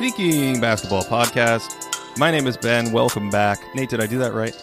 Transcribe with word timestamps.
Thinking 0.00 0.58
Basketball 0.62 1.02
Podcast. 1.02 2.16
My 2.16 2.30
name 2.30 2.46
is 2.46 2.56
Ben. 2.56 2.90
Welcome 2.90 3.28
back. 3.28 3.58
Nate, 3.74 3.90
did 3.90 4.00
I 4.00 4.06
do 4.06 4.18
that 4.20 4.32
right? 4.32 4.56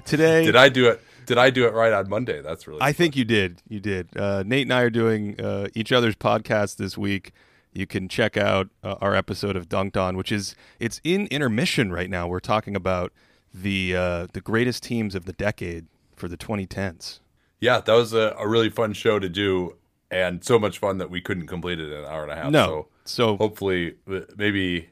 Today, 0.04 0.44
Did 0.44 0.56
I 0.56 0.68
do 0.68 0.88
it? 0.88 1.00
Did 1.24 1.38
I 1.38 1.50
do 1.50 1.68
it 1.68 1.72
right 1.72 1.92
on 1.92 2.08
Monday? 2.08 2.42
That's 2.42 2.66
really. 2.66 2.80
I 2.82 2.92
think 2.92 3.14
you 3.14 3.24
did. 3.24 3.62
You 3.68 3.78
did. 3.78 4.08
Uh, 4.16 4.42
Nate 4.44 4.62
and 4.66 4.72
I 4.72 4.80
are 4.80 4.90
doing 4.90 5.40
uh, 5.40 5.68
each 5.72 5.92
other's 5.92 6.16
podcast 6.16 6.78
this 6.78 6.98
week. 6.98 7.30
You 7.72 7.86
can 7.86 8.08
check 8.08 8.36
out 8.36 8.70
uh, 8.82 8.96
our 9.00 9.14
episode 9.14 9.54
of 9.54 9.68
Dunked 9.68 9.96
On, 9.96 10.16
which 10.16 10.32
is 10.32 10.56
it's 10.80 11.00
in 11.04 11.28
intermission 11.28 11.92
right 11.92 12.10
now. 12.10 12.26
We're 12.26 12.40
talking 12.40 12.74
about 12.74 13.12
the 13.54 13.94
uh, 13.94 14.26
the 14.32 14.40
greatest 14.40 14.82
teams 14.82 15.14
of 15.14 15.26
the 15.26 15.32
decade 15.32 15.86
for 16.16 16.26
the 16.26 16.36
2010s. 16.36 17.20
Yeah, 17.60 17.78
that 17.78 17.92
was 17.94 18.12
a, 18.14 18.34
a 18.36 18.48
really 18.48 18.68
fun 18.68 18.94
show 18.94 19.20
to 19.20 19.28
do, 19.28 19.76
and 20.10 20.42
so 20.42 20.58
much 20.58 20.80
fun 20.80 20.98
that 20.98 21.08
we 21.08 21.20
couldn't 21.20 21.46
complete 21.46 21.78
it 21.78 21.92
in 21.92 22.00
an 22.00 22.04
hour 22.06 22.24
and 22.24 22.32
a 22.32 22.34
half. 22.34 22.50
No, 22.50 22.66
So 22.66 22.88
so 23.06 23.36
hopefully, 23.36 23.96
uh, 24.10 24.20
maybe 24.36 24.90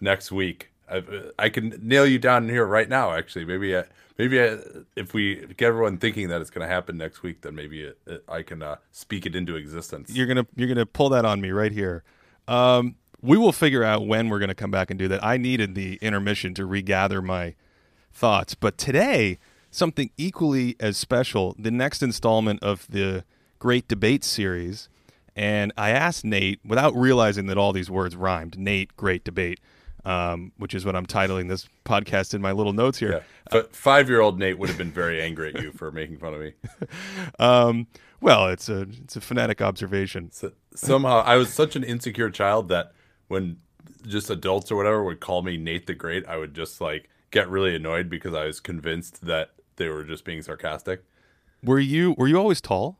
next 0.00 0.32
week 0.32 0.72
I, 0.92 1.02
I 1.38 1.48
can 1.48 1.78
nail 1.82 2.06
you 2.06 2.18
down 2.18 2.48
here 2.48 2.66
right 2.66 2.88
now. 2.88 3.12
Actually, 3.12 3.44
maybe 3.44 3.76
I, 3.76 3.84
maybe 4.18 4.40
I, 4.40 4.58
if 4.96 5.14
we 5.14 5.46
get 5.56 5.68
everyone 5.68 5.98
thinking 5.98 6.28
that 6.28 6.40
it's 6.40 6.50
going 6.50 6.66
to 6.66 6.72
happen 6.72 6.98
next 6.98 7.22
week, 7.22 7.42
then 7.42 7.54
maybe 7.54 7.82
it, 7.82 7.98
it, 8.06 8.24
I 8.28 8.42
can 8.42 8.62
uh, 8.62 8.76
speak 8.90 9.26
it 9.26 9.34
into 9.34 9.56
existence. 9.56 10.10
you're 10.10 10.26
gonna 10.26 10.46
you're 10.56 10.68
gonna 10.68 10.86
pull 10.86 11.08
that 11.10 11.24
on 11.24 11.40
me 11.40 11.50
right 11.50 11.72
here. 11.72 12.04
Um, 12.48 12.96
we 13.20 13.36
will 13.36 13.52
figure 13.52 13.84
out 13.84 14.06
when 14.06 14.28
we're 14.28 14.40
gonna 14.40 14.54
come 14.54 14.70
back 14.70 14.90
and 14.90 14.98
do 14.98 15.08
that. 15.08 15.24
I 15.24 15.36
needed 15.36 15.74
the 15.74 15.96
intermission 16.02 16.54
to 16.54 16.66
regather 16.66 17.22
my 17.22 17.54
thoughts, 18.12 18.54
but 18.54 18.76
today 18.76 19.38
something 19.70 20.10
equally 20.16 20.76
as 20.78 20.96
special. 20.96 21.56
The 21.58 21.70
next 21.70 22.02
installment 22.02 22.62
of 22.62 22.86
the 22.90 23.24
Great 23.58 23.88
Debate 23.88 24.24
series, 24.24 24.88
and 25.36 25.72
I 25.76 25.90
asked 25.90 26.24
Nate 26.24 26.60
without 26.64 26.94
realizing 26.94 27.46
that 27.46 27.58
all 27.58 27.72
these 27.72 27.90
words 27.90 28.16
rhymed. 28.16 28.58
Nate, 28.58 28.96
Great 28.96 29.24
Debate. 29.24 29.60
Um, 30.04 30.50
which 30.56 30.74
is 30.74 30.84
what 30.84 30.96
I'm 30.96 31.06
titling 31.06 31.48
this 31.48 31.68
podcast 31.84 32.34
in 32.34 32.42
my 32.42 32.50
little 32.50 32.72
notes 32.72 32.98
here. 32.98 33.12
yeah, 33.12 33.20
but 33.52 33.72
five-year-old 33.76 34.36
Nate 34.36 34.58
would 34.58 34.68
have 34.68 34.76
been 34.76 34.90
very 34.90 35.22
angry 35.22 35.54
at 35.54 35.62
you 35.62 35.70
for 35.70 35.92
making 35.92 36.16
fun 36.18 36.34
of 36.34 36.40
me. 36.40 36.54
Um, 37.38 37.86
well, 38.20 38.48
it's 38.48 38.68
a 38.68 38.80
it's 39.04 39.14
a 39.14 39.20
phonetic 39.20 39.62
observation. 39.62 40.32
So, 40.32 40.50
somehow 40.74 41.22
I 41.24 41.36
was 41.36 41.52
such 41.52 41.76
an 41.76 41.84
insecure 41.84 42.30
child 42.30 42.68
that 42.68 42.92
when 43.28 43.58
just 44.04 44.28
adults 44.28 44.72
or 44.72 44.76
whatever 44.76 45.04
would 45.04 45.20
call 45.20 45.42
me 45.42 45.56
Nate 45.56 45.86
the 45.86 45.94
Great, 45.94 46.26
I 46.26 46.36
would 46.36 46.52
just 46.52 46.80
like 46.80 47.08
get 47.30 47.48
really 47.48 47.76
annoyed 47.76 48.08
because 48.08 48.34
I 48.34 48.46
was 48.46 48.58
convinced 48.58 49.24
that 49.26 49.50
they 49.76 49.88
were 49.88 50.02
just 50.02 50.24
being 50.24 50.42
sarcastic. 50.42 51.04
Were 51.62 51.78
you 51.78 52.16
were 52.18 52.26
you 52.26 52.38
always 52.38 52.60
tall? 52.60 52.98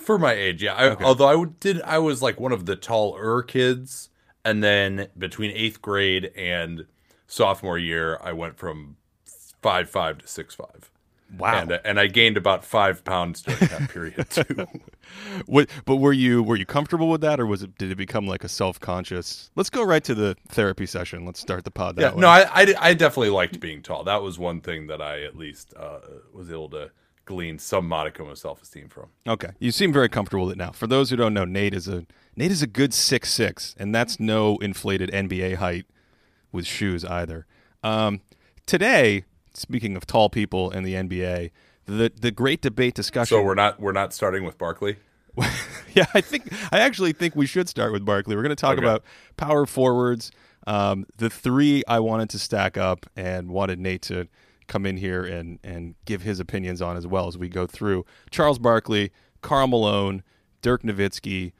For 0.00 0.18
my 0.18 0.32
age, 0.32 0.62
yeah. 0.62 0.74
I, 0.74 1.02
Although 1.02 1.42
I 1.42 1.44
did, 1.60 1.80
I 1.82 1.98
was 1.98 2.22
like 2.22 2.40
one 2.40 2.52
of 2.52 2.66
the 2.66 2.76
taller 2.76 3.42
kids, 3.42 4.08
and 4.44 4.62
then 4.62 5.08
between 5.16 5.50
eighth 5.52 5.80
grade 5.82 6.32
and 6.36 6.86
sophomore 7.26 7.78
year, 7.78 8.18
I 8.22 8.32
went 8.32 8.58
from 8.58 8.96
five 9.62 9.88
five 9.90 10.18
to 10.18 10.26
six 10.26 10.54
five. 10.54 10.90
Wow. 11.38 11.60
And, 11.60 11.80
and 11.84 12.00
I 12.00 12.08
gained 12.08 12.36
about 12.36 12.64
five 12.64 13.04
pounds 13.04 13.40
during 13.42 13.60
that 13.68 13.88
period 13.90 14.28
too. 14.30 14.66
What, 15.46 15.70
but 15.84 15.96
were 15.96 16.12
you 16.12 16.42
were 16.42 16.56
you 16.56 16.66
comfortable 16.66 17.08
with 17.08 17.20
that, 17.20 17.38
or 17.38 17.46
was 17.46 17.62
it 17.62 17.78
did 17.78 17.92
it 17.92 17.96
become 17.96 18.26
like 18.26 18.42
a 18.42 18.48
self 18.48 18.80
conscious? 18.80 19.50
Let's 19.54 19.70
go 19.70 19.84
right 19.84 20.02
to 20.04 20.14
the 20.14 20.36
therapy 20.48 20.86
session. 20.86 21.24
Let's 21.24 21.38
start 21.38 21.62
the 21.64 21.70
pod 21.70 21.94
that 21.96 22.02
Yeah, 22.02 22.14
way. 22.14 22.20
no, 22.22 22.28
I, 22.28 22.40
I, 22.52 22.74
I 22.80 22.94
definitely 22.94 23.30
liked 23.30 23.60
being 23.60 23.80
tall. 23.80 24.02
That 24.02 24.22
was 24.22 24.40
one 24.40 24.60
thing 24.60 24.88
that 24.88 25.00
I 25.00 25.22
at 25.22 25.36
least 25.36 25.72
uh, 25.76 26.00
was 26.32 26.50
able 26.50 26.70
to 26.70 26.90
glean 27.30 27.58
some 27.58 27.86
modicum 27.86 28.28
of 28.28 28.36
self 28.38 28.60
esteem 28.62 28.88
from. 28.88 29.06
okay, 29.26 29.50
you 29.60 29.70
seem 29.70 29.92
very 29.92 30.08
comfortable 30.08 30.44
with 30.46 30.52
it 30.52 30.58
now. 30.58 30.72
For 30.72 30.86
those 30.86 31.10
who 31.10 31.16
don't 31.16 31.32
know, 31.32 31.44
Nate 31.44 31.74
is 31.74 31.86
a 31.88 32.04
Nate 32.36 32.50
is 32.50 32.60
a 32.62 32.66
good 32.66 32.92
six 32.92 33.32
six, 33.32 33.74
and 33.78 33.94
that's 33.94 34.18
no 34.18 34.56
inflated 34.58 35.10
NBA 35.10 35.56
height 35.56 35.86
with 36.52 36.66
shoes 36.66 37.04
either. 37.04 37.46
Um, 37.84 38.20
today, 38.66 39.24
speaking 39.54 39.96
of 39.96 40.06
tall 40.06 40.28
people 40.28 40.70
in 40.70 40.82
the 40.82 40.94
NBA, 40.94 41.50
the 41.86 42.10
the 42.20 42.30
great 42.32 42.60
debate 42.62 42.94
discussion. 42.94 43.36
So 43.38 43.42
we're 43.42 43.54
not 43.54 43.78
we're 43.80 43.92
not 43.92 44.12
starting 44.12 44.44
with 44.44 44.58
Barkley. 44.58 44.96
yeah, 45.94 46.06
I 46.12 46.20
think 46.20 46.52
I 46.72 46.80
actually 46.80 47.12
think 47.12 47.36
we 47.36 47.46
should 47.46 47.68
start 47.68 47.92
with 47.92 48.04
Barkley. 48.04 48.34
We're 48.34 48.42
going 48.42 48.50
to 48.56 48.60
talk 48.60 48.76
Okay. 48.78 48.84
about 48.84 49.04
power 49.36 49.64
forwards. 49.66 50.32
Um, 50.66 51.06
the 51.16 51.30
three 51.30 51.82
I 51.88 52.00
wanted 52.00 52.28
to 52.30 52.38
stack 52.38 52.76
up 52.76 53.06
and 53.16 53.50
wanted 53.50 53.78
Nate 53.78 54.02
to 54.02 54.26
come 54.70 54.86
in 54.86 54.96
here 54.96 55.24
and 55.24 55.58
and 55.62 55.94
give 56.06 56.22
his 56.22 56.40
opinions 56.40 56.80
on 56.80 56.96
as 56.96 57.06
well 57.06 57.26
as 57.26 57.36
we 57.36 57.48
go 57.48 57.66
through 57.66 58.06
Charles 58.30 58.58
Barkley, 58.58 59.12
Karl 59.42 59.66
Malone, 59.66 60.22
Dirk 60.62 60.82
Nowitzki. 60.82 61.52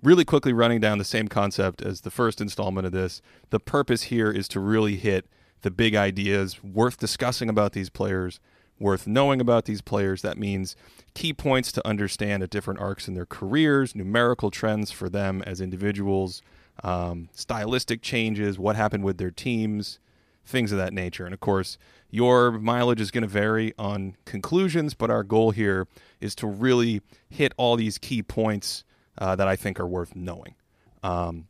Really 0.00 0.24
quickly 0.24 0.52
running 0.52 0.78
down 0.80 0.98
the 0.98 1.04
same 1.04 1.26
concept 1.26 1.82
as 1.82 2.02
the 2.02 2.10
first 2.10 2.40
installment 2.40 2.86
of 2.86 2.92
this. 2.92 3.20
The 3.50 3.58
purpose 3.58 4.02
here 4.04 4.30
is 4.30 4.46
to 4.48 4.60
really 4.60 4.94
hit 4.94 5.26
the 5.62 5.72
big 5.72 5.96
ideas 5.96 6.62
worth 6.62 6.98
discussing 6.98 7.48
about 7.48 7.72
these 7.72 7.90
players 7.90 8.38
worth 8.80 9.06
knowing 9.06 9.40
about 9.40 9.64
these 9.64 9.80
players. 9.80 10.22
That 10.22 10.38
means 10.38 10.76
key 11.14 11.32
points 11.32 11.72
to 11.72 11.86
understand 11.86 12.42
at 12.42 12.50
different 12.50 12.80
arcs 12.80 13.08
in 13.08 13.14
their 13.14 13.26
careers, 13.26 13.94
numerical 13.94 14.50
trends 14.50 14.90
for 14.90 15.08
them 15.08 15.42
as 15.46 15.60
individuals, 15.60 16.42
um, 16.84 17.28
stylistic 17.32 18.02
changes, 18.02 18.58
what 18.58 18.76
happened 18.76 19.04
with 19.04 19.18
their 19.18 19.30
teams, 19.30 19.98
things 20.48 20.72
of 20.72 20.78
that 20.78 20.92
nature. 20.92 21.24
And 21.24 21.34
of 21.34 21.40
course, 21.40 21.78
your 22.10 22.52
mileage 22.52 23.00
is 23.00 23.10
going 23.10 23.22
to 23.22 23.28
vary 23.28 23.74
on 23.78 24.16
conclusions, 24.24 24.94
but 24.94 25.10
our 25.10 25.22
goal 25.22 25.50
here 25.50 25.86
is 26.20 26.34
to 26.36 26.46
really 26.46 27.02
hit 27.28 27.52
all 27.56 27.76
these 27.76 27.98
key 27.98 28.22
points 28.22 28.84
uh, 29.18 29.36
that 29.36 29.46
I 29.46 29.56
think 29.56 29.78
are 29.78 29.86
worth 29.86 30.16
knowing. 30.16 30.54
Um, 31.02 31.48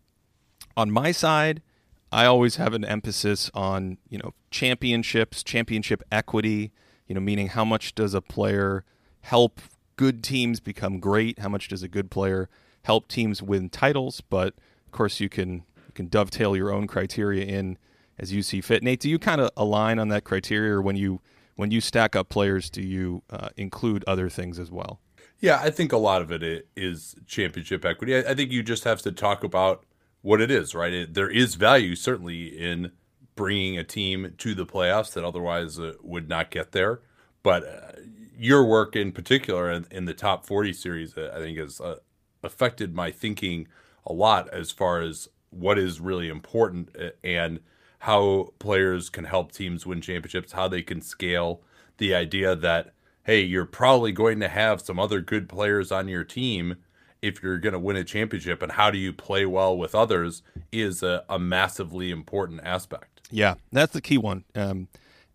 on 0.76 0.90
my 0.90 1.12
side, 1.12 1.62
I 2.10 2.24
always 2.26 2.56
have 2.56 2.74
an 2.74 2.84
emphasis 2.84 3.50
on 3.54 3.98
you 4.08 4.18
know 4.18 4.34
championships, 4.50 5.42
championship 5.42 6.02
equity. 6.10 6.72
You 7.06 7.14
know, 7.14 7.20
meaning 7.20 7.48
how 7.48 7.64
much 7.64 7.94
does 7.94 8.14
a 8.14 8.20
player 8.20 8.84
help 9.22 9.60
good 9.96 10.22
teams 10.22 10.60
become 10.60 11.00
great? 11.00 11.38
How 11.38 11.48
much 11.48 11.68
does 11.68 11.82
a 11.82 11.88
good 11.88 12.10
player 12.10 12.48
help 12.82 13.08
teams 13.08 13.42
win 13.42 13.70
titles? 13.70 14.20
But 14.20 14.54
of 14.86 14.92
course, 14.92 15.20
you 15.20 15.28
can 15.28 15.64
you 15.86 15.92
can 15.94 16.08
dovetail 16.08 16.56
your 16.56 16.72
own 16.72 16.86
criteria 16.86 17.44
in 17.44 17.78
as 18.18 18.32
you 18.32 18.42
see 18.42 18.60
fit. 18.60 18.82
Nate, 18.82 19.00
do 19.00 19.08
you 19.08 19.18
kind 19.18 19.40
of 19.40 19.50
align 19.56 19.98
on 19.98 20.08
that 20.08 20.24
criteria, 20.24 20.72
or 20.72 20.82
when 20.82 20.96
you 20.96 21.20
when 21.56 21.70
you 21.70 21.80
stack 21.80 22.14
up 22.14 22.28
players, 22.28 22.70
do 22.70 22.82
you 22.82 23.22
uh, 23.30 23.48
include 23.56 24.04
other 24.06 24.28
things 24.28 24.60
as 24.60 24.70
well? 24.70 25.00
Yeah, 25.40 25.60
I 25.60 25.70
think 25.70 25.92
a 25.92 25.96
lot 25.98 26.22
of 26.22 26.30
it 26.30 26.68
is 26.76 27.16
championship 27.26 27.84
equity. 27.84 28.16
I, 28.16 28.34
think 28.34 28.52
you 28.52 28.62
just 28.62 28.84
have 28.84 29.02
to 29.02 29.12
talk 29.12 29.42
about 29.42 29.84
what 30.22 30.40
it 30.40 30.50
is, 30.50 30.74
right? 30.74 30.92
It, 30.92 31.14
there 31.14 31.30
is 31.30 31.56
value 31.56 31.96
certainly 31.96 32.46
in 32.46 32.92
bringing 33.34 33.78
a 33.78 33.84
team 33.84 34.34
to 34.38 34.54
the 34.54 34.66
playoffs 34.66 35.12
that 35.14 35.24
otherwise 35.24 35.78
uh, 35.78 35.94
would 36.02 36.28
not 36.28 36.50
get 36.50 36.72
there. 36.72 37.00
But 37.42 37.64
uh, 37.64 38.00
your 38.36 38.64
work 38.64 38.96
in 38.96 39.12
particular 39.12 39.70
in, 39.70 39.86
in 39.90 40.04
the 40.06 40.14
top 40.14 40.44
40 40.44 40.72
series, 40.72 41.16
uh, 41.16 41.32
I 41.34 41.38
think, 41.38 41.58
has 41.58 41.80
uh, 41.80 41.96
affected 42.42 42.94
my 42.94 43.10
thinking 43.10 43.68
a 44.06 44.12
lot 44.12 44.48
as 44.50 44.70
far 44.72 45.00
as 45.00 45.28
what 45.50 45.78
is 45.78 46.00
really 46.00 46.28
important 46.28 46.94
uh, 46.96 47.10
and 47.22 47.60
how 48.00 48.52
players 48.58 49.10
can 49.10 49.24
help 49.24 49.52
teams 49.52 49.84
win 49.84 50.00
championships, 50.00 50.52
how 50.52 50.68
they 50.68 50.82
can 50.82 51.00
scale 51.00 51.62
the 51.98 52.14
idea 52.14 52.54
that, 52.54 52.92
hey, 53.24 53.40
you're 53.40 53.66
probably 53.66 54.12
going 54.12 54.40
to 54.40 54.48
have 54.48 54.80
some 54.80 54.98
other 54.98 55.20
good 55.20 55.48
players 55.48 55.90
on 55.90 56.08
your 56.08 56.24
team 56.24 56.76
if 57.20 57.42
you're 57.42 57.58
going 57.58 57.72
to 57.72 57.78
win 57.78 57.96
a 57.96 58.04
championship, 58.04 58.62
and 58.62 58.72
how 58.72 58.90
do 58.90 58.98
you 58.98 59.12
play 59.12 59.44
well 59.44 59.76
with 59.76 59.94
others 59.94 60.42
is 60.70 61.02
a, 61.02 61.24
a 61.28 61.38
massively 61.38 62.12
important 62.12 62.60
aspect. 62.62 63.22
Yeah, 63.30 63.54
that's 63.72 63.92
the 63.92 64.00
key 64.00 64.18
one. 64.18 64.44
Um, 64.54 64.86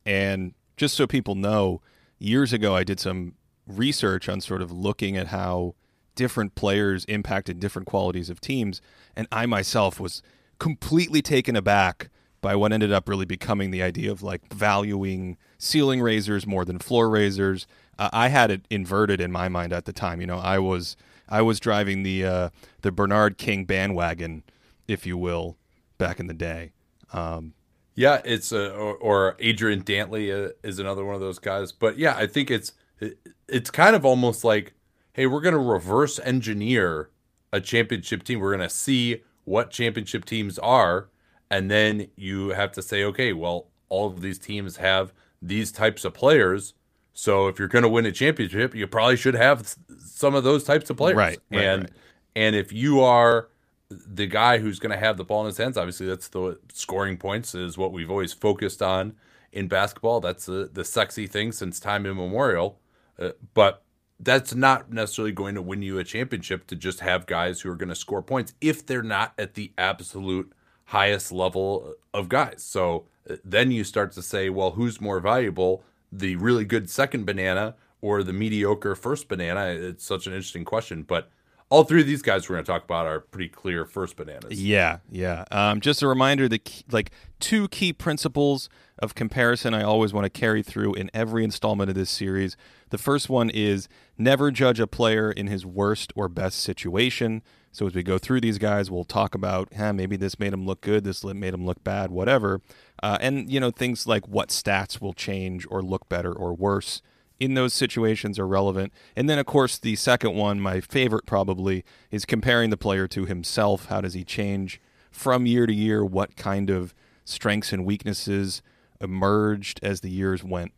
and 0.05 0.53
just 0.77 0.95
so 0.95 1.05
people 1.05 1.35
know, 1.35 1.81
years 2.19 2.53
ago 2.53 2.73
I 2.73 2.85
did 2.85 3.01
some 3.01 3.33
research 3.67 4.29
on 4.29 4.39
sort 4.39 4.61
of 4.61 4.71
looking 4.71 5.17
at 5.17 5.27
how 5.27 5.75
different 6.15 6.55
players 6.55 7.03
impacted 7.05 7.59
different 7.59 7.87
qualities 7.87 8.29
of 8.29 8.39
teams, 8.39 8.81
and 9.15 9.27
I 9.29 9.45
myself 9.45 9.99
was 9.99 10.21
completely 10.59 11.21
taken 11.21 11.57
aback 11.57 12.09
by 12.43 12.55
what 12.55 12.73
ended 12.73 12.91
up 12.91 13.09
really 13.09 13.25
becoming 13.25 13.71
the 13.71 13.81
idea 13.81 14.11
of 14.11 14.21
like 14.21 14.53
valuing 14.53 15.37
ceiling 15.57 16.01
raisers 16.01 16.45
more 16.45 16.65
than 16.65 16.77
floor 16.77 17.09
raisers. 17.09 17.65
Uh, 17.97 18.09
I 18.13 18.27
had 18.27 18.51
it 18.51 18.67
inverted 18.69 19.21
in 19.21 19.31
my 19.31 19.49
mind 19.49 19.71
at 19.73 19.85
the 19.85 19.93
time. 19.93 20.21
You 20.21 20.27
know, 20.27 20.37
I 20.37 20.59
was 20.59 20.95
I 21.29 21.41
was 21.41 21.59
driving 21.59 22.03
the 22.03 22.25
uh, 22.25 22.49
the 22.81 22.91
Bernard 22.91 23.37
King 23.39 23.65
bandwagon, 23.65 24.43
if 24.87 25.05
you 25.07 25.17
will, 25.17 25.57
back 25.97 26.19
in 26.19 26.27
the 26.27 26.33
day. 26.33 26.73
Um, 27.13 27.53
Yeah, 27.95 28.21
it's 28.25 28.51
or, 28.51 28.95
or 28.95 29.35
Adrian 29.39 29.83
Dantley 29.83 30.29
uh, 30.31 30.51
is 30.63 30.79
another 30.79 31.05
one 31.05 31.15
of 31.15 31.21
those 31.21 31.39
guys. 31.39 31.71
But 31.71 31.97
yeah, 31.97 32.15
I 32.15 32.27
think 32.27 32.51
it's 32.51 32.73
it, 32.99 33.17
it's 33.47 33.71
kind 33.71 33.95
of 33.95 34.05
almost 34.05 34.43
like, 34.43 34.73
hey, 35.13 35.27
we're 35.27 35.41
going 35.41 35.53
to 35.53 35.59
reverse 35.59 36.19
engineer 36.19 37.09
a 37.51 37.61
championship 37.61 38.23
team. 38.23 38.39
We're 38.39 38.55
going 38.55 38.67
to 38.67 38.75
see 38.75 39.21
what 39.45 39.69
championship 39.69 40.25
teams 40.25 40.57
are, 40.59 41.09
and 41.49 41.69
then 41.69 42.07
you 42.15 42.49
have 42.49 42.71
to 42.73 42.81
say, 42.81 43.03
okay, 43.03 43.33
well, 43.33 43.67
all 43.89 44.07
of 44.07 44.21
these 44.21 44.39
teams 44.39 44.77
have 44.77 45.13
these 45.41 45.71
types 45.71 46.05
of 46.05 46.13
players. 46.13 46.73
So 47.13 47.47
if 47.47 47.59
you're 47.59 47.67
going 47.67 47.83
to 47.83 47.89
win 47.89 48.05
a 48.05 48.11
championship, 48.11 48.73
you 48.73 48.87
probably 48.87 49.17
should 49.17 49.35
have 49.35 49.75
some 49.99 50.33
of 50.33 50.43
those 50.43 50.63
types 50.63 50.89
of 50.89 50.97
players. 50.97 51.15
Right, 51.15 51.39
right, 51.51 51.61
and 51.61 51.81
right. 51.83 51.91
and 52.35 52.55
if 52.55 52.73
you 52.73 53.01
are 53.01 53.49
the 53.89 54.27
guy 54.27 54.57
who's 54.57 54.79
going 54.79 54.91
to 54.91 54.97
have 54.97 55.17
the 55.17 55.23
ball 55.23 55.41
in 55.41 55.47
his 55.47 55.57
hands. 55.57 55.77
Obviously, 55.77 56.05
that's 56.05 56.27
the 56.29 56.59
scoring 56.73 57.17
points 57.17 57.55
is 57.55 57.77
what 57.77 57.91
we've 57.91 58.09
always 58.09 58.33
focused 58.33 58.81
on 58.81 59.13
in 59.51 59.67
basketball. 59.67 60.19
That's 60.19 60.45
the, 60.45 60.69
the 60.71 60.83
sexy 60.83 61.27
thing 61.27 61.51
since 61.51 61.79
time 61.79 62.05
immemorial. 62.05 62.79
Uh, 63.19 63.31
but 63.53 63.83
that's 64.19 64.55
not 64.55 64.91
necessarily 64.91 65.31
going 65.31 65.55
to 65.55 65.61
win 65.61 65.81
you 65.81 65.99
a 65.99 66.03
championship 66.03 66.67
to 66.67 66.75
just 66.75 67.01
have 67.01 67.25
guys 67.25 67.61
who 67.61 67.69
are 67.69 67.75
going 67.75 67.89
to 67.89 67.95
score 67.95 68.21
points 68.21 68.53
if 68.61 68.85
they're 68.85 69.03
not 69.03 69.33
at 69.37 69.53
the 69.53 69.71
absolute 69.77 70.51
highest 70.93 71.31
level 71.31 71.95
of 72.13 72.29
guys. 72.29 72.63
So 72.63 73.05
uh, 73.27 73.37
then 73.43 73.71
you 73.71 73.83
start 73.83 74.11
to 74.11 74.21
say, 74.21 74.49
well, 74.51 74.71
who's 74.71 75.01
more 75.01 75.19
valuable, 75.19 75.83
the 76.11 76.35
really 76.35 76.65
good 76.65 76.87
second 76.87 77.25
banana 77.25 77.75
or 77.99 78.21
the 78.21 78.31
mediocre 78.31 78.93
first 78.93 79.27
banana? 79.27 79.65
It's 79.69 80.05
such 80.05 80.27
an 80.27 80.33
interesting 80.33 80.63
question, 80.63 81.01
but 81.01 81.31
all 81.71 81.83
three 81.83 82.01
of 82.01 82.05
these 82.05 82.21
guys 82.21 82.47
we're 82.47 82.57
going 82.57 82.65
to 82.65 82.71
talk 82.71 82.83
about 82.83 83.07
are 83.07 83.21
pretty 83.21 83.49
clear 83.49 83.85
first 83.85 84.15
bananas. 84.15 84.61
Yeah, 84.61 84.99
yeah. 85.09 85.45
Um, 85.49 85.81
just 85.81 86.03
a 86.03 86.07
reminder 86.07 86.47
that 86.47 86.65
key, 86.65 86.83
like 86.91 87.09
two 87.39 87.67
key 87.69 87.91
principles 87.91 88.69
of 88.99 89.15
comparison 89.15 89.73
I 89.73 89.81
always 89.81 90.13
want 90.13 90.25
to 90.25 90.29
carry 90.29 90.61
through 90.61 90.93
in 90.93 91.09
every 91.11 91.43
installment 91.43 91.89
of 91.89 91.95
this 91.95 92.11
series. 92.11 92.55
The 92.91 92.99
first 92.99 93.31
one 93.31 93.49
is 93.49 93.89
never 94.15 94.51
judge 94.51 94.79
a 94.79 94.85
player 94.85 95.31
in 95.31 95.47
his 95.47 95.65
worst 95.65 96.13
or 96.15 96.29
best 96.29 96.59
situation. 96.59 97.41
So 97.73 97.87
as 97.87 97.95
we 97.95 98.03
go 98.03 98.19
through 98.19 98.41
these 98.41 98.59
guys, 98.59 98.91
we'll 98.91 99.03
talk 99.03 99.33
about, 99.33 99.73
huh, 99.75 99.93
maybe 99.93 100.15
this 100.15 100.37
made 100.37 100.53
him 100.53 100.65
look 100.65 100.81
good, 100.81 101.03
this 101.03 101.23
made 101.23 101.55
him 101.55 101.65
look 101.65 101.83
bad, 101.83 102.11
whatever. 102.11 102.61
Uh, 103.01 103.17
and 103.19 103.51
you 103.51 103.59
know 103.59 103.71
things 103.71 104.05
like 104.05 104.27
what 104.27 104.49
stats 104.49 105.01
will 105.01 105.13
change 105.13 105.65
or 105.69 105.81
look 105.81 106.07
better 106.07 106.31
or 106.31 106.53
worse 106.53 107.01
in 107.39 107.55
those 107.55 107.73
situations 107.73 108.37
are 108.37 108.47
relevant. 108.47 108.93
And 109.15 109.27
then, 109.27 109.39
of 109.39 109.47
course, 109.47 109.79
the 109.79 109.95
second 109.95 110.35
one, 110.35 110.59
my 110.59 110.81
favorite 110.81 111.25
probably, 111.25 111.83
is 112.11 112.25
comparing 112.25 112.69
the 112.69 112.77
player 112.77 113.07
to 113.07 113.25
himself. 113.25 113.87
How 113.87 114.01
does 114.01 114.13
he 114.13 114.23
change 114.23 114.79
from 115.11 115.47
year 115.47 115.65
to 115.65 115.73
year? 115.73 116.05
What 116.05 116.35
kind 116.35 116.69
of 116.69 116.93
strengths 117.25 117.73
and 117.73 117.85
weaknesses 117.85 118.61
emerged 119.01 119.79
as 119.81 120.01
the 120.01 120.11
years 120.11 120.43
went 120.43 120.73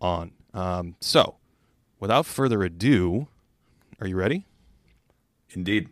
on? 0.00 0.32
Um, 0.52 0.96
so, 1.00 1.36
without 2.00 2.26
further 2.26 2.64
ado, 2.64 3.28
are 4.00 4.08
you 4.08 4.16
ready? 4.16 4.46
Indeed. 5.50 5.88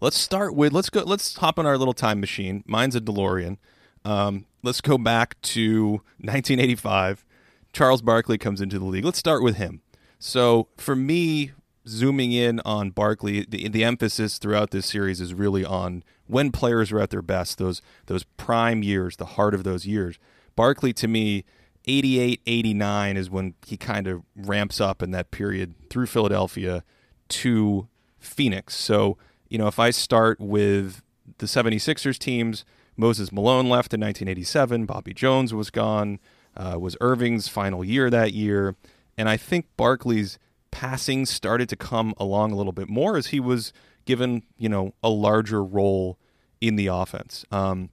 Let's 0.00 0.16
start 0.16 0.54
with 0.54 0.72
let's 0.72 0.90
go. 0.90 1.02
Let's 1.02 1.36
hop 1.36 1.58
on 1.58 1.66
our 1.66 1.76
little 1.76 1.94
time 1.94 2.20
machine. 2.20 2.62
Mine's 2.66 2.94
a 2.94 3.00
DeLorean. 3.00 3.58
Um, 4.04 4.46
let's 4.62 4.80
go 4.80 4.96
back 4.96 5.40
to 5.42 5.92
1985 6.20 7.24
Charles 7.72 8.02
Barkley 8.02 8.38
comes 8.38 8.60
into 8.60 8.78
the 8.78 8.84
league. 8.84 9.04
Let's 9.04 9.18
start 9.18 9.42
with 9.42 9.56
him. 9.56 9.82
So 10.18 10.68
for 10.76 10.96
me, 10.96 11.52
zooming 11.86 12.32
in 12.32 12.60
on 12.64 12.90
Barkley, 12.90 13.46
the, 13.48 13.68
the 13.68 13.84
emphasis 13.84 14.38
throughout 14.38 14.70
this 14.70 14.86
series 14.86 15.20
is 15.20 15.34
really 15.34 15.64
on 15.64 16.02
when 16.26 16.50
players 16.50 16.92
are 16.92 17.00
at 17.00 17.10
their 17.10 17.22
best, 17.22 17.58
those 17.58 17.80
those 18.06 18.24
prime 18.24 18.82
years, 18.82 19.16
the 19.16 19.24
heart 19.24 19.54
of 19.54 19.64
those 19.64 19.86
years. 19.86 20.18
Barkley 20.56 20.92
to 20.94 21.08
me, 21.08 21.44
88, 21.86 22.40
89 22.46 23.16
is 23.16 23.30
when 23.30 23.54
he 23.64 23.76
kind 23.76 24.06
of 24.06 24.22
ramps 24.34 24.80
up 24.80 25.02
in 25.02 25.10
that 25.12 25.30
period 25.30 25.74
through 25.88 26.06
Philadelphia 26.06 26.82
to 27.28 27.88
Phoenix. 28.18 28.74
So, 28.74 29.16
you 29.48 29.58
know, 29.58 29.66
if 29.66 29.78
I 29.78 29.90
start 29.90 30.40
with 30.40 31.02
the 31.38 31.46
76ers 31.46 32.18
teams, 32.18 32.64
Moses 32.96 33.30
Malone 33.30 33.68
left 33.68 33.94
in 33.94 34.00
1987, 34.00 34.86
Bobby 34.86 35.14
Jones 35.14 35.54
was 35.54 35.70
gone, 35.70 36.18
uh, 36.56 36.76
was 36.78 36.96
Erving's 36.96 37.48
final 37.48 37.84
year 37.84 38.10
that 38.10 38.32
year, 38.32 38.76
and 39.16 39.28
I 39.28 39.36
think 39.36 39.66
Barkley's 39.76 40.38
passing 40.70 41.24
started 41.26 41.68
to 41.68 41.76
come 41.76 42.14
along 42.18 42.52
a 42.52 42.56
little 42.56 42.72
bit 42.72 42.88
more 42.88 43.16
as 43.16 43.28
he 43.28 43.40
was 43.40 43.72
given 44.04 44.42
you 44.56 44.68
know 44.68 44.94
a 45.02 45.08
larger 45.08 45.62
role 45.62 46.18
in 46.60 46.76
the 46.76 46.88
offense. 46.88 47.44
Um, 47.50 47.90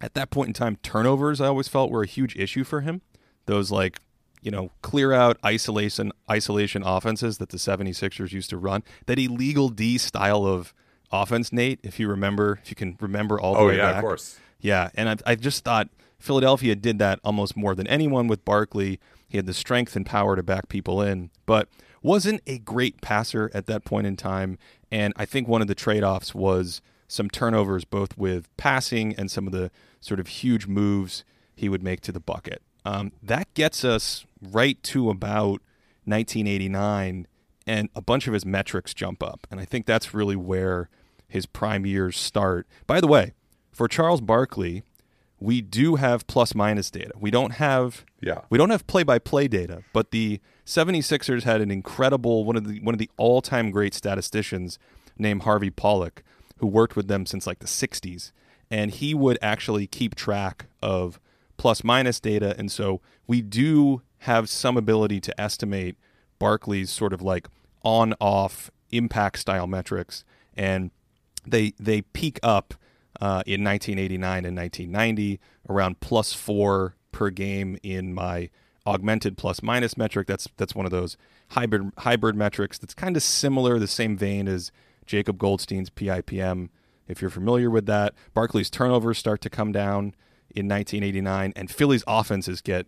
at 0.00 0.14
that 0.14 0.30
point 0.30 0.48
in 0.48 0.54
time, 0.54 0.76
turnovers 0.82 1.40
I 1.40 1.46
always 1.46 1.68
felt 1.68 1.90
were 1.90 2.02
a 2.02 2.06
huge 2.06 2.36
issue 2.36 2.64
for 2.64 2.80
him. 2.82 3.02
Those 3.46 3.70
like 3.70 3.98
you 4.40 4.50
know 4.50 4.70
clear 4.82 5.12
out 5.12 5.38
isolation 5.44 6.12
isolation 6.30 6.82
offenses 6.84 7.38
that 7.38 7.48
the 7.48 7.56
76ers 7.56 8.32
used 8.32 8.50
to 8.50 8.56
run. 8.56 8.82
That 9.06 9.18
illegal 9.18 9.68
D 9.68 9.98
style 9.98 10.46
of 10.46 10.74
offense, 11.22 11.52
Nate. 11.52 11.80
If 11.82 11.98
you 11.98 12.08
remember, 12.08 12.60
if 12.62 12.70
you 12.70 12.76
can 12.76 12.96
remember 13.00 13.40
all 13.40 13.54
the 13.54 13.60
oh, 13.60 13.66
way 13.68 13.76
yeah, 13.76 13.92
back. 13.92 13.96
of 13.96 14.00
course. 14.02 14.38
Yeah, 14.60 14.90
and 14.94 15.08
I, 15.08 15.16
I 15.26 15.34
just 15.34 15.64
thought 15.64 15.88
Philadelphia 16.18 16.74
did 16.74 16.98
that 16.98 17.20
almost 17.22 17.56
more 17.56 17.74
than 17.74 17.86
anyone 17.86 18.28
with 18.28 18.44
Barkley. 18.44 18.98
He 19.28 19.36
had 19.36 19.46
the 19.46 19.54
strength 19.54 19.94
and 19.96 20.06
power 20.06 20.36
to 20.36 20.42
back 20.42 20.68
people 20.68 21.02
in, 21.02 21.30
but 21.44 21.68
wasn't 22.02 22.40
a 22.46 22.58
great 22.58 23.00
passer 23.00 23.50
at 23.54 23.66
that 23.66 23.84
point 23.84 24.06
in 24.06 24.16
time. 24.16 24.58
And 24.90 25.12
I 25.16 25.24
think 25.24 25.48
one 25.48 25.60
of 25.60 25.68
the 25.68 25.74
trade 25.74 26.04
offs 26.04 26.34
was 26.34 26.80
some 27.08 27.28
turnovers, 27.28 27.84
both 27.84 28.16
with 28.16 28.54
passing 28.56 29.14
and 29.16 29.30
some 29.30 29.46
of 29.46 29.52
the 29.52 29.70
sort 30.00 30.20
of 30.20 30.28
huge 30.28 30.66
moves 30.66 31.24
he 31.54 31.68
would 31.68 31.82
make 31.82 32.00
to 32.02 32.12
the 32.12 32.20
bucket. 32.20 32.62
Um, 32.84 33.12
that 33.22 33.52
gets 33.54 33.84
us 33.84 34.26
right 34.42 34.82
to 34.84 35.08
about 35.10 35.62
1989, 36.04 37.26
and 37.66 37.88
a 37.94 38.02
bunch 38.02 38.26
of 38.26 38.34
his 38.34 38.44
metrics 38.44 38.92
jump 38.92 39.22
up. 39.22 39.46
And 39.50 39.58
I 39.58 39.64
think 39.64 39.86
that's 39.86 40.12
really 40.12 40.36
where 40.36 40.90
his 41.28 41.46
prime 41.46 41.86
years 41.86 42.16
start. 42.16 42.66
By 42.86 43.00
the 43.00 43.06
way, 43.06 43.34
for 43.72 43.88
Charles 43.88 44.20
Barkley, 44.20 44.82
we 45.40 45.60
do 45.60 45.96
have 45.96 46.26
plus 46.26 46.54
minus 46.54 46.90
data. 46.90 47.12
We 47.18 47.30
don't 47.30 47.52
have 47.52 48.04
yeah. 48.20 48.42
We 48.50 48.58
don't 48.58 48.70
have 48.70 48.86
play 48.86 49.02
by 49.02 49.18
play 49.18 49.48
data, 49.48 49.82
but 49.92 50.10
the 50.10 50.40
76ers 50.64 51.42
had 51.42 51.60
an 51.60 51.70
incredible 51.70 52.44
one 52.44 52.56
of 52.56 52.66
the 52.66 52.80
one 52.80 52.94
of 52.94 52.98
the 52.98 53.10
all-time 53.16 53.70
great 53.70 53.94
statisticians 53.94 54.78
named 55.18 55.42
Harvey 55.42 55.70
Pollack 55.70 56.22
who 56.58 56.66
worked 56.66 56.96
with 56.96 57.08
them 57.08 57.26
since 57.26 57.46
like 57.46 57.58
the 57.58 57.66
60s 57.66 58.32
and 58.70 58.90
he 58.90 59.12
would 59.12 59.38
actually 59.42 59.86
keep 59.86 60.14
track 60.14 60.66
of 60.80 61.20
plus 61.56 61.84
minus 61.84 62.18
data 62.18 62.54
and 62.58 62.72
so 62.72 63.00
we 63.26 63.42
do 63.42 64.00
have 64.20 64.48
some 64.48 64.76
ability 64.76 65.20
to 65.20 65.38
estimate 65.40 65.96
Barkley's 66.38 66.90
sort 66.90 67.12
of 67.12 67.20
like 67.20 67.48
on 67.82 68.14
off 68.20 68.70
impact 68.90 69.38
style 69.38 69.66
metrics 69.66 70.24
and 70.56 70.90
they 71.46 71.72
they 71.78 72.02
peak 72.02 72.38
up 72.42 72.74
uh, 73.20 73.42
in 73.46 73.62
1989 73.64 74.44
and 74.44 74.56
1990, 74.56 75.40
around 75.68 76.00
plus 76.00 76.32
four 76.32 76.96
per 77.12 77.30
game 77.30 77.78
in 77.82 78.12
my 78.12 78.50
augmented 78.86 79.36
plus 79.36 79.62
minus 79.62 79.96
metric. 79.96 80.26
That's 80.26 80.48
that's 80.56 80.74
one 80.74 80.86
of 80.86 80.92
those 80.92 81.16
hybrid 81.50 81.92
hybrid 81.98 82.36
metrics 82.36 82.78
that's 82.78 82.94
kind 82.94 83.16
of 83.16 83.22
similar, 83.22 83.78
the 83.78 83.86
same 83.86 84.16
vein 84.16 84.48
as 84.48 84.72
Jacob 85.06 85.38
Goldstein's 85.38 85.90
PIPM. 85.90 86.68
If 87.06 87.20
you're 87.20 87.30
familiar 87.30 87.70
with 87.70 87.86
that, 87.86 88.14
Barkley's 88.32 88.70
turnovers 88.70 89.18
start 89.18 89.40
to 89.42 89.50
come 89.50 89.72
down 89.72 90.14
in 90.54 90.68
1989, 90.68 91.52
and 91.54 91.70
Philly's 91.70 92.04
offenses 92.06 92.60
get 92.60 92.86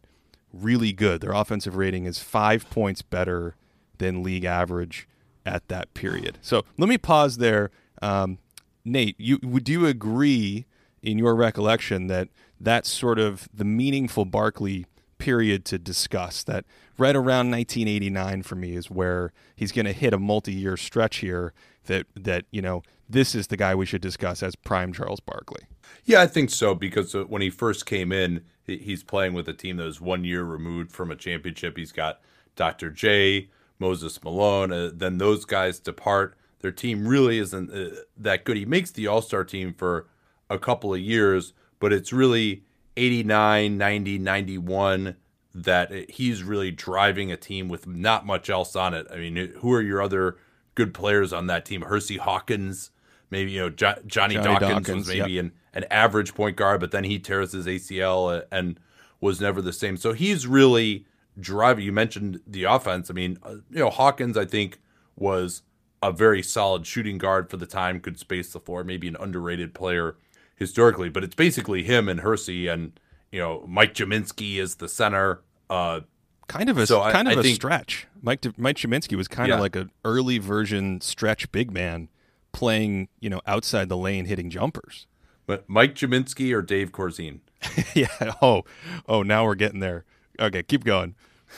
really 0.52 0.92
good. 0.92 1.20
Their 1.20 1.32
offensive 1.32 1.76
rating 1.76 2.06
is 2.06 2.18
five 2.18 2.68
points 2.70 3.02
better 3.02 3.56
than 3.98 4.22
league 4.22 4.44
average 4.44 5.06
at 5.44 5.68
that 5.68 5.92
period. 5.94 6.38
So 6.40 6.64
let 6.78 6.88
me 6.88 6.98
pause 6.98 7.36
there. 7.36 7.70
Um, 8.00 8.38
Nate, 8.86 9.16
you 9.18 9.38
would 9.42 9.68
you 9.68 9.84
agree 9.84 10.64
in 11.02 11.18
your 11.18 11.34
recollection 11.34 12.06
that 12.06 12.28
that's 12.60 12.90
sort 12.90 13.18
of 13.18 13.48
the 13.52 13.64
meaningful 13.64 14.24
Barkley 14.24 14.86
period 15.18 15.64
to 15.66 15.78
discuss? 15.78 16.44
That 16.44 16.64
right 16.96 17.16
around 17.16 17.50
1989 17.50 18.42
for 18.44 18.54
me 18.54 18.76
is 18.76 18.90
where 18.90 19.32
he's 19.56 19.72
going 19.72 19.86
to 19.86 19.92
hit 19.92 20.14
a 20.14 20.18
multi-year 20.18 20.76
stretch 20.76 21.16
here. 21.16 21.52
That 21.86 22.06
that 22.14 22.44
you 22.52 22.62
know 22.62 22.82
this 23.08 23.34
is 23.34 23.48
the 23.48 23.56
guy 23.56 23.74
we 23.74 23.86
should 23.86 24.02
discuss 24.02 24.42
as 24.42 24.54
prime 24.54 24.92
Charles 24.92 25.20
Barkley. 25.20 25.62
Yeah, 26.04 26.20
I 26.20 26.28
think 26.28 26.50
so 26.50 26.74
because 26.74 27.14
uh, 27.14 27.24
when 27.24 27.42
he 27.42 27.50
first 27.50 27.86
came 27.86 28.12
in, 28.12 28.44
he's 28.64 29.02
playing 29.02 29.34
with 29.34 29.48
a 29.48 29.52
team 29.52 29.76
that 29.78 29.84
was 29.84 30.00
one 30.00 30.24
year 30.24 30.44
removed 30.44 30.92
from 30.92 31.10
a 31.10 31.16
championship. 31.16 31.76
He's 31.76 31.92
got 31.92 32.20
Dr. 32.54 32.90
J, 32.90 33.48
Moses 33.78 34.22
Malone. 34.22 34.72
Uh, 34.72 34.90
then 34.92 35.18
those 35.18 35.44
guys 35.44 35.78
depart 35.80 36.36
their 36.60 36.72
team 36.72 37.06
really 37.06 37.38
isn't 37.38 37.72
uh, 37.72 37.96
that 38.16 38.44
good. 38.44 38.56
He 38.56 38.64
makes 38.64 38.90
the 38.90 39.06
All 39.06 39.22
Star 39.22 39.44
team 39.44 39.74
for 39.74 40.06
a 40.48 40.58
couple 40.58 40.94
of 40.94 41.00
years, 41.00 41.52
but 41.78 41.92
it's 41.92 42.12
really 42.12 42.64
89, 42.96 43.76
90, 43.76 44.18
91 44.18 45.16
that 45.54 46.10
he's 46.10 46.42
really 46.42 46.70
driving 46.70 47.32
a 47.32 47.36
team 47.36 47.68
with 47.68 47.86
not 47.86 48.26
much 48.26 48.50
else 48.50 48.76
on 48.76 48.94
it. 48.94 49.06
I 49.10 49.16
mean, 49.16 49.54
who 49.58 49.72
are 49.72 49.80
your 49.80 50.02
other 50.02 50.36
good 50.74 50.92
players 50.92 51.32
on 51.32 51.46
that 51.46 51.64
team? 51.64 51.82
Hersey 51.82 52.18
Hawkins, 52.18 52.90
maybe, 53.30 53.52
you 53.52 53.60
know, 53.60 53.70
jo- 53.70 53.94
Johnny, 54.06 54.34
Johnny 54.34 54.44
Dawkins, 54.44 54.70
Dawkins, 54.70 54.98
was 54.98 55.08
maybe 55.08 55.32
yep. 55.32 55.44
an, 55.46 55.52
an 55.72 55.84
average 55.90 56.34
point 56.34 56.56
guard, 56.56 56.80
but 56.80 56.90
then 56.90 57.04
he 57.04 57.18
tears 57.18 57.52
his 57.52 57.66
ACL 57.66 58.44
and 58.52 58.78
was 59.20 59.40
never 59.40 59.62
the 59.62 59.72
same. 59.72 59.96
So 59.96 60.12
he's 60.12 60.46
really 60.46 61.06
driving. 61.40 61.84
You 61.84 61.92
mentioned 61.92 62.40
the 62.46 62.64
offense. 62.64 63.10
I 63.10 63.14
mean, 63.14 63.38
uh, 63.42 63.56
you 63.70 63.78
know, 63.78 63.90
Hawkins, 63.90 64.36
I 64.36 64.44
think, 64.44 64.78
was 65.16 65.62
a 66.02 66.12
very 66.12 66.42
solid 66.42 66.86
shooting 66.86 67.18
guard 67.18 67.50
for 67.50 67.56
the 67.56 67.66
time, 67.66 68.00
could 68.00 68.18
space 68.18 68.52
the 68.52 68.60
floor, 68.60 68.84
maybe 68.84 69.08
an 69.08 69.16
underrated 69.18 69.74
player 69.74 70.16
historically, 70.56 71.08
but 71.08 71.22
it's 71.22 71.34
basically 71.34 71.82
him 71.82 72.08
and 72.08 72.20
Hersey 72.20 72.66
and 72.66 72.98
you 73.30 73.40
know 73.40 73.64
Mike 73.66 73.94
Gminski 73.94 74.56
is 74.56 74.76
the 74.76 74.88
center. 74.88 75.42
Uh, 75.68 76.00
kind 76.48 76.68
of 76.68 76.78
a 76.78 76.86
so 76.86 77.00
kind 77.10 77.28
I, 77.28 77.32
of 77.32 77.38
I 77.38 77.40
a 77.40 77.42
think, 77.44 77.56
stretch. 77.56 78.06
Mike 78.22 78.44
Mike 78.58 78.76
Gminski 78.76 79.16
was 79.16 79.28
kind 79.28 79.48
yeah. 79.48 79.54
of 79.54 79.60
like 79.60 79.76
an 79.76 79.90
early 80.04 80.38
version 80.38 81.00
stretch 81.00 81.50
big 81.52 81.70
man 81.70 82.08
playing, 82.52 83.08
you 83.20 83.28
know, 83.28 83.40
outside 83.46 83.88
the 83.88 83.96
lane 83.96 84.24
hitting 84.24 84.50
jumpers. 84.50 85.06
But 85.46 85.68
Mike 85.68 85.94
Gminski 85.94 86.52
or 86.54 86.62
Dave 86.62 86.90
Corzine? 86.90 87.40
yeah. 87.94 88.34
Oh, 88.42 88.64
oh, 89.08 89.22
now 89.22 89.44
we're 89.44 89.54
getting 89.54 89.80
there. 89.80 90.04
Okay, 90.40 90.62
keep 90.62 90.82
going. 90.84 91.14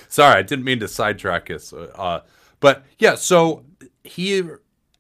Sorry, 0.09 0.39
I 0.39 0.43
didn't 0.43 0.65
mean 0.65 0.81
to 0.81 0.89
sidetrack 0.89 1.51
us. 1.51 1.73
Uh, 1.73 2.21
but 2.61 2.85
yeah, 2.99 3.15
so 3.15 3.65
he, 4.09 4.43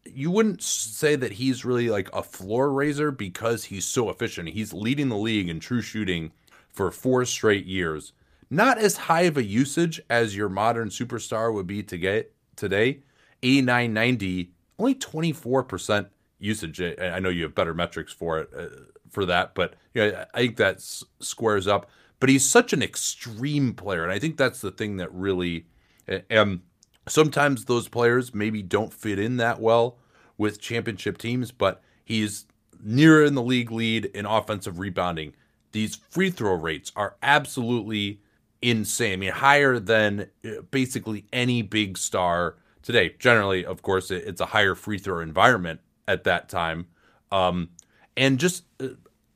you 0.04 0.30
wouldn't 0.30 0.62
say 0.62 1.16
that 1.16 1.32
he's 1.32 1.64
really 1.64 1.88
like 1.88 2.08
a 2.12 2.22
floor 2.22 2.72
raiser 2.72 3.10
because 3.10 3.64
he's 3.64 3.84
so 3.84 4.10
efficient. 4.10 4.50
He's 4.50 4.72
leading 4.72 5.08
the 5.08 5.16
league 5.16 5.48
in 5.48 5.60
true 5.60 5.82
shooting 5.82 6.32
for 6.68 6.90
four 6.90 7.24
straight 7.24 7.66
years. 7.66 8.12
Not 8.50 8.78
as 8.78 8.96
high 8.96 9.22
of 9.22 9.36
a 9.36 9.44
usage 9.44 10.00
as 10.08 10.36
your 10.36 10.48
modern 10.48 10.88
superstar 10.88 11.52
would 11.52 11.66
be 11.66 11.82
to 11.82 11.98
get 11.98 12.34
today. 12.56 13.00
89 13.42 13.92
90, 13.92 14.52
only 14.78 14.94
24% 14.94 16.08
usage. 16.38 16.80
I 16.80 17.18
know 17.18 17.28
you 17.28 17.42
have 17.44 17.54
better 17.54 17.74
metrics 17.74 18.12
for 18.12 18.40
it 18.40 18.50
uh, 18.56 18.66
for 19.10 19.24
that, 19.26 19.54
but 19.54 19.74
yeah, 19.94 20.24
I 20.34 20.38
think 20.38 20.56
that 20.56 20.80
squares 20.80 21.66
up. 21.66 21.90
But 22.20 22.30
he's 22.30 22.44
such 22.44 22.72
an 22.72 22.82
extreme 22.82 23.74
player, 23.74 24.02
and 24.02 24.12
I 24.12 24.18
think 24.18 24.36
that's 24.36 24.60
the 24.60 24.72
thing 24.72 24.96
that 24.96 25.12
really. 25.12 25.66
And 26.30 26.60
sometimes 27.08 27.64
those 27.64 27.88
players 27.88 28.34
maybe 28.34 28.62
don't 28.62 28.92
fit 28.92 29.18
in 29.18 29.36
that 29.38 29.60
well 29.60 29.98
with 30.36 30.60
championship 30.60 31.18
teams, 31.18 31.50
but 31.50 31.82
he's 32.04 32.46
near 32.82 33.24
in 33.24 33.34
the 33.34 33.42
league 33.42 33.70
lead 33.70 34.06
in 34.06 34.26
offensive 34.26 34.78
rebounding. 34.78 35.34
These 35.72 35.96
free 36.10 36.30
throw 36.30 36.54
rates 36.54 36.92
are 36.96 37.16
absolutely 37.22 38.20
insane. 38.62 39.14
I 39.14 39.16
mean, 39.16 39.32
higher 39.32 39.78
than 39.78 40.30
uh, 40.44 40.62
basically 40.70 41.26
any 41.32 41.62
big 41.62 41.98
star 41.98 42.56
today. 42.82 43.14
Generally, 43.18 43.66
of 43.66 43.82
course, 43.82 44.10
it's 44.10 44.40
a 44.40 44.46
higher 44.46 44.74
free 44.74 44.98
throw 44.98 45.20
environment 45.20 45.80
at 46.06 46.24
that 46.24 46.48
time. 46.48 46.86
Um, 47.30 47.70
and 48.16 48.38
just, 48.38 48.64
uh, 48.80 48.88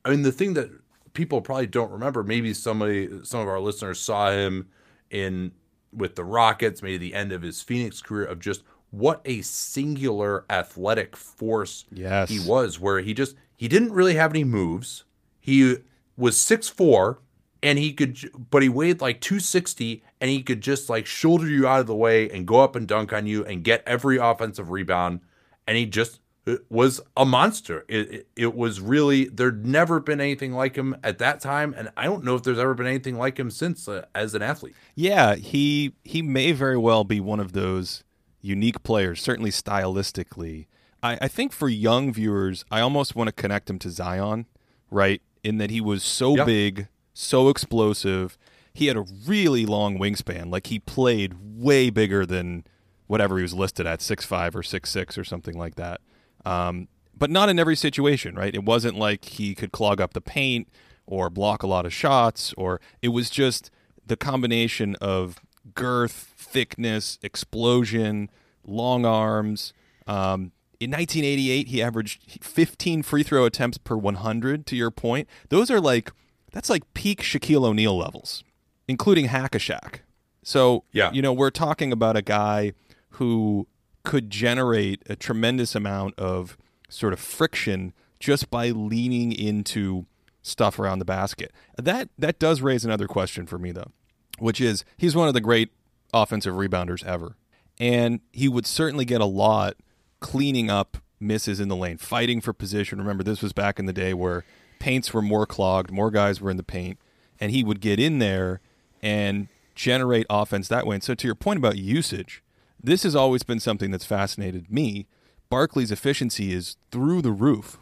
I 0.05 0.11
mean, 0.11 0.23
the 0.23 0.33
thing 0.33 0.55
that 0.55 0.71
people 1.12 1.41
probably 1.41 1.67
don't 1.67 1.91
remember, 1.91 2.23
maybe 2.23 2.55
somebody, 2.55 3.09
some 3.25 3.41
of 3.41 3.49
our 3.49 3.61
listeners 3.61 4.00
saw 4.00 4.31
him 4.31 4.69
in 5.11 5.52
with 5.93 6.17
the 6.17 6.25
Rockets, 6.25 6.83
maybe 6.83 6.99
the 6.99 7.15
end 7.15 7.33
of 7.33 7.43
his 7.43 7.63
Phoenix 7.63 8.01
career, 8.01 8.25
of 8.25 8.41
just 8.41 8.63
what 8.91 9.21
a 9.25 9.43
singular 9.43 10.45
athletic 10.51 11.17
force 11.17 11.85
yes. 11.91 12.29
he 12.29 12.41
was, 12.41 12.79
where 12.79 13.01
he 13.01 13.15
just, 13.15 13.37
he 13.57 13.69
didn't 13.69 13.93
really 13.93 14.15
have 14.15 14.33
any 14.33 14.45
moves. 14.45 15.05
He 15.41 15.79
was 16.17 16.37
six 16.37 16.69
four 16.69 17.21
and 17.63 17.79
he 17.79 17.93
could 17.93 18.19
but 18.51 18.63
he 18.63 18.69
weighed 18.69 19.01
like 19.01 19.21
260 19.21 20.03
and 20.21 20.31
he 20.31 20.43
could 20.43 20.61
just 20.61 20.91
like 20.91 21.07
shoulder 21.07 21.47
you 21.47 21.67
out 21.67 21.81
of 21.81 21.87
the 21.87 21.95
way 21.95 22.29
and 22.29 22.47
go 22.47 22.61
up 22.61 22.77
and 22.77 22.89
dunk 22.89 23.13
on 23.13 23.27
you 23.27 23.45
and 23.45 23.65
get 23.65 23.83
every 23.87 24.19
offensive 24.19 24.71
rebound 24.71 25.21
and 25.67 25.77
he 25.77 25.87
just 25.87 26.21
was 26.69 27.01
a 27.17 27.25
monster 27.25 27.85
it, 27.89 28.11
it, 28.11 28.29
it 28.35 28.55
was 28.55 28.81
really 28.81 29.27
there'd 29.27 29.65
never 29.65 30.01
been 30.01 30.21
anything 30.21 30.53
like 30.53 30.75
him 30.75 30.97
at 31.05 31.19
that 31.19 31.41
time 31.41 31.73
and 31.77 31.89
i 31.97 32.05
don't 32.05 32.25
know 32.25 32.35
if 32.35 32.43
there's 32.43 32.59
ever 32.59 32.75
been 32.75 32.87
anything 32.87 33.17
like 33.17 33.39
him 33.39 33.51
since 33.51 33.87
uh, 33.87 34.05
as 34.15 34.35
an 34.35 34.43
athlete 34.43 34.75
yeah 34.97 35.37
he 35.37 35.93
he 36.03 36.21
may 36.21 36.51
very 36.51 36.77
well 36.77 37.05
be 37.05 37.21
one 37.21 37.39
of 37.39 37.53
those 37.53 38.03
unique 38.41 38.83
players 38.83 39.23
certainly 39.23 39.51
stylistically 39.51 40.67
i, 41.01 41.17
I 41.21 41.29
think 41.29 41.53
for 41.53 41.69
young 41.69 42.13
viewers 42.13 42.65
i 42.73 42.81
almost 42.81 43.15
want 43.15 43.29
to 43.29 43.33
connect 43.33 43.71
him 43.71 43.79
to 43.79 43.91
zion 43.91 44.47
right 44.91 45.23
in 45.45 45.59
that 45.59 45.71
he 45.71 45.81
was 45.81 46.03
so 46.03 46.37
yep. 46.37 46.47
big 46.47 46.89
so 47.15 47.49
explosive. 47.49 48.39
He 48.73 48.87
had 48.87 48.97
a 48.97 49.05
really 49.27 49.67
long 49.67 49.99
wingspan. 49.99 50.51
Like 50.51 50.69
he 50.69 50.79
played 50.79 51.35
way 51.41 51.91
bigger 51.91 52.25
than 52.25 52.65
whatever 53.07 53.37
he 53.37 53.43
was 53.43 53.55
listed 53.55 53.87
at, 53.87 54.01
six 54.01 54.25
five 54.25 54.57
or 54.57 54.63
six 54.63 54.91
six 54.91 55.19
or 55.19 55.25
something 55.25 55.57
like 55.59 55.75
that. 55.77 56.01
Um, 56.45 56.89
but 57.17 57.31
not 57.31 57.49
in 57.49 57.59
every 57.59 57.77
situation, 57.77 58.35
right? 58.35 58.55
It 58.55 58.65
wasn't 58.65 58.99
like 58.99 59.25
he 59.25 59.55
could 59.55 59.73
clog 59.73 60.01
up 60.01 60.13
the 60.13 60.21
paint 60.21 60.69
or 61.07 61.31
block 61.31 61.63
a 61.63 61.67
lot 61.67 61.87
of 61.87 61.93
shots, 61.93 62.53
or 62.57 62.81
it 63.01 63.09
was 63.09 63.31
just 63.31 63.71
the 64.05 64.17
combination 64.17 64.97
of 64.97 65.41
girth, 65.75 66.33
thickness, 66.37 67.19
explosion, 67.23 68.31
long 68.65 69.05
arms. 69.05 69.73
Um, 70.07 70.53
in 70.81 70.91
1988, 70.91 71.69
he 71.69 71.83
averaged 71.83 72.43
15 72.43 73.03
free 73.03 73.23
throw 73.23 73.45
attempts 73.45 73.79
per 73.79 73.97
100. 73.97 74.67
To 74.67 74.77
your 74.77 74.91
point, 74.91 75.29
those 75.49 75.71
are 75.71 75.81
like 75.81 76.11
that's 76.53 76.69
like 76.69 76.83
peak 76.95 77.23
Shaquille 77.23 77.65
O'Neal 77.65 77.97
levels, 77.97 78.45
including 78.89 79.27
hack 79.27 79.55
a 79.55 79.59
Shaq. 79.59 80.01
So, 80.43 80.85
yeah. 80.93 81.13
you 81.13 81.23
know, 81.23 81.33
we're 81.33 81.51
talking 81.51 81.93
about 81.93 82.17
a 82.17 82.23
guy 82.23 82.73
who 83.11 83.67
could 84.03 84.31
generate 84.31 85.03
a 85.09 85.17
tremendous 85.17 85.75
amount 85.75 86.19
of 86.19 86.57
sort 86.89 87.13
of 87.13 87.21
friction 87.21 87.93
just 88.19 88.51
by 88.51 88.71
leaning 88.71 89.33
into 89.33 90.07
stuff 90.43 90.79
around 90.79 90.99
the 90.99 91.05
basket. 91.05 91.53
That 91.77 92.09
that 92.19 92.39
does 92.39 92.61
raise 92.61 92.85
another 92.85 93.07
question 93.07 93.47
for 93.47 93.59
me 93.59 93.73
though, 93.73 93.93
which 94.39 94.61
is 94.61 94.85
he's 94.97 95.17
one 95.17 95.29
of 95.29 95.35
the 95.35 95.41
great 95.41 95.71
offensive 96.13 96.55
rebounders 96.55 97.05
ever. 97.05 97.37
And 97.81 98.21
he 98.33 98.49
would 98.49 98.67
certainly 98.67 99.05
get 99.05 99.21
a 99.21 99.27
lot 99.27 99.77
cleaning 100.21 100.71
up 100.71 100.99
misses 101.19 101.61
in 101.61 101.69
the 101.69 101.77
lane, 101.77 101.97
fighting 101.97 102.41
for 102.41 102.53
position. 102.53 102.99
Remember 102.99 103.23
this 103.23 103.43
was 103.43 103.53
back 103.53 103.79
in 103.79 103.87
the 103.87 103.93
day 103.93 104.13
where 104.13 104.45
paints 104.79 105.15
were 105.15 105.23
more 105.23 105.47
clogged, 105.47 105.91
more 105.91 106.11
guys 106.11 106.41
were 106.41 106.51
in 106.51 106.57
the 106.57 106.63
paint, 106.63 106.99
and 107.41 107.51
he 107.51 107.65
would 107.65 107.81
get 107.81 107.99
in 107.99 108.19
there 108.19 108.61
and 109.01 109.49
generate 109.75 110.27
offense 110.29 110.69
that 110.69 110.87
way. 110.87 110.97
And 110.97 111.03
so, 111.03 111.15
to 111.15 111.27
your 111.27 111.35
point 111.35 111.59
about 111.59 111.77
usage, 111.77 112.43
this 112.83 113.03
has 113.03 113.15
always 113.15 113.43
been 113.43 113.61
something 113.61 113.91
that's 113.91 114.05
fascinated 114.05 114.71
me. 114.71 115.07
Barkley's 115.49 115.91
efficiency 115.91 116.53
is 116.53 116.77
through 116.91 117.23
the 117.23 117.31
roof, 117.31 117.79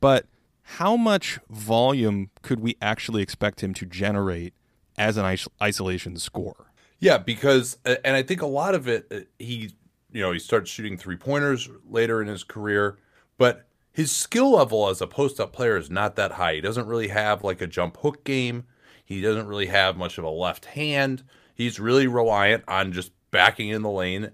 but 0.00 0.26
how 0.62 0.96
much 0.96 1.38
volume 1.50 2.30
could 2.42 2.60
we 2.60 2.76
actually 2.80 3.22
expect 3.22 3.62
him 3.62 3.74
to 3.74 3.86
generate 3.86 4.54
as 4.96 5.16
an 5.16 5.38
isolation 5.60 6.16
score? 6.16 6.72
Yeah, 6.98 7.18
because 7.18 7.78
and 7.84 8.16
I 8.16 8.22
think 8.22 8.42
a 8.42 8.46
lot 8.46 8.74
of 8.74 8.86
it 8.88 9.06
uh, 9.10 9.20
he 9.38 9.72
you 10.12 10.22
know 10.22 10.32
he 10.32 10.38
starts 10.38 10.70
shooting 10.70 10.96
three 10.96 11.16
pointers 11.16 11.68
later 11.88 12.22
in 12.22 12.28
his 12.28 12.44
career, 12.44 12.98
but 13.38 13.66
his 13.92 14.12
skill 14.12 14.52
level 14.52 14.88
as 14.88 15.00
a 15.00 15.06
post 15.06 15.40
up 15.40 15.52
player 15.52 15.76
is 15.76 15.90
not 15.90 16.16
that 16.16 16.32
high. 16.32 16.54
He 16.54 16.60
doesn't 16.60 16.86
really 16.86 17.08
have 17.08 17.42
like 17.42 17.60
a 17.60 17.66
jump 17.66 17.96
hook 17.98 18.24
game. 18.24 18.64
He 19.04 19.20
doesn't 19.20 19.48
really 19.48 19.66
have 19.66 19.96
much 19.96 20.18
of 20.18 20.24
a 20.24 20.30
left 20.30 20.66
hand. 20.66 21.24
He's 21.54 21.80
really 21.80 22.06
reliant 22.06 22.64
on 22.68 22.92
just 22.92 23.12
backing 23.30 23.68
in 23.68 23.82
the 23.82 23.90
lane 23.90 24.30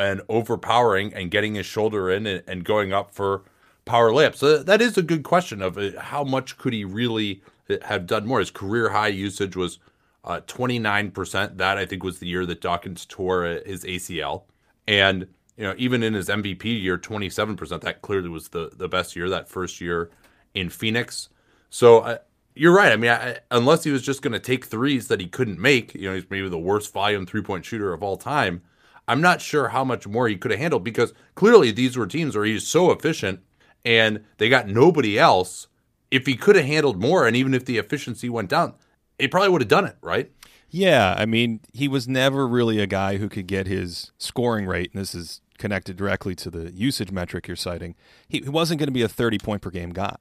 and 0.00 0.22
overpowering 0.28 1.12
and 1.14 1.30
getting 1.30 1.54
his 1.54 1.66
shoulder 1.66 2.10
in 2.10 2.26
and, 2.26 2.42
and 2.46 2.64
going 2.64 2.92
up 2.92 3.14
for 3.14 3.42
power 3.84 4.10
layups. 4.10 4.36
So 4.36 4.62
that 4.62 4.80
is 4.80 4.96
a 4.96 5.02
good 5.02 5.22
question 5.22 5.62
of 5.62 5.76
uh, 5.78 6.00
how 6.00 6.24
much 6.24 6.58
could 6.58 6.72
he 6.72 6.84
really 6.84 7.42
uh, 7.68 7.76
have 7.82 8.06
done 8.06 8.26
more. 8.26 8.38
His 8.40 8.50
career 8.50 8.90
high 8.90 9.08
usage 9.08 9.56
was 9.56 9.78
uh, 10.24 10.40
29%. 10.46 11.56
That 11.56 11.78
I 11.78 11.86
think 11.86 12.02
was 12.02 12.18
the 12.18 12.26
year 12.26 12.46
that 12.46 12.60
Dawkins 12.60 13.06
tore 13.06 13.44
his 13.44 13.84
ACL. 13.84 14.42
And 14.86 15.26
you 15.56 15.64
know, 15.64 15.74
even 15.76 16.02
in 16.02 16.14
his 16.14 16.28
MVP 16.28 16.64
year, 16.64 16.96
27%, 16.96 17.82
that 17.82 18.00
clearly 18.00 18.30
was 18.30 18.48
the, 18.48 18.70
the 18.74 18.88
best 18.88 19.14
year, 19.14 19.28
that 19.28 19.48
first 19.48 19.80
year 19.80 20.10
in 20.54 20.70
Phoenix. 20.70 21.28
So 21.68 21.98
uh, 22.00 22.18
you're 22.54 22.74
right. 22.74 22.92
I 22.92 22.96
mean, 22.96 23.10
I, 23.10 23.38
unless 23.50 23.84
he 23.84 23.90
was 23.90 24.02
just 24.02 24.22
going 24.22 24.32
to 24.32 24.38
take 24.38 24.64
threes 24.64 25.08
that 25.08 25.20
he 25.20 25.26
couldn't 25.26 25.58
make, 25.58 25.94
you 25.94 26.08
know, 26.08 26.14
he's 26.14 26.24
maybe 26.30 26.48
the 26.48 26.58
worst 26.58 26.92
volume 26.92 27.26
three 27.26 27.42
point 27.42 27.64
shooter 27.64 27.92
of 27.92 28.02
all 28.02 28.16
time. 28.16 28.62
I'm 29.10 29.20
not 29.20 29.40
sure 29.40 29.70
how 29.70 29.82
much 29.82 30.06
more 30.06 30.28
he 30.28 30.36
could 30.36 30.52
have 30.52 30.60
handled 30.60 30.84
because 30.84 31.12
clearly 31.34 31.72
these 31.72 31.96
were 31.96 32.06
teams 32.06 32.36
where 32.36 32.44
he's 32.44 32.68
so 32.68 32.92
efficient 32.92 33.40
and 33.84 34.24
they 34.38 34.48
got 34.48 34.68
nobody 34.68 35.18
else. 35.18 35.66
If 36.12 36.26
he 36.26 36.36
could 36.36 36.54
have 36.54 36.64
handled 36.64 37.00
more, 37.00 37.26
and 37.26 37.34
even 37.34 37.52
if 37.52 37.64
the 37.64 37.76
efficiency 37.76 38.28
went 38.28 38.50
down, 38.50 38.74
he 39.18 39.26
probably 39.26 39.48
would 39.48 39.62
have 39.62 39.68
done 39.68 39.84
it, 39.84 39.96
right? 40.00 40.30
Yeah, 40.70 41.16
I 41.18 41.26
mean, 41.26 41.58
he 41.72 41.88
was 41.88 42.06
never 42.06 42.46
really 42.46 42.78
a 42.78 42.86
guy 42.86 43.16
who 43.16 43.28
could 43.28 43.48
get 43.48 43.66
his 43.66 44.12
scoring 44.16 44.66
rate, 44.66 44.92
and 44.92 45.00
this 45.00 45.12
is 45.12 45.40
connected 45.58 45.96
directly 45.96 46.36
to 46.36 46.50
the 46.50 46.70
usage 46.72 47.10
metric 47.10 47.48
you're 47.48 47.56
citing, 47.56 47.96
he, 48.28 48.40
wasn't 48.42 48.78
going 48.78 48.86
to 48.88 48.92
be 48.92 49.02
a 49.02 49.08
30 49.08 49.38
point 49.38 49.60
per 49.60 49.70
game 49.70 49.90
guy. 49.90 50.16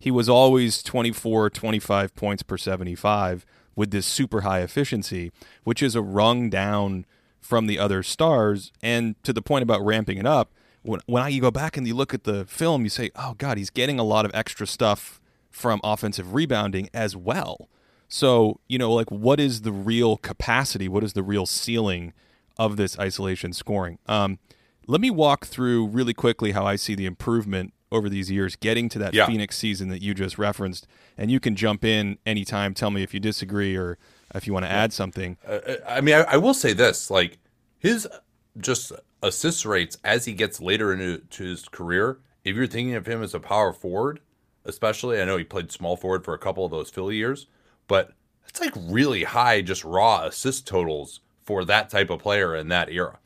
He 0.00 0.10
was 0.10 0.28
always 0.28 0.82
24, 0.82 1.50
25 1.50 2.14
points 2.16 2.42
per 2.42 2.58
75 2.58 3.46
with 3.76 3.92
this 3.92 4.04
super 4.04 4.40
high 4.40 4.60
efficiency, 4.60 5.30
which 5.62 5.80
is 5.80 5.94
a 5.94 6.02
rung 6.02 6.50
down 6.50 7.06
from 7.42 7.66
the 7.66 7.78
other 7.78 8.02
stars. 8.02 8.72
And 8.82 9.22
to 9.24 9.34
the 9.34 9.42
point 9.42 9.62
about 9.62 9.84
ramping 9.84 10.16
it 10.16 10.26
up, 10.26 10.52
when, 10.80 11.00
when 11.06 11.22
I, 11.22 11.28
you 11.28 11.42
go 11.42 11.50
back 11.50 11.76
and 11.76 11.86
you 11.86 11.94
look 11.94 12.14
at 12.14 12.24
the 12.24 12.46
film, 12.46 12.84
you 12.84 12.88
say, 12.88 13.10
oh, 13.16 13.34
God, 13.36 13.58
he's 13.58 13.68
getting 13.68 13.98
a 13.98 14.04
lot 14.04 14.24
of 14.24 14.30
extra 14.32 14.66
stuff 14.66 15.20
from 15.50 15.80
offensive 15.84 16.32
rebounding 16.32 16.88
as 16.94 17.14
well. 17.14 17.68
So, 18.08 18.60
you 18.68 18.78
know, 18.78 18.92
like 18.92 19.10
what 19.10 19.40
is 19.40 19.62
the 19.62 19.72
real 19.72 20.16
capacity? 20.16 20.88
What 20.88 21.04
is 21.04 21.12
the 21.12 21.22
real 21.22 21.46
ceiling 21.46 22.12
of 22.56 22.76
this 22.76 22.98
isolation 22.98 23.52
scoring? 23.52 23.98
Um, 24.06 24.38
let 24.86 25.00
me 25.00 25.10
walk 25.10 25.46
through 25.46 25.88
really 25.88 26.14
quickly 26.14 26.52
how 26.52 26.64
I 26.64 26.76
see 26.76 26.94
the 26.94 27.06
improvement 27.06 27.72
over 27.90 28.08
these 28.08 28.30
years 28.30 28.56
getting 28.56 28.88
to 28.88 28.98
that 28.98 29.14
yeah. 29.14 29.26
Phoenix 29.26 29.56
season 29.56 29.88
that 29.88 30.02
you 30.02 30.14
just 30.14 30.38
referenced. 30.38 30.86
And 31.16 31.30
you 31.30 31.38
can 31.38 31.54
jump 31.54 31.84
in 31.84 32.18
anytime, 32.24 32.74
tell 32.74 32.90
me 32.90 33.02
if 33.02 33.12
you 33.12 33.20
disagree 33.20 33.76
or 33.76 33.98
if 34.34 34.46
you 34.46 34.52
want 34.52 34.64
to 34.64 34.70
yeah. 34.70 34.82
add 34.82 34.92
something. 34.92 35.36
Uh, 35.46 35.50
uh, 35.66 35.76
I 35.88 36.00
mean, 36.00 36.14
I, 36.14 36.22
I, 36.22 36.36
will 36.36 36.54
say 36.54 36.72
this 36.72 37.10
like 37.10 37.38
his 37.78 38.08
just 38.58 38.92
assist 39.22 39.64
rates 39.64 39.98
as 40.04 40.24
he 40.24 40.32
gets 40.32 40.60
later 40.60 40.92
into 40.92 41.22
his 41.36 41.68
career 41.68 42.18
if 42.44 42.56
you're 42.56 42.66
thinking 42.66 42.94
of 42.94 43.06
him 43.06 43.22
as 43.22 43.34
a 43.34 43.40
power 43.40 43.72
forward, 43.72 44.20
especially, 44.64 45.20
I 45.20 45.24
know 45.24 45.36
he 45.36 45.44
played 45.44 45.70
small 45.70 45.96
forward 45.96 46.24
for 46.24 46.34
a 46.34 46.38
couple 46.38 46.64
of 46.64 46.70
those 46.70 46.90
Philly 46.90 47.16
years, 47.16 47.46
but 47.86 48.12
it's 48.48 48.60
like 48.60 48.74
really 48.76 49.24
high, 49.24 49.62
just 49.62 49.84
raw 49.84 50.24
assist 50.24 50.66
totals 50.66 51.20
for 51.44 51.64
that 51.64 51.90
type 51.90 52.10
of 52.10 52.20
player 52.20 52.54
in 52.54 52.68
that 52.68 52.88
era. 52.88 53.18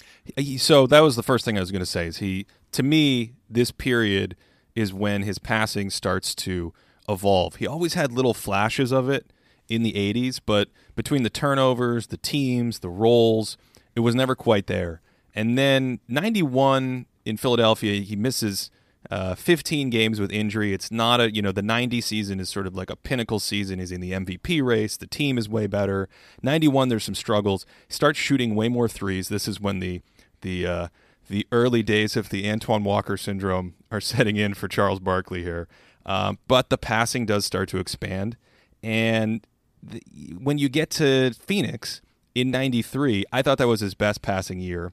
So 0.58 0.86
that 0.86 1.00
was 1.00 1.16
the 1.16 1.22
first 1.22 1.44
thing 1.44 1.56
I 1.56 1.60
was 1.60 1.70
going 1.70 1.80
to 1.80 1.86
say. 1.86 2.06
Is 2.06 2.18
he 2.18 2.46
to 2.72 2.82
me 2.82 3.34
this 3.48 3.70
period 3.70 4.36
is 4.74 4.92
when 4.92 5.22
his 5.22 5.38
passing 5.38 5.90
starts 5.90 6.34
to 6.34 6.72
evolve. 7.08 7.56
He 7.56 7.66
always 7.66 7.94
had 7.94 8.12
little 8.12 8.34
flashes 8.34 8.92
of 8.92 9.08
it 9.08 9.32
in 9.68 9.82
the 9.82 9.92
80s, 9.92 10.40
but 10.44 10.68
between 10.96 11.22
the 11.22 11.30
turnovers, 11.30 12.08
the 12.08 12.16
teams, 12.16 12.80
the 12.80 12.88
roles, 12.88 13.56
it 13.94 14.00
was 14.00 14.14
never 14.14 14.34
quite 14.34 14.66
there. 14.66 15.00
And 15.34 15.56
then 15.56 16.00
91 16.08 17.06
in 17.24 17.36
Philadelphia, 17.36 18.00
he 18.00 18.16
misses 18.16 18.70
uh, 19.10 19.34
15 19.34 19.90
games 19.90 20.18
with 20.18 20.32
injury. 20.32 20.72
It's 20.72 20.90
not 20.90 21.20
a, 21.20 21.32
you 21.32 21.42
know, 21.42 21.52
the 21.52 21.62
90 21.62 22.00
season 22.00 22.40
is 22.40 22.48
sort 22.48 22.66
of 22.66 22.74
like 22.74 22.90
a 22.90 22.96
pinnacle 22.96 23.38
season. 23.38 23.78
He's 23.78 23.92
in 23.92 24.00
the 24.00 24.12
MVP 24.12 24.64
race. 24.64 24.96
The 24.96 25.06
team 25.06 25.38
is 25.38 25.48
way 25.48 25.66
better. 25.66 26.08
91, 26.42 26.88
there's 26.88 27.04
some 27.04 27.14
struggles. 27.14 27.66
Starts 27.88 28.18
shooting 28.18 28.54
way 28.54 28.68
more 28.68 28.88
threes. 28.88 29.28
This 29.28 29.46
is 29.46 29.60
when 29.60 29.78
the, 29.78 30.00
the, 30.40 30.66
uh, 30.66 30.88
the 31.28 31.46
early 31.52 31.82
days 31.82 32.16
of 32.16 32.30
the 32.30 32.50
Antoine 32.50 32.84
Walker 32.84 33.16
syndrome 33.16 33.74
are 33.90 34.00
setting 34.00 34.36
in 34.36 34.54
for 34.54 34.68
Charles 34.68 35.00
Barkley 35.00 35.42
here. 35.42 35.68
Um, 36.04 36.38
but 36.48 36.70
the 36.70 36.78
passing 36.78 37.26
does 37.26 37.44
start 37.44 37.68
to 37.70 37.78
expand. 37.78 38.36
And 38.82 39.46
the, 39.90 40.02
when 40.38 40.58
you 40.58 40.68
get 40.68 40.90
to 40.90 41.32
Phoenix 41.32 42.00
in 42.34 42.50
93, 42.50 43.24
I 43.32 43.42
thought 43.42 43.58
that 43.58 43.68
was 43.68 43.80
his 43.80 43.94
best 43.94 44.22
passing 44.22 44.60
year. 44.60 44.92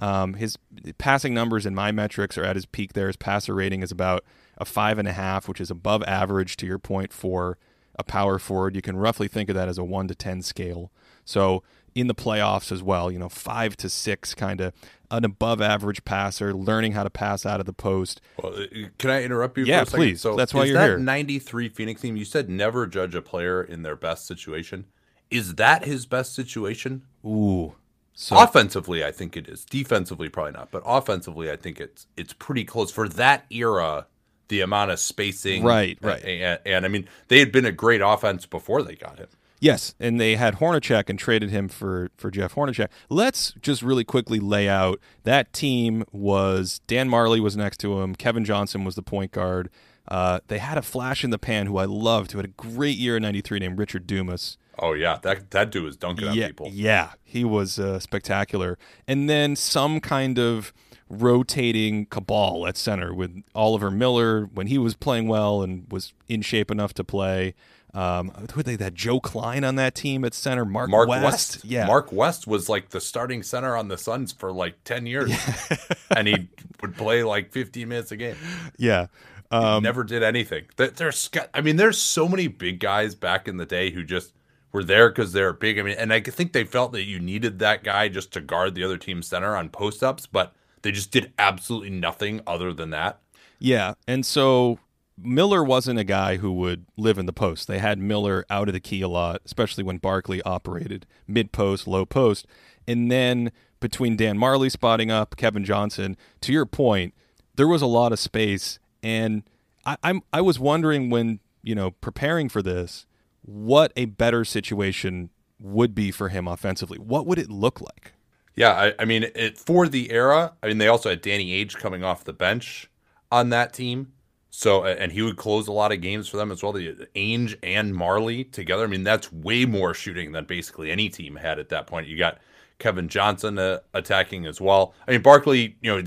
Um, 0.00 0.34
his 0.34 0.58
passing 0.98 1.34
numbers 1.34 1.66
in 1.66 1.74
my 1.74 1.92
metrics 1.92 2.36
are 2.36 2.44
at 2.44 2.56
his 2.56 2.66
peak 2.66 2.92
there. 2.92 3.06
His 3.06 3.16
passer 3.16 3.54
rating 3.54 3.82
is 3.82 3.90
about 3.90 4.24
a 4.58 4.64
five 4.64 4.98
and 4.98 5.08
a 5.08 5.12
half, 5.12 5.48
which 5.48 5.60
is 5.60 5.70
above 5.70 6.02
average 6.04 6.56
to 6.58 6.66
your 6.66 6.78
point 6.78 7.12
for 7.12 7.58
a 7.98 8.04
power 8.04 8.38
forward. 8.38 8.74
You 8.74 8.82
can 8.82 8.96
roughly 8.96 9.28
think 9.28 9.48
of 9.48 9.54
that 9.54 9.68
as 9.68 9.78
a 9.78 9.84
one 9.84 10.08
to 10.08 10.14
10 10.14 10.42
scale. 10.42 10.90
So 11.24 11.62
in 11.94 12.06
the 12.08 12.14
playoffs 12.14 12.72
as 12.72 12.82
well, 12.82 13.10
you 13.10 13.18
know, 13.18 13.28
five 13.28 13.76
to 13.78 13.88
six, 13.88 14.34
kind 14.34 14.60
of 14.60 14.72
an 15.10 15.24
above 15.24 15.60
average 15.60 16.04
passer, 16.04 16.52
learning 16.52 16.92
how 16.92 17.04
to 17.04 17.10
pass 17.10 17.46
out 17.46 17.60
of 17.60 17.66
the 17.66 17.72
post. 17.72 18.20
Well, 18.42 18.54
uh, 18.54 18.66
can 18.98 19.10
I 19.10 19.22
interrupt 19.22 19.56
you? 19.58 19.64
Yeah, 19.64 19.84
for 19.84 19.96
a 19.96 19.98
please. 19.98 20.20
So 20.20 20.34
That's 20.34 20.52
why 20.52 20.62
is 20.64 20.70
you're 20.70 20.78
that 20.78 20.86
here. 20.86 20.98
'93 20.98 21.68
Phoenix 21.68 22.00
team. 22.00 22.16
You 22.16 22.24
said 22.24 22.48
never 22.50 22.86
judge 22.86 23.14
a 23.14 23.22
player 23.22 23.62
in 23.62 23.82
their 23.82 23.96
best 23.96 24.26
situation. 24.26 24.86
Is 25.30 25.54
that 25.56 25.84
his 25.84 26.06
best 26.06 26.34
situation? 26.34 27.02
Ooh. 27.24 27.74
So 28.16 28.38
Offensively, 28.40 29.04
I 29.04 29.10
think 29.10 29.36
it 29.36 29.48
is. 29.48 29.64
Defensively, 29.64 30.28
probably 30.28 30.52
not. 30.52 30.70
But 30.70 30.82
offensively, 30.86 31.50
I 31.50 31.56
think 31.56 31.80
it's 31.80 32.06
it's 32.16 32.32
pretty 32.32 32.64
close 32.64 32.90
for 32.92 33.08
that 33.08 33.44
era. 33.50 34.06
The 34.48 34.60
amount 34.60 34.90
of 34.90 34.98
spacing, 35.00 35.64
Right, 35.64 35.96
right. 36.02 36.22
and, 36.22 36.60
and 36.66 36.84
I 36.84 36.88
mean, 36.88 37.08
they 37.28 37.38
had 37.38 37.50
been 37.50 37.64
a 37.64 37.72
great 37.72 38.02
offense 38.04 38.44
before 38.44 38.82
they 38.82 38.94
got 38.94 39.18
him. 39.18 39.28
Yes, 39.60 39.94
and 39.98 40.20
they 40.20 40.36
had 40.36 40.56
Hornacek 40.56 41.08
and 41.08 41.18
traded 41.18 41.50
him 41.50 41.68
for 41.68 42.10
for 42.16 42.30
Jeff 42.30 42.54
Hornacek. 42.54 42.88
Let's 43.08 43.52
just 43.62 43.82
really 43.82 44.04
quickly 44.04 44.38
lay 44.38 44.68
out 44.68 45.00
that 45.22 45.52
team 45.52 46.04
was 46.12 46.80
Dan 46.86 47.08
Majerle 47.08 47.40
was 47.40 47.56
next 47.56 47.78
to 47.78 48.00
him. 48.00 48.14
Kevin 48.14 48.44
Johnson 48.44 48.84
was 48.84 48.94
the 48.94 49.02
point 49.02 49.32
guard. 49.32 49.70
Uh, 50.06 50.40
they 50.48 50.58
had 50.58 50.76
a 50.76 50.82
flash 50.82 51.24
in 51.24 51.30
the 51.30 51.38
pan 51.38 51.66
who 51.66 51.78
I 51.78 51.86
loved, 51.86 52.32
who 52.32 52.38
had 52.38 52.44
a 52.44 52.48
great 52.48 52.98
year 52.98 53.16
in 53.16 53.22
'93, 53.22 53.58
named 53.60 53.78
Richard 53.78 54.06
Dumas. 54.06 54.58
Oh 54.78 54.92
yeah, 54.92 55.18
that 55.22 55.50
that 55.52 55.70
dude 55.70 55.84
was 55.84 55.96
dunking 55.96 56.28
on 56.28 56.34
people. 56.34 56.68
yeah, 56.70 57.12
he 57.22 57.44
was 57.44 57.78
uh, 57.78 57.98
spectacular. 58.00 58.76
And 59.08 59.30
then 59.30 59.56
some 59.56 60.00
kind 60.00 60.38
of 60.38 60.74
rotating 61.08 62.06
cabal 62.06 62.66
at 62.66 62.76
center 62.76 63.14
with 63.14 63.42
Oliver 63.54 63.90
Miller 63.90 64.44
when 64.52 64.66
he 64.66 64.78
was 64.78 64.94
playing 64.94 65.28
well 65.28 65.62
and 65.62 65.86
was 65.90 66.12
in 66.28 66.42
shape 66.42 66.70
enough 66.70 66.92
to 66.94 67.04
play. 67.04 67.54
Um, 67.94 68.32
who 68.52 68.64
they 68.64 68.74
that 68.76 68.94
Joe 68.94 69.20
Kleine 69.20 69.62
on 69.64 69.76
that 69.76 69.94
team 69.94 70.24
at 70.24 70.34
center, 70.34 70.64
Mark, 70.64 70.90
Mark 70.90 71.08
West. 71.08 71.24
West. 71.24 71.64
yeah, 71.64 71.86
Mark 71.86 72.12
West 72.12 72.44
was 72.46 72.68
like 72.68 72.90
the 72.90 73.00
starting 73.00 73.44
center 73.44 73.76
on 73.76 73.86
the 73.86 73.96
Suns 73.96 74.32
for 74.32 74.50
like 74.50 74.82
10 74.82 75.06
years. 75.06 75.30
and 76.16 76.26
he 76.26 76.48
would 76.82 76.96
play 76.96 77.22
like 77.22 77.52
15 77.52 77.88
minutes 77.88 78.10
a 78.10 78.16
game. 78.16 78.36
yeah. 78.76 79.06
Um, 79.52 79.84
Never 79.84 80.02
did 80.02 80.24
anything. 80.24 80.64
There's 80.76 81.30
I 81.52 81.60
mean 81.60 81.76
there's 81.76 81.98
so 81.98 82.28
many 82.28 82.48
big 82.48 82.80
guys 82.80 83.14
back 83.14 83.46
in 83.46 83.58
the 83.58 83.66
day 83.66 83.90
who 83.90 84.02
just 84.02 84.32
were 84.72 84.82
there 84.82 85.12
cuz 85.12 85.32
they're 85.32 85.52
big. 85.52 85.78
I 85.78 85.82
mean 85.82 85.96
and 85.96 86.12
I 86.12 86.20
think 86.20 86.52
they 86.52 86.64
felt 86.64 86.90
that 86.92 87.04
you 87.04 87.20
needed 87.20 87.60
that 87.60 87.84
guy 87.84 88.08
just 88.08 88.32
to 88.32 88.40
guard 88.40 88.74
the 88.74 88.82
other 88.82 88.98
team's 88.98 89.28
center 89.28 89.54
on 89.54 89.68
post-ups, 89.68 90.26
but 90.26 90.52
they 90.82 90.90
just 90.90 91.12
did 91.12 91.32
absolutely 91.38 91.90
nothing 91.90 92.40
other 92.44 92.72
than 92.72 92.90
that. 92.90 93.20
Yeah, 93.60 93.94
and 94.08 94.26
so 94.26 94.80
Miller 95.16 95.62
wasn't 95.62 95.98
a 95.98 96.04
guy 96.04 96.36
who 96.36 96.52
would 96.52 96.86
live 96.96 97.18
in 97.18 97.26
the 97.26 97.32
post. 97.32 97.68
They 97.68 97.78
had 97.78 97.98
Miller 97.98 98.44
out 98.50 98.68
of 98.68 98.74
the 98.74 98.80
key 98.80 99.00
a 99.02 99.08
lot, 99.08 99.40
especially 99.44 99.84
when 99.84 99.98
Barkley 99.98 100.42
operated 100.42 101.06
mid 101.26 101.52
post, 101.52 101.86
low 101.86 102.04
post. 102.04 102.46
And 102.86 103.10
then 103.10 103.52
between 103.80 104.16
Dan 104.16 104.38
Majerle 104.38 104.70
spotting 104.70 105.10
up, 105.10 105.36
Kevin 105.36 105.64
Johnson, 105.64 106.16
to 106.40 106.52
your 106.52 106.66
point, 106.66 107.14
there 107.54 107.68
was 107.68 107.82
a 107.82 107.86
lot 107.86 108.12
of 108.12 108.18
space. 108.18 108.78
And 109.02 109.44
I, 109.86 109.96
I'm 110.02 110.22
I 110.32 110.40
was 110.40 110.58
wondering 110.58 111.10
when, 111.10 111.40
you 111.62 111.74
know, 111.74 111.92
preparing 111.92 112.48
for 112.48 112.62
this, 112.62 113.06
what 113.42 113.92
a 113.96 114.06
better 114.06 114.44
situation 114.44 115.30
would 115.60 115.94
be 115.94 116.10
for 116.10 116.30
him 116.30 116.48
offensively. 116.48 116.98
What 116.98 117.26
would 117.26 117.38
it 117.38 117.50
look 117.50 117.80
like? 117.80 118.14
Yeah, 118.56 118.72
I, 118.72 118.94
I 119.00 119.04
mean, 119.04 119.24
it, 119.34 119.58
for 119.58 119.88
the 119.88 120.10
era, 120.12 120.54
I 120.62 120.68
mean, 120.68 120.78
they 120.78 120.88
also 120.88 121.10
had 121.10 121.20
Danny 121.20 121.64
Ainge 121.64 121.76
coming 121.76 122.04
off 122.04 122.24
the 122.24 122.32
bench 122.32 122.88
on 123.30 123.50
that 123.50 123.72
team. 123.72 124.12
So, 124.56 124.84
and 124.84 125.10
he 125.10 125.20
would 125.20 125.36
close 125.36 125.66
a 125.66 125.72
lot 125.72 125.90
of 125.90 126.00
games 126.00 126.28
for 126.28 126.36
them 126.36 126.52
as 126.52 126.62
well. 126.62 126.72
The 126.72 127.08
Ainge 127.16 127.56
and 127.64 127.92
Majerle 127.92 128.52
together. 128.52 128.84
I 128.84 128.86
mean, 128.86 129.02
that's 129.02 129.32
way 129.32 129.64
more 129.64 129.94
shooting 129.94 130.30
than 130.30 130.44
basically 130.44 130.92
any 130.92 131.08
team 131.08 131.34
had 131.34 131.58
at 131.58 131.70
that 131.70 131.88
point. 131.88 132.06
You 132.06 132.16
got 132.16 132.38
Kevin 132.78 133.08
Johnson 133.08 133.58
uh, 133.58 133.80
attacking 133.94 134.46
as 134.46 134.60
well. 134.60 134.94
I 135.08 135.10
mean, 135.10 135.22
Barkley, 135.22 135.76
you 135.82 135.90
know, 135.90 136.06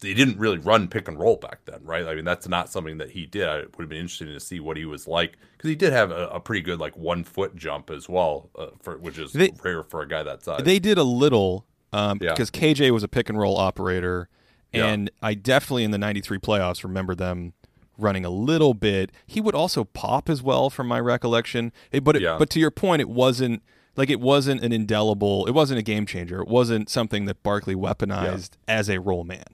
they 0.00 0.12
didn't 0.12 0.38
really 0.40 0.58
run 0.58 0.88
pick 0.88 1.06
and 1.06 1.16
roll 1.20 1.36
back 1.36 1.60
then, 1.66 1.84
right? 1.84 2.04
I 2.04 2.16
mean, 2.16 2.24
that's 2.24 2.48
not 2.48 2.68
something 2.68 2.98
that 2.98 3.10
he 3.12 3.26
did. 3.26 3.48
It 3.48 3.76
would 3.76 3.84
have 3.84 3.88
been 3.90 4.00
interesting 4.00 4.26
to 4.26 4.40
see 4.40 4.58
what 4.58 4.76
he 4.76 4.86
was 4.86 5.06
like 5.06 5.36
because 5.56 5.68
he 5.68 5.76
did 5.76 5.92
have 5.92 6.10
a, 6.10 6.26
a, 6.30 6.40
pretty 6.40 6.62
good 6.62 6.80
like 6.80 6.96
one 6.96 7.22
foot 7.22 7.54
jump 7.54 7.90
as 7.90 8.08
well, 8.08 8.50
uh, 8.58 8.66
for 8.82 8.98
which 8.98 9.18
is 9.18 9.32
They- 9.32 9.52
rare 9.62 9.84
for 9.84 10.02
a 10.02 10.08
guy 10.08 10.24
that 10.24 10.42
size. 10.42 10.64
They 10.64 10.80
did 10.80 10.98
a 10.98 11.04
little 11.04 11.64
um, 11.92 12.18
Yeah. 12.20 12.32
because 12.32 12.50
KJ 12.50 12.90
was 12.90 13.04
a 13.04 13.08
pick 13.08 13.28
and 13.28 13.38
roll 13.38 13.56
operator, 13.56 14.28
Yeah. 14.72 14.86
and 14.86 15.12
I 15.22 15.34
definitely 15.34 15.84
in 15.84 15.92
the 15.92 15.98
'93 15.98 16.38
playoffs 16.38 16.82
remember 16.82 17.14
them 17.14 17.52
running 17.98 18.24
a 18.24 18.30
little 18.30 18.74
bit. 18.74 19.10
He 19.26 19.40
would 19.40 19.54
also 19.54 19.84
pop 19.84 20.28
as 20.28 20.42
well, 20.42 20.70
from 20.70 20.86
my 20.88 20.98
recollection. 21.00 21.72
It- 21.92 22.04
but 22.04 22.16
it, 22.16 22.22
Yeah. 22.22 22.36
but 22.38 22.50
to 22.50 22.60
your 22.60 22.70
point, 22.70 23.00
it 23.00 23.08
wasn't 23.08 23.62
like 23.96 24.10
it 24.10 24.20
wasn't 24.20 24.62
an 24.62 24.72
indelible. 24.72 25.46
It 25.46 25.52
wasn't 25.52 25.78
a 25.78 25.82
game 25.82 26.04
changer. 26.06 26.40
It 26.42 26.48
wasn't 26.48 26.88
something 26.90 27.26
that 27.26 27.42
Barkley 27.42 27.74
weaponized 27.76 28.50
as 28.66 28.88
a 28.90 28.98
roll 28.98 29.22
man. 29.24 29.44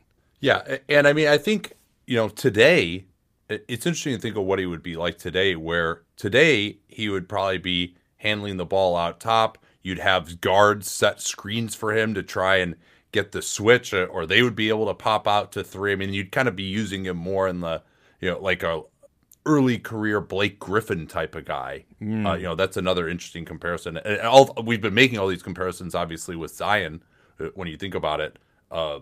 Yeah, 0.41 0.79
and 0.89 1.07
I 1.07 1.13
mean, 1.13 1.29
I 1.29 1.37
think 1.39 1.75
you 2.07 2.17
know 2.17 2.29
today 2.29 3.05
it's 3.51 3.85
interesting 3.85 4.15
to 4.15 4.21
think 4.21 4.37
of 4.37 4.45
what 4.45 4.59
he 4.59 4.65
would 4.67 4.83
be 4.83 4.97
like 4.97 5.19
today. 5.19 5.57
Where 5.57 6.03
today 6.17 6.79
he 6.89 7.09
would 7.11 7.29
probably 7.29 7.59
be 7.59 7.95
handling 8.19 8.57
the 8.57 8.65
ball 8.65 8.97
out 8.97 9.21
top. 9.21 9.59
You'd 9.83 9.99
have 9.99 10.41
guards 10.41 10.91
set 10.91 11.21
screens 11.21 11.75
for 11.75 11.93
him 11.97 12.15
to 12.15 12.23
try 12.23 12.57
and 12.57 12.77
get 13.13 13.33
the 13.33 13.43
switch, 13.43 13.93
uh, 13.93 14.05
or 14.05 14.25
they 14.25 14.43
would 14.43 14.55
be 14.55 14.69
able 14.69 14.87
to 14.87 14.95
pop 14.95 15.27
out 15.27 15.53
to 15.53 15.65
three. 15.65 15.93
I 15.93 15.97
mean, 15.97 16.13
you'd 16.15 16.31
kind 16.33 16.47
of 16.49 16.55
be 16.55 16.63
using 16.63 17.05
him 17.07 17.17
more 17.17 17.49
in 17.49 17.61
the 17.61 17.83
you 18.21 18.31
know 18.31 18.39
like 18.41 18.63
a 18.63 18.83
early 19.47 19.79
career 19.79 20.21
Blake 20.21 20.59
Griffin 20.59 21.07
type 21.07 21.35
of 21.35 21.45
guy. 21.45 21.85
Uh, 22.27 22.35
you 22.35 22.43
know, 22.43 22.55
that's 22.55 22.77
another 22.77 23.09
interesting 23.09 23.45
comparison. 23.45 23.97
And 23.97 24.21
all 24.21 24.55
we've 24.65 24.81
been 24.81 24.95
making 24.95 25.19
all 25.19 25.29
these 25.29 25.43
comparisons, 25.43 25.95
obviously, 25.95 26.37
with 26.37 26.55
Zion 26.55 27.03
uh, 27.39 27.47
when 27.55 27.69
you 27.69 27.77
think 27.77 27.95
about 27.95 28.21
it. 28.21 28.39
Uh, 28.71 29.01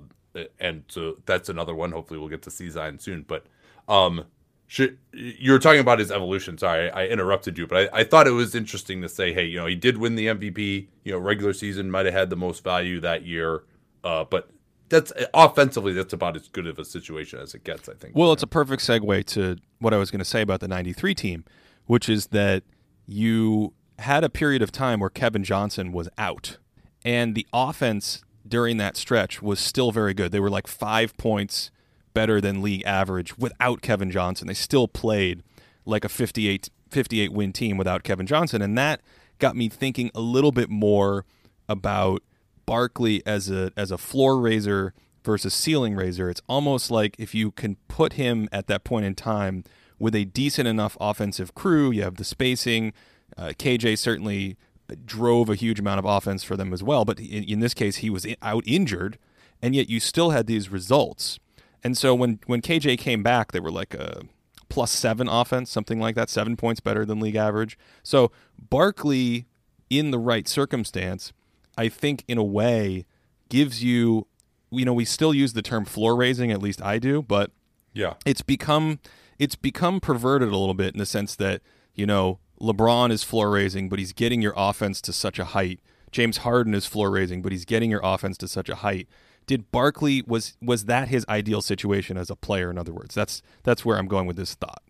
and 0.60 0.84
so 0.88 1.16
that's 1.26 1.48
another 1.48 1.74
one. 1.74 1.92
Hopefully, 1.92 2.18
we'll 2.20 2.28
get 2.28 2.42
to 2.42 2.50
see 2.50 2.70
Zion 2.70 2.98
soon. 2.98 3.24
But 3.26 3.46
um, 3.88 4.24
should, 4.66 4.98
you 5.12 5.52
were 5.52 5.58
talking 5.58 5.80
about 5.80 5.98
his 5.98 6.12
evolution. 6.12 6.56
Sorry, 6.58 6.90
I, 6.90 7.04
I 7.04 7.06
interrupted 7.08 7.58
you, 7.58 7.66
but 7.66 7.90
I, 7.92 8.00
I 8.00 8.04
thought 8.04 8.28
it 8.28 8.32
was 8.32 8.54
interesting 8.54 9.02
to 9.02 9.08
say, 9.08 9.32
hey, 9.32 9.46
you 9.46 9.58
know, 9.58 9.66
he 9.66 9.74
did 9.74 9.98
win 9.98 10.14
the 10.14 10.26
MVP. 10.28 10.88
You 11.04 11.12
know, 11.12 11.18
regular 11.18 11.52
season 11.52 11.90
might 11.90 12.06
have 12.06 12.14
had 12.14 12.30
the 12.30 12.36
most 12.36 12.62
value 12.62 13.00
that 13.00 13.24
year, 13.24 13.64
uh, 14.04 14.24
but 14.24 14.50
that's 14.88 15.12
offensively, 15.34 15.92
that's 15.92 16.12
about 16.12 16.36
as 16.36 16.48
good 16.48 16.66
of 16.66 16.78
a 16.78 16.84
situation 16.84 17.38
as 17.38 17.54
it 17.54 17.64
gets. 17.64 17.88
I 17.88 17.94
think. 17.94 18.16
Well, 18.16 18.32
it's 18.32 18.42
a 18.42 18.48
perfect 18.48 18.82
segue 18.82 19.24
to 19.26 19.56
what 19.78 19.94
I 19.94 19.96
was 19.96 20.10
going 20.10 20.20
to 20.20 20.24
say 20.24 20.40
about 20.40 20.60
the 20.60 20.68
93 20.68 21.14
team, 21.14 21.44
which 21.86 22.08
is 22.08 22.28
that 22.28 22.62
you 23.06 23.74
had 23.98 24.24
a 24.24 24.28
period 24.28 24.62
of 24.62 24.72
time 24.72 25.00
where 25.00 25.10
Kevin 25.10 25.44
Johnson 25.44 25.92
was 25.92 26.08
out, 26.16 26.58
and 27.04 27.34
the 27.34 27.46
offense 27.52 28.22
during 28.46 28.78
that 28.78 28.96
stretch 28.96 29.42
was 29.42 29.60
still 29.60 29.92
very 29.92 30.14
good. 30.14 30.32
They 30.32 30.40
were 30.40 30.50
like 30.50 30.66
five 30.66 31.16
points 31.16 31.70
better 32.14 32.40
than 32.40 32.62
league 32.62 32.82
average 32.84 33.36
without 33.36 33.82
Kevin 33.82 34.10
Johnson. 34.10 34.48
They 34.48 34.54
still 34.54 34.88
played 34.88 35.42
like 35.84 36.04
a 36.04 36.08
58, 36.08 36.70
58 36.90 37.32
win 37.32 37.52
team 37.52 37.76
without 37.76 38.02
Kevin 38.02 38.26
Johnson, 38.26 38.62
and 38.62 38.76
that 38.78 39.00
got 39.38 39.56
me 39.56 39.68
thinking 39.68 40.10
a 40.14 40.20
little 40.20 40.52
bit 40.52 40.70
more 40.70 41.24
about 41.68 42.22
Barkley 42.68 43.22
as 43.24 43.50
a 43.50 43.72
as 43.78 43.90
a 43.90 43.96
floor 43.96 44.38
raiser 44.38 44.92
versus 45.24 45.54
ceiling 45.54 45.96
raiser. 45.96 46.28
It's 46.28 46.42
almost 46.48 46.90
like 46.90 47.16
if 47.18 47.34
you 47.34 47.50
can 47.50 47.76
put 47.88 48.12
him 48.12 48.46
at 48.52 48.66
that 48.66 48.84
point 48.84 49.06
in 49.06 49.14
time 49.14 49.64
with 49.98 50.14
a 50.14 50.26
decent 50.26 50.68
enough 50.68 50.94
offensive 51.00 51.54
crew, 51.54 51.90
you 51.90 52.02
have 52.02 52.16
the 52.16 52.24
spacing. 52.24 52.92
Uh, 53.38 53.52
KJ 53.58 53.96
certainly 53.96 54.58
drove 55.06 55.48
a 55.48 55.54
huge 55.54 55.80
amount 55.80 55.98
of 55.98 56.04
offense 56.04 56.44
for 56.44 56.56
them 56.58 56.74
as 56.74 56.82
well, 56.82 57.06
but 57.06 57.18
in, 57.18 57.44
in 57.44 57.60
this 57.60 57.72
case, 57.72 57.96
he 57.96 58.10
was 58.10 58.26
out 58.42 58.64
injured, 58.66 59.18
and 59.62 59.74
yet 59.74 59.88
you 59.88 59.98
still 59.98 60.30
had 60.30 60.46
these 60.46 60.68
results. 60.68 61.38
And 61.82 61.96
so 61.96 62.14
when 62.14 62.40
when 62.46 62.60
KJ 62.60 62.98
came 62.98 63.22
back, 63.22 63.52
they 63.52 63.60
were 63.60 63.72
like 63.72 63.94
a 63.94 64.22
plus 64.68 64.90
seven 64.90 65.26
offense, 65.26 65.70
something 65.70 65.98
like 65.98 66.16
that, 66.16 66.28
seven 66.28 66.54
points 66.54 66.80
better 66.80 67.06
than 67.06 67.18
league 67.18 67.36
average. 67.36 67.78
So 68.02 68.30
Barkley, 68.58 69.46
in 69.88 70.10
the 70.10 70.18
right 70.18 70.46
circumstance, 70.46 71.32
I 71.78 71.88
think 71.88 72.24
in 72.26 72.36
a 72.38 72.44
way 72.44 73.06
gives 73.48 73.82
you, 73.84 74.26
you 74.70 74.84
know, 74.84 74.92
we 74.92 75.04
still 75.04 75.32
use 75.32 75.52
the 75.52 75.62
term 75.62 75.84
floor 75.84 76.16
raising, 76.16 76.50
at 76.50 76.60
least 76.60 76.82
I 76.82 76.98
do, 76.98 77.22
but 77.22 77.52
yeah, 77.94 78.14
it's 78.26 78.42
become 78.42 78.98
it's 79.38 79.54
become 79.54 80.00
perverted 80.00 80.48
a 80.48 80.56
little 80.56 80.74
bit 80.74 80.92
in 80.92 80.98
the 80.98 81.06
sense 81.06 81.36
that 81.36 81.62
you 81.94 82.04
know 82.04 82.40
LeBron 82.60 83.12
is 83.12 83.22
floor 83.22 83.50
raising, 83.50 83.88
but 83.88 84.00
he's 84.00 84.12
getting 84.12 84.42
your 84.42 84.54
offense 84.56 85.00
to 85.02 85.12
such 85.12 85.38
a 85.38 85.46
height. 85.46 85.80
James 86.10 86.38
Harden 86.38 86.74
is 86.74 86.86
floor 86.86 87.10
raising, 87.10 87.42
but 87.42 87.52
he's 87.52 87.64
getting 87.64 87.90
your 87.90 88.00
offense 88.02 88.36
to 88.38 88.48
such 88.48 88.68
a 88.68 88.76
height. 88.76 89.08
Did 89.46 89.70
Barkley 89.70 90.22
was 90.26 90.56
was 90.60 90.86
that 90.86 91.08
his 91.08 91.24
ideal 91.28 91.62
situation 91.62 92.16
as 92.16 92.28
a 92.28 92.36
player? 92.36 92.70
In 92.70 92.76
other 92.78 92.92
words, 92.92 93.14
that's 93.14 93.40
that's 93.62 93.84
where 93.84 93.96
I'm 93.96 94.08
going 94.08 94.26
with 94.26 94.36
this 94.36 94.54
thought. 94.54 94.82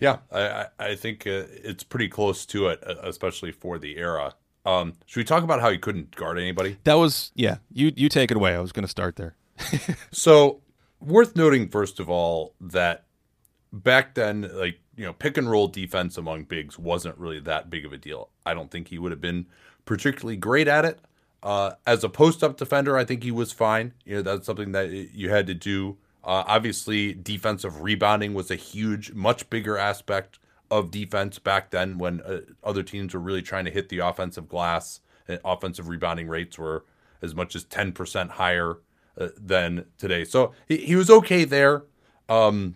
Yeah, 0.00 0.18
I 0.32 0.66
I 0.78 0.94
think 0.96 1.26
uh, 1.26 1.44
it's 1.62 1.84
pretty 1.84 2.08
close 2.08 2.46
to 2.46 2.68
it, 2.68 2.82
uh, 2.86 2.96
especially 3.02 3.52
for 3.52 3.78
the 3.78 3.96
era. 3.96 4.34
Um, 4.64 4.94
should 5.06 5.20
we 5.20 5.24
talk 5.24 5.42
about 5.42 5.60
how 5.60 5.70
he 5.70 5.78
couldn't 5.78 6.14
guard 6.16 6.38
anybody? 6.38 6.78
That 6.84 6.94
was 6.94 7.32
yeah. 7.34 7.56
You 7.72 7.92
you 7.96 8.08
take 8.08 8.30
it 8.30 8.36
away. 8.36 8.54
I 8.54 8.60
was 8.60 8.72
going 8.72 8.84
to 8.84 8.88
start 8.88 9.16
there. 9.16 9.34
so 10.10 10.60
worth 11.00 11.36
noting 11.36 11.68
first 11.68 12.00
of 12.00 12.08
all 12.08 12.54
that 12.60 13.04
back 13.72 14.14
then, 14.14 14.50
like 14.54 14.78
you 14.96 15.04
know, 15.04 15.12
pick 15.12 15.36
and 15.36 15.50
roll 15.50 15.68
defense 15.68 16.16
among 16.16 16.44
bigs 16.44 16.78
wasn't 16.78 17.16
really 17.18 17.40
that 17.40 17.68
big 17.68 17.84
of 17.84 17.92
a 17.92 17.98
deal. 17.98 18.30
I 18.46 18.54
don't 18.54 18.70
think 18.70 18.88
he 18.88 18.98
would 18.98 19.12
have 19.12 19.20
been 19.20 19.46
particularly 19.84 20.36
great 20.36 20.68
at 20.68 20.84
it. 20.84 21.00
Uh, 21.42 21.72
as 21.86 22.02
a 22.02 22.08
post 22.08 22.42
up 22.42 22.56
defender, 22.56 22.96
I 22.96 23.04
think 23.04 23.22
he 23.22 23.30
was 23.30 23.52
fine. 23.52 23.92
You 24.04 24.16
know, 24.16 24.22
that's 24.22 24.46
something 24.46 24.72
that 24.72 24.90
you 24.90 25.28
had 25.28 25.46
to 25.48 25.54
do. 25.54 25.98
Uh, 26.22 26.42
obviously, 26.46 27.12
defensive 27.12 27.82
rebounding 27.82 28.32
was 28.32 28.50
a 28.50 28.56
huge, 28.56 29.12
much 29.12 29.50
bigger 29.50 29.76
aspect 29.76 30.38
of 30.74 30.90
defense 30.90 31.38
back 31.38 31.70
then 31.70 31.98
when 31.98 32.20
uh, 32.22 32.40
other 32.64 32.82
teams 32.82 33.14
were 33.14 33.20
really 33.20 33.42
trying 33.42 33.64
to 33.64 33.70
hit 33.70 33.88
the 33.88 33.98
offensive 33.98 34.48
glass. 34.48 35.00
And 35.28 35.38
offensive 35.44 35.88
rebounding 35.88 36.28
rates 36.28 36.58
were 36.58 36.84
as 37.22 37.34
much 37.34 37.54
as 37.54 37.64
10% 37.64 38.30
higher 38.30 38.78
uh, 39.18 39.28
than 39.36 39.86
today. 39.96 40.24
So 40.24 40.52
he, 40.68 40.78
he 40.78 40.96
was 40.96 41.08
okay 41.08 41.44
there. 41.44 41.84
Um, 42.28 42.74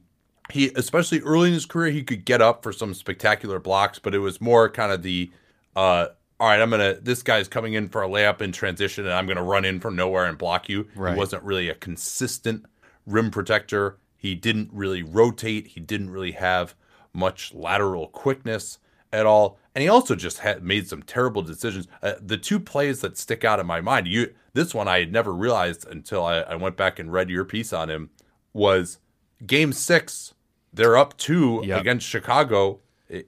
he 0.50 0.70
especially 0.76 1.20
early 1.20 1.48
in 1.48 1.54
his 1.54 1.66
career 1.66 1.92
he 1.92 2.02
could 2.02 2.24
get 2.24 2.40
up 2.40 2.62
for 2.62 2.72
some 2.72 2.94
spectacular 2.94 3.58
blocks 3.58 3.98
but 3.98 4.14
it 4.14 4.18
was 4.18 4.40
more 4.40 4.70
kind 4.70 4.90
of 4.90 5.02
the 5.02 5.30
uh, 5.76 6.06
all 6.40 6.48
right 6.48 6.62
i'm 6.62 6.70
gonna 6.70 6.94
this 7.02 7.22
guy's 7.22 7.48
coming 7.48 7.74
in 7.74 7.86
for 7.86 8.02
a 8.02 8.08
layup 8.08 8.40
in 8.40 8.50
transition 8.50 9.04
and 9.04 9.12
i'm 9.12 9.26
gonna 9.26 9.42
run 9.42 9.66
in 9.66 9.78
from 9.78 9.94
nowhere 9.94 10.24
and 10.24 10.38
block 10.38 10.66
you 10.66 10.88
right. 10.96 11.12
he 11.12 11.18
wasn't 11.18 11.42
really 11.42 11.68
a 11.68 11.74
consistent 11.74 12.64
rim 13.04 13.30
protector 13.30 13.98
he 14.16 14.34
didn't 14.34 14.70
really 14.72 15.02
rotate 15.02 15.66
he 15.66 15.80
didn't 15.80 16.08
really 16.08 16.32
have 16.32 16.74
much 17.12 17.54
lateral 17.54 18.08
quickness 18.08 18.78
at 19.12 19.26
all 19.26 19.58
and 19.74 19.82
he 19.82 19.88
also 19.88 20.14
just 20.14 20.38
had 20.38 20.62
made 20.62 20.86
some 20.86 21.02
terrible 21.02 21.42
decisions 21.42 21.86
uh, 22.02 22.12
the 22.20 22.36
two 22.36 22.60
plays 22.60 23.00
that 23.00 23.16
stick 23.16 23.44
out 23.44 23.58
in 23.58 23.66
my 23.66 23.80
mind 23.80 24.06
you 24.06 24.32
this 24.52 24.74
one 24.74 24.86
i 24.86 24.98
had 24.98 25.10
never 25.10 25.32
realized 25.32 25.86
until 25.88 26.24
I, 26.24 26.40
I 26.40 26.54
went 26.56 26.76
back 26.76 26.98
and 26.98 27.12
read 27.12 27.30
your 27.30 27.44
piece 27.44 27.72
on 27.72 27.88
him 27.88 28.10
was 28.52 28.98
game 29.46 29.72
six 29.72 30.34
they're 30.72 30.96
up 30.96 31.16
two 31.16 31.62
yep. 31.64 31.80
against 31.80 32.06
Chicago 32.06 32.80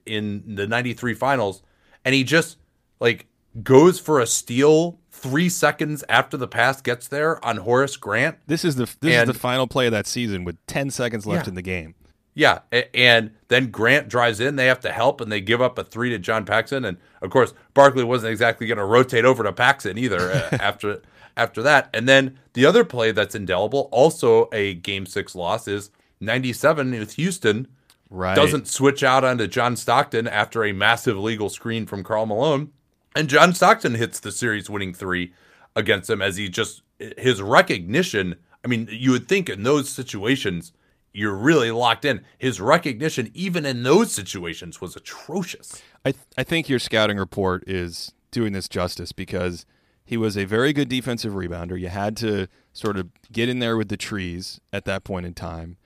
in 0.06 0.54
the 0.54 0.66
93 0.66 1.14
finals. 1.14 1.62
And 2.04 2.14
he 2.14 2.24
just 2.24 2.58
like 3.00 3.26
goes 3.62 3.98
for 3.98 4.20
a 4.20 4.26
steal 4.26 4.98
three 5.10 5.48
seconds 5.48 6.04
after 6.08 6.36
the 6.36 6.48
pass 6.48 6.80
gets 6.80 7.08
there 7.08 7.44
on 7.44 7.58
Horace 7.58 7.96
Grant. 7.96 8.38
This 8.46 8.64
is 8.64 8.76
the 8.76 8.84
this 9.00 9.14
and, 9.14 9.28
is 9.28 9.34
the 9.34 9.38
final 9.38 9.66
play 9.66 9.86
of 9.86 9.92
that 9.92 10.06
season 10.06 10.44
with 10.44 10.64
10 10.66 10.90
seconds 10.90 11.26
left 11.26 11.46
yeah. 11.46 11.50
in 11.50 11.54
the 11.54 11.62
game. 11.62 11.94
Yeah, 12.40 12.60
and 12.94 13.32
then 13.48 13.70
Grant 13.70 14.08
drives 14.08 14.40
in. 14.40 14.56
They 14.56 14.64
have 14.64 14.80
to 14.80 14.92
help, 14.92 15.20
and 15.20 15.30
they 15.30 15.42
give 15.42 15.60
up 15.60 15.76
a 15.76 15.84
three 15.84 16.08
to 16.08 16.18
John 16.18 16.46
Paxson. 16.46 16.86
And 16.86 16.96
of 17.20 17.28
course, 17.28 17.52
Barkley 17.74 18.02
wasn't 18.02 18.30
exactly 18.30 18.66
going 18.66 18.78
to 18.78 18.84
rotate 18.86 19.26
over 19.26 19.42
to 19.42 19.52
Paxson 19.52 19.98
either 19.98 20.32
uh, 20.32 20.48
after 20.58 21.02
after 21.36 21.62
that. 21.62 21.90
And 21.92 22.08
then 22.08 22.38
the 22.54 22.64
other 22.64 22.82
play 22.82 23.12
that's 23.12 23.34
indelible, 23.34 23.90
also 23.92 24.48
a 24.52 24.72
Game 24.72 25.04
Six 25.04 25.34
loss, 25.34 25.68
is 25.68 25.90
97 26.20 26.92
with 26.92 27.12
Houston 27.12 27.68
right. 28.08 28.34
doesn't 28.34 28.68
switch 28.68 29.02
out 29.02 29.22
onto 29.22 29.46
John 29.46 29.76
Stockton 29.76 30.26
after 30.26 30.64
a 30.64 30.72
massive 30.72 31.18
legal 31.18 31.50
screen 31.50 31.84
from 31.84 32.02
Karl 32.02 32.24
Malone. 32.24 32.72
And 33.14 33.28
John 33.28 33.52
Stockton 33.52 33.96
hits 33.96 34.18
the 34.18 34.32
series 34.32 34.70
winning 34.70 34.94
three 34.94 35.34
against 35.76 36.08
him 36.08 36.22
as 36.22 36.38
he 36.38 36.48
just, 36.48 36.80
his 37.18 37.42
recognition. 37.42 38.36
I 38.64 38.68
mean, 38.68 38.88
you 38.90 39.10
would 39.10 39.28
think 39.28 39.50
in 39.50 39.62
those 39.62 39.90
situations, 39.90 40.72
you're 41.12 41.34
really 41.34 41.70
locked 41.70 42.04
in. 42.04 42.22
His 42.38 42.60
recognition, 42.60 43.30
even 43.34 43.66
in 43.66 43.82
those 43.82 44.12
situations, 44.12 44.80
was 44.80 44.96
atrocious. 44.96 45.82
I, 46.04 46.12
th- 46.12 46.24
I 46.38 46.44
think 46.44 46.68
your 46.68 46.78
scouting 46.78 47.18
report 47.18 47.64
is 47.66 48.12
doing 48.30 48.52
this 48.52 48.68
justice 48.68 49.12
because 49.12 49.66
he 50.04 50.16
was 50.16 50.36
a 50.36 50.44
very 50.44 50.72
good 50.72 50.88
defensive 50.88 51.32
rebounder. 51.32 51.78
You 51.78 51.88
had 51.88 52.16
to 52.18 52.48
sort 52.72 52.96
of 52.96 53.08
get 53.32 53.48
in 53.48 53.58
there 53.58 53.76
with 53.76 53.88
the 53.88 53.96
trees 53.96 54.60
at 54.72 54.84
that 54.84 55.04
point 55.04 55.26
in 55.26 55.34
time 55.34 55.76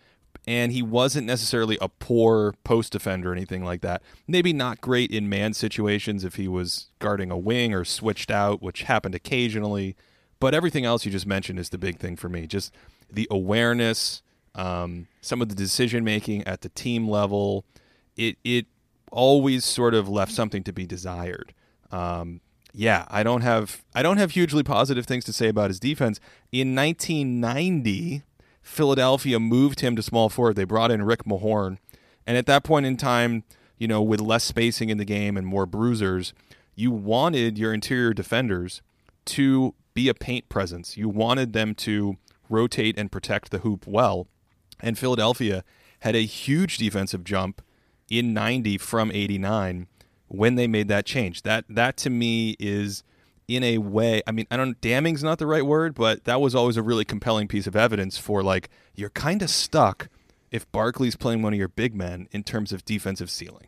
and 0.47 0.73
he 0.73 0.83
wasn't 0.83 1.27
necessarily 1.27 1.79
a 1.81 1.89
poor 1.89 2.55
post 2.65 2.93
defender 2.93 3.31
or 3.31 3.33
anything 3.33 3.65
like 3.65 3.81
that. 3.81 4.03
Maybe 4.27 4.53
not 4.53 4.81
great 4.81 5.11
in 5.11 5.29
man 5.29 5.55
situations 5.55 6.25
if 6.25 6.35
he 6.35 6.49
was 6.49 6.91
guarding 6.99 7.31
a 7.31 7.39
wing 7.39 7.73
or 7.73 7.85
switched 7.85 8.31
out, 8.31 8.63
which 8.63 8.83
happened 8.83 9.15
occasionally. 9.15 9.97
But 10.41 10.55
everything 10.55 10.85
else 10.85 11.07
you 11.07 11.13
just 11.13 11.27
mentioned 11.27 11.59
is 11.59 11.71
the 11.71 11.79
big 11.79 11.99
thing 11.99 12.17
for 12.17 12.29
me. 12.29 12.47
Just 12.47 12.75
the 13.11 13.27
awareness, 13.31 14.23
um, 14.55 15.09
some 15.21 15.43
of 15.43 15.49
the 15.49 15.55
decision 15.55 16.05
making 16.05 16.45
at 16.45 16.61
the 16.62 16.69
team 16.71 17.09
level. 17.09 17.64
It 18.17 18.37
it 18.45 18.67
always 19.11 19.64
sort 19.64 19.95
of 19.95 20.09
left 20.09 20.33
something 20.33 20.62
to 20.64 20.73
be 20.73 20.87
desired. 20.87 21.55
Um, 21.90 22.40
yeah, 22.73 23.07
I 23.09 23.23
don't 23.23 23.43
have 23.43 23.85
I 23.95 24.03
don't 24.03 24.17
have 24.17 24.33
hugely 24.33 24.62
positive 24.62 25.07
things 25.07 25.25
to 25.25 25.33
say 25.33 25.49
about 25.49 25.71
his 25.71 25.79
defense. 25.79 26.19
In 26.51 26.75
1990, 26.75 28.23
Philadelphia 28.62 29.38
moved 29.38 29.81
him 29.81 29.95
to 29.97 30.03
small 30.03 30.29
forward. 30.29 30.57
They 30.57 30.64
brought 30.64 30.90
in 30.90 31.03
Rick 31.03 31.25
Mahorn. 31.25 31.79
And 32.27 32.37
at 32.37 32.47
that 32.47 32.64
point 32.64 32.87
in 32.87 32.97
time, 32.97 33.45
you 33.79 33.87
know, 33.87 34.03
with 34.03 34.21
less 34.21 34.45
spacing 34.45 34.88
in 34.88 34.99
the 34.99 35.05
game 35.05 35.37
and 35.37 35.47
more 35.47 35.67
bruisers, 35.67 36.33
you 36.75 36.90
wanted 36.90 37.59
your 37.59 37.73
interior 37.73 38.12
defenders 38.12 38.83
to 39.27 39.75
be 39.93 40.09
a 40.09 40.14
paint 40.14 40.49
presence. 40.49 40.97
You 40.97 41.09
wanted 41.09 41.53
them 41.53 41.75
to 41.77 42.17
rotate 42.49 42.99
and 42.99 43.12
protect 43.12 43.51
the 43.51 43.59
hoop 43.59 43.87
well. 43.87 44.27
And 44.85 44.99
Philadelphia 44.99 45.64
had 46.01 46.14
a 46.14 46.27
huge 46.27 46.77
defensive 46.77 47.25
jump 47.25 47.62
in 48.11 48.35
90 48.35 48.79
from 48.79 49.11
89 49.11 49.87
when 50.29 50.55
they 50.57 50.66
made 50.66 50.88
that 50.88 51.07
change. 51.07 51.42
That 51.42 51.64
that 51.70 51.97
to 51.99 52.11
me 52.11 52.55
is 52.61 53.03
in 53.47 53.62
a 53.62 53.79
way 53.79 54.23
i 54.27 54.33
mean 54.33 54.47
i 54.51 54.57
don't 54.57 54.81
damning's 54.81 55.23
not 55.23 55.38
the 55.38 55.47
right 55.47 55.66
word 55.66 55.94
but 55.94 56.25
that 56.25 56.40
was 56.40 56.55
always 56.55 56.77
a 56.77 56.83
really 56.83 57.05
compelling 57.05 57.47
piece 57.47 57.66
of 57.66 57.77
evidence 57.77 58.16
for 58.16 58.42
like 58.42 58.70
you're 58.94 59.11
kind 59.11 59.42
of 59.42 59.51
stuck 59.51 60.09
if 60.51 60.70
barkley's 60.73 61.16
playing 61.16 61.42
one 61.42 61.53
of 61.53 61.59
your 61.59 61.68
big 61.68 61.94
men 61.94 62.27
in 62.33 62.42
terms 62.42 62.73
of 62.73 62.85
defensive 62.85 63.31
ceiling 63.31 63.66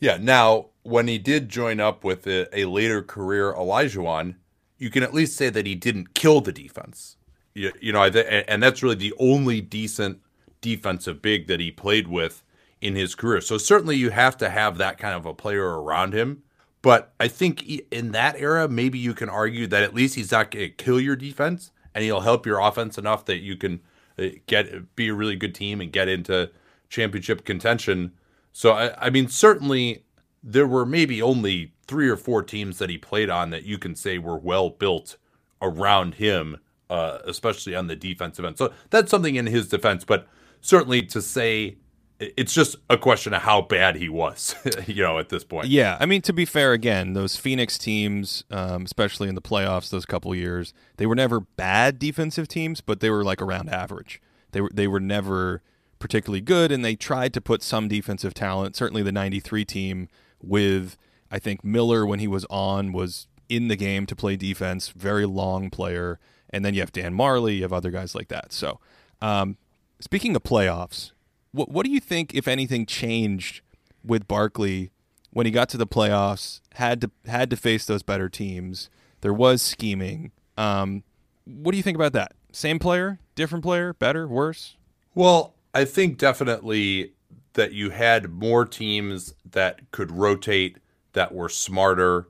yeah 0.00 0.16
now 0.18 0.66
when 0.82 1.08
he 1.08 1.18
did 1.18 1.48
join 1.48 1.78
up 1.80 2.04
with 2.04 2.26
a, 2.26 2.46
a 2.56 2.64
later 2.64 3.02
career 3.02 3.52
Olajuwon, 3.52 4.36
you 4.78 4.88
can 4.88 5.02
at 5.02 5.12
least 5.12 5.36
say 5.36 5.50
that 5.50 5.66
he 5.66 5.74
didn't 5.74 6.14
kill 6.14 6.40
the 6.40 6.52
defense 6.52 7.16
you, 7.54 7.72
you 7.80 7.92
know 7.92 8.02
and 8.02 8.62
that's 8.62 8.82
really 8.82 8.94
the 8.94 9.12
only 9.18 9.60
decent 9.60 10.20
defensive 10.60 11.22
big 11.22 11.46
that 11.46 11.60
he 11.60 11.70
played 11.70 12.08
with 12.08 12.42
in 12.80 12.94
his 12.94 13.14
career 13.14 13.40
so 13.40 13.58
certainly 13.58 13.96
you 13.96 14.10
have 14.10 14.36
to 14.36 14.50
have 14.50 14.78
that 14.78 14.98
kind 14.98 15.14
of 15.14 15.26
a 15.26 15.34
player 15.34 15.80
around 15.80 16.12
him 16.12 16.42
but 16.86 17.12
I 17.18 17.26
think 17.26 17.66
in 17.90 18.12
that 18.12 18.36
era, 18.38 18.68
maybe 18.68 18.96
you 18.96 19.12
can 19.12 19.28
argue 19.28 19.66
that 19.66 19.82
at 19.82 19.92
least 19.92 20.14
he's 20.14 20.30
not 20.30 20.52
going 20.52 20.66
to 20.66 20.70
kill 20.70 21.00
your 21.00 21.16
defense, 21.16 21.72
and 21.92 22.04
he'll 22.04 22.20
help 22.20 22.46
your 22.46 22.60
offense 22.60 22.96
enough 22.96 23.24
that 23.24 23.38
you 23.38 23.56
can 23.56 23.80
uh, 24.16 24.26
get 24.46 24.94
be 24.94 25.08
a 25.08 25.14
really 25.14 25.34
good 25.34 25.52
team 25.52 25.80
and 25.80 25.90
get 25.92 26.08
into 26.08 26.48
championship 26.88 27.44
contention. 27.44 28.12
So 28.52 28.70
I, 28.70 29.06
I 29.06 29.10
mean, 29.10 29.26
certainly 29.26 30.04
there 30.44 30.68
were 30.68 30.86
maybe 30.86 31.20
only 31.20 31.72
three 31.88 32.08
or 32.08 32.16
four 32.16 32.44
teams 32.44 32.78
that 32.78 32.88
he 32.88 32.98
played 32.98 33.30
on 33.30 33.50
that 33.50 33.64
you 33.64 33.78
can 33.78 33.96
say 33.96 34.18
were 34.18 34.38
well 34.38 34.70
built 34.70 35.16
around 35.60 36.14
him, 36.14 36.58
uh, 36.88 37.18
especially 37.24 37.74
on 37.74 37.88
the 37.88 37.96
defensive 37.96 38.44
end. 38.44 38.58
So 38.58 38.72
that's 38.90 39.10
something 39.10 39.34
in 39.34 39.46
his 39.46 39.66
defense. 39.66 40.04
But 40.04 40.28
certainly 40.66 41.02
to 41.02 41.22
say 41.22 41.76
it's 42.18 42.54
just 42.54 42.76
a 42.88 42.96
question 42.96 43.34
of 43.34 43.42
how 43.42 43.60
bad 43.62 43.96
he 43.96 44.08
was, 44.08 44.54
you 44.86 45.02
know, 45.02 45.18
at 45.18 45.28
this 45.28 45.44
point. 45.44 45.68
Yeah, 45.68 45.96
I 46.00 46.06
mean, 46.06 46.22
to 46.22 46.32
be 46.32 46.44
fair, 46.44 46.72
again, 46.72 47.12
those 47.12 47.36
Phoenix 47.36 47.76
teams, 47.76 48.44
um, 48.50 48.84
especially 48.84 49.28
in 49.28 49.34
the 49.34 49.42
playoffs, 49.42 49.90
those 49.90 50.06
couple 50.06 50.34
years, 50.34 50.72
they 50.96 51.06
were 51.06 51.14
never 51.14 51.40
bad 51.40 51.98
defensive 51.98 52.48
teams, 52.48 52.80
but 52.80 53.00
they 53.00 53.10
were 53.10 53.22
like 53.22 53.42
around 53.42 53.68
average. 53.68 54.20
They 54.52 54.60
were 54.60 54.70
they 54.72 54.88
were 54.88 55.00
never 55.00 55.62
particularly 55.98 56.40
good, 56.40 56.72
and 56.72 56.84
they 56.84 56.96
tried 56.96 57.34
to 57.34 57.40
put 57.40 57.62
some 57.62 57.88
defensive 57.88 58.32
talent. 58.32 58.76
Certainly, 58.76 59.02
the 59.02 59.12
'93 59.12 59.64
team 59.64 60.08
with 60.42 60.96
I 61.30 61.38
think 61.38 61.64
Miller 61.64 62.06
when 62.06 62.18
he 62.18 62.28
was 62.28 62.46
on 62.48 62.92
was 62.92 63.26
in 63.48 63.68
the 63.68 63.76
game 63.76 64.06
to 64.06 64.16
play 64.16 64.36
defense, 64.36 64.88
very 64.88 65.26
long 65.26 65.68
player, 65.70 66.18
and 66.50 66.64
then 66.64 66.74
you 66.74 66.80
have 66.80 66.92
Dan 66.92 67.14
Majerle, 67.14 67.54
you 67.54 67.62
have 67.62 67.72
other 67.72 67.90
guys 67.90 68.14
like 68.14 68.28
that. 68.28 68.52
So, 68.52 68.80
um, 69.20 69.56
speaking 70.00 70.36
of 70.36 70.42
playoffs, 70.42 71.12
what 71.52 71.70
what 71.70 71.86
do 71.86 71.92
you 71.92 72.00
think, 72.00 72.34
if 72.34 72.48
anything, 72.48 72.86
changed 72.86 73.62
with 74.04 74.28
Barkley 74.28 74.90
when 75.30 75.46
he 75.46 75.52
got 75.52 75.68
to 75.70 75.76
the 75.76 75.86
playoffs? 75.86 76.60
Had 76.74 77.00
to 77.00 77.10
had 77.26 77.50
to 77.50 77.56
face 77.56 77.86
those 77.86 78.02
better 78.02 78.28
teams. 78.28 78.90
There 79.20 79.32
was 79.34 79.62
scheming. 79.62 80.32
Um, 80.56 81.02
what 81.44 81.72
do 81.72 81.76
you 81.76 81.82
think 81.82 81.96
about 81.96 82.12
that? 82.12 82.32
Same 82.52 82.78
player, 82.78 83.18
different 83.34 83.64
player, 83.64 83.94
better, 83.94 84.26
worse? 84.26 84.76
Well, 85.14 85.54
I 85.74 85.84
think 85.84 86.18
definitely 86.18 87.12
that 87.54 87.72
you 87.72 87.90
had 87.90 88.30
more 88.30 88.64
teams 88.64 89.34
that 89.50 89.90
could 89.90 90.10
rotate 90.10 90.78
that 91.12 91.34
were 91.34 91.48
smarter. 91.48 92.28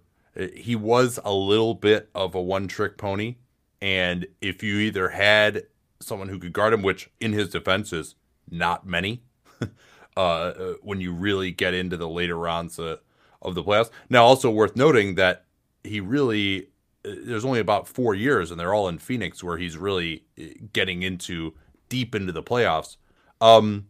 He 0.55 0.77
was 0.77 1.19
a 1.25 1.33
little 1.33 1.75
bit 1.75 2.09
of 2.15 2.35
a 2.35 2.41
one 2.41 2.69
trick 2.69 2.97
pony. 2.97 3.37
And 3.81 4.27
if 4.41 4.63
you 4.63 4.79
either 4.79 5.11
had 5.11 5.65
someone 6.07 6.29
who 6.29 6.39
could 6.39 6.53
guard 6.53 6.73
him, 6.73 6.83
which 6.83 7.11
in 7.21 7.33
his 7.33 7.51
defense 7.51 7.93
is 7.93 8.15
not 8.51 8.87
many, 8.87 9.23
uh, 10.17 10.53
when 10.83 11.01
you 11.01 11.13
really 11.13 11.51
get 11.51 11.75
into 11.75 11.97
the 11.97 12.09
later 12.09 12.37
rounds 12.37 12.79
uh, 12.79 12.97
of 13.43 13.55
the 13.55 13.63
playoffs. 13.63 13.91
Now, 14.09 14.25
also 14.25 14.51
worth 14.51 14.77
noting 14.77 15.15
that 15.17 15.45
he 15.83 16.01
really, 16.01 16.69
uh, 17.05 17.15
there's 17.25 17.45
only 17.45 17.61
about 17.61 17.89
four 17.89 18.15
years, 18.15 18.51
and 18.51 18.59
they're 18.59 18.75
all 18.75 18.89
in 18.89 18.99
Phoenix, 18.99 19.43
where 19.43 19.57
he's 19.57 19.77
really 19.77 20.25
uh, 20.39 20.45
getting 20.73 21.03
into 21.03 21.55
deep 21.89 22.15
into 22.15 22.33
the 22.33 22.43
playoffs. 22.43 22.97
Um, 23.41 23.89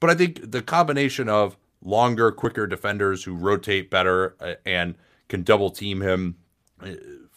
but 0.00 0.10
I 0.10 0.14
think 0.14 0.50
the 0.50 0.62
combination 0.62 1.28
of 1.28 1.56
longer, 1.82 2.32
quicker 2.32 2.66
defenders 2.66 3.24
who 3.24 3.34
rotate 3.34 3.90
better 3.90 4.36
uh, 4.40 4.54
and 4.66 4.94
can 5.28 5.42
double 5.42 5.70
team 5.70 6.00
him, 6.00 6.36
uh, 6.82 6.90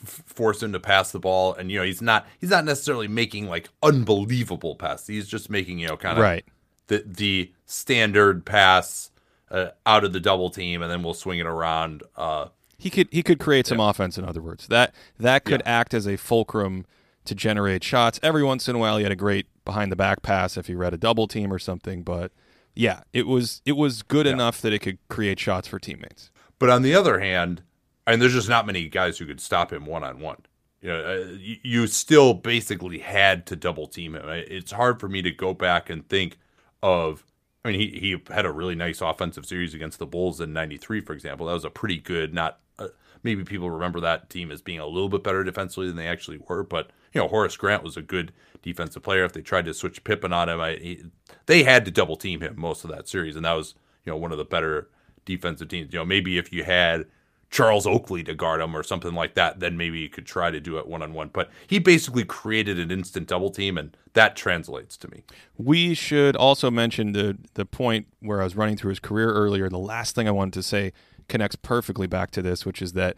force 0.03 0.61
him 0.61 0.73
to 0.73 0.79
pass 0.79 1.11
the 1.11 1.19
ball, 1.19 1.53
and 1.53 1.71
you 1.71 1.79
know 1.79 1.85
he's 1.85 2.01
not 2.01 2.27
he's 2.39 2.49
not 2.49 2.65
necessarily 2.65 3.07
making 3.07 3.47
like 3.47 3.69
unbelievable 3.83 4.75
passes. 4.75 5.07
He's 5.07 5.27
just 5.27 5.49
making 5.49 5.79
you 5.79 5.87
know 5.87 5.97
kind 5.97 6.17
of 6.17 6.23
right 6.23 6.45
the 6.87 7.03
the 7.05 7.51
standard 7.65 8.45
pass 8.45 9.11
uh, 9.49 9.69
out 9.85 10.03
of 10.03 10.13
the 10.13 10.19
double 10.19 10.49
team, 10.49 10.81
and 10.81 10.91
then 10.91 11.03
we'll 11.03 11.13
swing 11.13 11.39
it 11.39 11.45
around. 11.45 12.03
Uh, 12.15 12.47
he 12.77 12.89
could 12.89 13.07
he 13.11 13.23
could 13.23 13.39
create 13.39 13.67
some 13.67 13.79
yeah. 13.79 13.89
offense. 13.89 14.17
In 14.17 14.25
other 14.25 14.41
words, 14.41 14.67
that 14.67 14.93
that 15.19 15.45
could 15.45 15.61
yeah. 15.65 15.79
act 15.79 15.93
as 15.93 16.07
a 16.07 16.17
fulcrum 16.17 16.85
to 17.25 17.35
generate 17.35 17.83
shots. 17.83 18.19
Every 18.23 18.43
once 18.43 18.67
in 18.67 18.75
a 18.75 18.79
while, 18.79 18.97
he 18.97 19.03
had 19.03 19.11
a 19.11 19.15
great 19.15 19.47
behind 19.63 19.91
the 19.91 19.95
back 19.95 20.21
pass 20.21 20.57
if 20.57 20.67
he 20.67 20.75
read 20.75 20.93
a 20.93 20.97
double 20.97 21.27
team 21.27 21.53
or 21.53 21.59
something, 21.59 22.03
but 22.03 22.31
yeah, 22.75 23.01
it 23.13 23.27
was 23.27 23.61
it 23.65 23.73
was 23.73 24.01
good 24.01 24.25
yeah. 24.25 24.33
enough 24.33 24.61
that 24.61 24.73
it 24.73 24.79
could 24.79 24.97
create 25.09 25.39
shots 25.39 25.67
for 25.67 25.79
teammates. 25.79 26.31
But 26.59 26.69
on 26.69 26.81
the 26.81 26.95
other 26.95 27.19
hand, 27.19 27.63
and 28.07 28.21
there's 28.21 28.33
just 28.33 28.49
not 28.49 28.65
many 28.65 28.87
guys 28.89 29.17
who 29.17 29.25
could 29.25 29.41
stop 29.41 29.71
him 29.71 29.85
one 29.85 30.03
on 30.03 30.19
one. 30.19 30.37
You 30.81 30.89
know, 30.89 31.03
uh, 31.03 31.37
you, 31.37 31.85
still 31.85 32.33
basically 32.33 32.97
had 32.97 33.45
to 33.47 33.55
double 33.55 33.85
team 33.85 34.15
him. 34.15 34.23
It's 34.27 34.71
hard 34.71 34.99
for 34.99 35.07
me 35.07 35.21
to 35.21 35.31
go 35.31 35.53
back 35.53 35.89
and 35.89 36.07
think 36.09 36.37
of. 36.81 37.23
I 37.63 37.69
mean, 37.69 37.79
he 37.79 37.99
he 37.99 38.33
had 38.33 38.47
a 38.47 38.51
really 38.51 38.73
nice 38.73 39.01
offensive 39.01 39.45
series 39.45 39.75
against 39.75 39.99
the 39.99 40.07
Bulls 40.07 40.41
in 40.41 40.53
'93, 40.53 41.01
for 41.01 41.13
example. 41.13 41.45
That 41.45 41.53
was 41.53 41.65
a 41.65 41.69
pretty 41.69 41.99
good. 41.99 42.33
Not 42.33 42.59
uh, 42.79 42.87
maybe 43.21 43.43
people 43.43 43.69
remember 43.69 43.99
that 43.99 44.31
team 44.31 44.49
as 44.49 44.63
being 44.63 44.79
a 44.79 44.87
little 44.87 45.09
bit 45.09 45.23
better 45.23 45.43
defensively 45.43 45.87
than 45.87 45.97
they 45.97 46.07
actually 46.07 46.39
were, 46.49 46.63
but 46.63 46.89
you 47.13 47.21
know, 47.21 47.27
Horace 47.27 47.57
Grant 47.57 47.83
was 47.83 47.97
a 47.97 48.01
good 48.01 48.31
defensive 48.63 49.03
player. 49.03 49.23
If 49.23 49.33
they 49.33 49.41
tried 49.41 49.65
to 49.65 49.75
switch 49.75 50.03
Pippen 50.03 50.33
on 50.33 50.49
him, 50.49 50.59
I, 50.59 50.77
he, 50.77 51.03
they 51.45 51.63
had 51.63 51.85
to 51.85 51.91
double 51.91 52.15
team 52.15 52.41
him 52.41 52.55
most 52.57 52.83
of 52.83 52.89
that 52.89 53.07
series, 53.07 53.35
and 53.35 53.45
that 53.45 53.53
was 53.53 53.75
you 54.03 54.11
know 54.11 54.17
one 54.17 54.31
of 54.31 54.39
the 54.39 54.45
better 54.45 54.89
defensive 55.25 55.67
teams. 55.67 55.93
You 55.93 55.99
know, 55.99 56.05
maybe 56.05 56.39
if 56.39 56.51
you 56.51 56.63
had 56.63 57.05
Charles 57.51 57.85
Oakley 57.85 58.23
to 58.23 58.33
guard 58.33 58.61
him 58.61 58.75
or 58.75 58.81
something 58.81 59.13
like 59.13 59.35
that, 59.35 59.59
then 59.59 59.75
maybe 59.75 59.99
you 59.99 60.09
could 60.09 60.25
try 60.25 60.49
to 60.51 60.59
do 60.61 60.77
it 60.77 60.87
one 60.87 61.01
on 61.01 61.13
one. 61.13 61.29
But 61.31 61.49
he 61.67 61.79
basically 61.79 62.23
created 62.23 62.79
an 62.79 62.91
instant 62.91 63.27
double 63.27 63.51
team, 63.51 63.77
and 63.77 63.95
that 64.13 64.37
translates 64.37 64.95
to 64.97 65.11
me. 65.11 65.23
We 65.57 65.93
should 65.93 66.37
also 66.37 66.71
mention 66.71 67.11
the 67.11 67.37
the 67.55 67.65
point 67.65 68.07
where 68.21 68.39
I 68.39 68.45
was 68.45 68.55
running 68.55 68.77
through 68.77 68.89
his 68.89 68.99
career 68.99 69.31
earlier. 69.33 69.69
The 69.69 69.77
last 69.77 70.15
thing 70.15 70.29
I 70.29 70.31
wanted 70.31 70.53
to 70.53 70.63
say 70.63 70.93
connects 71.27 71.57
perfectly 71.57 72.07
back 72.07 72.31
to 72.31 72.41
this, 72.41 72.65
which 72.65 72.81
is 72.81 72.93
that 72.93 73.17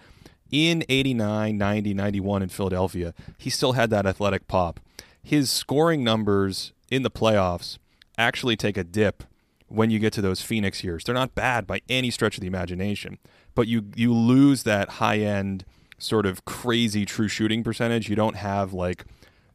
in 0.52 0.84
89, 0.90 1.58
90, 1.58 1.94
91 1.94 2.44
in 2.44 2.50
Philadelphia, 2.50 3.14
he 3.38 3.50
still 3.50 3.74
had 3.74 3.90
that 3.92 4.06
athletic 4.06 4.48
pop. 4.48 4.80
His 5.22 5.50
scoring 5.50 6.04
numbers 6.04 6.74
in 6.92 7.04
the 7.04 7.12
playoffs 7.12 7.78
actually 8.18 8.56
take 8.56 8.78
a 8.78 8.84
dip 8.84 9.24
when 9.68 9.90
you 9.90 9.98
get 9.98 10.14
to 10.14 10.22
those 10.22 10.42
Phoenix 10.42 10.84
years. 10.84 11.04
They're 11.04 11.16
not 11.16 11.34
bad 11.34 11.66
by 11.66 11.82
any 11.90 12.12
stretch 12.12 12.38
of 12.38 12.42
the 12.42 12.48
imagination, 12.48 13.18
but 13.56 13.68
you 13.68 13.86
you 13.96 14.14
lose 14.14 14.64
that 14.64 14.90
high 14.90 15.20
end 15.20 15.66
sort 15.98 16.26
of 16.26 16.46
crazy 16.46 17.06
true 17.06 17.28
shooting 17.28 17.64
percentage. 17.64 18.10
You 18.10 18.16
don't 18.16 18.36
have 18.36 18.74
like 18.74 19.06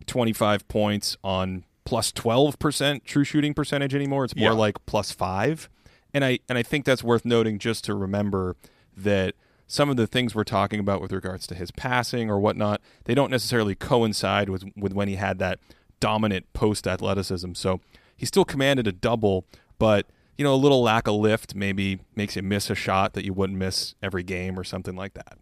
25 0.06 0.66
points 0.68 1.16
on 1.22 1.64
plus 1.84 2.12
12% 2.12 3.04
true 3.04 3.24
shooting 3.24 3.54
percentage 3.54 3.94
anymore. 3.94 4.24
It's 4.24 4.36
more 4.36 4.50
yeah. 4.50 4.56
like 4.56 4.84
plus 4.86 5.12
5. 5.12 5.68
And 6.14 6.24
I 6.24 6.38
and 6.48 6.56
I 6.58 6.62
think 6.62 6.84
that's 6.84 7.04
worth 7.04 7.24
noting 7.24 7.58
just 7.58 7.84
to 7.84 7.94
remember 7.94 8.56
that 8.96 9.34
some 9.66 9.90
of 9.90 9.96
the 9.96 10.06
things 10.06 10.34
we're 10.34 10.44
talking 10.44 10.80
about 10.80 11.02
with 11.02 11.12
regards 11.12 11.46
to 11.48 11.54
his 11.54 11.70
passing 11.70 12.30
or 12.30 12.40
whatnot, 12.40 12.80
they 13.04 13.14
don't 13.14 13.30
necessarily 13.30 13.74
coincide 13.74 14.48
with 14.48 14.64
with 14.74 14.94
when 14.94 15.08
he 15.08 15.16
had 15.16 15.38
that 15.38 15.58
dominant 16.00 16.50
post 16.54 16.86
athleticism. 16.86 17.52
So 17.54 17.80
he 18.16 18.24
still 18.24 18.44
commanded 18.44 18.86
a 18.86 18.92
double, 18.92 19.44
but 19.78 20.06
you 20.38 20.44
know, 20.44 20.54
a 20.54 20.56
little 20.56 20.82
lack 20.82 21.08
of 21.08 21.16
lift 21.16 21.56
maybe 21.56 21.98
makes 22.14 22.36
you 22.36 22.42
miss 22.42 22.70
a 22.70 22.74
shot 22.74 23.12
that 23.14 23.24
you 23.24 23.34
wouldn't 23.34 23.58
miss 23.58 23.96
every 24.00 24.22
game 24.22 24.58
or 24.58 24.62
something 24.62 24.94
like 24.94 25.14
that. 25.14 25.36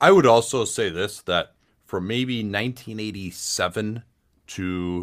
I 0.00 0.10
would 0.10 0.26
also 0.26 0.64
say 0.64 0.88
this 0.88 1.20
that 1.22 1.52
from 1.84 2.06
maybe 2.06 2.38
1987 2.38 4.02
to 4.48 4.98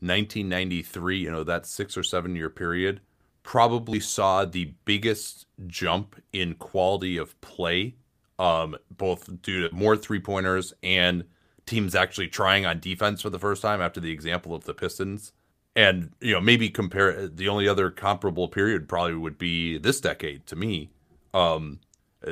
1993, 0.00 1.18
you 1.18 1.30
know, 1.30 1.44
that 1.44 1.66
six 1.66 1.96
or 1.96 2.02
seven 2.02 2.34
year 2.34 2.48
period, 2.48 3.00
probably 3.42 4.00
saw 4.00 4.44
the 4.44 4.72
biggest 4.84 5.46
jump 5.66 6.16
in 6.32 6.54
quality 6.54 7.18
of 7.18 7.38
play, 7.40 7.96
um, 8.38 8.76
both 8.90 9.42
due 9.42 9.68
to 9.68 9.74
more 9.74 9.96
three 9.96 10.20
pointers 10.20 10.72
and 10.82 11.24
teams 11.66 11.94
actually 11.94 12.28
trying 12.28 12.64
on 12.64 12.80
defense 12.80 13.20
for 13.20 13.30
the 13.30 13.38
first 13.38 13.60
time 13.60 13.82
after 13.82 14.00
the 14.00 14.10
example 14.10 14.54
of 14.54 14.64
the 14.64 14.74
Pistons. 14.74 15.32
And, 15.78 16.10
you 16.20 16.32
know, 16.32 16.40
maybe 16.40 16.70
compare 16.70 17.28
the 17.28 17.48
only 17.48 17.68
other 17.68 17.90
comparable 17.90 18.48
period 18.48 18.88
probably 18.88 19.14
would 19.14 19.38
be 19.38 19.78
this 19.78 20.00
decade 20.00 20.44
to 20.46 20.56
me. 20.56 20.90
Um, 21.32 21.78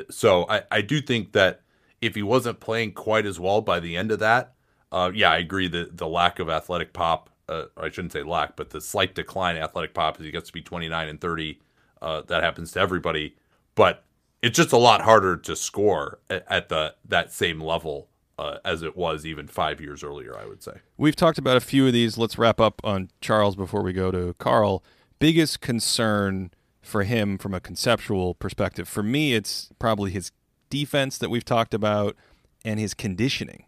so 0.09 0.45
I, 0.49 0.63
I 0.69 0.81
do 0.81 0.99
think 0.99 1.31
that 1.31 1.61
if 2.01 2.15
he 2.15 2.23
wasn't 2.23 2.59
playing 2.59 2.91
quite 2.91 3.25
as 3.25 3.39
well 3.39 3.61
by 3.61 3.79
the 3.79 3.95
end 3.95 4.11
of 4.11 4.19
that, 4.19 4.53
uh, 4.91 5.11
yeah, 5.13 5.31
I 5.31 5.37
agree 5.37 5.69
that 5.69 5.97
the 5.97 6.07
lack 6.07 6.39
of 6.39 6.49
athletic 6.49 6.91
pop 6.91 7.29
uh, 7.49 7.65
I 7.77 7.89
shouldn't 7.89 8.13
say 8.13 8.23
lack, 8.23 8.55
but 8.55 8.71
the 8.71 8.81
slight 8.81 9.15
decline 9.15 9.55
in 9.55 9.63
athletic 9.63 9.93
pop 9.93 10.17
as 10.19 10.25
he 10.25 10.31
gets 10.31 10.47
to 10.47 10.53
be 10.53 10.61
29 10.61 11.07
and 11.07 11.21
30. 11.21 11.59
Uh, 12.01 12.21
that 12.27 12.43
happens 12.43 12.71
to 12.73 12.79
everybody, 12.79 13.35
but 13.73 14.03
it's 14.41 14.55
just 14.55 14.71
a 14.71 14.77
lot 14.77 15.01
harder 15.01 15.35
to 15.35 15.55
score 15.55 16.19
at, 16.29 16.45
at 16.47 16.69
the 16.69 16.93
that 17.07 17.33
same 17.33 17.59
level 17.59 18.07
uh, 18.37 18.57
as 18.63 18.81
it 18.81 18.95
was 18.95 19.25
even 19.25 19.47
five 19.47 19.81
years 19.81 20.03
earlier. 20.03 20.37
I 20.37 20.45
would 20.45 20.63
say 20.63 20.73
we've 20.97 21.15
talked 21.15 21.37
about 21.37 21.57
a 21.57 21.61
few 21.61 21.87
of 21.87 21.93
these. 21.93 22.17
Let's 22.17 22.37
wrap 22.37 22.59
up 22.59 22.81
on 22.83 23.09
Charles 23.21 23.55
before 23.55 23.81
we 23.81 23.93
go 23.93 24.11
to 24.11 24.33
Karl. 24.35 24.83
Biggest 25.19 25.61
concern 25.61 26.51
for 26.87 27.03
him 27.03 27.37
from 27.37 27.53
a 27.53 27.59
conceptual 27.59 28.33
perspective, 28.33 28.87
for 28.87 29.03
me, 29.03 29.33
it's 29.33 29.69
probably 29.77 30.11
his 30.11 30.31
defense 30.69 31.17
that 31.17 31.29
we've 31.29 31.45
talked 31.45 31.73
about 31.73 32.15
and 32.63 32.79
his 32.79 32.93
conditioning. 32.93 33.65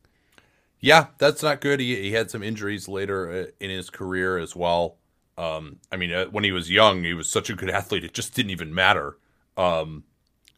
Yeah, 0.80 1.08
that's 1.18 1.44
not 1.44 1.60
good. 1.62 1.80
He, 1.80 2.02
he 2.02 2.12
had 2.14 2.32
some 2.32 2.42
injuries 2.42 2.88
later 2.88 3.30
uh, 3.30 3.46
in 3.60 3.70
his 3.70 3.90
career 3.90 4.38
as 4.38 4.56
well. 4.56 4.98
Um, 5.38 5.78
I 5.92 5.98
mean, 5.98 6.12
uh, 6.12 6.26
when 6.26 6.44
he 6.44 6.52
was 6.52 6.72
young, 6.72 7.04
he 7.04 7.14
was 7.14 7.30
such 7.30 7.50
a 7.50 7.56
good 7.56 7.70
athlete; 7.80 8.04
it 8.04 8.14
just 8.14 8.34
didn't 8.34 8.52
even 8.52 8.74
matter. 8.74 9.18
Um, 9.58 10.06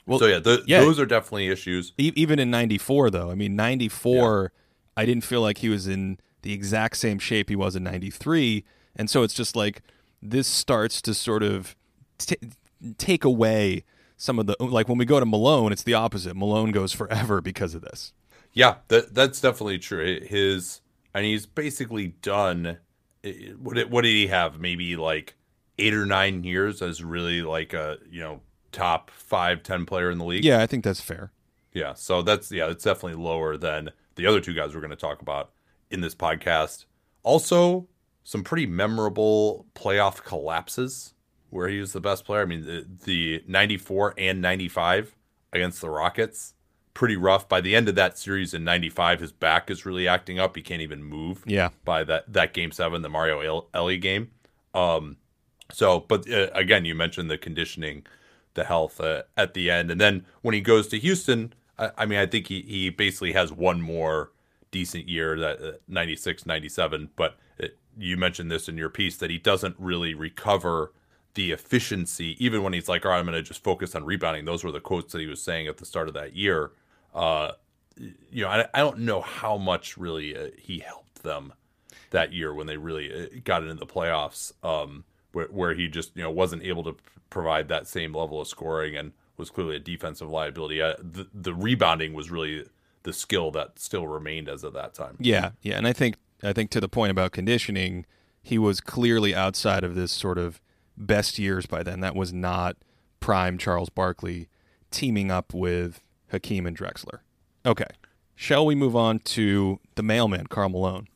well, 0.06 0.20
so 0.20 0.26
yeah, 0.26 0.40
the, 0.40 0.64
yeah, 0.66 0.82
those 0.82 1.00
are 1.00 1.06
definitely 1.06 1.48
issues. 1.48 1.94
Even 1.98 2.40
in 2.40 2.52
'94, 2.52 3.10
though, 3.10 3.32
I 3.32 3.36
mean, 3.36 3.56
'94, 3.56 4.52
yeah. 4.54 5.02
I 5.02 5.06
didn't 5.06 5.24
feel 5.24 5.42
like 5.42 5.60
he 5.60 5.70
was 5.70 5.88
in 5.88 6.20
the 6.42 6.54
exact 6.54 6.98
same 6.98 7.20
shape 7.20 7.50
he 7.50 7.56
was 7.56 7.76
in 7.76 7.84
'93, 7.84 8.64
and 8.96 9.10
so 9.10 9.24
it's 9.24 9.34
just 9.34 9.56
like 9.56 9.82
this 10.22 10.48
starts 10.48 11.02
to 11.04 11.14
sort 11.14 11.44
of 11.44 11.76
t- 12.18 12.38
take 12.98 13.24
away 13.24 13.84
some 14.18 14.38
of 14.38 14.46
the 14.46 14.56
like 14.60 14.88
when 14.88 14.98
we 14.98 15.06
go 15.06 15.20
to 15.20 15.26
Malone, 15.26 15.72
it's 15.72 15.84
the 15.84 15.94
opposite. 15.94 16.36
Malone 16.36 16.72
goes 16.72 16.94
forever 16.94 17.42
because 17.42 17.74
of 17.74 17.82
this. 17.82 18.14
Yeah, 18.54 18.76
that 18.90 19.14
that's 19.14 19.42
definitely 19.42 19.80
true. 19.80 20.20
His 20.22 20.82
and 21.14 21.26
he's 21.26 21.46
basically 21.46 22.08
done. 22.22 22.78
What 23.58 23.76
did, 23.76 23.92
what 23.92 24.02
did 24.02 24.10
he 24.10 24.28
have? 24.28 24.60
Maybe 24.60 24.96
like 24.96 25.36
eight 25.80 25.94
or 25.94 26.06
nine 26.06 26.44
years 26.44 26.82
as 26.82 27.04
really 27.04 27.42
like 27.42 27.74
a 27.74 27.98
you 28.10 28.22
know 28.22 28.42
top 28.72 29.12
five 29.12 29.64
ten 29.64 29.86
player 29.86 30.10
in 30.10 30.18
the 30.18 30.26
league. 30.26 30.46
Yeah, 30.46 30.62
I 30.62 30.68
think 30.68 30.84
that's 30.84 31.02
fair. 31.02 31.32
Yeah, 31.74 31.94
so 31.94 32.22
that's 32.22 32.52
yeah, 32.52 32.70
it's 32.70 32.84
definitely 32.84 33.22
lower 33.22 33.58
than 33.58 33.92
the 34.16 34.26
other 34.26 34.42
two 34.42 34.54
guys 34.54 34.74
we're 34.74 34.82
going 34.82 34.92
to 34.92 34.96
talk 34.96 35.22
about 35.22 35.52
in 35.90 36.02
this 36.02 36.16
podcast. 36.16 36.86
Also, 37.24 37.88
some 38.24 38.44
pretty 38.44 38.66
memorable 38.66 39.66
playoff 39.76 40.24
collapses 40.24 41.14
where 41.50 41.68
he 41.68 41.80
was 41.80 41.94
the 41.94 42.02
best 42.02 42.26
player. 42.26 42.42
I 42.42 42.46
mean, 42.46 42.66
the, 42.66 42.86
the 43.04 43.44
94 43.48 44.16
and 44.18 44.42
95 44.42 45.16
against 45.54 45.82
the 45.82 45.90
Rockets, 45.90 46.54
pretty 46.94 47.18
rough. 47.18 47.48
By 47.48 47.62
the 47.62 47.76
end 47.76 47.90
of 47.90 47.96
that 47.96 48.18
series 48.18 48.54
in 48.54 48.64
95, 48.64 49.20
his 49.20 49.32
back 49.32 49.70
is 49.70 49.86
really 49.86 50.08
acting 50.08 50.40
up. 50.40 50.56
He 50.56 50.62
can't 50.62 50.82
even 50.82 51.04
move. 51.04 51.44
Yeah. 51.46 51.70
By 51.86 52.04
that 52.06 52.32
that 52.34 52.54
game 52.54 52.72
7, 52.72 53.02
the 53.02 53.10
Mario 53.10 53.68
Elie 53.74 53.98
game. 53.98 54.32
Um 54.74 55.18
so, 55.72 56.02
but 56.02 56.30
uh, 56.30 56.50
again, 56.54 56.84
you 56.84 56.96
mentioned 56.96 57.32
the 57.32 57.38
conditioning, 57.38 58.06
the 58.54 58.64
health 58.64 59.00
uh, 59.00 59.24
at 59.38 59.54
the 59.54 59.70
end. 59.70 59.92
And 59.92 60.00
then 60.00 60.26
when 60.42 60.54
he 60.54 60.62
goes 60.62 60.88
to 60.90 61.00
Houston, 61.00 61.54
I, 61.78 61.92
I 62.00 62.06
mean, 62.06 62.20
I 62.20 62.26
think 62.26 62.48
he, 62.48 62.62
he 62.62 62.90
basically 62.90 63.34
has 63.34 63.52
one 63.52 63.82
more 63.82 64.32
decent 64.72 65.08
year, 65.08 65.38
that 65.40 65.62
uh, 65.62 65.72
96, 65.88 66.46
97. 66.46 67.10
But 67.16 67.38
it, 67.58 67.78
you 67.98 68.18
mentioned 68.18 68.52
this 68.52 68.68
in 68.68 68.78
your 68.78 68.90
piece 68.90 69.18
that 69.18 69.30
he 69.30 69.38
doesn't 69.38 69.76
really 69.78 70.14
recover 70.14 70.94
the 71.34 71.52
efficiency, 71.52 72.36
even 72.44 72.62
when 72.64 72.74
he's 72.74 72.90
like, 72.90 73.06
all 73.06 73.12
right, 73.12 73.20
I'm 73.20 73.26
going 73.26 73.36
to 73.36 73.42
just 73.42 73.64
focus 73.64 73.96
on 73.96 74.04
rebounding. 74.04 74.46
Those 74.46 74.64
were 74.64 74.72
the 74.72 74.82
quotes 74.82 75.14
that 75.14 75.20
he 75.20 75.28
was 75.28 75.42
saying 75.42 75.68
at 75.68 75.78
the 75.78 75.86
start 75.86 76.08
of 76.08 76.14
that 76.16 76.36
year. 76.36 76.72
Uh, 77.14 77.52
you 77.98 78.44
know, 78.44 78.50
I, 78.50 78.68
I 78.74 78.80
don't 78.80 79.00
know 79.00 79.22
how 79.22 79.58
much 79.58 79.98
really 79.98 80.36
uh, 80.36 80.48
he 80.58 80.80
helped 80.80 81.24
them 81.24 81.54
that 82.10 82.34
year 82.34 82.54
when 82.54 82.68
they 82.68 82.78
really 82.78 83.14
uh, 83.14 83.28
got 83.44 83.64
into 83.64 83.76
the 83.76 83.86
playoffs. 83.86 84.52
Um, 84.64 85.06
where, 85.32 85.48
where 85.48 85.74
he 85.74 85.88
just 85.88 86.16
you 86.16 86.24
know 86.24 86.32
wasn't 86.32 86.64
able 86.64 86.84
to 86.84 86.96
provide 87.30 87.68
that 87.70 87.88
same 87.88 88.14
level 88.14 88.42
of 88.42 88.48
scoring 88.48 88.96
and 88.96 89.14
was 89.38 89.50
clearly 89.50 89.76
a 89.76 89.80
defensive 89.80 90.30
liability. 90.30 90.82
Uh, 90.82 90.94
the, 91.00 91.28
the 91.34 91.54
rebounding 91.54 92.14
was 92.14 92.30
really 92.30 92.66
the 93.04 93.14
skill 93.14 93.52
that 93.52 93.80
still 93.80 94.08
remained 94.08 94.48
as 94.48 94.64
of 94.64 94.74
that 94.74 94.94
time. 94.94 95.18
Yeah, 95.20 95.52
yeah, 95.62 95.78
and 95.78 95.88
I 95.88 95.94
think 95.94 96.16
I 96.44 96.54
think 96.54 96.70
to 96.72 96.80
the 96.80 96.90
point 96.90 97.12
about 97.12 97.32
conditioning, 97.32 98.06
he 98.42 98.58
was 98.58 98.82
clearly 98.82 99.36
outside 99.36 99.84
of 99.84 99.96
this 99.96 100.12
sort 100.12 100.38
of 100.38 100.62
best 100.98 101.40
years 101.40 101.66
by 101.66 101.84
then. 101.84 102.00
That 102.00 102.16
was 102.16 102.34
not 102.34 102.78
prime 103.20 103.58
Charles 103.58 103.90
Barkley 103.90 104.48
teaming 104.90 105.32
up 105.32 105.54
with 105.54 106.02
Hakeem 106.32 106.66
and 106.66 106.78
Drexler. 106.78 107.20
Okay, 107.66 107.86
shall 108.36 108.66
we 108.66 108.76
move 108.76 108.96
on 108.96 109.20
to 109.20 109.80
the 109.96 110.04
mailman, 110.04 110.48
Karl 110.48 110.70
Malone? 110.70 111.08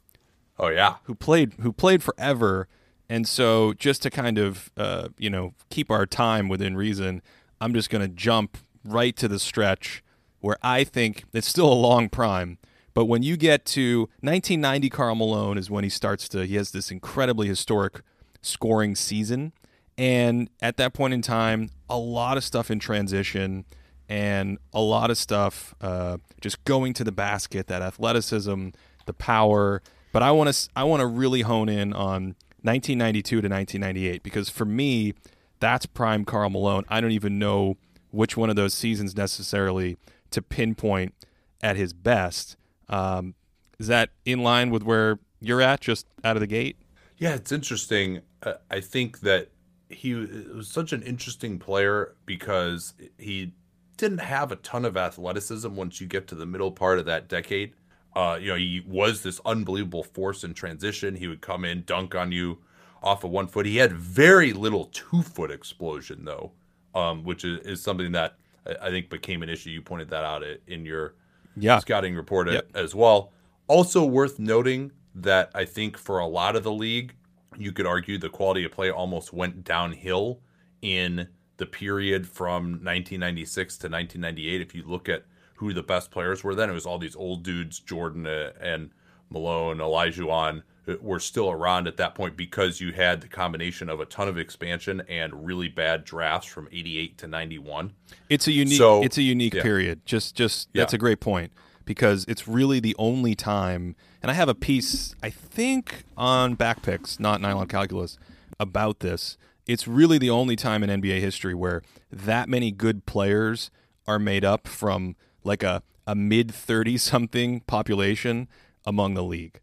Oh 0.57 0.69
yeah, 0.69 0.95
who 1.03 1.15
played 1.15 1.53
who 1.61 1.71
played 1.71 2.01
forever 2.01 2.67
and 3.09 3.27
so, 3.27 3.73
just 3.73 4.01
to 4.03 4.09
kind 4.09 4.37
of, 4.37 4.71
uh, 4.77 5.09
you 5.17 5.29
know, 5.29 5.53
keep 5.69 5.91
our 5.91 6.05
time 6.05 6.49
within 6.49 6.75
reason, 6.75 7.21
I'm 7.61 7.73
just 7.73 7.89
going 7.89 8.01
to 8.01 8.07
jump 8.07 8.57
right 8.83 9.15
to 9.17 9.27
the 9.27 9.39
stretch 9.39 10.03
where 10.39 10.57
I 10.61 10.83
think 10.83 11.25
it's 11.33 11.47
still 11.47 11.71
a 11.71 11.73
long 11.73 12.09
prime. 12.09 12.57
But 12.93 13.05
when 13.05 13.23
you 13.23 13.35
get 13.35 13.65
to 13.65 14.01
1990, 14.21 14.89
Karl 14.89 15.15
Malone 15.15 15.57
is 15.57 15.69
when 15.69 15.83
he 15.83 15.89
starts 15.89 16.29
to, 16.29 16.45
he 16.45 16.55
has 16.55 16.71
this 16.71 16.91
incredibly 16.91 17.47
historic 17.47 18.01
scoring 18.41 18.95
season. 18.95 19.53
And 19.97 20.49
at 20.61 20.77
that 20.77 20.93
point 20.93 21.13
in 21.13 21.21
time, 21.21 21.71
a 21.89 21.97
lot 21.97 22.37
of 22.37 22.43
stuff 22.43 22.71
in 22.71 22.79
transition 22.79 23.65
and 24.07 24.57
a 24.73 24.81
lot 24.81 25.09
of 25.09 25.17
stuff 25.17 25.73
uh, 25.81 26.17
just 26.41 26.63
going 26.63 26.93
to 26.93 27.03
the 27.03 27.11
basket, 27.11 27.67
that 27.67 27.81
athleticism, 27.81 28.69
the 29.05 29.13
power. 29.13 29.81
But 30.11 30.23
I 30.23 30.31
want 30.31 30.53
to 30.53 30.69
I 30.75 30.83
want 30.83 31.01
to 31.01 31.07
really 31.07 31.41
hone 31.41 31.69
in 31.69 31.91
on 31.91 32.35
1992 32.65 33.41
to 33.41 33.47
1998 33.47 34.23
because 34.23 34.49
for 34.49 34.65
me 34.65 35.13
that's 35.59 35.85
prime 35.85 36.25
Karl 36.25 36.49
Malone. 36.49 36.83
I 36.89 37.01
don't 37.01 37.11
even 37.11 37.39
know 37.39 37.77
which 38.11 38.37
one 38.37 38.49
of 38.49 38.55
those 38.55 38.73
seasons 38.73 39.15
necessarily 39.15 39.97
to 40.31 40.41
pinpoint 40.41 41.13
at 41.61 41.75
his 41.75 41.93
best. 41.93 42.55
Um, 42.89 43.35
is 43.79 43.87
that 43.87 44.09
in 44.25 44.43
line 44.43 44.69
with 44.69 44.83
where 44.83 45.19
you're 45.41 45.61
at, 45.61 45.81
just 45.81 46.07
out 46.23 46.35
of 46.35 46.39
the 46.39 46.47
gate? 46.47 46.77
Yeah, 47.17 47.35
it's 47.35 47.51
interesting. 47.51 48.21
Uh, 48.43 48.53
I 48.69 48.79
think 48.79 49.21
that 49.21 49.49
he 49.89 50.13
was 50.13 50.67
such 50.67 50.93
an 50.93 51.01
interesting 51.03 51.59
player 51.59 52.15
because 52.25 52.93
he 53.17 53.53
didn't 53.97 54.19
have 54.19 54.51
a 54.51 54.57
ton 54.57 54.85
of 54.85 54.97
athleticism 54.97 55.73
once 55.75 56.01
you 56.01 56.07
get 56.07 56.27
to 56.27 56.35
the 56.35 56.45
middle 56.45 56.71
part 56.71 56.99
of 56.99 57.05
that 57.05 57.27
decade. 57.27 57.73
Uh, 58.15 58.37
you 58.39 58.47
know, 58.47 58.55
he 58.55 58.81
was 58.87 59.23
this 59.23 59.41
unbelievable 59.45 60.03
force 60.03 60.43
in 60.43 60.53
transition. 60.53 61.15
He 61.15 61.27
would 61.27 61.41
come 61.41 61.65
in, 61.65 61.83
dunk 61.83 62.15
on 62.15 62.31
you 62.31 62.59
off 63.03 63.23
of 63.23 63.31
one 63.31 63.47
foot. 63.47 63.65
He 63.65 63.77
had 63.77 63.91
very 63.93 64.53
little 64.53 64.85
two 64.85 65.21
foot 65.21 65.51
explosion 65.51 66.25
though, 66.25 66.51
um, 66.93 67.23
which 67.23 67.43
is, 67.43 67.59
is, 67.65 67.81
something 67.81 68.13
that 68.13 68.37
I 68.81 68.89
think 68.89 69.09
became 69.09 69.43
an 69.43 69.49
issue. 69.49 69.69
You 69.69 69.81
pointed 69.81 70.09
that 70.09 70.23
out 70.23 70.43
in 70.67 70.85
your 70.85 71.15
yeah. 71.55 71.79
scouting 71.79 72.15
report 72.15 72.49
yep. 72.49 72.67
as 72.73 72.95
well. 72.95 73.31
Also 73.67 74.05
worth 74.05 74.39
noting 74.39 74.91
that 75.13 75.51
I 75.53 75.65
think 75.65 75.97
for 75.97 76.19
a 76.19 76.27
lot 76.27 76.55
of 76.55 76.63
the 76.63 76.71
league, 76.71 77.13
you 77.57 77.71
could 77.71 77.85
argue 77.85 78.17
the 78.17 78.29
quality 78.29 78.65
of 78.65 78.71
play 78.71 78.89
almost 78.89 79.33
went 79.33 79.63
downhill 79.63 80.39
in 80.81 81.27
the 81.57 81.65
period 81.65 82.27
from 82.27 82.63
1996 82.83 83.77
to 83.77 83.87
1998. 83.87 84.61
If 84.61 84.75
you 84.75 84.83
look 84.85 85.07
at 85.07 85.25
who 85.55 85.73
the 85.73 85.83
best 85.83 86.11
players 86.11 86.43
were 86.43 86.55
then. 86.55 86.69
It 86.69 86.73
was 86.73 86.85
all 86.85 86.97
these 86.97 87.15
old 87.15 87.43
dudes, 87.43 87.79
Jordan 87.79 88.27
uh, 88.27 88.51
and 88.59 88.91
Malone, 89.29 89.77
Olajuwon 89.77 90.63
uh, 90.87 90.95
were 91.01 91.19
still 91.19 91.49
around 91.49 91.87
at 91.87 91.97
that 91.97 92.15
point 92.15 92.37
because 92.37 92.79
you 92.79 92.91
had 92.91 93.21
the 93.21 93.27
combination 93.27 93.89
of 93.89 93.99
a 93.99 94.05
ton 94.05 94.27
of 94.27 94.37
expansion 94.37 95.01
and 95.09 95.45
really 95.45 95.67
bad 95.67 96.05
drafts 96.05 96.47
from 96.47 96.67
88 96.71 97.17
to 97.19 97.27
91. 97.27 97.93
It's 98.29 98.47
a 98.47 98.51
unique 98.51 98.77
so, 98.77 99.03
it's 99.03 99.17
a 99.17 99.23
unique 99.23 99.53
yeah. 99.53 99.63
period. 99.63 100.05
Just 100.05 100.35
just 100.35 100.69
yeah. 100.73 100.81
that's 100.81 100.93
a 100.93 100.97
great 100.97 101.19
point 101.19 101.51
because 101.85 102.25
it's 102.27 102.47
really 102.47 102.79
the 102.79 102.95
only 102.97 103.35
time 103.35 103.95
and 104.21 104.31
I 104.31 104.33
have 104.33 104.49
a 104.49 104.55
piece 104.55 105.15
I 105.23 105.29
think 105.29 106.03
on 106.17 106.55
backpicks, 106.55 107.19
not 107.19 107.41
nylon 107.41 107.67
calculus, 107.67 108.17
about 108.59 108.99
this. 108.99 109.37
It's 109.67 109.87
really 109.87 110.17
the 110.17 110.29
only 110.29 110.55
time 110.55 110.83
in 110.83 111.01
NBA 111.01 111.19
history 111.19 111.55
where 111.55 111.81
that 112.11 112.47
many 112.47 112.71
good 112.71 113.05
players 113.05 113.71
are 114.07 114.19
made 114.19 114.45
up 114.45 114.67
from 114.67 115.15
like 115.45 115.63
a, 115.63 115.83
a 116.07 116.15
mid 116.15 116.53
30 116.53 116.97
something 116.97 117.61
population 117.61 118.47
among 118.85 119.13
the 119.13 119.23
league. 119.23 119.59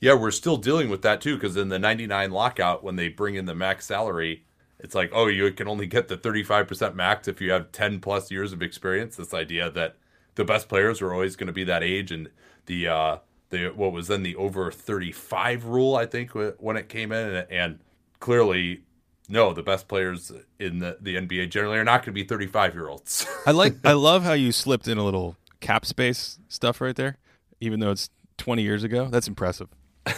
Yeah, 0.00 0.14
we're 0.14 0.30
still 0.30 0.56
dealing 0.56 0.88
with 0.88 1.02
that 1.02 1.20
too 1.20 1.36
because 1.36 1.56
in 1.56 1.68
the 1.68 1.78
99 1.78 2.30
lockout, 2.30 2.82
when 2.82 2.96
they 2.96 3.08
bring 3.08 3.34
in 3.34 3.44
the 3.44 3.54
max 3.54 3.86
salary, 3.86 4.44
it's 4.78 4.94
like, 4.94 5.10
oh, 5.12 5.26
you 5.26 5.52
can 5.52 5.68
only 5.68 5.86
get 5.86 6.08
the 6.08 6.16
35% 6.16 6.94
max 6.94 7.28
if 7.28 7.40
you 7.40 7.50
have 7.50 7.70
10 7.70 8.00
plus 8.00 8.30
years 8.30 8.52
of 8.52 8.62
experience. 8.62 9.16
This 9.16 9.34
idea 9.34 9.70
that 9.70 9.96
the 10.36 10.44
best 10.44 10.68
players 10.68 11.02
were 11.02 11.12
always 11.12 11.36
going 11.36 11.48
to 11.48 11.52
be 11.52 11.64
that 11.64 11.82
age 11.82 12.10
and 12.12 12.30
the, 12.64 12.88
uh, 12.88 13.18
the, 13.50 13.68
what 13.68 13.92
was 13.92 14.08
then 14.08 14.22
the 14.22 14.36
over 14.36 14.72
35 14.72 15.66
rule, 15.66 15.96
I 15.96 16.06
think, 16.06 16.30
when 16.32 16.76
it 16.76 16.88
came 16.88 17.12
in. 17.12 17.34
And, 17.34 17.50
and 17.50 17.78
clearly 18.20 18.82
no, 19.30 19.52
the 19.52 19.62
best 19.62 19.86
players 19.86 20.32
in 20.58 20.80
the, 20.80 20.98
the 21.00 21.14
NBA 21.14 21.50
generally 21.50 21.78
are 21.78 21.84
not 21.84 22.04
going 22.04 22.06
to 22.06 22.12
be 22.12 22.24
35 22.24 22.74
year 22.74 22.88
olds. 22.88 23.26
I 23.46 23.52
like, 23.52 23.74
I 23.84 23.92
love 23.92 24.24
how 24.24 24.32
you 24.32 24.50
slipped 24.50 24.88
in 24.88 24.98
a 24.98 25.04
little 25.04 25.36
cap 25.60 25.86
space 25.86 26.38
stuff 26.48 26.80
right 26.80 26.96
there, 26.96 27.18
even 27.60 27.80
though 27.80 27.92
it's 27.92 28.10
20 28.38 28.62
years 28.62 28.82
ago. 28.82 29.06
That's 29.06 29.28
impressive. 29.28 29.68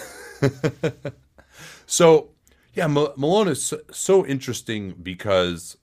so, 1.87 2.31
yeah, 2.73 2.87
Malone 2.87 3.49
is 3.49 3.63
so, 3.63 3.81
so 3.91 4.25
interesting 4.25 4.95
because 5.03 5.77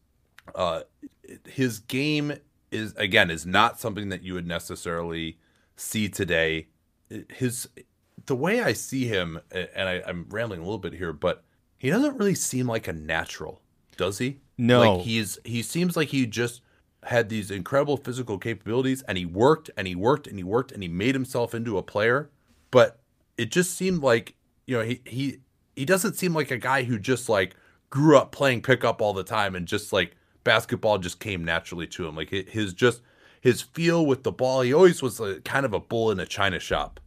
uh, 0.55 0.81
his 1.45 1.79
game 1.79 2.33
is 2.71 2.93
again 2.95 3.31
is 3.31 3.45
not 3.45 3.79
something 3.79 4.09
that 4.09 4.23
you 4.23 4.33
would 4.33 4.47
necessarily 4.47 5.37
see 5.75 6.09
today. 6.09 6.67
His 7.29 7.69
the 8.25 8.35
way 8.35 8.61
I 8.61 8.73
see 8.73 9.05
him, 9.05 9.39
and 9.51 9.89
I, 9.89 10.01
I'm 10.05 10.25
rambling 10.29 10.61
a 10.61 10.63
little 10.63 10.79
bit 10.79 10.93
here, 10.93 11.13
but 11.13 11.43
he 11.79 11.89
doesn't 11.89 12.17
really 12.17 12.35
seem 12.35 12.67
like 12.67 12.87
a 12.87 12.93
natural, 12.93 13.61
does 13.97 14.19
he? 14.19 14.41
No. 14.57 14.97
Like 14.97 15.05
he's 15.05 15.39
he 15.43 15.63
seems 15.63 15.97
like 15.97 16.09
he 16.09 16.27
just 16.27 16.61
had 17.03 17.29
these 17.29 17.49
incredible 17.49 17.95
physical 17.95 18.37
capabilities 18.37 19.01
and 19.03 19.17
he 19.17 19.25
worked 19.25 19.71
and 19.77 19.87
he 19.87 19.95
worked 19.95 20.27
and 20.27 20.37
he 20.37 20.43
worked 20.43 20.73
and 20.73 20.83
he 20.83 20.89
made 20.89 21.15
himself 21.15 21.55
into 21.55 21.77
a 21.77 21.81
player, 21.81 22.29
but 22.69 22.99
it 23.37 23.49
just 23.49 23.75
seemed 23.75 24.03
like, 24.03 24.35
you 24.67 24.77
know, 24.77 24.83
he 24.83 25.01
he 25.05 25.39
he 25.75 25.85
doesn't 25.85 26.15
seem 26.15 26.33
like 26.33 26.51
a 26.51 26.57
guy 26.57 26.83
who 26.83 26.99
just 26.99 27.29
like 27.29 27.55
grew 27.89 28.17
up 28.17 28.33
playing 28.33 28.61
pickup 28.61 29.01
all 29.01 29.13
the 29.13 29.23
time 29.23 29.55
and 29.55 29.65
just 29.65 29.93
like 29.93 30.15
basketball 30.43 30.97
just 30.97 31.21
came 31.21 31.45
naturally 31.45 31.87
to 31.87 32.05
him. 32.05 32.15
Like 32.15 32.29
his 32.29 32.73
just 32.73 33.01
his 33.39 33.61
feel 33.61 34.05
with 34.05 34.23
the 34.23 34.33
ball, 34.33 34.61
he 34.61 34.73
always 34.73 35.01
was 35.01 35.21
a, 35.21 35.39
kind 35.41 35.65
of 35.65 35.73
a 35.73 35.79
bull 35.79 36.11
in 36.11 36.19
a 36.19 36.25
china 36.25 36.59
shop. 36.59 36.99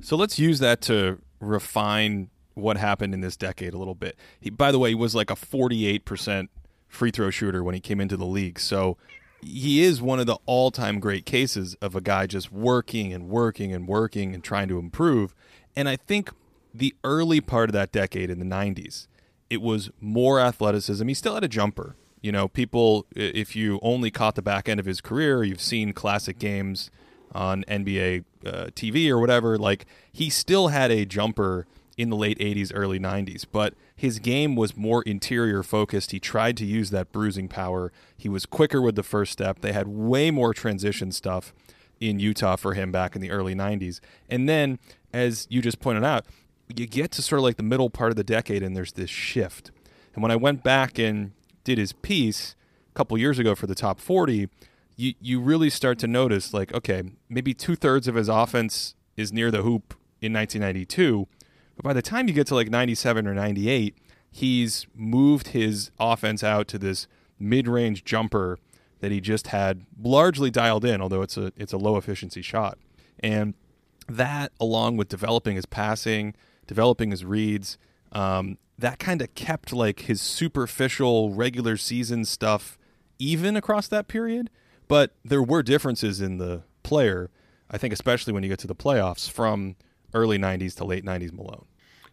So 0.00 0.16
let's 0.16 0.38
use 0.38 0.60
that 0.60 0.80
to 0.82 1.18
refine 1.40 2.30
what 2.58 2.76
happened 2.76 3.14
in 3.14 3.20
this 3.20 3.36
decade 3.36 3.74
a 3.74 3.78
little 3.78 3.94
bit. 3.94 4.16
He, 4.40 4.50
by 4.50 4.72
the 4.72 4.78
way, 4.78 4.90
he 4.90 4.94
was 4.94 5.14
like 5.14 5.30
a 5.30 5.34
48% 5.34 6.48
free 6.88 7.10
throw 7.10 7.30
shooter 7.30 7.62
when 7.62 7.74
he 7.74 7.80
came 7.80 8.00
into 8.00 8.16
the 8.16 8.26
league. 8.26 8.58
So 8.58 8.96
he 9.40 9.82
is 9.82 10.02
one 10.02 10.18
of 10.18 10.26
the 10.26 10.38
all 10.46 10.70
time 10.70 11.00
great 11.00 11.24
cases 11.24 11.74
of 11.80 11.94
a 11.94 12.00
guy 12.00 12.26
just 12.26 12.50
working 12.50 13.12
and 13.12 13.28
working 13.28 13.72
and 13.72 13.86
working 13.86 14.34
and 14.34 14.42
trying 14.42 14.68
to 14.68 14.78
improve. 14.78 15.34
And 15.76 15.88
I 15.88 15.96
think 15.96 16.30
the 16.74 16.94
early 17.04 17.40
part 17.40 17.68
of 17.68 17.72
that 17.74 17.92
decade 17.92 18.30
in 18.30 18.38
the 18.38 18.44
90s 18.44 19.06
it 19.50 19.62
was 19.62 19.90
more 20.00 20.40
athleticism. 20.40 21.06
He 21.08 21.14
still 21.14 21.34
had 21.34 21.44
a 21.44 21.48
jumper. 21.48 21.96
You 22.20 22.32
know, 22.32 22.48
people, 22.48 23.06
if 23.14 23.54
you 23.54 23.78
only 23.82 24.10
caught 24.10 24.34
the 24.34 24.42
back 24.42 24.68
end 24.68 24.80
of 24.80 24.86
his 24.86 25.00
career, 25.00 25.44
you've 25.44 25.60
seen 25.60 25.92
classic 25.92 26.38
games 26.38 26.90
on 27.32 27.64
NBA 27.64 28.24
uh, 28.44 28.50
TV 28.74 29.08
or 29.08 29.18
whatever. 29.18 29.56
Like, 29.56 29.86
he 30.12 30.28
still 30.28 30.68
had 30.68 30.90
a 30.90 31.04
jumper 31.04 31.66
in 31.98 32.10
the 32.10 32.16
late 32.16 32.38
80s, 32.38 32.70
early 32.72 33.00
90s, 33.00 33.44
but 33.50 33.74
his 33.94 34.20
game 34.20 34.54
was 34.54 34.76
more 34.76 35.02
interior 35.02 35.64
focused. 35.64 36.12
He 36.12 36.20
tried 36.20 36.56
to 36.58 36.64
use 36.64 36.90
that 36.90 37.10
bruising 37.10 37.48
power. 37.48 37.92
He 38.16 38.28
was 38.28 38.46
quicker 38.46 38.80
with 38.80 38.94
the 38.94 39.02
first 39.02 39.32
step. 39.32 39.60
They 39.60 39.72
had 39.72 39.88
way 39.88 40.30
more 40.30 40.54
transition 40.54 41.10
stuff 41.10 41.52
in 42.00 42.20
Utah 42.20 42.54
for 42.54 42.74
him 42.74 42.92
back 42.92 43.16
in 43.16 43.20
the 43.20 43.32
early 43.32 43.56
90s. 43.56 43.98
And 44.30 44.48
then, 44.48 44.78
as 45.12 45.48
you 45.50 45.60
just 45.60 45.80
pointed 45.80 46.04
out, 46.04 46.24
you 46.68 46.86
get 46.86 47.10
to 47.12 47.22
sort 47.22 47.40
of 47.40 47.42
like 47.42 47.56
the 47.56 47.64
middle 47.64 47.90
part 47.90 48.10
of 48.10 48.16
the 48.16 48.22
decade 48.22 48.62
and 48.62 48.76
there's 48.76 48.92
this 48.92 49.10
shift. 49.10 49.72
And 50.14 50.22
when 50.22 50.30
I 50.30 50.36
went 50.36 50.62
back 50.62 51.00
and 51.00 51.32
did 51.64 51.78
his 51.78 51.92
piece 51.92 52.54
a 52.92 52.94
couple 52.96 53.18
years 53.18 53.40
ago 53.40 53.56
for 53.56 53.66
the 53.66 53.74
top 53.74 53.98
40, 53.98 54.48
you, 54.94 55.14
you 55.20 55.40
really 55.40 55.70
start 55.70 55.98
to 55.98 56.06
notice 56.06 56.54
like, 56.54 56.72
okay, 56.72 57.02
maybe 57.28 57.54
two 57.54 57.74
thirds 57.74 58.06
of 58.06 58.14
his 58.14 58.28
offense 58.28 58.94
is 59.16 59.32
near 59.32 59.50
the 59.50 59.62
hoop 59.62 59.94
in 60.20 60.32
1992 60.32 61.26
but 61.78 61.84
by 61.84 61.92
the 61.92 62.02
time 62.02 62.26
you 62.26 62.34
get 62.34 62.48
to 62.48 62.56
like 62.56 62.70
97 62.70 63.26
or 63.28 63.34
98, 63.34 63.96
he's 64.32 64.88
moved 64.96 65.48
his 65.48 65.92
offense 66.00 66.42
out 66.42 66.66
to 66.68 66.78
this 66.78 67.06
mid-range 67.38 68.04
jumper 68.04 68.58
that 68.98 69.12
he 69.12 69.20
just 69.20 69.48
had 69.48 69.86
largely 70.02 70.50
dialed 70.50 70.84
in, 70.84 71.00
although 71.00 71.22
it's 71.22 71.36
a 71.36 71.52
it's 71.56 71.72
a 71.72 71.76
low 71.76 71.96
efficiency 71.96 72.42
shot. 72.42 72.78
And 73.20 73.54
that, 74.08 74.50
along 74.58 74.96
with 74.96 75.08
developing 75.08 75.54
his 75.54 75.66
passing, 75.66 76.34
developing 76.66 77.12
his 77.12 77.24
reads, 77.24 77.78
um, 78.10 78.58
that 78.76 78.98
kind 78.98 79.22
of 79.22 79.32
kept 79.36 79.72
like 79.72 80.00
his 80.00 80.20
superficial 80.20 81.32
regular 81.32 81.76
season 81.76 82.24
stuff 82.24 82.76
even 83.20 83.54
across 83.56 83.86
that 83.86 84.08
period. 84.08 84.50
But 84.88 85.12
there 85.24 85.44
were 85.44 85.62
differences 85.62 86.20
in 86.20 86.38
the 86.38 86.64
player. 86.82 87.30
I 87.70 87.78
think, 87.78 87.92
especially 87.92 88.32
when 88.32 88.42
you 88.42 88.48
get 88.48 88.58
to 88.60 88.66
the 88.66 88.74
playoffs, 88.74 89.30
from 89.30 89.76
early 90.14 90.38
90s 90.38 90.76
to 90.76 90.84
late 90.84 91.04
90s 91.04 91.32
Malone. 91.32 91.66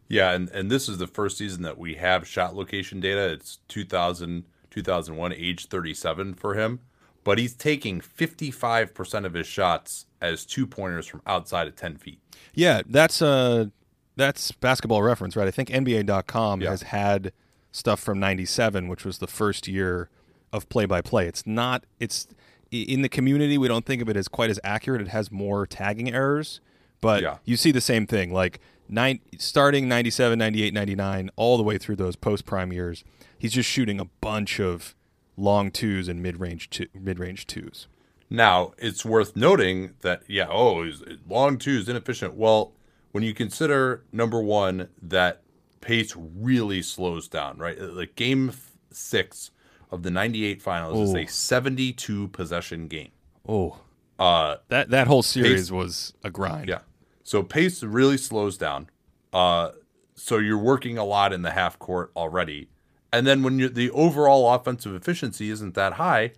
Yeah, 0.08 0.32
and, 0.32 0.50
and 0.50 0.70
this 0.70 0.88
is 0.88 0.98
the 0.98 1.08
first 1.08 1.38
season 1.38 1.64
that 1.64 1.78
we 1.78 1.96
have 1.96 2.28
shot 2.28 2.56
location 2.56 3.00
data. 3.00 3.32
It's 3.32 3.60
2000, 3.68 4.43
2001, 4.70 5.34
age 5.34 5.68
37 5.68 6.36
for 6.36 6.54
him. 6.54 6.80
But 7.24 7.39
he's 7.39 7.56
taking 7.56 8.02
55% 8.02 9.26
of 9.26 9.34
his 9.34 9.48
shots 9.48 10.06
as 10.22 10.46
two 10.46 10.68
pointers 10.68 11.08
from 11.08 11.24
outside 11.26 11.68
of 11.68 11.76
10 11.76 11.98
feet. 11.98 12.20
Yeah, 12.54 12.84
that's 12.86 13.20
uh, 13.20 13.68
that's 14.16 14.52
basketball 14.52 15.02
reference, 15.02 15.36
right? 15.36 15.48
I 15.48 15.52
think 15.52 15.70
NBA.com 15.70 16.62
yeah. 16.62 16.70
has 16.70 16.84
had 16.84 17.34
stuff 17.72 18.00
from 18.00 18.20
97, 18.20 18.88
which 18.88 19.04
was 19.04 19.18
the 19.18 19.28
first 19.28 19.68
year 19.68 20.10
of 20.54 20.70
play 20.70 20.86
by 20.86 21.02
play. 21.02 21.28
It's 21.28 21.46
not, 21.48 21.86
it's 22.00 22.28
in 22.72 23.02
the 23.02 23.10
community, 23.10 23.58
we 23.58 23.68
don't 23.68 23.86
think 23.86 24.02
of 24.02 24.10
it 24.10 24.16
as 24.16 24.28
quite 24.28 24.50
as 24.50 24.60
accurate. 24.64 25.02
It 25.02 25.10
has 25.10 25.32
more 25.32 25.66
tagging 25.66 26.14
errors 26.14 26.62
but 27.06 27.22
yeah. 27.22 27.38
you 27.45 27.56
see 27.56 27.72
the 27.72 27.82
same 27.82 28.08
thing, 28.08 28.34
like 28.34 28.60
nine, 28.89 29.20
starting 29.38 29.88
97, 29.88 30.39
98, 30.39 30.74
99, 30.74 31.30
all 31.36 31.56
the 31.56 31.62
way 31.62 31.78
through 31.78 31.97
those 31.97 32.16
post 32.16 32.47
prime 32.47 32.74
years. 32.74 33.03
He's 33.38 33.53
just 33.53 33.70
shooting 33.70 33.99
a 33.99 34.06
bunch 34.06 34.60
of 34.60 34.95
long 35.38 35.70
twos 35.70 36.08
and 36.08 36.24
mid 36.24 36.39
range 36.39 36.72
two, 36.72 36.88
mid 36.99 37.20
range 37.20 37.45
twos. 37.45 37.86
Now 38.28 38.74
it's 38.80 39.06
worth 39.06 39.36
noting 39.36 39.93
that 40.01 40.24
yeah, 40.28 40.47
oh, 40.49 40.89
long 41.30 41.60
twos 41.60 41.88
inefficient. 41.88 42.34
Well, 42.34 42.72
when 43.12 43.24
you 43.24 43.36
consider 43.36 44.03
number 44.12 44.41
one 44.41 44.89
that 44.99 45.43
pace 45.82 46.16
really 46.18 46.82
slows 46.82 47.28
down, 47.28 47.60
right? 47.60 47.80
Like 47.80 48.16
game 48.16 48.51
six 48.89 49.51
of 49.91 50.01
the 50.01 50.10
'98 50.10 50.60
finals 50.60 50.97
Ooh. 50.97 51.03
is 51.20 51.28
a 51.28 51.32
72 51.32 52.30
possession 52.30 52.88
game. 52.88 53.12
Oh, 53.47 53.78
uh, 54.18 54.58
that 54.70 54.89
that 54.89 55.08
whole 55.08 55.24
series 55.24 55.66
pace, 55.66 55.72
was 55.72 56.14
a 56.24 56.30
grind. 56.30 56.70
Yeah, 56.70 56.80
so 57.26 57.41
pace 57.41 57.82
really 57.82 58.17
slows 58.17 58.55
down. 58.55 58.88
Uh, 59.34 59.71
so 60.13 60.38
you're 60.38 60.59
working 60.59 60.97
a 60.97 61.03
lot 61.03 61.34
in 61.34 61.41
the 61.41 61.51
half 61.51 61.78
court 61.80 62.11
already. 62.15 62.69
And 63.11 63.26
then 63.26 63.41
when 63.41 63.57
the 63.57 63.89
overall 63.91 64.53
offensive 64.53 64.93
efficiency 64.93 65.49
isn't 65.49 65.73
that 65.73 65.93
high, 65.93 66.34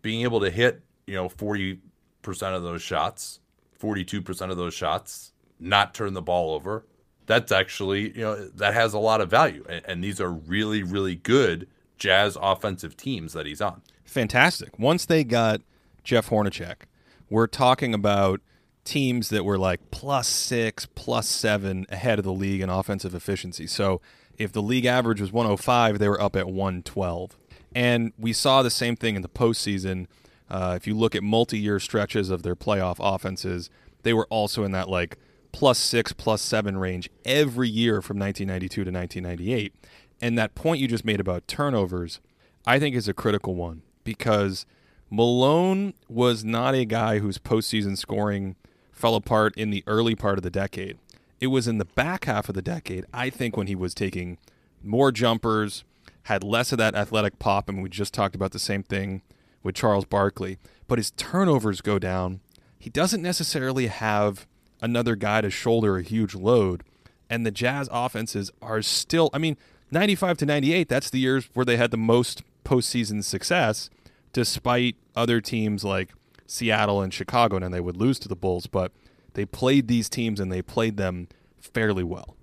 being 0.00 0.22
able 0.22 0.40
to 0.40 0.50
hit, 0.50 0.80
you 1.06 1.14
know, 1.14 1.28
40% 1.28 1.78
of 2.24 2.62
those 2.62 2.80
shots, 2.80 3.40
42% 3.78 4.50
of 4.50 4.56
those 4.56 4.72
shots, 4.72 5.32
not 5.60 5.92
turn 5.92 6.14
the 6.14 6.22
ball 6.22 6.54
over, 6.54 6.86
that's 7.26 7.52
actually, 7.52 8.16
you 8.16 8.22
know, 8.22 8.48
that 8.48 8.72
has 8.72 8.94
a 8.94 8.98
lot 8.98 9.20
of 9.20 9.30
value. 9.30 9.64
And, 9.68 9.84
and 9.86 10.04
these 10.04 10.22
are 10.22 10.32
really, 10.32 10.82
really 10.82 11.16
good 11.16 11.68
Jazz 11.98 12.38
offensive 12.40 12.96
teams 12.96 13.34
that 13.34 13.44
he's 13.44 13.60
on. 13.60 13.82
Fantastic. 14.04 14.78
Once 14.78 15.04
they 15.04 15.22
got 15.22 15.60
Jeff 16.02 16.30
Hornacek, 16.30 16.86
we're 17.28 17.46
talking 17.46 17.92
about– 17.92 18.40
teams 18.84 19.30
that 19.30 19.44
were 19.44 19.58
like 19.58 19.90
plus 19.90 20.28
six, 20.28 20.86
plus 20.94 21.28
seven 21.28 21.86
ahead 21.88 22.18
of 22.18 22.24
the 22.24 22.32
league 22.32 22.60
in 22.60 22.68
offensive 22.70 23.14
efficiency. 23.14 23.66
So 23.66 24.00
if 24.38 24.52
the 24.52 24.62
league 24.62 24.84
average 24.84 25.20
was 25.20 25.32
105, 25.32 25.98
they 25.98 26.08
were 26.08 26.20
up 26.20 26.36
at 26.36 26.46
112. 26.46 27.36
And 27.74 28.12
we 28.18 28.32
saw 28.32 28.62
the 28.62 28.70
same 28.70 28.96
thing 28.96 29.16
in 29.16 29.22
the 29.22 29.28
postseason. 29.28 30.06
Uh, 30.48 30.74
if 30.76 30.86
you 30.86 30.94
look 30.94 31.14
at 31.14 31.22
multi 31.22 31.58
year 31.58 31.80
stretches 31.80 32.30
of 32.30 32.42
their 32.42 32.54
playoff 32.54 32.96
offenses, 33.00 33.70
they 34.02 34.12
were 34.12 34.26
also 34.30 34.64
in 34.64 34.72
that 34.72 34.88
like 34.88 35.18
plus 35.52 35.78
six, 35.78 36.12
plus 36.12 36.42
seven 36.42 36.76
range 36.76 37.08
every 37.24 37.68
year 37.68 38.02
from 38.02 38.18
1992 38.18 38.84
to 38.84 38.90
1998. 38.90 39.74
And 40.20 40.38
that 40.38 40.54
point 40.54 40.80
you 40.80 40.88
just 40.88 41.04
made 41.04 41.20
about 41.20 41.48
turnovers, 41.48 42.20
I 42.66 42.78
think 42.78 42.94
is 42.94 43.08
a 43.08 43.14
critical 43.14 43.54
one 43.54 43.82
because 44.04 44.66
Malone 45.10 45.94
was 46.08 46.44
not 46.44 46.74
a 46.74 46.84
guy 46.84 47.18
whose 47.18 47.38
postseason 47.38 47.96
scoring 47.96 48.56
fell 48.94 49.14
apart 49.14 49.54
in 49.56 49.70
the 49.70 49.84
early 49.86 50.14
part 50.14 50.38
of 50.38 50.42
the 50.42 50.50
decade. 50.50 50.98
It 51.40 51.48
was 51.48 51.68
in 51.68 51.78
the 51.78 51.84
back 51.84 52.24
half 52.24 52.48
of 52.48 52.54
the 52.54 52.62
decade, 52.62 53.04
I 53.12 53.28
think, 53.28 53.56
when 53.56 53.66
he 53.66 53.74
was 53.74 53.92
taking 53.92 54.38
more 54.82 55.12
jumpers, 55.12 55.84
had 56.24 56.42
less 56.42 56.72
of 56.72 56.78
that 56.78 56.94
athletic 56.94 57.38
pop, 57.38 57.68
and 57.68 57.82
we 57.82 57.88
just 57.88 58.14
talked 58.14 58.34
about 58.34 58.52
the 58.52 58.58
same 58.58 58.82
thing 58.82 59.22
with 59.62 59.74
Charles 59.74 60.04
Barkley. 60.04 60.58
But 60.86 60.98
his 60.98 61.10
turnovers 61.12 61.80
go 61.80 61.98
down. 61.98 62.40
He 62.78 62.90
doesn't 62.90 63.22
necessarily 63.22 63.88
have 63.88 64.46
another 64.80 65.16
guy 65.16 65.40
to 65.40 65.50
shoulder 65.50 65.96
a 65.96 66.02
huge 66.02 66.34
load. 66.34 66.82
And 67.28 67.44
the 67.44 67.50
Jazz 67.50 67.88
offenses 67.90 68.50
are 68.62 68.82
still, 68.82 69.30
I 69.32 69.38
mean, 69.38 69.56
95 69.90 70.38
to 70.38 70.46
98, 70.46 70.88
that's 70.88 71.10
the 71.10 71.18
years 71.18 71.48
where 71.54 71.64
they 71.64 71.76
had 71.76 71.90
the 71.90 71.96
most 71.96 72.42
postseason 72.64 73.24
success, 73.24 73.90
despite 74.32 74.96
other 75.16 75.40
teams 75.40 75.84
like 75.84 76.12
Seattle 76.46 77.00
and 77.02 77.12
Chicago, 77.12 77.56
and 77.56 77.64
then 77.64 77.72
they 77.72 77.80
would 77.80 77.96
lose 77.96 78.18
to 78.20 78.28
the 78.28 78.36
Bulls, 78.36 78.66
but 78.66 78.92
they 79.34 79.44
played 79.44 79.88
these 79.88 80.08
teams 80.08 80.40
and 80.40 80.50
they 80.50 80.62
played 80.62 80.96
them 80.96 81.28
fairly 81.60 82.04
well. 82.04 82.36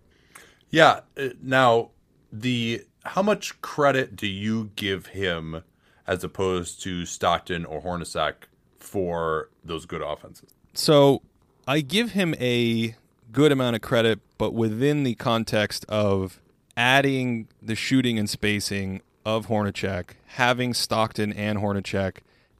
Yeah. 0.70 1.02
Uh, 1.18 1.30
now, 1.42 1.92
the 2.32 2.86
how 3.04 3.22
much 3.22 3.60
credit 3.62 4.16
do 4.16 4.28
you 4.28 4.72
give 4.76 5.08
him 5.08 5.64
as 6.08 6.24
opposed 6.24 6.82
to 6.84 7.06
Stockton 7.06 7.66
or 7.66 7.82
Hornacek 7.82 8.34
for 8.80 9.50
those 9.64 9.86
good 9.86 10.02
offenses? 10.02 10.50
So 10.74 11.22
I 11.68 11.82
give 11.82 12.12
him 12.12 12.36
a 12.40 12.96
good 13.32 13.52
amount 13.52 13.76
of 13.76 13.82
credit, 13.82 14.20
but 14.38 14.54
within 14.54 15.04
the 15.04 15.16
context 15.16 15.86
of 15.90 16.40
adding 16.78 17.48
the 17.62 17.76
shooting 17.76 18.18
and 18.18 18.30
spacing 18.30 19.02
of 19.26 19.48
Hornacek, 19.48 20.12
having 20.28 20.74
Stockton 20.74 21.32
and 21.34 21.60
Hornacek 21.60 22.18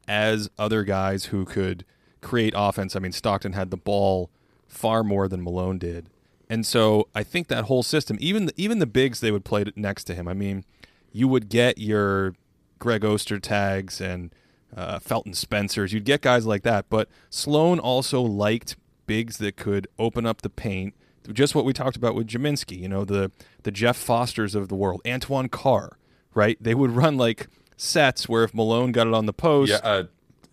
as 0.08 0.50
other 0.58 0.84
guys 0.84 1.26
who 1.26 1.46
could 1.46 1.86
create 2.22 2.54
offense. 2.56 2.96
I 2.96 3.00
mean, 3.00 3.12
Stockton 3.12 3.54
had 3.54 3.72
the 3.72 3.78
ball 3.78 4.30
far 4.68 5.04
more 5.04 5.28
than 5.28 5.44
Malone 5.44 5.78
did. 5.78 6.08
And 6.50 6.66
so 6.66 7.08
I 7.16 7.24
think 7.24 7.48
that 7.48 7.66
whole 7.66 7.84
system, 7.84 8.18
even 8.20 8.48
the, 8.48 8.54
even 8.58 8.80
the 8.80 8.86
bigs 8.86 9.20
they 9.20 9.32
would 9.32 9.46
play 9.46 9.66
next 9.76 10.04
to 10.06 10.16
him. 10.16 10.28
I 10.28 10.34
mean, 10.34 10.66
you 11.12 11.28
would 11.28 11.50
get 11.50 11.78
your 11.78 12.36
Greg 12.80 13.02
Ostertags 13.02 14.02
and 14.02 14.34
uh, 14.76 15.00
Felton 15.00 15.34
Spencers. 15.34 15.94
You'd 15.94 16.06
get 16.06 16.22
guys 16.22 16.46
like 16.46 16.64
that. 16.64 16.90
But 16.90 17.08
Sloan 17.30 17.80
also 17.80 18.22
liked 18.22 18.76
bigs 19.08 19.38
that 19.38 19.56
could 19.56 19.88
open 20.00 20.26
up 20.26 20.42
the 20.42 20.50
paint. 20.50 20.94
Just 21.32 21.54
what 21.54 21.66
we 21.66 21.74
talked 21.74 21.96
about 21.96 22.16
with 22.16 22.28
Gminski, 22.28 22.80
you 22.80 22.90
know, 22.90 23.06
the 23.06 23.32
the 23.64 23.72
Jeff 23.72 23.96
Fosters 23.96 24.56
of 24.56 24.70
the 24.70 24.76
world, 24.76 25.02
Antoine 25.06 25.50
Carr, 25.50 25.98
right? 26.34 26.58
They 26.60 26.74
would 26.74 26.92
run 27.02 27.16
like 27.16 27.48
sets 27.82 28.30
where 28.30 28.44
if 28.44 28.54
Malone 28.54 28.92
got 28.92 29.08
it 29.08 29.14
on 29.14 29.26
the 29.26 29.34
post, 29.34 29.72
yeah, 29.72 29.80
uh, 29.84 30.04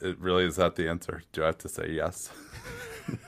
it 0.00 0.18
really 0.18 0.44
is 0.44 0.56
that 0.56 0.76
the 0.76 0.88
answer. 0.88 1.22
Do 1.32 1.42
I 1.42 1.46
have 1.46 1.58
to 1.58 1.68
say 1.68 1.90
yes? 1.90 2.30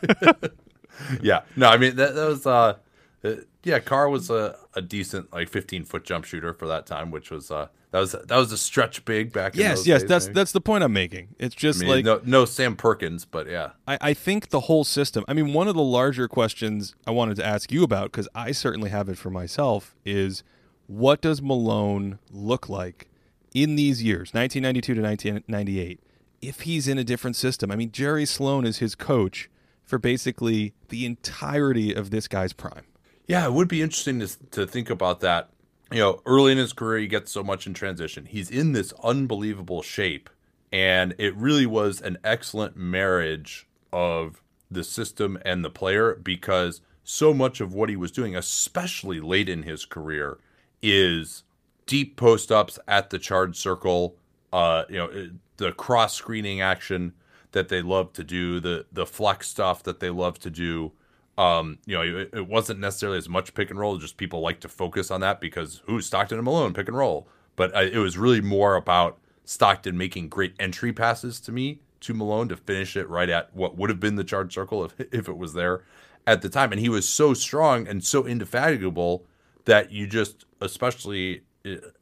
yeah, 1.23 1.43
no, 1.57 1.69
I 1.69 1.77
mean 1.77 1.97
that, 1.97 2.15
that 2.15 2.27
was 2.27 2.47
uh, 2.47 2.77
uh, 3.23 3.33
yeah, 3.63 3.79
Carr 3.79 4.09
was 4.09 4.31
a, 4.31 4.57
a 4.75 4.81
decent 4.81 5.33
like 5.33 5.49
15 5.49 5.85
foot 5.85 6.05
jump 6.05 6.25
shooter 6.25 6.55
for 6.55 6.67
that 6.67 6.87
time, 6.87 7.11
which 7.11 7.31
was 7.31 7.51
uh 7.51 7.69
that 7.91 8.01
was 8.01 8.13
that 8.13 8.37
was 8.37 8.53
a 8.53 8.59
stretch 8.59 9.05
big 9.05 9.33
back. 9.33 9.55
Yes, 9.55 9.87
yes, 9.87 10.03
days, 10.03 10.09
that's 10.09 10.27
maybe. 10.27 10.35
that's 10.35 10.53
the 10.53 10.61
point 10.61 10.85
I'm 10.85 10.93
making. 10.93 11.35
It's 11.39 11.55
just 11.55 11.81
I 11.81 11.83
mean, 11.83 11.91
like 11.91 12.05
no, 12.05 12.21
no 12.25 12.45
Sam 12.45 12.77
Perkins, 12.77 13.25
but 13.25 13.49
yeah, 13.49 13.71
I, 13.87 13.99
I 14.01 14.15
think 14.15 14.49
the 14.49 14.61
whole 14.61 14.85
system. 14.85 15.25
I 15.29 15.35
mean, 15.35 15.53
one 15.53 15.69
of 15.69 15.75
the 15.75 15.83
larger 15.83 16.29
questions 16.29 16.95
I 17.07 17.11
wanted 17.11 17.37
to 17.37 17.45
ask 17.45 17.71
you 17.71 17.83
about 17.83 18.13
because 18.13 18.29
I 18.35 18.53
certainly 18.53 18.91
have 18.91 19.09
it 19.09 19.19
for 19.19 19.31
myself 19.31 19.95
is 20.05 20.43
what 20.87 21.21
does 21.21 21.43
Malone 21.43 22.19
look 22.31 22.69
like 22.69 23.10
in 23.55 23.77
these 23.77 24.03
years, 24.03 24.33
1992 24.33 24.95
to 24.95 25.03
1998, 25.03 26.01
if 26.43 26.61
he's 26.63 26.89
in 26.89 26.99
a 26.99 27.05
different 27.05 27.37
system? 27.37 27.71
I 27.71 27.77
mean, 27.77 27.93
Jerry 27.93 28.27
Sloan 28.27 28.65
is 28.67 28.79
his 28.79 28.95
coach 28.95 29.51
for 29.85 29.99
basically 29.99 30.73
the 30.89 31.05
entirety 31.05 31.93
of 31.93 32.11
this 32.11 32.29
guy's 32.29 32.53
prime. 32.53 32.85
Yeah, 33.27 33.45
it 33.45 33.53
would 33.53 33.69
be 33.69 33.83
interesting 33.83 34.21
to, 34.21 34.29
to 34.51 34.67
think 34.67 34.91
about 34.91 35.21
that. 35.21 35.51
You 35.93 35.99
know, 35.99 36.23
early 36.25 36.53
in 36.53 36.59
his 36.59 36.73
career, 36.73 36.99
he 36.99 37.09
gets 37.09 37.33
so 37.33 37.43
much 37.43 37.67
in 37.67 37.75
transition. 37.75 38.27
He's 38.27 38.51
in 38.51 38.73
this 38.73 38.93
unbelievable 39.03 39.83
shape, 39.83 40.31
and 40.73 41.15
it 41.19 41.35
really 41.37 41.67
was 41.67 42.01
an 42.01 42.19
excellent 42.23 42.77
marriage 42.77 43.69
of 43.93 44.41
the 44.71 44.85
system 44.85 45.37
and 45.45 45.65
the 45.65 45.71
player 45.71 46.15
because 46.15 46.81
so 47.03 47.35
much 47.35 47.61
of 47.61 47.75
what 47.75 47.89
he 47.89 47.97
was 47.97 48.13
doing, 48.13 48.37
especially 48.37 49.21
late 49.21 49.49
in 49.49 49.65
his 49.65 49.85
career, 49.85 50.39
is 50.81 51.43
deep 51.87 52.17
post 52.17 52.53
ups 52.53 52.79
at 52.89 53.11
the 53.11 53.19
charge 53.19 53.57
circle. 53.57 54.17
Uh, 54.53 54.85
you 54.89 54.99
know, 54.99 55.31
the 55.57 55.73
cross 55.73 56.15
screening 56.15 56.61
action 56.61 57.13
that 57.53 57.69
they 57.69 57.83
love 57.83 58.13
to 58.15 58.25
do, 58.25 58.61
the 58.61 58.87
the 58.93 59.07
flex 59.07 59.49
stuff 59.49 59.83
that 59.85 60.01
they 60.01 60.11
love 60.11 60.39
to 60.41 60.51
do. 60.51 60.93
Um, 61.39 61.79
you 61.87 61.97
know, 61.97 62.03
it, 62.03 62.31
it, 62.35 62.49
wasn't 62.49 62.81
necessarily 62.81 63.17
as 63.17 63.29
much 63.29 63.55
pick 63.55 63.71
and 63.71 63.79
roll. 63.79 63.97
Just 63.97 64.19
people 64.19 64.41
like 64.41 64.61
to 64.61 64.69
focus 64.69 65.11
on 65.11 65.23
that 65.23 65.41
because 65.41 65.81
who's 65.87 66.07
Stockton 66.07 66.39
and 66.39 66.45
Malone 66.45 66.75
pick 66.75 66.89
and 66.89 66.97
roll. 66.97 67.29
But 67.57 67.75
uh, 67.75 67.81
it 67.81 67.97
was 67.97 68.19
really 68.19 68.43
more 68.43 68.77
about 68.77 69.19
Stockton 69.45 69.97
making 69.97 70.29
great 70.29 70.55
entry 70.59 70.93
passes 70.93 71.41
to 71.41 71.53
me 71.53 71.81
to 72.01 72.15
Malone 72.15 72.49
to 72.49 72.57
finish 72.57 72.97
it 72.97 73.09
right 73.09 73.29
at 73.29 73.55
what 73.55 73.77
would 73.77 73.91
have 73.91 74.01
been 74.01 74.17
the 74.17 74.25
charge 74.25 74.53
circle 74.53 74.85
if 74.85 74.95
if 75.13 75.29
it 75.29 75.37
was 75.37 75.55
there 75.55 75.83
at 76.27 76.43
the 76.43 76.49
time. 76.49 76.73
And 76.73 76.81
he 76.81 76.89
was 76.89 77.09
so 77.09 77.35
strong 77.35 77.87
and 77.87 78.05
so 78.05 78.27
indefatigable 78.27 79.25
that 79.65 79.93
you 79.93 80.07
just, 80.07 80.45
especially 80.61 81.43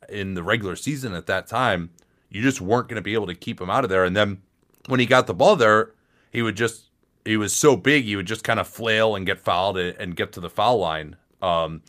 in 0.09 0.35
the 0.35 0.43
regular 0.43 0.77
season 0.77 1.15
at 1.15 1.27
that 1.27 1.47
time, 1.47 1.91
you 2.31 2.43
just 2.43 2.61
weren't 2.61 2.89
going 2.89 2.97
to 2.97 3.03
be 3.03 3.15
able 3.15 3.27
to 3.27 3.35
keep 3.35 3.61
him 3.61 3.71
out 3.71 3.85
of 3.85 3.91
there. 3.91 4.05
And 4.05 4.17
then 4.17 4.43
when 4.87 5.01
he 5.01 5.07
got 5.07 5.27
the 5.27 5.35
ball 5.35 5.57
there, 5.57 5.93
he 6.31 6.43
would 6.43 6.57
just, 6.57 6.91
he 7.25 7.37
was 7.37 7.55
so 7.55 7.77
big, 7.77 8.05
he 8.05 8.17
would 8.17 8.27
just 8.27 8.45
kind 8.45 8.61
of 8.61 8.69
flail 8.69 9.15
and 9.15 9.27
get 9.27 9.41
fouled 9.41 9.79
and 9.79 10.17
get 10.17 10.33
to 10.33 10.41
the 10.41 10.51
foul 10.51 10.79
line. 10.79 11.17
Um, 11.43 11.83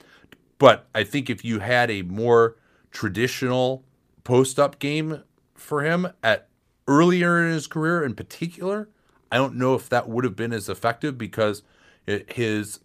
but 0.57 0.88
I 0.93 1.03
think 1.03 1.30
if 1.30 1.45
you 1.45 1.59
had 1.59 1.89
a 1.89 2.01
more 2.03 2.55
traditional 2.91 3.84
post 4.24 4.59
up 4.59 4.80
game 4.80 5.24
for 5.55 5.84
him 5.84 6.07
at 6.24 6.47
earlier 6.88 7.43
in 7.43 7.51
his 7.51 7.67
career 7.67 8.03
in 8.03 8.15
particular, 8.15 8.89
I 9.32 9.38
don't 9.38 9.55
know 9.55 9.76
if 9.76 9.89
that 9.89 10.09
would 10.09 10.24
have 10.24 10.36
been 10.36 10.53
as 10.53 10.70
effective 10.70 11.17
because 11.17 11.63
it, 12.05 12.34
his 12.34 12.80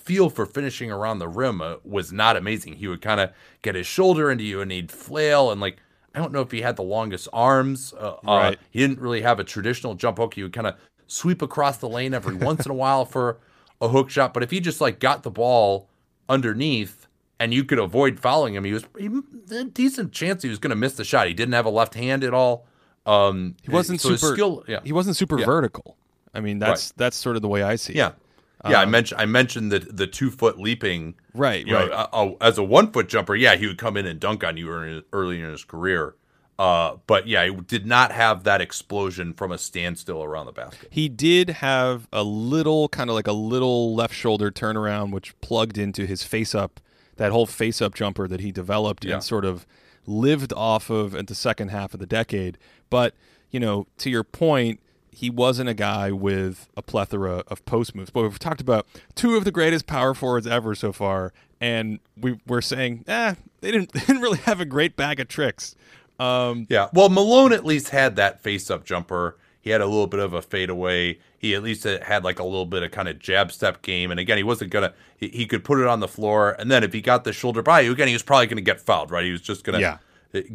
feel 0.00 0.30
for 0.30 0.46
finishing 0.46 0.90
around 0.90 1.18
the 1.18 1.28
rim 1.28 1.60
uh, 1.60 1.76
was 1.84 2.12
not 2.12 2.36
amazing. 2.36 2.74
He 2.74 2.88
would 2.88 3.02
kind 3.02 3.20
of 3.20 3.30
get 3.62 3.74
his 3.74 3.86
shoulder 3.86 4.30
into 4.30 4.44
you 4.44 4.60
and 4.60 4.72
he'd 4.72 4.90
flail 4.90 5.50
and 5.50 5.60
like 5.60 5.78
I 6.14 6.18
don't 6.18 6.32
know 6.32 6.40
if 6.40 6.50
he 6.50 6.62
had 6.62 6.76
the 6.76 6.82
longest 6.82 7.28
arms. 7.32 7.94
Uh, 7.96 8.14
uh 8.14 8.18
right. 8.26 8.54
Uh, 8.54 8.60
he 8.70 8.80
didn't 8.80 8.98
really 8.98 9.22
have 9.22 9.38
a 9.38 9.44
traditional 9.44 9.94
jump 9.94 10.18
hook. 10.18 10.34
He 10.34 10.42
would 10.42 10.52
kind 10.52 10.66
of 10.66 10.74
sweep 11.06 11.42
across 11.42 11.78
the 11.78 11.88
lane 11.88 12.14
every 12.14 12.34
once 12.46 12.64
in 12.64 12.72
a 12.72 12.74
while 12.74 13.04
for 13.04 13.38
a 13.80 13.88
hook 13.88 14.10
shot. 14.10 14.34
But 14.34 14.42
if 14.42 14.50
he 14.50 14.60
just 14.60 14.80
like 14.80 14.98
got 14.98 15.22
the 15.22 15.30
ball 15.30 15.88
underneath 16.28 17.06
and 17.38 17.54
you 17.54 17.64
could 17.64 17.78
avoid 17.78 18.18
fouling 18.18 18.54
him, 18.54 18.64
he 18.64 18.72
was 18.72 18.84
he, 18.98 19.08
a 19.54 19.64
decent 19.64 20.12
chance 20.12 20.42
he 20.42 20.48
was 20.48 20.58
going 20.58 20.70
to 20.70 20.76
miss 20.76 20.94
the 20.94 21.04
shot. 21.04 21.28
He 21.28 21.34
didn't 21.34 21.54
have 21.54 21.66
a 21.66 21.70
left 21.70 21.94
hand 21.94 22.24
at 22.24 22.34
all. 22.34 22.66
Um, 23.06 23.56
he 23.62 23.70
wasn't 23.70 24.00
so 24.00 24.14
super. 24.16 24.34
Skill, 24.34 24.64
yeah. 24.68 24.80
He 24.84 24.92
wasn't 24.92 25.16
super 25.16 25.38
yeah. 25.38 25.46
vertical. 25.46 25.96
I 26.34 26.40
mean, 26.40 26.58
that's 26.58 26.88
right. 26.88 26.98
that's 26.98 27.16
sort 27.16 27.36
of 27.36 27.42
the 27.42 27.48
way 27.48 27.62
I 27.62 27.76
see 27.76 27.94
yeah. 27.94 28.08
it. 28.08 28.14
Yeah, 28.14 28.29
um, 28.64 28.74
I 28.74 28.84
mentioned 28.84 29.20
I 29.20 29.26
mentioned 29.26 29.72
the 29.72 29.78
the 29.80 30.06
two 30.06 30.30
foot 30.30 30.58
leaping. 30.58 31.14
Right, 31.34 31.64
right. 31.70 31.88
Know, 31.88 31.92
uh, 31.92 32.08
uh, 32.12 32.32
as 32.40 32.58
a 32.58 32.62
one 32.62 32.92
foot 32.92 33.08
jumper, 33.08 33.34
yeah, 33.34 33.56
he 33.56 33.66
would 33.66 33.78
come 33.78 33.96
in 33.96 34.06
and 34.06 34.20
dunk 34.20 34.44
on 34.44 34.56
you 34.56 34.68
early, 34.70 35.02
early 35.12 35.40
in 35.40 35.50
his 35.50 35.64
career. 35.64 36.14
Uh, 36.58 36.98
but 37.06 37.26
yeah, 37.26 37.46
he 37.46 37.54
did 37.54 37.86
not 37.86 38.12
have 38.12 38.44
that 38.44 38.60
explosion 38.60 39.32
from 39.32 39.50
a 39.50 39.56
standstill 39.56 40.22
around 40.22 40.44
the 40.44 40.52
basket. 40.52 40.88
He 40.90 41.08
did 41.08 41.48
have 41.48 42.06
a 42.12 42.22
little, 42.22 42.90
kind 42.90 43.08
of 43.08 43.16
like 43.16 43.26
a 43.26 43.32
little 43.32 43.94
left 43.94 44.14
shoulder 44.14 44.50
turnaround, 44.50 45.10
which 45.10 45.38
plugged 45.40 45.78
into 45.78 46.04
his 46.04 46.22
face 46.22 46.54
up, 46.54 46.78
that 47.16 47.32
whole 47.32 47.46
face 47.46 47.80
up 47.80 47.94
jumper 47.94 48.28
that 48.28 48.40
he 48.40 48.52
developed 48.52 49.06
yeah. 49.06 49.14
and 49.14 49.24
sort 49.24 49.46
of 49.46 49.66
lived 50.06 50.52
off 50.52 50.90
of 50.90 51.14
at 51.14 51.28
the 51.28 51.34
second 51.34 51.68
half 51.68 51.94
of 51.94 52.00
the 52.00 52.06
decade. 52.06 52.58
But 52.90 53.14
you 53.50 53.58
know, 53.58 53.86
to 53.96 54.10
your 54.10 54.22
point, 54.22 54.80
he 55.12 55.30
wasn't 55.30 55.68
a 55.68 55.74
guy 55.74 56.12
with 56.12 56.68
a 56.76 56.82
plethora 56.82 57.42
of 57.48 57.64
post 57.64 57.94
moves. 57.94 58.10
But 58.10 58.22
we've 58.22 58.38
talked 58.38 58.60
about 58.60 58.86
two 59.14 59.36
of 59.36 59.44
the 59.44 59.50
greatest 59.50 59.86
power 59.86 60.14
forwards 60.14 60.46
ever 60.46 60.74
so 60.74 60.92
far, 60.92 61.32
and 61.60 62.00
we 62.16 62.38
were 62.46 62.62
saying, 62.62 63.04
eh, 63.08 63.34
they 63.60 63.72
didn't, 63.72 63.92
they 63.92 64.00
didn't 64.00 64.22
really 64.22 64.38
have 64.38 64.60
a 64.60 64.64
great 64.64 64.96
bag 64.96 65.20
of 65.20 65.28
tricks. 65.28 65.74
Um, 66.18 66.66
yeah, 66.68 66.88
well, 66.92 67.08
Malone 67.08 67.52
at 67.52 67.64
least 67.64 67.90
had 67.90 68.16
that 68.16 68.42
face-up 68.42 68.84
jumper. 68.84 69.38
He 69.62 69.70
had 69.70 69.80
a 69.80 69.86
little 69.86 70.06
bit 70.06 70.20
of 70.20 70.32
a 70.32 70.40
fadeaway. 70.40 71.18
He 71.38 71.54
at 71.54 71.62
least 71.62 71.84
had 71.84 72.24
like 72.24 72.38
a 72.38 72.44
little 72.44 72.66
bit 72.66 72.82
of 72.82 72.90
kind 72.92 73.08
of 73.08 73.18
jab 73.18 73.52
step 73.52 73.82
game. 73.82 74.10
And 74.10 74.18
again, 74.18 74.38
he 74.38 74.42
wasn't 74.42 74.70
gonna. 74.70 74.94
He, 75.18 75.28
he 75.28 75.46
could 75.46 75.64
put 75.64 75.78
it 75.78 75.86
on 75.86 76.00
the 76.00 76.08
floor, 76.08 76.56
and 76.58 76.70
then 76.70 76.82
if 76.82 76.94
he 76.94 77.02
got 77.02 77.24
the 77.24 77.32
shoulder 77.32 77.62
by 77.62 77.80
you 77.80 77.92
again, 77.92 78.08
he 78.08 78.14
was 78.14 78.22
probably 78.22 78.46
gonna 78.46 78.62
get 78.62 78.80
fouled. 78.80 79.10
Right? 79.10 79.24
He 79.24 79.32
was 79.32 79.42
just 79.42 79.64
gonna 79.64 79.80
yeah. 79.80 79.98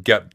get 0.03 0.33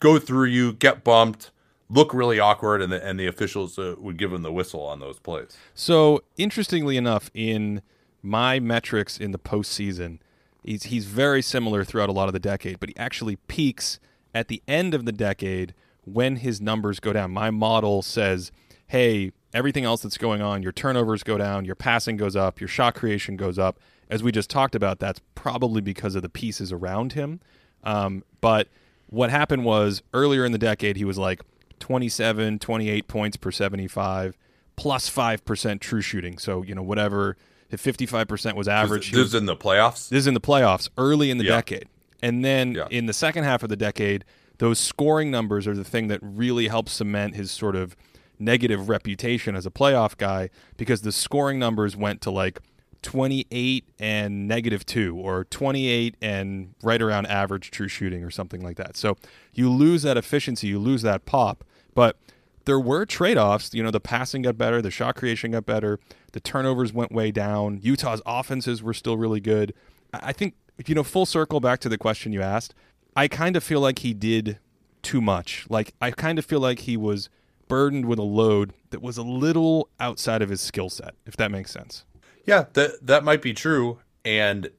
go 0.00 0.18
through 0.18 0.46
you, 0.46 0.72
get 0.72 1.04
bumped 1.04 1.50
look 1.88 2.12
really 2.12 2.38
awkward, 2.38 2.82
and 2.82 2.92
the, 2.92 3.04
and 3.04 3.18
the 3.18 3.26
officials 3.26 3.78
uh, 3.78 3.94
would 3.98 4.16
give 4.16 4.32
him 4.32 4.42
the 4.42 4.52
whistle 4.52 4.82
on 4.82 5.00
those 5.00 5.18
plays. 5.18 5.56
So 5.74 6.22
interestingly 6.36 6.96
enough, 6.96 7.30
in 7.34 7.82
my 8.22 8.58
metrics 8.58 9.18
in 9.18 9.30
the 9.30 9.38
postseason, 9.38 10.18
he's 10.64 10.84
he's 10.84 11.04
very 11.06 11.42
similar 11.42 11.84
throughout 11.84 12.08
a 12.08 12.12
lot 12.12 12.28
of 12.28 12.32
the 12.32 12.40
decade, 12.40 12.80
but 12.80 12.88
he 12.88 12.96
actually 12.96 13.36
peaks 13.36 14.00
at 14.34 14.48
the 14.48 14.62
end 14.66 14.94
of 14.94 15.04
the 15.04 15.12
decade 15.12 15.74
when 16.04 16.36
his 16.36 16.60
numbers 16.60 17.00
go 17.00 17.12
down. 17.12 17.30
My 17.30 17.50
model 17.50 18.02
says, 18.02 18.52
hey, 18.88 19.32
everything 19.52 19.84
else 19.84 20.02
that's 20.02 20.18
going 20.18 20.42
on, 20.42 20.62
your 20.62 20.72
turnovers 20.72 21.22
go 21.22 21.38
down, 21.38 21.64
your 21.64 21.74
passing 21.74 22.16
goes 22.16 22.36
up, 22.36 22.60
your 22.60 22.68
shot 22.68 22.94
creation 22.94 23.36
goes 23.36 23.58
up. 23.58 23.78
As 24.08 24.22
we 24.22 24.30
just 24.30 24.50
talked 24.50 24.74
about, 24.74 25.00
that's 25.00 25.20
probably 25.34 25.80
because 25.80 26.14
of 26.14 26.22
the 26.22 26.28
pieces 26.28 26.72
around 26.72 27.14
him. 27.14 27.40
Um, 27.82 28.22
but 28.40 28.68
what 29.08 29.30
happened 29.30 29.64
was 29.64 30.02
earlier 30.12 30.44
in 30.44 30.52
the 30.52 30.58
decade, 30.58 30.96
he 30.96 31.04
was 31.04 31.18
like 31.18 31.40
27, 31.80 32.58
28 32.58 33.08
points 33.08 33.36
per 33.36 33.50
75, 33.50 34.36
plus 34.76 35.10
5% 35.10 35.80
true 35.80 36.00
shooting. 36.00 36.38
So, 36.38 36.62
you 36.62 36.74
know, 36.74 36.82
whatever, 36.82 37.36
if 37.70 37.82
55% 37.82 38.54
was 38.54 38.68
average. 38.68 39.10
This, 39.10 39.18
this 39.18 39.26
is 39.28 39.34
in 39.34 39.46
the 39.46 39.56
playoffs? 39.56 40.08
This 40.08 40.20
is 40.20 40.26
in 40.26 40.34
the 40.34 40.40
playoffs 40.40 40.88
early 40.98 41.30
in 41.30 41.38
the 41.38 41.44
yeah. 41.44 41.56
decade. 41.56 41.88
And 42.22 42.44
then 42.44 42.74
yeah. 42.74 42.88
in 42.90 43.06
the 43.06 43.12
second 43.12 43.44
half 43.44 43.62
of 43.62 43.68
the 43.68 43.76
decade, 43.76 44.24
those 44.58 44.78
scoring 44.78 45.30
numbers 45.30 45.66
are 45.66 45.74
the 45.74 45.84
thing 45.84 46.08
that 46.08 46.20
really 46.22 46.68
helps 46.68 46.92
cement 46.92 47.34
his 47.34 47.50
sort 47.50 47.76
of 47.76 47.96
negative 48.38 48.88
reputation 48.88 49.54
as 49.56 49.66
a 49.66 49.70
playoff 49.70 50.16
guy 50.16 50.50
because 50.76 51.02
the 51.02 51.12
scoring 51.12 51.58
numbers 51.58 51.96
went 51.96 52.20
to 52.22 52.30
like 52.30 52.60
28 53.06 53.84
and 54.00 54.48
negative 54.48 54.84
2 54.84 55.16
or 55.16 55.44
28 55.44 56.16
and 56.20 56.74
right 56.82 57.00
around 57.00 57.26
average 57.26 57.70
true 57.70 57.86
shooting 57.86 58.24
or 58.24 58.32
something 58.32 58.62
like 58.62 58.76
that. 58.76 58.96
So 58.96 59.16
you 59.54 59.70
lose 59.70 60.02
that 60.02 60.16
efficiency, 60.16 60.66
you 60.66 60.80
lose 60.80 61.02
that 61.02 61.24
pop, 61.24 61.62
but 61.94 62.16
there 62.64 62.80
were 62.80 63.06
trade-offs, 63.06 63.72
you 63.72 63.80
know, 63.80 63.92
the 63.92 64.00
passing 64.00 64.42
got 64.42 64.58
better, 64.58 64.82
the 64.82 64.90
shot 64.90 65.14
creation 65.14 65.52
got 65.52 65.64
better, 65.64 66.00
the 66.32 66.40
turnovers 66.40 66.92
went 66.92 67.12
way 67.12 67.30
down. 67.30 67.78
Utah's 67.80 68.20
offenses 68.26 68.82
were 68.82 68.92
still 68.92 69.16
really 69.16 69.38
good. 69.40 69.72
I 70.12 70.32
think 70.32 70.54
you 70.84 70.96
know, 70.96 71.04
full 71.04 71.26
circle 71.26 71.60
back 71.60 71.78
to 71.80 71.88
the 71.88 71.96
question 71.96 72.32
you 72.32 72.42
asked, 72.42 72.74
I 73.14 73.28
kind 73.28 73.54
of 73.54 73.62
feel 73.62 73.80
like 73.80 74.00
he 74.00 74.14
did 74.14 74.58
too 75.02 75.20
much. 75.20 75.64
Like 75.70 75.94
I 76.00 76.10
kind 76.10 76.40
of 76.40 76.44
feel 76.44 76.58
like 76.58 76.80
he 76.80 76.96
was 76.96 77.30
burdened 77.68 78.06
with 78.06 78.18
a 78.18 78.22
load 78.22 78.72
that 78.90 79.00
was 79.00 79.16
a 79.16 79.22
little 79.22 79.90
outside 80.00 80.42
of 80.42 80.48
his 80.48 80.60
skill 80.60 80.90
set, 80.90 81.14
if 81.24 81.36
that 81.36 81.52
makes 81.52 81.70
sense. 81.70 82.04
Yeah, 82.46 82.66
that 82.72 83.06
that 83.06 83.24
might 83.24 83.42
be 83.42 83.52
true. 83.52 83.98
And 84.24 84.70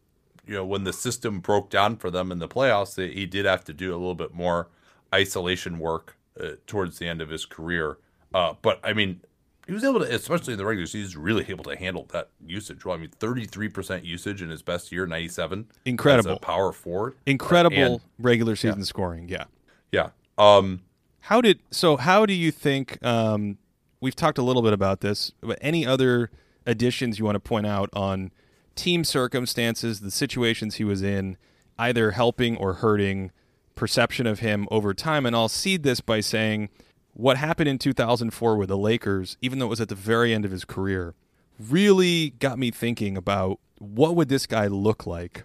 you 0.48 0.56
know, 0.56 0.66
when 0.66 0.86
the 0.86 0.94
system 0.94 1.40
broke 1.42 1.70
down 1.70 1.98
for 1.98 2.10
them 2.10 2.32
in 2.32 2.40
the 2.40 2.48
playoffs, 2.48 2.96
he 2.96 3.26
did 3.26 3.46
have 3.46 3.66
to 3.66 3.74
do 3.74 3.92
a 3.92 3.98
little 3.98 4.16
bit 4.16 4.34
more 4.34 4.70
isolation 5.14 5.78
work 5.78 6.16
uh, 6.40 6.52
towards 6.66 7.00
the 7.00 7.08
end 7.08 7.22
of 7.22 7.30
his 7.30 7.46
career. 7.46 7.98
Uh, 8.34 8.54
but 8.62 8.80
I 8.84 8.94
mean, 8.94 9.22
he 9.66 9.74
was 9.74 9.84
able 9.84 10.00
to, 10.00 10.06
especially 10.14 10.54
in 10.54 10.58
the 10.58 10.66
regular 10.66 10.88
season, 10.88 11.22
really 11.22 11.46
able 11.50 11.66
to 11.66 11.76
handle 11.76 12.08
that 12.14 12.30
usage. 12.46 12.86
Well, 12.86 12.96
I 12.96 13.00
mean, 13.00 13.10
thirty-three 13.10 13.68
percent 13.68 14.06
usage 14.06 14.42
in 14.42 14.50
his 14.50 14.62
best 14.62 14.92
year, 14.92 15.06
ninety-seven. 15.06 15.68
Incredible 15.84 16.40
power 16.40 16.72
forward. 16.72 17.16
Incredible 17.26 17.78
and, 17.78 18.02
regular 18.18 18.56
season 18.56 18.80
yeah. 18.80 18.86
scoring. 18.86 19.28
Yeah, 19.28 19.46
yeah. 19.92 20.10
Um, 20.38 20.84
how 21.20 21.42
did 21.42 21.60
so? 21.72 21.98
How 21.98 22.26
do 22.26 22.34
you 22.34 22.52
think? 22.52 23.04
Um, 23.06 23.58
we've 24.00 24.16
talked 24.16 24.38
a 24.38 24.44
little 24.44 24.62
bit 24.62 24.72
about 24.72 25.02
this, 25.02 25.34
but 25.42 25.58
any 25.60 25.86
other 25.86 26.32
additions 26.68 27.18
you 27.18 27.26
want 27.26 27.36
to 27.36 27.40
point 27.40 27.66
out 27.66 27.90
on 27.94 28.32
team 28.76 29.04
circumstances, 29.04 30.02
the 30.02 30.12
situations 30.12 30.76
he 30.76 30.84
was 30.84 31.02
in, 31.02 31.38
either 31.80 32.12
helping 32.12 32.56
or 32.58 32.76
hurting 32.76 33.32
perception 33.74 34.28
of 34.28 34.40
him 34.40 34.68
over 34.70 34.94
time. 34.94 35.26
And 35.26 35.36
I'll 35.36 35.50
seed 35.50 35.82
this 35.82 36.02
by 36.02 36.20
saying 36.20 36.70
what 37.14 37.38
happened 37.38 37.70
in 37.70 37.80
2004 37.80 38.58
with 38.58 38.70
the 38.70 38.78
Lakers, 38.78 39.38
even 39.42 39.58
though 39.58 39.66
it 39.66 39.70
was 39.70 39.82
at 39.82 39.90
the 39.90 39.96
very 39.96 40.34
end 40.34 40.46
of 40.46 40.52
his 40.52 40.66
career, 40.66 41.16
really 41.60 42.32
got 42.32 42.60
me 42.60 42.70
thinking 42.70 43.18
about 43.18 43.60
what 43.80 44.16
would 44.16 44.30
this 44.30 44.46
guy 44.46 44.68
look 44.68 45.08
like 45.08 45.44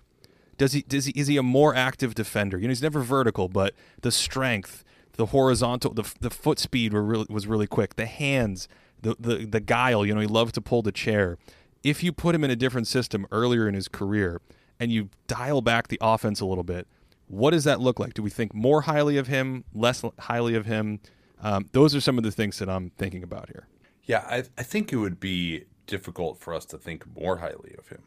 Does 0.59 0.73
he 0.73 0.83
does 0.83 1.07
he 1.07 1.13
is 1.13 1.27
he 1.27 1.37
a 1.37 1.43
more 1.43 1.75
active 1.75 2.15
defender? 2.15 2.59
You 2.59 2.65
know, 2.69 2.71
he's 2.71 2.83
never 2.83 3.01
vertical, 3.01 3.49
but 3.49 3.75
the 4.03 4.13
strength, 4.13 4.85
the 5.15 5.27
horizontal, 5.27 5.95
the 5.95 6.11
the 6.21 6.31
foot 6.31 6.59
speed 6.59 6.93
were 6.93 7.03
really, 7.03 7.27
was 7.29 7.47
really 7.47 7.67
quick. 7.67 7.97
The 7.97 8.07
hands, 8.07 8.69
the 9.03 9.17
the 9.19 9.47
the 9.47 9.61
guile. 9.61 10.07
You 10.07 10.15
know, 10.15 10.21
he 10.21 10.27
loved 10.27 10.55
to 10.55 10.61
pull 10.61 10.83
the 10.83 10.93
chair. 10.93 11.39
If 11.83 12.03
you 12.03 12.13
put 12.13 12.35
him 12.35 12.45
in 12.45 12.51
a 12.51 12.57
different 12.57 12.87
system 12.87 13.27
earlier 13.31 13.69
in 13.69 13.75
his 13.75 13.89
career 13.89 14.41
and 14.79 14.93
you 14.93 15.11
dial 15.27 15.61
back 15.61 15.89
the 15.89 15.99
offense 16.01 16.41
a 16.41 16.47
little 16.47 16.65
bit, 16.65 16.87
what 17.27 17.51
does 17.51 17.65
that 17.65 17.81
look 17.81 17.99
like? 17.99 18.15
Do 18.15 18.23
we 18.23 18.31
think 18.31 18.55
more 18.55 18.83
highly 18.83 19.17
of 19.17 19.27
him, 19.27 19.65
less 19.75 20.05
highly 20.21 20.55
of 20.55 20.67
him? 20.67 21.01
Um, 21.41 21.69
those 21.73 21.95
are 21.95 22.01
some 22.01 22.19
of 22.19 22.25
the 22.25 22.31
things 22.31 22.59
that 22.61 22.69
I'm 22.69 22.91
thinking 22.91 23.25
about 23.25 23.49
here. 23.49 23.67
Yeah, 24.05 24.25
I, 24.29 24.45
I 24.57 24.63
think 24.63 24.93
it 24.93 24.97
would 24.97 25.19
be 25.19 25.65
difficult 25.87 26.39
for 26.39 26.55
us 26.55 26.65
to 26.67 26.79
think 26.79 27.05
more 27.17 27.39
highly 27.39 27.75
of 27.79 27.89
him. 27.89 28.03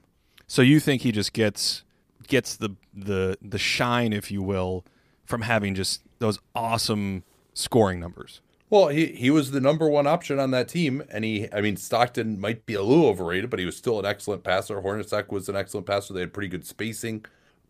So 0.47 0.61
you 0.61 0.79
think 0.79 1.01
he 1.01 1.11
just 1.11 1.33
gets 1.33 1.83
gets 2.27 2.55
the 2.55 2.75
the 2.93 3.37
the 3.41 3.57
shine, 3.57 4.13
if 4.13 4.31
you 4.31 4.41
will, 4.41 4.85
from 5.25 5.41
having 5.41 5.75
just 5.75 6.01
those 6.19 6.39
awesome 6.53 7.23
scoring 7.53 7.99
numbers? 7.99 8.41
Well, 8.75 8.89
he, 8.89 9.05
he 9.05 9.29
was 9.31 9.51
the 9.51 9.61
number 9.61 9.87
one 9.87 10.05
option 10.05 10.37
on 10.37 10.51
that 10.51 10.67
team, 10.67 11.01
and 11.09 11.23
he 11.23 11.47
I 11.53 11.61
mean 11.61 11.77
Stockton 11.77 12.41
might 12.41 12.65
be 12.65 12.73
a 12.73 12.83
little 12.83 13.05
overrated, 13.05 13.49
but 13.49 13.57
he 13.57 13.65
was 13.65 13.77
still 13.77 13.99
an 13.99 14.05
excellent 14.05 14.43
passer. 14.43 14.81
Hornacek 14.81 15.31
was 15.31 15.47
an 15.47 15.55
excellent 15.55 15.87
passer. 15.87 16.13
They 16.13 16.19
had 16.19 16.33
pretty 16.33 16.49
good 16.49 16.65
spacing 16.65 17.23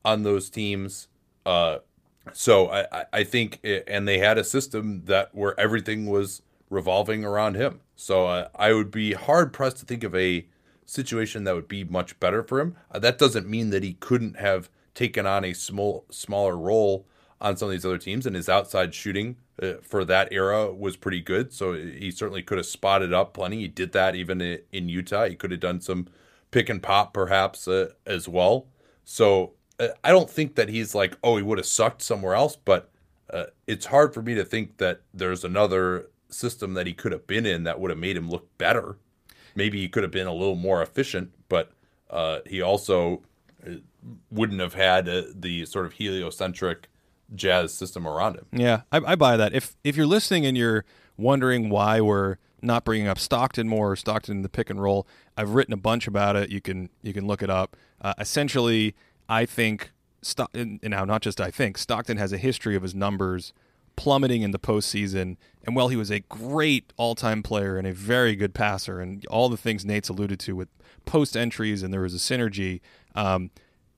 on 0.04 0.24
those 0.24 0.50
teams. 0.50 1.08
Uh, 1.46 1.78
so 2.34 2.72
I, 2.72 3.06
I 3.14 3.24
think, 3.24 3.60
it, 3.62 3.84
and 3.88 4.08
they 4.08 4.18
had 4.18 4.40
a 4.40 4.44
system 4.44 5.04
that 5.06 5.30
where 5.36 5.54
everything 5.60 6.08
was 6.08 6.42
revolving 6.72 7.24
around 7.24 7.54
him. 7.54 7.82
So 7.96 8.26
uh, 8.26 8.48
I 8.56 8.74
would 8.74 8.90
be 8.90 9.14
hard 9.14 9.54
pressed 9.54 9.78
to 9.78 9.86
think 9.86 10.04
of 10.04 10.16
a 10.16 10.48
situation 10.88 11.44
that 11.44 11.54
would 11.54 11.68
be 11.68 11.84
much 11.84 12.20
better 12.20 12.42
for 12.42 12.60
him. 12.60 12.78
Uh, 12.92 12.98
that 12.98 13.20
doesn't 13.20 13.48
mean 13.48 13.70
that 13.70 13.84
he 13.84 13.94
couldn't 13.94 14.40
have 14.40 14.72
taken 14.96 15.28
on 15.28 15.46
a 15.46 15.54
small 15.54 16.06
smaller 16.10 16.58
role 16.58 17.06
on 17.40 17.58
some 17.58 17.68
of 17.68 17.74
these 17.74 17.86
other 17.86 18.00
teams, 18.00 18.26
and 18.26 18.36
his 18.36 18.50
outside 18.50 18.96
shooting 18.96 19.36
for 19.82 20.04
that 20.06 20.28
era 20.32 20.72
was 20.72 20.98
pretty 20.98 21.22
good. 21.22 21.54
So 21.54 21.74
he 21.74 22.12
certainly 22.12 22.44
could 22.44 22.58
have 22.58 22.66
spotted 22.66 23.14
up 23.14 23.34
plenty. 23.34 23.62
He 23.62 23.68
did 23.68 23.94
that 23.94 24.16
even 24.16 24.42
in 24.42 24.90
Utah. 24.90 25.26
He 25.26 25.36
could 25.36 25.52
have 25.52 25.60
done 25.60 25.82
some 25.82 26.08
pick 26.52 26.70
and 26.70 26.82
pop 26.82 27.14
perhaps 27.14 27.68
uh, 27.68 27.92
as 28.06 28.28
well. 28.28 28.68
So 29.04 29.54
uh, 29.80 29.90
I 30.04 30.12
don't 30.12 30.30
think 30.30 30.56
that 30.56 30.70
he's 30.70 30.96
like, 30.96 31.18
oh, 31.24 31.38
he 31.38 31.44
would 31.44 31.58
have 31.58 31.68
sucked 31.68 32.02
somewhere 32.02 32.34
else, 32.34 32.56
but 32.56 32.90
uh, 33.30 33.46
it's 33.68 33.88
hard 33.88 34.14
for 34.14 34.22
me 34.22 34.36
to 34.36 34.46
think 34.46 34.78
that 34.78 35.02
there's 35.14 35.44
another 35.44 36.10
system 36.30 36.74
that 36.74 36.88
he 36.88 36.94
could 36.94 37.12
have 37.12 37.28
been 37.28 37.46
in 37.46 37.64
that 37.64 37.80
would 37.80 37.92
have 37.92 38.00
made 38.00 38.18
him 38.18 38.30
look 38.30 38.58
better. 38.58 38.98
Maybe 39.56 39.80
he 39.80 39.90
could 39.90 40.04
have 40.04 40.12
been 40.12 40.28
a 40.28 40.34
little 40.34 40.56
more 40.56 40.82
efficient, 40.82 41.32
but 41.50 41.72
uh, 42.10 42.40
he 42.46 42.62
also 42.62 43.24
uh, 43.66 43.76
wouldn't 44.32 44.60
have 44.60 44.74
had 44.74 45.08
uh, 45.08 45.24
the 45.34 45.66
sort 45.66 45.86
of 45.86 45.94
heliocentric 45.94 46.88
jazz 47.34 47.74
system 47.74 48.08
around 48.08 48.36
him. 48.36 48.46
Yeah, 48.52 48.82
I, 48.92 48.98
I, 48.98 49.16
buy 49.16 49.38
that. 49.38 49.54
If 49.54 49.76
if 49.84 49.96
you're 49.96 50.06
listening 50.06 50.46
and 50.46 50.58
you're 50.58 50.86
wondering 51.18 51.70
why 51.70 52.02
we're 52.02 52.38
not 52.62 52.84
bringing 52.84 53.08
up 53.08 53.20
Stockton 53.20 53.68
more 53.68 53.92
or 53.92 53.96
Stockton 53.96 54.38
in 54.38 54.42
the 54.42 54.50
pick 54.50 54.70
and 54.70 54.82
roll, 54.82 55.08
I've 55.38 55.52
written 55.52 55.74
a 55.74 55.78
bunch 55.78 56.08
about 56.08 56.36
it. 56.36 56.50
You 56.50 56.62
can 56.62 56.90
you 57.02 57.14
can 57.14 57.26
look 57.26 57.42
it 57.42 57.50
up. 57.50 57.76
Uh, 58.02 58.14
essentially, 58.20 58.96
I 59.28 59.46
think 59.46 59.92
Stock, 60.22 60.54
now 60.54 61.06
not 61.06 61.22
just 61.22 61.42
I 61.42 61.52
think 61.52 61.78
Stockton 61.78 62.18
has 62.18 62.34
a 62.34 62.38
history 62.38 62.76
of 62.76 62.84
his 62.84 62.94
numbers 62.94 63.54
plummeting 63.96 64.42
in 64.42 64.52
the 64.52 64.60
postseason. 64.60 65.38
And 65.66 65.76
while 65.76 65.88
he 65.88 65.96
was 65.96 66.12
a 66.12 66.20
great 66.22 66.94
all-time 66.98 67.44
player 67.44 67.78
and 67.78 67.88
a 67.88 67.94
very 67.94 68.36
good 68.36 68.54
passer, 68.54 69.00
and 69.00 69.26
all 69.28 69.50
the 69.50 69.58
things 69.58 69.86
Nate's 69.86 70.10
alluded 70.10 70.40
to 70.42 70.56
with 70.56 70.70
post 71.06 71.38
entries, 71.38 71.84
and 71.84 71.94
there 71.94 72.02
was 72.02 72.14
a 72.14 72.18
synergy, 72.18 72.82
um, 73.16 73.52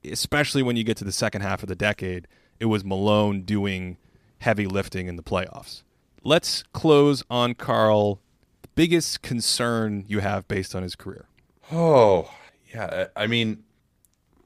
especially 0.04 0.62
when 0.62 0.76
you 0.76 0.84
get 0.84 0.96
to 0.98 1.04
the 1.04 1.12
second 1.12 1.42
half 1.42 1.62
of 1.62 1.68
the 1.68 1.74
decade, 1.74 2.28
it 2.60 2.66
was 2.66 2.84
Malone 2.84 3.42
doing 3.42 3.96
heavy 4.38 4.66
lifting 4.66 5.08
in 5.08 5.16
the 5.16 5.22
playoffs. 5.22 5.82
Let's 6.22 6.62
close 6.72 7.22
on 7.30 7.54
Karl. 7.54 8.20
The 8.62 8.68
biggest 8.74 9.22
concern 9.22 10.04
you 10.08 10.20
have 10.20 10.46
based 10.48 10.74
on 10.74 10.82
his 10.82 10.94
career. 10.94 11.26
Oh, 11.72 12.30
yeah. 12.74 13.06
I 13.16 13.26
mean, 13.26 13.64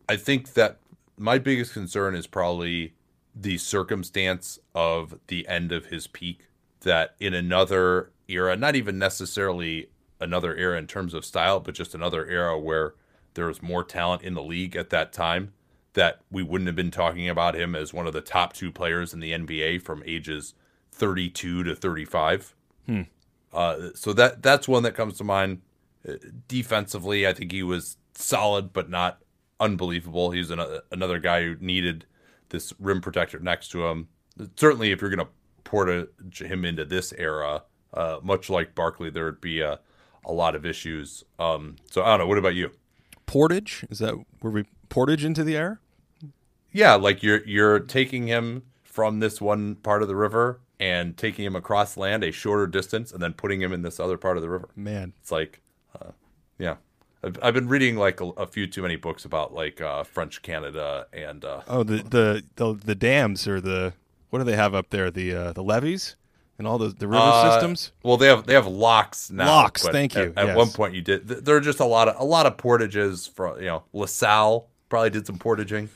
I 0.09 0.17
think 0.17 0.55
that 0.55 0.79
my 1.17 1.39
biggest 1.39 1.73
concern 1.73 2.15
is 2.15 2.27
probably 2.27 2.95
the 3.35 3.59
circumstance 3.59 4.59
of 4.75 5.19
the 5.29 5.47
end 5.49 5.73
of 5.73 5.87
his 5.87 6.07
peak. 6.07 6.47
That 6.81 7.15
in 7.21 7.33
another 7.33 8.11
era, 8.27 8.57
not 8.57 8.75
even 8.75 8.99
necessarily 8.99 9.89
another 10.21 10.57
era 10.57 10.79
in 10.79 10.87
terms 10.87 11.15
of 11.15 11.25
style, 11.25 11.61
but 11.61 11.75
just 11.75 11.95
another 11.95 12.27
era 12.27 12.59
where 12.59 12.95
there 13.35 13.47
was 13.47 13.63
more 13.63 13.85
talent 13.85 14.23
in 14.23 14.35
the 14.35 14.43
league 14.43 14.77
at 14.77 14.91
that 14.91 15.13
time, 15.13 15.53
that 15.95 16.21
we 16.31 16.43
wouldn't 16.43 16.69
have 16.69 16.77
been 16.77 16.91
talking 16.91 17.29
about 17.29 17.55
him 17.55 17.75
as 17.75 17.93
one 17.93 18.07
of 18.07 18.13
the 18.13 18.21
top 18.21 18.53
two 18.53 18.73
players 18.73 19.13
in 19.13 19.21
the 19.21 19.33
NBA 19.33 19.83
from 19.83 20.03
ages 20.07 20.55
32 20.93 21.65
to 21.65 21.75
35. 21.75 22.55
Hmm. 22.87 23.03
Uh, 23.53 23.91
so 23.95 24.13
that 24.15 24.43
that's 24.43 24.67
one 24.67 24.83
that 24.85 24.95
comes 24.95 25.19
to 25.19 25.25
mind. 25.25 25.61
Uh, 26.09 26.15
defensively, 26.49 27.27
I 27.27 27.33
think 27.33 27.53
he 27.53 27.63
was 27.63 27.99
solid, 28.15 28.73
but 28.73 28.89
not 28.89 29.23
unbelievable. 29.61 30.31
He's 30.31 30.51
another 30.51 30.83
another 30.91 31.19
guy 31.19 31.43
who 31.43 31.57
needed 31.61 32.07
this 32.49 32.73
rim 32.79 33.01
protector 33.01 33.39
next 33.39 33.69
to 33.69 33.87
him. 33.87 34.09
Certainly, 34.57 34.93
if 34.93 35.01
you're 35.01 35.11
going 35.15 35.27
to 35.27 35.33
port 35.65 36.09
him 36.41 36.65
into 36.65 36.85
this 36.85 37.13
era, 37.13 37.63
uh, 37.93 38.19
much 38.23 38.49
like 38.49 38.75
Barkley, 38.75 39.11
there 39.11 39.27
would 39.27 39.41
be 39.41 39.61
a, 39.61 39.81
a 40.25 40.33
lot 40.33 40.55
of 40.55 40.65
issues. 40.65 41.25
Um, 41.39 41.77
so 41.91 42.03
I 42.03 42.11
don't 42.11 42.21
know. 42.21 42.27
What 42.27 42.39
about 42.39 42.55
you? 42.55 42.71
Portage 43.27 43.85
is 43.91 43.99
that 43.99 44.15
where 44.41 44.53
we 44.53 44.65
portage 44.89 45.25
into 45.25 45.45
the 45.45 45.57
air? 45.57 45.81
Yeah, 46.73 46.95
like 46.95 47.23
you're 47.23 47.45
you're 47.45 47.79
taking 47.81 48.27
him 48.27 48.63
from 48.83 49.21
this 49.21 49.41
one 49.41 49.77
part 49.77 50.03
of 50.03 50.09
the 50.09 50.17
river 50.17 50.61
and 50.81 51.17
taking 51.17 51.45
him 51.45 51.55
across 51.55 51.97
land 51.97 52.25
a 52.25 52.33
shorter 52.33 52.67
distance, 52.67 53.13
and 53.13 53.23
then 53.23 53.33
putting 53.33 53.61
him 53.61 53.73
in 53.73 53.83
this 53.83 54.01
other 54.01 54.19
part 54.19 54.37
of 54.37 54.43
the 54.43 54.51
river. 54.51 54.69
Man, 54.75 55.13
it's 55.21 55.31
like, 55.31 55.61
uh, 56.01 56.11
yeah. 56.59 56.77
I've, 57.25 57.39
I've 57.41 57.55
been 57.55 57.69
reading 57.69 57.97
like 57.97 58.21
a, 58.21 58.27
a, 58.31 58.47
few 58.49 58.67
too 58.67 58.83
many 58.83 58.97
books 58.97 59.25
about 59.25 59.55
like 59.55 59.81
uh, 59.81 60.03
French 60.03 60.43
Canada 60.43 61.07
and 61.13 61.45
uh, 61.45 61.61
oh 61.69 61.85
the, 61.85 62.03
the, 62.03 62.43
the 62.57 62.75
the 62.75 62.95
dams 62.97 63.47
or 63.47 63.61
the 63.61 63.93
what 64.31 64.41
do 64.41 64.45
they 64.45 64.57
have 64.57 64.75
up 64.75 64.91
there 64.91 65.09
the 65.09 65.33
uh, 65.33 65.53
the 65.53 65.63
levees 65.63 66.17
and 66.59 66.67
all 66.67 66.79
the 66.79 66.89
the 66.89 67.07
river 67.07 67.23
uh, 67.23 67.53
systems. 67.53 67.93
Well, 68.03 68.17
they 68.17 68.27
have 68.27 68.47
they 68.47 68.55
have 68.55 68.67
locks 68.67 69.31
now. 69.31 69.47
Locks, 69.47 69.87
thank 69.87 70.15
you. 70.15 70.33
At, 70.37 70.39
at 70.39 70.47
yes. 70.49 70.57
one 70.57 70.69
point, 70.69 70.95
you 70.95 71.01
did. 71.01 71.27
There 71.27 71.57
are 71.57 71.61
just 71.61 71.81
a 71.81 71.85
lot 71.85 72.09
of 72.09 72.21
a 72.21 72.25
lot 72.25 72.47
of 72.47 72.57
portages 72.57 73.27
for 73.27 73.59
you 73.61 73.67
know 73.67 73.85
LaSalle 73.93 74.69
probably 74.89 75.11
did 75.11 75.27
some 75.27 75.39
portaging. 75.39 75.89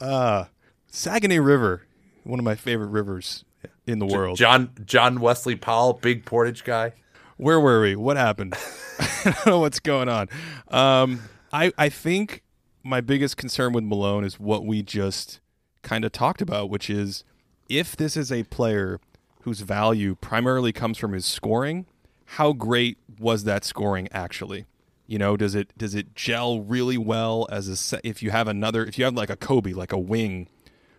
Uh 0.00 0.44
Saguenay 0.86 1.38
River, 1.38 1.82
one 2.24 2.38
of 2.38 2.44
my 2.44 2.54
favorite 2.54 2.88
rivers 2.88 3.44
in 3.86 3.98
the 3.98 4.06
world. 4.06 4.36
John 4.36 4.70
John 4.84 5.20
Wesley 5.20 5.56
Powell, 5.56 5.94
big 5.94 6.24
portage 6.24 6.64
guy. 6.64 6.92
Where 7.36 7.58
were 7.58 7.80
we? 7.80 7.96
What 7.96 8.16
happened? 8.16 8.54
I 9.24 9.30
don't 9.30 9.46
know 9.46 9.58
what's 9.60 9.80
going 9.80 10.08
on. 10.08 10.28
Um, 10.68 11.22
I 11.52 11.72
I 11.78 11.88
think 11.88 12.42
my 12.82 13.00
biggest 13.00 13.36
concern 13.36 13.72
with 13.72 13.84
Malone 13.84 14.24
is 14.24 14.38
what 14.38 14.64
we 14.64 14.82
just 14.82 15.40
kind 15.82 16.04
of 16.04 16.12
talked 16.12 16.42
about, 16.42 16.70
which 16.70 16.88
is 16.88 17.24
if 17.68 17.96
this 17.96 18.16
is 18.16 18.30
a 18.30 18.44
player 18.44 19.00
whose 19.42 19.60
value 19.60 20.14
primarily 20.14 20.72
comes 20.72 20.98
from 20.98 21.12
his 21.12 21.24
scoring, 21.24 21.86
how 22.24 22.52
great 22.52 22.98
was 23.18 23.44
that 23.44 23.64
scoring 23.64 24.08
actually? 24.12 24.66
You 25.06 25.18
know, 25.18 25.36
does 25.36 25.54
it 25.54 25.76
does 25.76 25.94
it 25.94 26.14
gel 26.14 26.60
really 26.60 26.98
well 26.98 27.46
as 27.50 27.68
a 27.68 27.76
set, 27.76 28.00
if 28.04 28.22
you 28.22 28.30
have 28.30 28.48
another 28.48 28.84
if 28.84 28.98
you 28.98 29.04
have 29.04 29.14
like 29.14 29.30
a 29.30 29.36
Kobe, 29.36 29.72
like 29.72 29.92
a 29.92 29.98
wing 29.98 30.48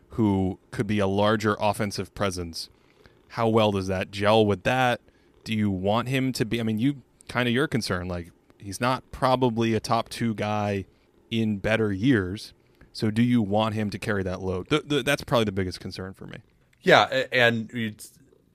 who 0.10 0.60
could 0.72 0.88
be 0.88 1.00
a 1.00 1.08
larger 1.08 1.58
offensive 1.60 2.14
presence, 2.14 2.70
how 3.30 3.48
well 3.48 3.72
does 3.72 3.88
that 3.88 4.12
gel 4.12 4.46
with 4.46 4.64
that? 4.64 5.02
Do 5.44 5.54
you 5.54 5.70
want 5.72 6.08
him 6.08 6.32
to 6.34 6.46
be 6.46 6.60
I 6.60 6.64
mean, 6.64 6.80
you 6.80 7.02
kind 7.28 7.48
of 7.48 7.54
your 7.54 7.68
concern. 7.68 8.08
Like 8.08 8.32
he's 8.60 8.80
not 8.80 9.12
probably 9.12 9.74
a 9.74 9.80
top 9.80 10.10
two 10.10 10.34
guy 10.34 10.86
in 11.32 11.58
better 11.58 11.92
years. 11.92 12.54
So 12.94 13.12
do 13.12 13.22
you 13.22 13.42
want 13.42 13.76
him 13.76 13.90
to 13.90 14.00
carry 14.00 14.24
that 14.24 14.42
load? 14.42 14.70
The, 14.70 14.80
the, 14.80 15.04
that's 15.04 15.24
probably 15.24 15.46
the 15.46 15.52
biggest 15.52 15.82
concern 15.82 16.14
for 16.14 16.28
me. 16.28 16.38
Yeah, 16.82 17.24
and 17.32 17.70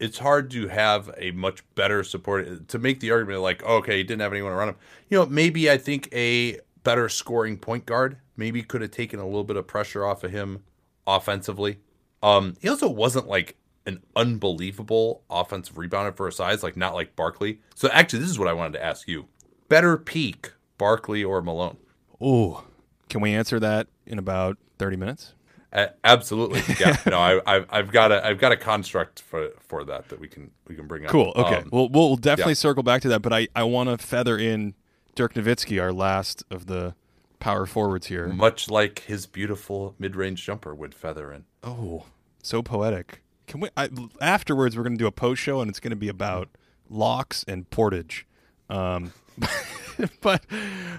it's 0.00 0.18
hard 0.18 0.50
to 0.50 0.66
have 0.68 1.10
a 1.18 1.30
much 1.32 1.62
better 1.74 2.02
support 2.02 2.68
to 2.68 2.78
make 2.78 3.00
the 3.00 3.10
argument 3.10 3.42
like, 3.42 3.62
oh, 3.64 3.76
okay, 3.76 3.98
he 3.98 4.02
didn't 4.02 4.22
have 4.22 4.32
anyone 4.32 4.52
around 4.52 4.70
him. 4.70 4.76
You 5.10 5.18
know, 5.18 5.26
maybe 5.26 5.70
I 5.70 5.76
think 5.76 6.08
a 6.12 6.58
better 6.82 7.08
scoring 7.10 7.58
point 7.58 7.84
guard 7.84 8.16
maybe 8.36 8.62
could 8.62 8.80
have 8.80 8.90
taken 8.90 9.20
a 9.20 9.26
little 9.26 9.44
bit 9.44 9.56
of 9.56 9.66
pressure 9.66 10.04
off 10.04 10.24
of 10.24 10.32
him 10.32 10.64
offensively. 11.06 11.78
Um, 12.22 12.56
he 12.60 12.68
also 12.68 12.88
wasn't 12.88 13.28
like 13.28 13.56
an 13.86 14.02
unbelievable 14.16 15.22
offensive 15.28 15.76
rebounder 15.76 16.16
for 16.16 16.26
a 16.26 16.32
size, 16.32 16.62
like 16.62 16.76
not 16.76 16.94
like 16.94 17.14
Barkley. 17.14 17.60
So 17.74 17.90
actually, 17.92 18.20
this 18.20 18.30
is 18.30 18.38
what 18.38 18.48
I 18.48 18.54
wanted 18.54 18.78
to 18.78 18.84
ask 18.84 19.06
you: 19.06 19.26
better 19.68 19.98
peak, 19.98 20.52
Barkley 20.78 21.22
or 21.22 21.42
Malone? 21.42 21.76
Oh, 22.20 22.64
can 23.10 23.20
we 23.20 23.34
answer 23.34 23.60
that 23.60 23.88
in 24.06 24.18
about 24.18 24.56
thirty 24.78 24.96
minutes? 24.96 25.34
Uh, 25.72 25.86
absolutely, 26.02 26.62
yeah. 26.80 26.96
no, 27.06 27.18
I, 27.18 27.54
have 27.54 27.66
I've 27.70 27.92
got 27.92 28.10
a 28.10 28.26
I've 28.26 28.38
got 28.38 28.50
a 28.50 28.56
construct 28.56 29.20
for 29.20 29.50
for 29.60 29.84
that 29.84 30.08
that 30.08 30.18
we 30.18 30.26
can 30.26 30.50
we 30.66 30.74
can 30.74 30.86
bring 30.86 31.04
up. 31.04 31.10
Cool. 31.10 31.32
Okay. 31.36 31.56
Um, 31.56 31.68
we'll 31.70 31.88
we'll 31.88 32.16
definitely 32.16 32.52
yeah. 32.52 32.56
circle 32.56 32.82
back 32.82 33.02
to 33.02 33.08
that, 33.08 33.22
but 33.22 33.32
I 33.32 33.48
I 33.54 33.62
want 33.62 33.88
to 33.88 33.98
feather 33.98 34.36
in 34.36 34.74
Dirk 35.14 35.34
Nowitzki, 35.34 35.80
our 35.80 35.92
last 35.92 36.42
of 36.50 36.66
the 36.66 36.94
power 37.38 37.66
forwards 37.66 38.06
here. 38.06 38.26
Much 38.28 38.68
like 38.68 39.00
his 39.00 39.26
beautiful 39.26 39.94
mid-range 39.98 40.44
jumper 40.44 40.74
would 40.74 40.94
feather 40.94 41.32
in. 41.32 41.44
Oh, 41.62 42.06
so 42.42 42.62
poetic. 42.62 43.22
Can 43.46 43.60
we? 43.60 43.68
I, 43.76 43.88
afterwards, 44.20 44.76
we're 44.76 44.84
going 44.84 44.96
to 44.96 45.02
do 45.02 45.06
a 45.06 45.12
post 45.12 45.40
show, 45.40 45.60
and 45.60 45.68
it's 45.68 45.80
going 45.80 45.90
to 45.90 45.96
be 45.96 46.08
about 46.08 46.48
locks 46.88 47.44
and 47.48 47.68
portage. 47.70 48.26
Um, 48.68 49.12
but 50.20 50.44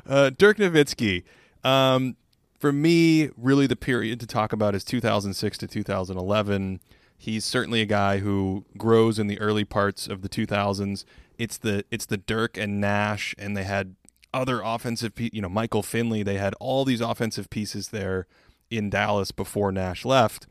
uh, 0.07 0.31
Dirk 0.31 0.57
Nowitzki, 0.57 1.23
um, 1.63 2.15
for 2.61 2.71
me, 2.71 3.31
really 3.35 3.65
the 3.65 3.75
period 3.75 4.19
to 4.19 4.27
talk 4.27 4.53
about 4.53 4.75
is 4.75 4.83
2006 4.83 5.57
to 5.57 5.67
2011. 5.67 6.79
He's 7.17 7.43
certainly 7.43 7.81
a 7.81 7.87
guy 7.87 8.19
who 8.19 8.65
grows 8.77 9.17
in 9.17 9.25
the 9.25 9.39
early 9.39 9.65
parts 9.65 10.07
of 10.07 10.21
the 10.21 10.29
2000s. 10.29 11.03
It's 11.39 11.57
the 11.57 11.83
it's 11.89 12.05
the 12.05 12.17
Dirk 12.17 12.57
and 12.57 12.79
Nash, 12.79 13.33
and 13.39 13.57
they 13.57 13.63
had 13.63 13.95
other 14.31 14.61
offensive, 14.61 15.15
pe- 15.15 15.31
you 15.33 15.41
know, 15.41 15.49
Michael 15.49 15.81
Finley. 15.81 16.21
They 16.21 16.37
had 16.37 16.53
all 16.59 16.85
these 16.85 17.01
offensive 17.01 17.49
pieces 17.49 17.89
there 17.89 18.27
in 18.69 18.91
Dallas 18.91 19.31
before 19.31 19.71
Nash 19.71 20.05
left, 20.05 20.45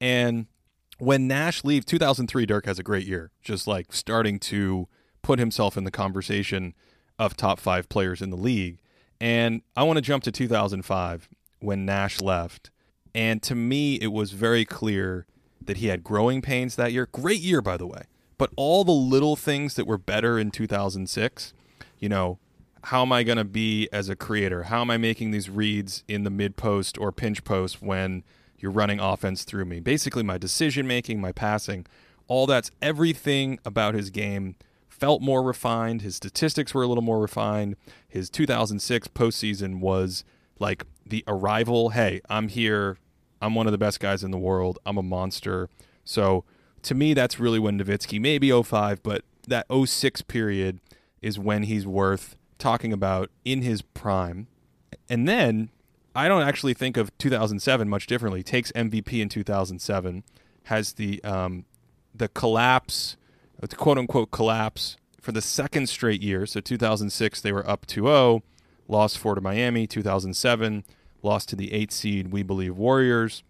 and 0.00 0.46
when 0.98 1.28
Nash 1.28 1.62
leaves, 1.62 1.84
2003, 1.84 2.46
Dirk 2.46 2.64
has 2.66 2.78
a 2.78 2.82
great 2.82 3.06
year, 3.06 3.32
just 3.42 3.66
like 3.66 3.92
starting 3.92 4.38
to 4.40 4.88
put 5.22 5.38
himself 5.38 5.76
in 5.76 5.84
the 5.84 5.90
conversation 5.90 6.74
of 7.18 7.36
top 7.36 7.60
five 7.60 7.88
players 7.90 8.22
in 8.22 8.30
the 8.30 8.36
league. 8.36 8.78
And 9.20 9.60
I 9.76 9.82
want 9.82 9.98
to 9.98 10.02
jump 10.02 10.24
to 10.24 10.32
2005 10.32 11.28
when 11.60 11.84
Nash 11.84 12.20
left. 12.20 12.70
And 13.14 13.42
to 13.42 13.54
me, 13.54 13.96
it 13.96 14.12
was 14.12 14.32
very 14.32 14.64
clear 14.64 15.26
that 15.60 15.78
he 15.78 15.88
had 15.88 16.02
growing 16.02 16.42
pains 16.42 16.76
that 16.76 16.92
year. 16.92 17.08
Great 17.10 17.40
year, 17.40 17.60
by 17.60 17.76
the 17.76 17.86
way. 17.86 18.02
But 18.38 18.50
all 18.56 18.84
the 18.84 18.92
little 18.92 19.36
things 19.36 19.74
that 19.74 19.86
were 19.86 19.98
better 19.98 20.38
in 20.38 20.50
2006, 20.50 21.52
you 21.98 22.08
know, 22.08 22.38
how 22.84 23.02
am 23.02 23.12
I 23.12 23.22
going 23.22 23.38
to 23.38 23.44
be 23.44 23.88
as 23.92 24.08
a 24.08 24.16
creator? 24.16 24.64
How 24.64 24.80
am 24.80 24.90
I 24.90 24.96
making 24.96 25.30
these 25.30 25.50
reads 25.50 26.02
in 26.08 26.24
the 26.24 26.30
mid 26.30 26.56
post 26.56 26.96
or 26.96 27.12
pinch 27.12 27.44
post 27.44 27.82
when 27.82 28.24
you're 28.58 28.70
running 28.70 28.98
offense 28.98 29.44
through 29.44 29.66
me? 29.66 29.80
Basically, 29.80 30.22
my 30.22 30.38
decision 30.38 30.86
making, 30.86 31.20
my 31.20 31.32
passing, 31.32 31.86
all 32.26 32.46
that's 32.46 32.70
everything 32.80 33.58
about 33.64 33.94
his 33.94 34.08
game 34.08 34.54
felt 34.88 35.20
more 35.20 35.42
refined. 35.42 36.02
His 36.02 36.16
statistics 36.16 36.72
were 36.72 36.82
a 36.82 36.86
little 36.86 37.02
more 37.02 37.20
refined. 37.20 37.76
His 38.08 38.30
2006 38.30 39.08
postseason 39.08 39.80
was 39.80 40.24
like 40.58 40.84
the 41.10 41.24
arrival. 41.26 41.90
Hey, 41.90 42.20
I'm 42.28 42.48
here. 42.48 42.96
I'm 43.42 43.54
one 43.54 43.66
of 43.66 43.72
the 43.72 43.78
best 43.78 44.00
guys 44.00 44.24
in 44.24 44.30
the 44.30 44.38
world. 44.38 44.78
I'm 44.86 44.96
a 44.96 45.02
monster. 45.02 45.68
So 46.04 46.44
to 46.82 46.94
me, 46.94 47.14
that's 47.14 47.38
really 47.38 47.58
when 47.58 47.78
Nowitzki, 47.78 48.20
maybe 48.20 48.50
05, 48.50 49.02
but 49.02 49.24
that 49.48 49.66
06 49.70 50.22
period 50.22 50.80
is 51.20 51.38
when 51.38 51.64
he's 51.64 51.86
worth 51.86 52.36
talking 52.58 52.92
about 52.92 53.30
in 53.44 53.62
his 53.62 53.82
prime. 53.82 54.46
And 55.08 55.28
then 55.28 55.70
I 56.14 56.28
don't 56.28 56.42
actually 56.42 56.74
think 56.74 56.96
of 56.96 57.16
2007 57.18 57.88
much 57.88 58.06
differently. 58.06 58.42
Takes 58.42 58.72
MVP 58.72 59.20
in 59.20 59.28
2007, 59.28 60.24
has 60.64 60.94
the 60.94 61.22
um, 61.24 61.64
the 62.14 62.28
collapse, 62.28 63.16
the 63.60 63.68
quote 63.68 63.98
unquote 63.98 64.30
collapse 64.30 64.96
for 65.20 65.32
the 65.32 65.42
second 65.42 65.88
straight 65.88 66.22
year. 66.22 66.46
So 66.46 66.60
2006 66.60 67.40
they 67.40 67.52
were 67.52 67.68
up 67.68 67.86
2-0, 67.86 68.42
lost 68.88 69.18
four 69.18 69.34
to 69.34 69.40
Miami. 69.40 69.86
2007 69.86 70.84
lost 71.22 71.48
to 71.50 71.56
the 71.56 71.72
eight 71.72 71.92
seed 71.92 72.32
We 72.32 72.42
Believe 72.42 72.76
Warriors. 72.76 73.42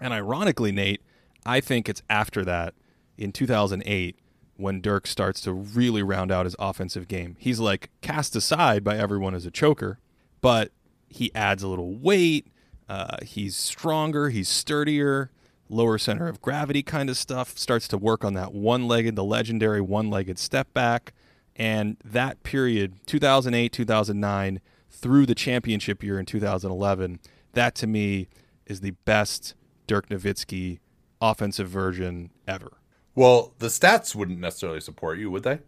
And 0.00 0.12
ironically, 0.12 0.72
Nate, 0.72 1.02
I 1.46 1.60
think 1.60 1.88
it's 1.88 2.02
after 2.08 2.44
that 2.44 2.74
in 3.16 3.32
2008 3.32 4.18
when 4.56 4.80
Dirk 4.80 5.06
starts 5.06 5.40
to 5.42 5.52
really 5.52 6.02
round 6.02 6.30
out 6.30 6.46
his 6.46 6.56
offensive 6.58 7.08
game. 7.08 7.36
He's 7.38 7.60
like 7.60 7.90
cast 8.00 8.36
aside 8.36 8.84
by 8.84 8.96
everyone 8.96 9.34
as 9.34 9.46
a 9.46 9.50
choker, 9.50 9.98
but 10.40 10.70
he 11.08 11.34
adds 11.34 11.62
a 11.62 11.68
little 11.68 11.94
weight. 11.94 12.48
Uh, 12.88 13.18
he's 13.22 13.56
stronger. 13.56 14.30
He's 14.30 14.48
sturdier. 14.48 15.30
Lower 15.68 15.96
center 15.98 16.28
of 16.28 16.42
gravity 16.42 16.82
kind 16.82 17.08
of 17.08 17.16
stuff. 17.16 17.56
Starts 17.58 17.88
to 17.88 17.98
work 17.98 18.24
on 18.24 18.34
that 18.34 18.52
one 18.52 18.86
legged, 18.86 19.16
the 19.16 19.24
legendary 19.24 19.80
one 19.80 20.10
legged 20.10 20.38
step 20.38 20.72
back. 20.74 21.12
And 21.56 21.96
that 22.04 22.42
period, 22.42 22.94
2008, 23.06 23.72
2009, 23.72 24.60
through 24.94 25.26
the 25.26 25.34
championship 25.34 26.02
year 26.02 26.18
in 26.18 26.26
2011, 26.26 27.20
that 27.52 27.74
to 27.76 27.86
me 27.86 28.28
is 28.66 28.80
the 28.80 28.92
best 29.04 29.54
Dirk 29.86 30.08
Nowitzki 30.08 30.78
offensive 31.20 31.68
version 31.68 32.30
ever. 32.46 32.78
Well, 33.14 33.54
the 33.58 33.68
stats 33.68 34.14
wouldn't 34.14 34.40
necessarily 34.40 34.80
support 34.80 35.18
you, 35.18 35.30
would 35.30 35.42
they? 35.42 35.60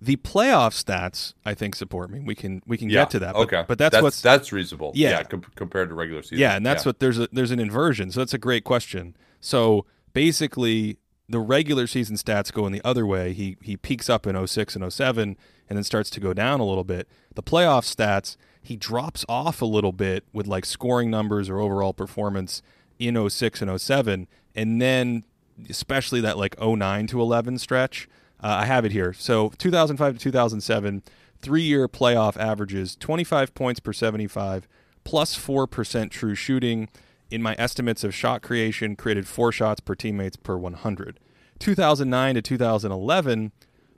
The 0.00 0.16
playoff 0.16 0.80
stats, 0.80 1.34
I 1.44 1.54
think, 1.54 1.74
support 1.74 2.10
me. 2.10 2.20
We 2.20 2.34
can 2.34 2.62
we 2.66 2.78
can 2.78 2.88
yeah. 2.88 3.02
get 3.02 3.10
to 3.10 3.18
that. 3.20 3.34
But, 3.34 3.40
okay, 3.40 3.64
but 3.66 3.78
that's, 3.78 3.92
that's 3.94 4.02
what's 4.02 4.22
that's 4.22 4.52
reasonable. 4.52 4.92
Yeah, 4.94 5.10
yeah 5.10 5.22
com- 5.24 5.42
compared 5.56 5.88
to 5.88 5.94
regular 5.96 6.22
season. 6.22 6.38
Yeah, 6.38 6.54
and 6.54 6.64
that's 6.64 6.84
yeah. 6.84 6.90
what 6.90 7.00
there's 7.00 7.18
a 7.18 7.28
there's 7.32 7.50
an 7.50 7.58
inversion. 7.58 8.12
So 8.12 8.20
that's 8.20 8.34
a 8.34 8.38
great 8.38 8.62
question. 8.62 9.16
So 9.40 9.86
basically, 10.12 10.98
the 11.28 11.38
regular 11.38 11.86
season 11.86 12.16
stats 12.16 12.52
go 12.52 12.66
in 12.66 12.72
the 12.72 12.80
other 12.84 13.06
way. 13.06 13.32
He 13.32 13.56
he 13.60 13.76
peaks 13.76 14.08
up 14.08 14.26
in 14.26 14.46
06 14.46 14.76
and 14.76 14.92
07 14.92 15.36
and 15.68 15.76
then 15.76 15.84
starts 15.84 16.10
to 16.10 16.20
go 16.20 16.32
down 16.32 16.60
a 16.60 16.64
little 16.64 16.84
bit. 16.84 17.08
The 17.34 17.42
playoff 17.42 17.84
stats, 17.84 18.36
he 18.62 18.76
drops 18.76 19.24
off 19.28 19.60
a 19.60 19.66
little 19.66 19.92
bit 19.92 20.24
with 20.32 20.46
like 20.46 20.64
scoring 20.64 21.10
numbers 21.10 21.48
or 21.48 21.60
overall 21.60 21.92
performance 21.92 22.62
in 22.98 23.28
06 23.28 23.62
and 23.62 23.80
07 23.80 24.26
and 24.54 24.80
then 24.82 25.24
especially 25.68 26.20
that 26.20 26.38
like 26.38 26.58
09 26.60 27.06
to 27.08 27.20
11 27.20 27.58
stretch. 27.58 28.08
Uh, 28.42 28.58
I 28.62 28.66
have 28.66 28.84
it 28.84 28.92
here. 28.92 29.12
So 29.12 29.52
2005 29.58 30.14
to 30.14 30.20
2007, 30.20 31.02
three 31.40 31.62
year 31.62 31.88
playoff 31.88 32.36
averages 32.36 32.96
25 32.96 33.54
points 33.54 33.80
per 33.80 33.92
75, 33.92 34.68
plus 35.04 35.36
4% 35.36 36.10
true 36.10 36.34
shooting. 36.34 36.88
In 37.30 37.42
my 37.42 37.54
estimates 37.58 38.04
of 38.04 38.14
shot 38.14 38.42
creation, 38.42 38.96
created 38.96 39.28
four 39.28 39.52
shots 39.52 39.80
per 39.80 39.94
teammates 39.94 40.36
per 40.36 40.56
100. 40.56 41.20
2009 41.58 42.34
to 42.36 42.42
2011, 42.42 43.52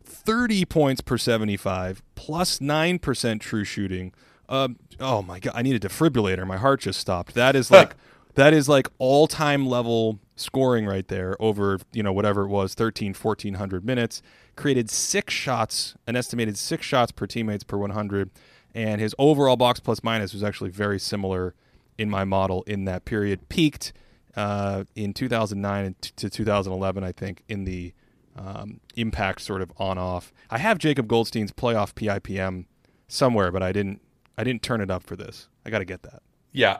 30 0.04 0.64
points 0.64 1.00
per 1.00 1.16
75, 1.16 2.02
plus 2.14 2.58
9% 2.58 3.40
true 3.40 3.64
shooting. 3.64 4.12
Uh, 4.48 4.68
oh 4.98 5.22
my 5.22 5.38
God, 5.38 5.52
I 5.54 5.62
need 5.62 5.76
a 5.76 5.88
defibrillator. 5.88 6.46
My 6.46 6.56
heart 6.56 6.80
just 6.80 6.98
stopped. 6.98 7.34
That 7.34 7.54
is 7.54 7.70
like. 7.70 7.94
that 8.34 8.54
is 8.54 8.68
like 8.68 8.88
all 8.98 9.26
time 9.26 9.66
level 9.66 10.20
scoring 10.36 10.86
right 10.86 11.06
there 11.08 11.36
over, 11.40 11.78
you 11.92 12.02
know, 12.02 12.12
whatever 12.12 12.44
it 12.44 12.48
was, 12.48 12.74
13, 12.74 13.12
1400 13.14 13.84
minutes. 13.84 14.22
Created 14.56 14.88
six 14.88 15.34
shots, 15.34 15.94
an 16.06 16.16
estimated 16.16 16.56
six 16.56 16.86
shots 16.86 17.12
per 17.12 17.26
teammates 17.26 17.64
per 17.64 17.76
100. 17.76 18.30
And 18.74 19.00
his 19.00 19.14
overall 19.18 19.56
box 19.56 19.80
plus 19.80 20.02
minus 20.02 20.32
was 20.32 20.44
actually 20.44 20.70
very 20.70 20.98
similar 20.98 21.54
in 22.00 22.08
my 22.08 22.24
model 22.24 22.62
in 22.62 22.86
that 22.86 23.04
period. 23.04 23.46
Peaked 23.50 23.92
uh, 24.34 24.84
in 24.96 25.12
2009 25.12 25.96
to 26.16 26.30
2011, 26.30 27.04
I 27.04 27.12
think, 27.12 27.42
in 27.46 27.64
the 27.64 27.92
um, 28.34 28.80
impact 28.96 29.42
sort 29.42 29.60
of 29.60 29.70
on 29.76 29.98
off. 29.98 30.32
I 30.48 30.56
have 30.56 30.78
Jacob 30.78 31.06
Goldstein's 31.06 31.52
playoff 31.52 31.92
PIPM 31.92 32.64
somewhere, 33.06 33.52
but 33.52 33.62
I 33.62 33.72
didn't. 33.72 34.00
I 34.38 34.44
didn't 34.44 34.62
turn 34.62 34.80
it 34.80 34.90
up 34.90 35.02
for 35.02 35.16
this. 35.16 35.48
I 35.66 35.70
got 35.70 35.80
to 35.80 35.84
get 35.84 36.02
that. 36.04 36.22
Yeah, 36.52 36.78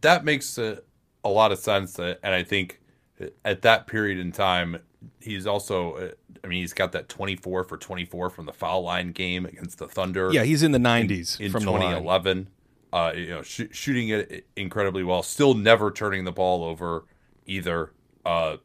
that 0.00 0.24
makes 0.24 0.58
a, 0.58 0.82
a 1.22 1.28
lot 1.28 1.52
of 1.52 1.60
sense, 1.60 1.96
uh, 1.96 2.16
and 2.24 2.34
I 2.34 2.42
think 2.42 2.80
at 3.44 3.62
that 3.62 3.86
period 3.86 4.18
in 4.18 4.32
time, 4.32 4.78
he's 5.20 5.46
also. 5.46 5.92
Uh, 5.94 6.08
I 6.42 6.48
mean, 6.48 6.60
he's 6.60 6.72
got 6.72 6.90
that 6.92 7.08
twenty-four 7.08 7.62
for 7.62 7.76
twenty-four 7.76 8.30
from 8.30 8.46
the 8.46 8.52
foul 8.52 8.82
line 8.82 9.12
game 9.12 9.46
against 9.46 9.78
the 9.78 9.86
Thunder. 9.86 10.30
Yeah, 10.32 10.42
he's 10.42 10.64
in 10.64 10.72
the 10.72 10.80
nineties 10.80 11.38
in, 11.38 11.46
in 11.46 11.52
from 11.52 11.62
2011. 11.62 12.48
Uh, 12.92 13.12
you 13.14 13.28
know, 13.28 13.42
sh- 13.42 13.68
shooting 13.70 14.08
it 14.08 14.46
incredibly 14.56 15.04
well, 15.04 15.22
still 15.22 15.54
never 15.54 15.90
turning 15.90 16.24
the 16.24 16.32
ball 16.32 16.64
over 16.64 17.04
either. 17.46 17.92
Uh, 18.24 18.56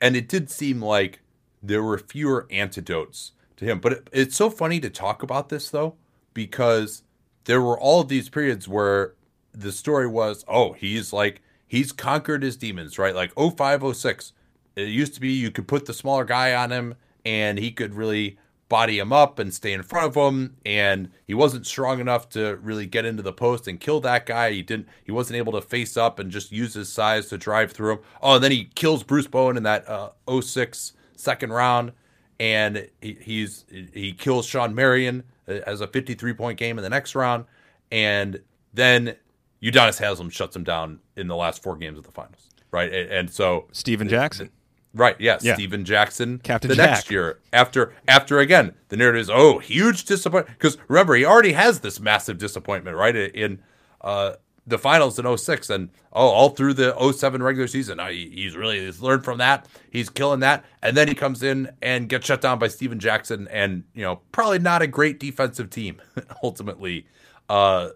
and 0.00 0.16
it 0.16 0.28
did 0.28 0.50
seem 0.50 0.82
like 0.82 1.20
there 1.62 1.82
were 1.82 1.98
fewer 1.98 2.46
antidotes 2.50 3.32
to 3.56 3.64
him. 3.64 3.80
But 3.80 3.92
it, 3.92 4.10
it's 4.12 4.36
so 4.36 4.50
funny 4.50 4.80
to 4.80 4.90
talk 4.90 5.22
about 5.22 5.48
this 5.48 5.70
though, 5.70 5.94
because 6.32 7.02
there 7.44 7.60
were 7.60 7.78
all 7.78 8.00
of 8.00 8.08
these 8.08 8.28
periods 8.28 8.68
where 8.68 9.14
the 9.52 9.72
story 9.72 10.06
was, 10.06 10.44
oh, 10.48 10.72
he's 10.72 11.12
like 11.12 11.40
he's 11.66 11.92
conquered 11.92 12.42
his 12.42 12.56
demons, 12.56 12.98
right? 12.98 13.14
Like 13.14 13.32
0506. 13.34 14.32
It 14.76 14.88
used 14.88 15.14
to 15.14 15.20
be 15.20 15.32
you 15.32 15.50
could 15.50 15.68
put 15.68 15.86
the 15.86 15.94
smaller 15.94 16.24
guy 16.24 16.54
on 16.54 16.72
him 16.72 16.94
and 17.24 17.58
he 17.58 17.70
could 17.70 17.94
really 17.94 18.38
body 18.74 18.98
him 18.98 19.12
up 19.12 19.38
and 19.38 19.54
stay 19.54 19.72
in 19.72 19.84
front 19.84 20.08
of 20.08 20.16
him 20.16 20.56
and 20.66 21.08
he 21.28 21.32
wasn't 21.32 21.64
strong 21.64 22.00
enough 22.00 22.28
to 22.28 22.56
really 22.56 22.86
get 22.86 23.04
into 23.04 23.22
the 23.22 23.32
post 23.32 23.68
and 23.68 23.78
kill 23.78 24.00
that 24.00 24.26
guy. 24.26 24.50
He 24.50 24.62
didn't 24.62 24.88
he 25.04 25.12
wasn't 25.12 25.36
able 25.36 25.52
to 25.52 25.60
face 25.60 25.96
up 25.96 26.18
and 26.18 26.28
just 26.28 26.50
use 26.50 26.74
his 26.74 26.90
size 26.90 27.28
to 27.28 27.38
drive 27.38 27.70
through 27.70 27.92
him. 27.92 27.98
Oh 28.20 28.34
and 28.34 28.42
then 28.42 28.50
he 28.50 28.64
kills 28.74 29.04
bruce 29.04 29.28
bowen 29.28 29.56
in 29.56 29.62
that 29.62 29.88
uh, 29.88 30.10
06 30.40 30.92
second 31.14 31.52
round 31.52 31.92
and 32.40 32.88
he, 33.00 33.16
he's 33.20 33.64
he 33.70 34.12
kills 34.12 34.44
shawn 34.44 34.74
marion 34.74 35.22
uh, 35.46 35.60
as 35.68 35.80
a 35.80 35.86
53 35.86 36.32
point 36.32 36.58
game 36.58 36.76
in 36.76 36.82
the 36.82 36.90
next 36.90 37.14
round 37.14 37.44
and 37.92 38.42
then 38.72 39.14
Udonis 39.62 40.00
Haslem 40.00 40.30
shuts 40.30 40.56
him 40.56 40.64
down 40.64 40.98
in 41.14 41.28
the 41.28 41.36
last 41.36 41.62
four 41.62 41.76
games 41.76 41.96
of 41.96 42.02
the 42.02 42.10
finals, 42.10 42.50
right? 42.72 42.92
And, 42.92 43.10
and 43.12 43.30
so 43.30 43.68
Stephen 43.70 44.08
Jackson, 44.08 44.50
right? 44.94 45.16
Yes, 45.18 45.44
yeah. 45.44 45.54
Stephen 45.54 45.84
Jackson, 45.84 46.38
Captain 46.38 46.68
the 46.68 46.76
Jack. 46.76 46.90
next 46.90 47.10
year 47.10 47.40
after 47.52 47.92
after 48.08 48.38
again 48.38 48.74
the 48.88 48.96
narrative 48.96 49.20
is 49.22 49.30
oh 49.30 49.58
huge 49.58 50.04
disappointment 50.04 50.56
because 50.56 50.78
remember 50.88 51.14
he 51.14 51.24
already 51.24 51.52
has 51.52 51.80
this 51.80 52.00
massive 52.00 52.38
disappointment 52.38 52.96
right 52.96 53.16
in 53.16 53.60
uh, 54.00 54.34
the 54.66 54.78
finals 54.78 55.18
in 55.18 55.36
06 55.36 55.68
and 55.70 55.90
oh 56.12 56.28
all 56.28 56.50
through 56.50 56.74
the 56.74 57.12
07 57.12 57.42
regular 57.42 57.66
season 57.66 57.98
he's 58.08 58.56
really 58.56 58.84
he's 58.84 59.00
learned 59.00 59.24
from 59.24 59.38
that 59.38 59.66
he's 59.90 60.08
killing 60.08 60.40
that 60.40 60.64
and 60.82 60.96
then 60.96 61.08
he 61.08 61.14
comes 61.14 61.42
in 61.42 61.70
and 61.82 62.08
gets 62.08 62.26
shut 62.26 62.40
down 62.40 62.58
by 62.58 62.68
Stephen 62.68 62.98
Jackson 62.98 63.46
and 63.48 63.84
you 63.94 64.02
know 64.02 64.20
probably 64.32 64.58
not 64.58 64.80
a 64.82 64.86
great 64.86 65.20
defensive 65.20 65.70
team 65.70 66.00
ultimately 66.42 67.06
uh, 67.50 67.90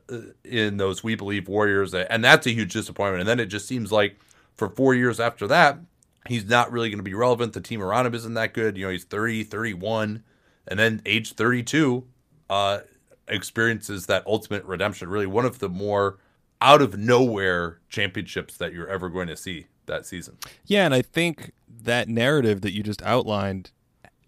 in 0.44 0.76
those 0.76 1.02
we 1.02 1.14
believe 1.14 1.48
warriors 1.48 1.94
and 1.94 2.22
that's 2.22 2.46
a 2.46 2.50
huge 2.50 2.72
disappointment 2.72 3.20
and 3.20 3.28
then 3.28 3.40
it 3.40 3.46
just 3.46 3.66
seems 3.66 3.90
like 3.90 4.18
for 4.54 4.68
4 4.68 4.94
years 4.94 5.20
after 5.20 5.46
that 5.46 5.78
he's 6.26 6.44
not 6.44 6.72
really 6.72 6.90
going 6.90 6.98
to 6.98 7.04
be 7.04 7.14
relevant 7.14 7.52
the 7.52 7.60
team 7.60 7.82
around 7.82 8.06
him 8.06 8.14
isn't 8.14 8.34
that 8.34 8.52
good 8.52 8.76
you 8.76 8.84
know 8.84 8.90
he's 8.90 9.04
30 9.04 9.44
31 9.44 10.22
and 10.66 10.78
then 10.78 11.00
age 11.06 11.32
32 11.32 12.04
uh 12.50 12.80
experiences 13.28 14.06
that 14.06 14.26
ultimate 14.26 14.64
redemption 14.64 15.08
really 15.08 15.26
one 15.26 15.44
of 15.44 15.58
the 15.58 15.68
more 15.68 16.18
out 16.60 16.82
of 16.82 16.98
nowhere 16.98 17.78
championships 17.88 18.56
that 18.56 18.72
you're 18.72 18.88
ever 18.88 19.08
going 19.08 19.28
to 19.28 19.36
see 19.36 19.66
that 19.86 20.06
season. 20.06 20.36
Yeah, 20.64 20.84
and 20.84 20.94
I 20.94 21.02
think 21.02 21.52
that 21.68 22.08
narrative 22.08 22.60
that 22.62 22.72
you 22.72 22.82
just 22.82 23.02
outlined 23.02 23.70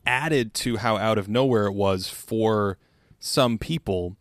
added 0.06 0.54
to 0.54 0.78
how 0.78 0.96
out 0.96 1.18
of 1.18 1.28
nowhere 1.28 1.66
it 1.66 1.72
was 1.72 2.08
for 2.08 2.78
some 3.18 3.58
people 3.58 4.16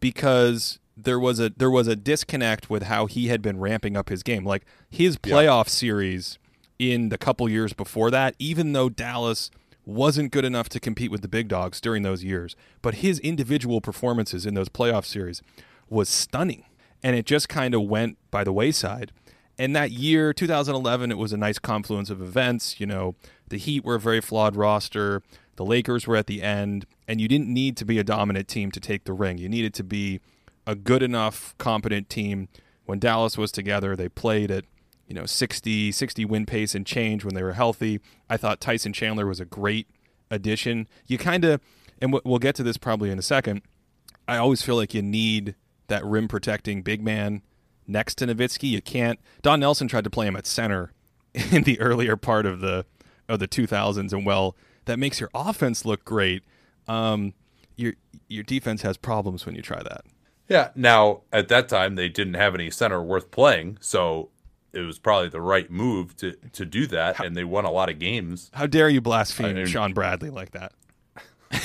because 0.00 0.78
there 0.96 1.18
was 1.18 1.40
a 1.40 1.50
there 1.50 1.70
was 1.70 1.88
a 1.88 1.96
disconnect 1.96 2.70
with 2.70 2.84
how 2.84 3.06
he 3.06 3.28
had 3.28 3.42
been 3.42 3.58
ramping 3.58 3.96
up 3.96 4.08
his 4.08 4.22
game. 4.22 4.44
Like 4.44 4.64
his 4.88 5.16
playoff 5.16 5.66
yeah. 5.66 5.70
series 5.70 6.38
in 6.78 7.08
the 7.08 7.18
couple 7.18 7.48
years 7.48 7.72
before 7.72 8.10
that, 8.10 8.34
even 8.38 8.72
though 8.72 8.88
Dallas 8.88 9.50
wasn't 9.84 10.32
good 10.32 10.44
enough 10.44 10.68
to 10.68 10.80
compete 10.80 11.10
with 11.10 11.22
the 11.22 11.28
big 11.28 11.48
dogs 11.48 11.80
during 11.80 12.02
those 12.02 12.24
years, 12.24 12.56
but 12.82 12.96
his 12.96 13.18
individual 13.20 13.80
performances 13.80 14.44
in 14.44 14.54
those 14.54 14.68
playoff 14.68 15.04
series 15.04 15.42
was 15.88 16.08
stunning 16.08 16.64
and 17.02 17.14
it 17.14 17.24
just 17.24 17.48
kind 17.48 17.74
of 17.74 17.82
went 17.82 18.18
by 18.30 18.42
the 18.42 18.52
wayside. 18.52 19.12
And 19.58 19.74
that 19.74 19.90
year, 19.90 20.32
2011, 20.32 21.10
it 21.10 21.18
was 21.18 21.32
a 21.32 21.36
nice 21.36 21.58
confluence 21.58 22.10
of 22.10 22.20
events. 22.20 22.78
You 22.80 22.86
know, 22.86 23.14
the 23.48 23.56
Heat 23.56 23.84
were 23.84 23.94
a 23.94 24.00
very 24.00 24.20
flawed 24.20 24.56
roster. 24.56 25.22
The 25.56 25.64
Lakers 25.64 26.06
were 26.06 26.16
at 26.16 26.26
the 26.26 26.42
end, 26.42 26.84
and 27.08 27.20
you 27.20 27.28
didn't 27.28 27.48
need 27.48 27.76
to 27.78 27.84
be 27.84 27.98
a 27.98 28.04
dominant 28.04 28.48
team 28.48 28.70
to 28.72 28.80
take 28.80 29.04
the 29.04 29.14
ring. 29.14 29.38
You 29.38 29.48
needed 29.48 29.72
to 29.74 29.84
be 29.84 30.20
a 30.66 30.74
good 30.74 31.02
enough, 31.02 31.54
competent 31.58 32.10
team. 32.10 32.48
When 32.84 32.98
Dallas 32.98 33.38
was 33.38 33.50
together, 33.50 33.96
they 33.96 34.08
played 34.08 34.50
at 34.50 34.64
you 35.06 35.14
know 35.14 35.26
60 35.26 35.92
60 35.92 36.24
win 36.24 36.46
pace 36.46 36.74
and 36.74 36.86
change 36.86 37.24
when 37.24 37.34
they 37.34 37.42
were 37.42 37.52
healthy. 37.52 38.00
I 38.28 38.36
thought 38.36 38.60
Tyson 38.60 38.92
Chandler 38.92 39.26
was 39.26 39.40
a 39.40 39.44
great 39.44 39.88
addition. 40.30 40.88
You 41.06 41.18
kind 41.18 41.44
of, 41.44 41.60
and 42.00 42.18
we'll 42.24 42.38
get 42.38 42.54
to 42.56 42.62
this 42.62 42.76
probably 42.76 43.10
in 43.10 43.18
a 43.18 43.22
second. 43.22 43.62
I 44.28 44.36
always 44.36 44.62
feel 44.62 44.76
like 44.76 44.94
you 44.94 45.02
need 45.02 45.54
that 45.86 46.04
rim 46.04 46.28
protecting 46.28 46.82
big 46.82 47.02
man 47.02 47.42
next 47.86 48.16
to 48.16 48.26
Nowitzki. 48.26 48.68
You 48.68 48.82
can't. 48.82 49.20
Don 49.42 49.60
Nelson 49.60 49.88
tried 49.88 50.04
to 50.04 50.10
play 50.10 50.26
him 50.26 50.36
at 50.36 50.46
center 50.46 50.92
in 51.34 51.62
the 51.62 51.80
earlier 51.80 52.16
part 52.16 52.46
of 52.46 52.60
the 52.60 52.84
of 53.28 53.38
the 53.40 53.48
2000s, 53.48 54.12
and 54.12 54.24
well, 54.24 54.56
that 54.84 54.98
makes 54.98 55.20
your 55.20 55.30
offense 55.34 55.84
look 55.84 56.04
great. 56.04 56.42
Um, 56.88 57.34
your 57.76 57.94
your 58.28 58.42
defense 58.42 58.82
has 58.82 58.96
problems 58.96 59.46
when 59.46 59.54
you 59.54 59.62
try 59.62 59.82
that. 59.82 60.04
Yeah. 60.48 60.70
Now 60.74 61.22
at 61.32 61.48
that 61.48 61.68
time 61.68 61.96
they 61.96 62.08
didn't 62.08 62.34
have 62.34 62.54
any 62.54 62.70
center 62.70 63.02
worth 63.02 63.30
playing, 63.30 63.78
so 63.80 64.30
it 64.76 64.86
was 64.86 64.98
probably 64.98 65.28
the 65.28 65.40
right 65.40 65.70
move 65.70 66.16
to 66.16 66.32
to 66.52 66.64
do 66.64 66.86
that, 66.88 67.16
how, 67.16 67.24
and 67.24 67.36
they 67.36 67.44
won 67.44 67.64
a 67.64 67.70
lot 67.70 67.88
of 67.88 67.98
games. 67.98 68.50
How 68.54 68.66
dare 68.66 68.88
you 68.88 69.00
blaspheme 69.00 69.46
I 69.46 69.52
mean, 69.54 69.66
Shawn 69.66 69.92
Bradley 69.92 70.30
like 70.30 70.52
that? 70.52 70.72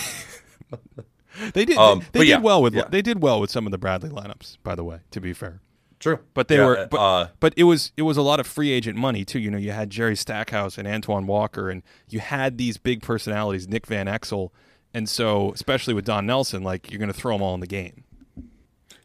They 1.54 1.66
did. 1.66 1.78
Um, 1.78 2.00
they, 2.12 2.20
they 2.20 2.26
did 2.26 2.30
yeah, 2.30 2.40
well 2.40 2.62
with. 2.62 2.76
Yeah. 2.76 2.84
They 2.90 3.02
did 3.02 3.22
well 3.22 3.40
with 3.40 3.50
some 3.50 3.66
of 3.66 3.72
the 3.72 3.78
Bradley 3.78 4.10
lineups. 4.10 4.58
By 4.64 4.76
the 4.76 4.84
way, 4.84 5.00
to 5.12 5.22
be 5.22 5.34
fair. 5.34 5.62
True. 6.00 6.20
But 6.34 6.48
they 6.48 6.58
yeah, 6.58 6.66
were. 6.66 6.88
But, 6.90 6.98
uh, 6.98 7.28
but 7.40 7.54
it 7.58 7.64
was 7.64 7.92
it 7.96 8.02
was 8.04 8.18
a 8.18 8.22
lot 8.22 8.40
of 8.40 8.48
free 8.48 8.72
agent 8.72 8.98
money 8.98 9.24
too. 9.24 9.40
You 9.40 9.52
know, 9.52 9.58
you 9.58 9.72
had 9.72 9.90
Jerry 9.90 10.16
Stackhouse 10.16 10.78
and 10.78 10.88
Antoine 10.88 11.28
Walker, 11.28 11.70
and 11.70 11.84
you 12.10 12.20
had 12.20 12.58
these 12.58 12.78
big 12.78 13.02
personalities, 13.02 13.68
Nick 13.68 13.88
Van 13.88 14.08
Exel, 14.08 14.50
and 14.94 15.08
so 15.08 15.52
especially 15.54 15.94
with 15.94 16.06
Don 16.06 16.26
Nelson, 16.26 16.64
like 16.64 16.92
you're 16.92 17.00
going 17.00 17.12
to 17.12 17.18
throw 17.18 17.36
them 17.36 17.42
all 17.42 17.54
in 17.54 17.60
the 17.60 17.68
game. 17.68 18.04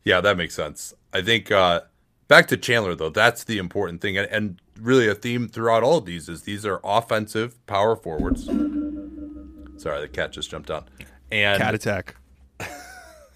Yeah, 0.04 0.20
that 0.20 0.36
makes 0.36 0.54
sense. 0.54 0.94
I 1.12 1.22
think 1.22 1.50
uh, 1.50 1.82
back 2.28 2.48
to 2.48 2.56
Chandler 2.56 2.94
though, 2.94 3.10
that's 3.10 3.44
the 3.44 3.58
important 3.58 4.00
thing, 4.00 4.16
and, 4.16 4.28
and 4.30 4.60
really 4.80 5.08
a 5.08 5.14
theme 5.14 5.48
throughout 5.48 5.82
all 5.82 5.98
of 5.98 6.04
these 6.04 6.28
is 6.28 6.42
these 6.42 6.66
are 6.66 6.80
offensive 6.84 7.64
power 7.66 7.96
forwards. 7.96 8.46
Sorry, 9.76 10.00
the 10.00 10.08
cat 10.08 10.32
just 10.32 10.50
jumped 10.50 10.70
on. 10.70 10.84
And 11.30 11.60
cat 11.60 11.74
attack. 11.74 12.16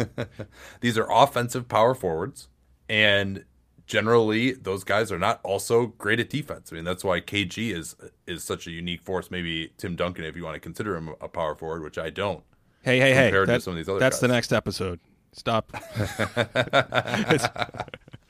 These 0.80 0.96
are 0.96 1.06
offensive 1.10 1.68
power 1.68 1.94
forwards, 1.94 2.48
and 2.88 3.44
generally 3.86 4.52
those 4.52 4.84
guys 4.84 5.10
are 5.10 5.18
not 5.18 5.40
also 5.42 5.88
great 5.88 6.20
at 6.20 6.30
defense. 6.30 6.70
I 6.72 6.76
mean, 6.76 6.84
that's 6.84 7.04
why 7.04 7.20
KG 7.20 7.74
is 7.74 7.96
is 8.26 8.44
such 8.44 8.66
a 8.66 8.70
unique 8.70 9.02
force. 9.02 9.30
Maybe 9.30 9.72
Tim 9.76 9.96
Duncan, 9.96 10.24
if 10.24 10.36
you 10.36 10.44
want 10.44 10.54
to 10.54 10.60
consider 10.60 10.96
him 10.96 11.10
a 11.20 11.28
power 11.28 11.54
forward, 11.54 11.82
which 11.82 11.98
I 11.98 12.10
don't. 12.10 12.42
Hey, 12.82 12.98
hey, 12.98 13.12
hey! 13.12 13.30
That, 13.44 13.62
some 13.62 13.72
of 13.72 13.76
these 13.76 13.88
other 13.88 13.98
that's 13.98 14.16
guys. 14.16 14.20
the 14.20 14.28
next 14.28 14.52
episode. 14.52 15.00
Stop. 15.32 15.72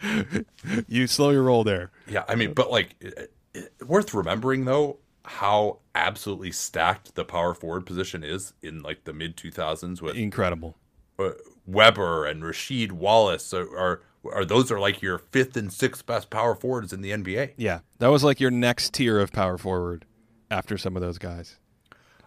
you 0.88 1.06
slow 1.06 1.30
your 1.30 1.44
roll 1.44 1.64
there. 1.64 1.90
Yeah, 2.08 2.24
I 2.28 2.34
mean, 2.34 2.52
but 2.52 2.70
like, 2.70 2.94
it, 3.00 3.32
it, 3.54 3.72
worth 3.86 4.12
remembering 4.14 4.64
though 4.64 4.98
how 5.24 5.78
absolutely 5.94 6.52
stacked 6.52 7.14
the 7.14 7.24
power 7.24 7.54
forward 7.54 7.86
position 7.86 8.24
is 8.24 8.52
in 8.62 8.82
like 8.82 9.04
the 9.04 9.12
mid 9.12 9.36
2000s 9.36 10.00
with 10.00 10.16
incredible 10.16 10.76
uh, 11.18 11.30
Webber 11.66 12.24
and 12.24 12.42
Rasheed 12.42 12.92
Wallace 12.92 13.52
are, 13.54 13.76
are, 13.76 14.02
are 14.32 14.44
those 14.44 14.72
are 14.72 14.80
like 14.80 15.02
your 15.02 15.18
fifth 15.18 15.56
and 15.56 15.72
sixth 15.72 16.04
best 16.06 16.30
power 16.30 16.54
forwards 16.54 16.92
in 16.92 17.00
the 17.00 17.10
NBA. 17.10 17.52
Yeah, 17.56 17.80
that 17.98 18.08
was 18.08 18.24
like 18.24 18.40
your 18.40 18.50
next 18.50 18.94
tier 18.94 19.20
of 19.20 19.32
power 19.32 19.58
forward 19.58 20.04
after 20.50 20.76
some 20.76 20.96
of 20.96 21.02
those 21.02 21.18
guys. 21.18 21.58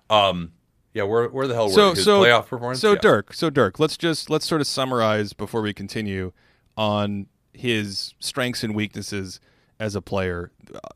Um, 0.10 0.54
yeah, 0.94 1.04
where 1.04 1.28
where 1.28 1.48
the 1.48 1.54
hell 1.54 1.68
were 1.68 1.74
so, 1.74 1.94
his 1.94 2.04
so, 2.04 2.22
playoff 2.22 2.48
performance? 2.48 2.80
So 2.80 2.94
yeah. 2.94 3.00
Dirk, 3.02 3.34
so 3.34 3.50
Dirk, 3.50 3.80
let's 3.80 3.98
just 3.98 4.30
let's 4.30 4.46
sort 4.46 4.62
of 4.62 4.68
summarize 4.68 5.34
before 5.34 5.62
we 5.62 5.74
continue 5.74 6.32
on 6.78 7.28
his 7.54 8.14
strengths 8.20 8.64
and 8.64 8.76
weaknesses 8.76 9.40
as 9.80 9.96
a 9.96 10.02
player. 10.02 10.52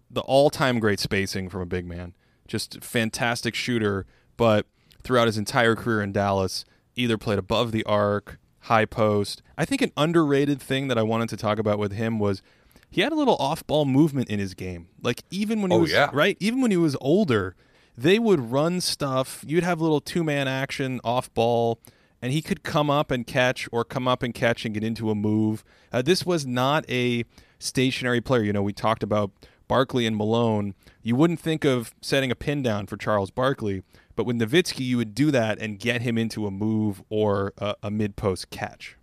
The 0.10 0.22
all-time 0.22 0.80
great 0.80 1.00
spacing 1.00 1.50
from 1.50 1.62
a 1.62 1.66
big 1.66 1.86
man, 1.86 2.14
just 2.48 2.84
fantastic 2.84 3.56
shooter, 3.56 4.06
but 4.38 4.66
throughout 5.04 5.28
his 5.28 5.38
entire 5.38 5.76
career 5.76 6.02
in 6.02 6.12
Dallas 6.12 6.66
either 6.96 7.18
played 7.18 7.40
above 7.40 7.72
the 7.72 7.84
arc, 7.84 8.40
high 8.62 8.86
post. 8.86 9.42
I 9.58 9.66
think 9.66 9.82
an 9.82 9.92
underrated 9.96 10.62
thing 10.62 10.88
that 10.88 10.98
I 10.98 11.04
wanted 11.04 11.30
to 11.30 11.38
talk 11.38 11.60
about 11.60 11.80
with 11.80 11.92
him 11.92 12.20
was 12.20 12.42
he 12.90 13.02
had 13.02 13.12
a 13.12 13.16
little 13.16 13.36
off-ball 13.40 13.86
movement 13.86 14.30
in 14.30 14.40
his 14.40 14.54
game. 14.54 14.90
Like 15.02 15.24
even 15.30 15.62
when 15.62 15.72
he 15.72 15.78
oh, 15.78 15.82
was 15.82 15.92
yeah. 15.92 16.10
right, 16.14 16.38
even 16.40 16.62
when 16.62 16.72
he 16.72 16.78
was 16.78 16.96
older, 17.02 17.56
they 17.98 18.20
would 18.20 18.52
run 18.52 18.80
stuff. 18.80 19.44
You'd 19.48 19.64
have 19.64 19.82
little 19.82 20.02
two-man 20.02 20.48
action 20.48 21.02
off 21.04 21.34
ball 21.34 21.80
and 22.22 22.32
he 22.32 22.42
could 22.42 22.64
come 22.64 22.90
up 22.90 23.12
and 23.12 23.26
catch 23.26 23.68
or 23.72 23.84
come 23.84 24.08
up 24.08 24.24
and 24.24 24.34
catch 24.34 24.66
and 24.66 24.74
get 24.74 24.84
into 24.84 25.10
a 25.10 25.16
move. 25.16 25.64
Uh, 25.92 26.02
this 26.02 26.26
was 26.26 26.46
not 26.46 26.88
a 26.90 27.26
stationary 27.60 28.22
player. 28.22 28.44
You 28.44 28.54
know, 28.54 28.64
we 28.64 28.74
talked 28.74 29.04
about 29.04 29.32
Barkley 29.68 30.06
and 30.06 30.16
Malone. 30.16 30.74
You 31.02 31.16
wouldn't 31.16 31.40
think 31.40 31.66
of 31.66 31.94
setting 32.02 32.32
a 32.32 32.36
pin 32.36 32.64
down 32.64 32.88
for 32.88 32.98
Charles 32.98 33.32
Barkley, 33.32 33.84
but 34.16 34.26
with 34.26 34.38
Nowitzki, 34.38 34.86
you 34.86 34.98
would 34.98 35.14
do 35.14 35.32
that 35.32 35.60
and 35.60 35.80
get 35.80 36.02
him 36.02 36.18
into 36.18 36.48
a 36.48 36.52
move 36.52 37.04
or 37.10 37.54
a, 37.58 37.76
a 37.84 37.92
mid 37.92 38.16
post 38.16 38.50
catch. 38.50 38.98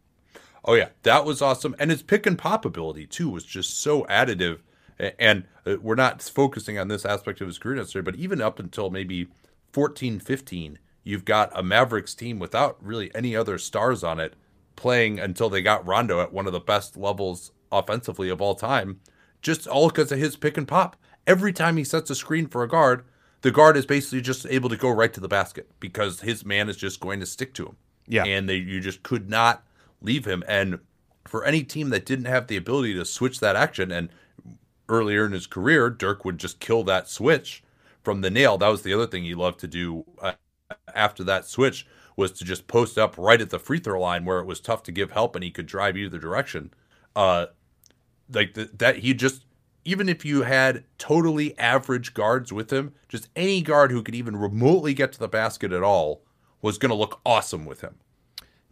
Oh 0.65 0.75
yeah, 0.75 0.89
that 1.03 1.25
was 1.25 1.43
awesome, 1.43 1.77
and 1.79 1.91
his 1.91 2.03
pick 2.03 2.27
and 2.27 2.39
pop 2.39 2.65
ability 2.65 3.07
too 3.07 3.29
was 3.29 3.45
just 3.45 3.79
so 3.81 4.05
additive. 4.05 4.61
And 4.99 5.45
uh, 5.67 5.77
we're 5.81 5.95
not 5.95 6.23
focusing 6.23 6.79
on 6.79 6.89
this 6.89 7.05
aspect 7.05 7.41
of 7.41 7.49
his 7.49 7.59
career 7.59 7.77
necessarily, 7.77 8.11
but 8.11 8.21
even 8.21 8.41
up 8.41 8.59
until 8.59 8.91
maybe 8.91 9.29
14, 9.73 10.21
15, 10.21 10.79
you've 11.03 11.25
got 11.25 11.51
a 11.59 11.63
Mavericks 11.63 12.15
team 12.15 12.39
without 12.39 12.77
really 12.81 13.15
any 13.15 13.35
other 13.35 13.59
stars 13.59 14.05
on 14.05 14.21
it 14.21 14.35
playing 14.77 15.19
until 15.19 15.49
they 15.49 15.63
got 15.63 15.87
Rondo 15.87 16.21
at 16.21 16.33
one 16.33 16.47
of 16.47 16.53
the 16.53 16.61
best 16.61 16.97
levels 16.97 17.53
offensively 17.71 18.29
of 18.29 18.41
all 18.41 18.55
time, 18.55 19.01
just 19.43 19.67
all 19.67 19.89
because 19.89 20.13
of 20.13 20.19
his 20.19 20.37
pick 20.37 20.57
and 20.57 20.69
pop. 20.69 20.97
Every 21.27 21.53
time 21.53 21.77
he 21.77 21.85
sets 21.85 22.11
a 22.11 22.15
screen 22.15 22.47
for 22.47 22.63
a 22.63 22.69
guard, 22.69 23.05
the 23.43 23.51
guard 23.51 23.77
is 23.77 23.87
basically 23.87 24.21
just 24.21 24.47
able 24.47 24.69
to 24.69 24.77
go 24.77 24.91
right 24.91 25.13
to 25.13 25.21
the 25.21 25.29
basket 25.29 25.71
because 25.81 26.21
his 26.21 26.45
man 26.45 26.69
is 26.69 26.77
just 26.77 27.01
going 27.01 27.21
to 27.21 27.27
stick 27.27 27.55
to 27.55 27.67
him. 27.67 27.77
Yeah. 28.07 28.25
And 28.25 28.49
they 28.49 28.57
you 28.57 28.81
just 28.81 29.03
could 29.03 29.29
not 29.29 29.65
leave 30.01 30.25
him. 30.25 30.43
And 30.47 30.79
for 31.27 31.45
any 31.45 31.63
team 31.63 31.91
that 31.91 32.07
didn't 32.07 32.27
have 32.27 32.47
the 32.47 32.57
ability 32.57 32.95
to 32.95 33.05
switch 33.05 33.41
that 33.41 33.57
action, 33.57 33.91
and 33.91 34.09
earlier 34.89 35.27
in 35.27 35.33
his 35.33 35.47
career, 35.47 35.91
Dirk 35.91 36.25
would 36.25 36.39
just 36.39 36.61
kill 36.61 36.85
that 36.85 37.09
switch 37.09 37.63
from 38.03 38.21
the 38.21 38.31
nail. 38.31 38.59
That 38.59 38.69
was 38.69 38.83
the 38.83 38.93
other 38.93 39.07
thing 39.07 39.25
he 39.25 39.35
loved 39.35 39.61
to 39.61 39.67
do 39.67 40.05
uh, 40.21 40.33
after 40.95 41.25
that 41.25 41.47
switch 41.47 41.87
was 42.17 42.33
to 42.33 42.45
just 42.45 42.67
post 42.69 42.97
up 42.97 43.17
right 43.19 43.41
at 43.41 43.51
the 43.51 43.59
free 43.59 43.81
throw 43.81 44.01
line 44.01 44.25
where 44.25 44.39
it 44.39 44.47
was 44.47 44.61
tough 44.61 44.83
to 44.85 44.93
give 44.93 45.11
help 45.11 45.35
and 45.35 45.43
he 45.43 45.51
could 45.51 45.67
drive 45.67 45.97
either 45.97 46.19
direction. 46.19 46.73
Uh, 47.17 47.47
like 48.33 48.55
the, 48.55 48.71
that, 48.79 48.99
he 48.99 49.15
just 49.15 49.45
even 49.85 50.09
if 50.09 50.25
you 50.25 50.43
had 50.43 50.85
totally 50.99 51.57
average 51.59 52.15
guards 52.15 52.53
with 52.53 52.73
him, 52.73 52.95
just 53.09 53.29
any 53.37 53.61
guard 53.61 53.91
who 53.91 54.03
could 54.03 54.15
even 54.15 54.37
remotely 54.37 54.95
get 54.95 55.13
to 55.13 55.19
the 55.19 55.29
basket 55.29 55.73
at 55.73 55.83
all 55.83 56.23
was 56.63 56.79
going 56.79 56.91
to 56.91 56.95
look 56.95 57.21
awesome 57.27 57.67
with 57.67 57.83
him. 57.83 57.97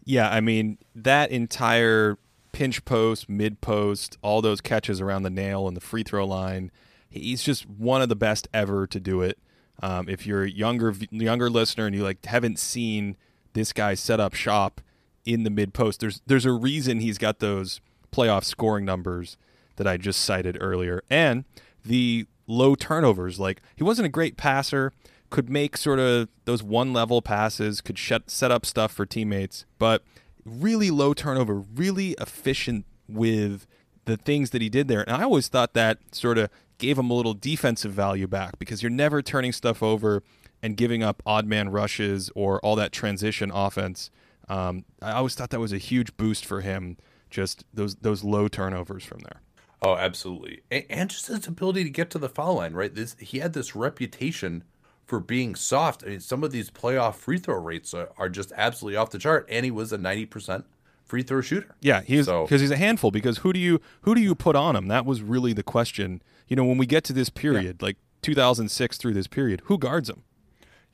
Yeah, 0.04 0.30
I 0.30 0.40
mean, 0.40 0.78
that 0.94 1.30
entire 1.30 2.18
pinch 2.52 2.84
post, 2.84 3.28
mid 3.28 3.60
post, 3.60 4.18
all 4.22 4.42
those 4.42 4.60
catches 4.60 5.00
around 5.00 5.22
the 5.22 5.30
nail 5.30 5.66
and 5.66 5.76
the 5.76 5.80
free 5.80 6.02
throw 6.02 6.26
line. 6.26 6.70
He's 7.08 7.42
just 7.42 7.68
one 7.68 8.00
of 8.00 8.08
the 8.08 8.16
best 8.16 8.48
ever 8.54 8.86
to 8.86 9.00
do 9.00 9.20
it. 9.20 9.38
Um, 9.82 10.08
if 10.08 10.26
you're 10.26 10.44
a 10.44 10.50
younger 10.50 10.94
younger 11.10 11.50
listener 11.50 11.86
and 11.86 11.94
you 11.94 12.02
like 12.02 12.24
haven't 12.24 12.58
seen 12.58 13.16
this 13.54 13.72
guy 13.72 13.94
set 13.94 14.20
up 14.20 14.34
shop 14.34 14.80
in 15.24 15.42
the 15.42 15.50
mid 15.50 15.74
post, 15.74 16.00
there's 16.00 16.20
there's 16.26 16.46
a 16.46 16.52
reason 16.52 17.00
he's 17.00 17.18
got 17.18 17.40
those 17.40 17.80
playoff 18.12 18.44
scoring 18.44 18.84
numbers 18.84 19.36
that 19.76 19.86
I 19.86 19.96
just 19.96 20.20
cited 20.20 20.56
earlier, 20.60 21.02
and 21.10 21.44
the 21.84 22.26
low 22.46 22.74
turnovers. 22.74 23.40
Like 23.40 23.60
he 23.74 23.82
wasn't 23.82 24.06
a 24.06 24.10
great 24.10 24.36
passer, 24.36 24.92
could 25.30 25.50
make 25.50 25.76
sort 25.76 25.98
of 25.98 26.28
those 26.44 26.62
one 26.62 26.92
level 26.92 27.22
passes, 27.22 27.80
could 27.80 27.98
shut, 27.98 28.30
set 28.30 28.52
up 28.52 28.64
stuff 28.64 28.92
for 28.92 29.06
teammates, 29.06 29.64
but 29.78 30.04
really 30.44 30.90
low 30.90 31.14
turnover, 31.14 31.54
really 31.54 32.16
efficient 32.20 32.84
with 33.08 33.66
the 34.04 34.16
things 34.16 34.50
that 34.50 34.62
he 34.62 34.68
did 34.68 34.88
there. 34.88 35.02
And 35.02 35.16
I 35.16 35.22
always 35.22 35.48
thought 35.48 35.74
that 35.74 35.98
sort 36.12 36.38
of 36.38 36.50
gave 36.78 36.98
him 36.98 37.10
a 37.10 37.14
little 37.14 37.34
defensive 37.34 37.92
value 37.92 38.26
back 38.26 38.58
because 38.58 38.82
you're 38.82 38.90
never 38.90 39.22
turning 39.22 39.52
stuff 39.52 39.82
over 39.82 40.22
and 40.62 40.76
giving 40.76 41.02
up 41.02 41.22
odd 41.26 41.46
man 41.46 41.70
rushes 41.70 42.30
or 42.34 42.58
all 42.60 42.76
that 42.76 42.92
transition 42.92 43.50
offense. 43.52 44.10
Um, 44.48 44.84
I 45.00 45.12
always 45.12 45.34
thought 45.34 45.50
that 45.50 45.60
was 45.60 45.72
a 45.72 45.78
huge 45.78 46.16
boost 46.16 46.44
for 46.44 46.60
him, 46.60 46.96
just 47.30 47.64
those 47.72 47.94
those 47.96 48.24
low 48.24 48.48
turnovers 48.48 49.04
from 49.04 49.20
there. 49.20 49.40
Oh, 49.80 49.96
absolutely, 49.96 50.62
and, 50.70 51.10
just 51.10 51.26
his 51.26 51.46
ability 51.46 51.82
to 51.84 51.90
get 51.90 52.10
to 52.10 52.18
the 52.18 52.28
foul 52.28 52.56
line. 52.56 52.74
Right, 52.74 52.94
this 52.94 53.16
he 53.18 53.38
had 53.38 53.52
this 53.52 53.74
reputation 53.74 54.64
for 55.04 55.20
being 55.20 55.54
soft. 55.54 56.04
I 56.04 56.10
mean, 56.10 56.20
some 56.20 56.42
of 56.44 56.52
these 56.52 56.70
playoff 56.70 57.16
free 57.16 57.38
throw 57.38 57.60
rates 57.60 57.92
are, 57.94 58.10
are 58.18 58.28
just 58.28 58.52
absolutely 58.56 58.96
off 58.96 59.10
the 59.10 59.18
chart, 59.18 59.46
and 59.50 59.64
he 59.64 59.70
was 59.70 59.92
a 59.92 59.98
ninety 59.98 60.26
percent 60.26 60.64
free 61.04 61.22
throw 61.22 61.40
shooter. 61.40 61.74
Yeah, 61.80 62.00
he's 62.00 62.26
because 62.26 62.48
so, 62.48 62.58
he's 62.58 62.70
a 62.70 62.76
handful. 62.76 63.10
Because 63.10 63.38
who 63.38 63.52
do 63.52 63.60
you 63.60 63.80
who 64.02 64.14
do 64.14 64.20
you 64.20 64.34
put 64.34 64.56
on 64.56 64.76
him? 64.76 64.88
That 64.88 65.04
was 65.04 65.22
really 65.22 65.52
the 65.52 65.62
question. 65.62 66.22
You 66.48 66.56
know, 66.56 66.64
when 66.64 66.78
we 66.78 66.86
get 66.86 67.04
to 67.04 67.12
this 67.12 67.28
period, 67.28 67.78
yeah. 67.80 67.86
like 67.86 67.96
2006 68.22 68.96
through 68.96 69.14
this 69.14 69.26
period, 69.26 69.62
who 69.66 69.78
guards 69.78 70.08
him? 70.08 70.22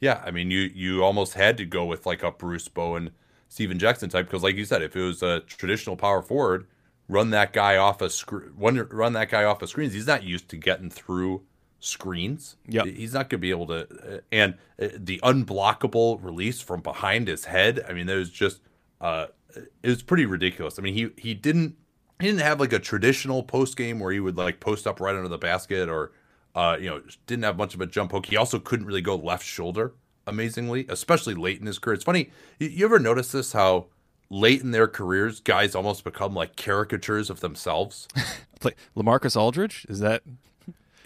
Yeah, 0.00 0.22
I 0.24 0.30
mean, 0.30 0.50
you 0.50 0.70
you 0.74 1.04
almost 1.04 1.34
had 1.34 1.56
to 1.58 1.64
go 1.64 1.84
with 1.84 2.06
like 2.06 2.22
a 2.22 2.30
Bruce 2.30 2.68
Bowen, 2.68 3.10
Stephen 3.48 3.78
Jackson 3.78 4.08
type 4.08 4.26
because, 4.26 4.42
like 4.42 4.56
you 4.56 4.64
said, 4.64 4.82
if 4.82 4.96
it 4.96 5.02
was 5.02 5.22
a 5.22 5.40
traditional 5.40 5.96
power 5.96 6.22
forward, 6.22 6.66
run 7.08 7.30
that 7.30 7.52
guy 7.52 7.76
off 7.76 8.00
a 8.00 8.10
screen, 8.10 8.52
run 8.56 9.12
that 9.12 9.30
guy 9.30 9.44
off 9.44 9.62
of 9.62 9.68
screens. 9.68 9.94
He's 9.94 10.06
not 10.06 10.22
used 10.22 10.48
to 10.50 10.56
getting 10.56 10.90
through 10.90 11.42
screens. 11.80 12.56
Yeah, 12.66 12.84
he's 12.84 13.12
not 13.14 13.30
going 13.30 13.38
to 13.38 13.38
be 13.38 13.50
able 13.50 13.66
to. 13.68 14.16
Uh, 14.16 14.20
and 14.32 14.54
uh, 14.80 14.88
the 14.94 15.20
unblockable 15.22 16.22
release 16.22 16.60
from 16.60 16.80
behind 16.80 17.28
his 17.28 17.44
head. 17.44 17.84
I 17.88 17.92
mean, 17.92 18.06
there 18.06 18.18
was 18.18 18.30
just 18.30 18.60
uh, 19.00 19.26
it 19.54 19.88
was 19.88 20.02
pretty 20.02 20.26
ridiculous. 20.26 20.78
I 20.78 20.82
mean, 20.82 20.94
he 20.94 21.10
he 21.16 21.34
didn't 21.34 21.76
he 22.20 22.26
didn't 22.26 22.40
have 22.40 22.60
like 22.60 22.72
a 22.72 22.78
traditional 22.78 23.42
post 23.42 23.76
game 23.76 23.98
where 24.00 24.12
he 24.12 24.20
would 24.20 24.36
like 24.36 24.60
post 24.60 24.86
up 24.86 25.00
right 25.00 25.14
under 25.14 25.28
the 25.28 25.38
basket 25.38 25.88
or 25.88 26.12
uh, 26.54 26.76
you 26.80 26.88
know 26.88 27.02
didn't 27.26 27.44
have 27.44 27.56
much 27.56 27.74
of 27.74 27.80
a 27.80 27.86
jump 27.86 28.12
hook. 28.12 28.26
He 28.26 28.36
also 28.36 28.58
couldn't 28.58 28.86
really 28.86 29.02
go 29.02 29.16
left 29.16 29.44
shoulder 29.44 29.94
amazingly, 30.26 30.86
especially 30.88 31.34
late 31.34 31.60
in 31.60 31.66
his 31.66 31.78
career. 31.78 31.94
It's 31.94 32.04
funny. 32.04 32.30
You, 32.58 32.68
you 32.68 32.84
ever 32.84 32.98
notice 32.98 33.32
this? 33.32 33.52
How 33.52 33.86
late 34.30 34.62
in 34.62 34.72
their 34.72 34.86
careers, 34.86 35.40
guys 35.40 35.74
almost 35.74 36.04
become 36.04 36.34
like 36.34 36.56
caricatures 36.56 37.30
of 37.30 37.40
themselves. 37.40 38.08
like 38.62 38.76
Lamarcus 38.96 39.36
Aldridge, 39.36 39.86
is 39.88 40.00
that 40.00 40.22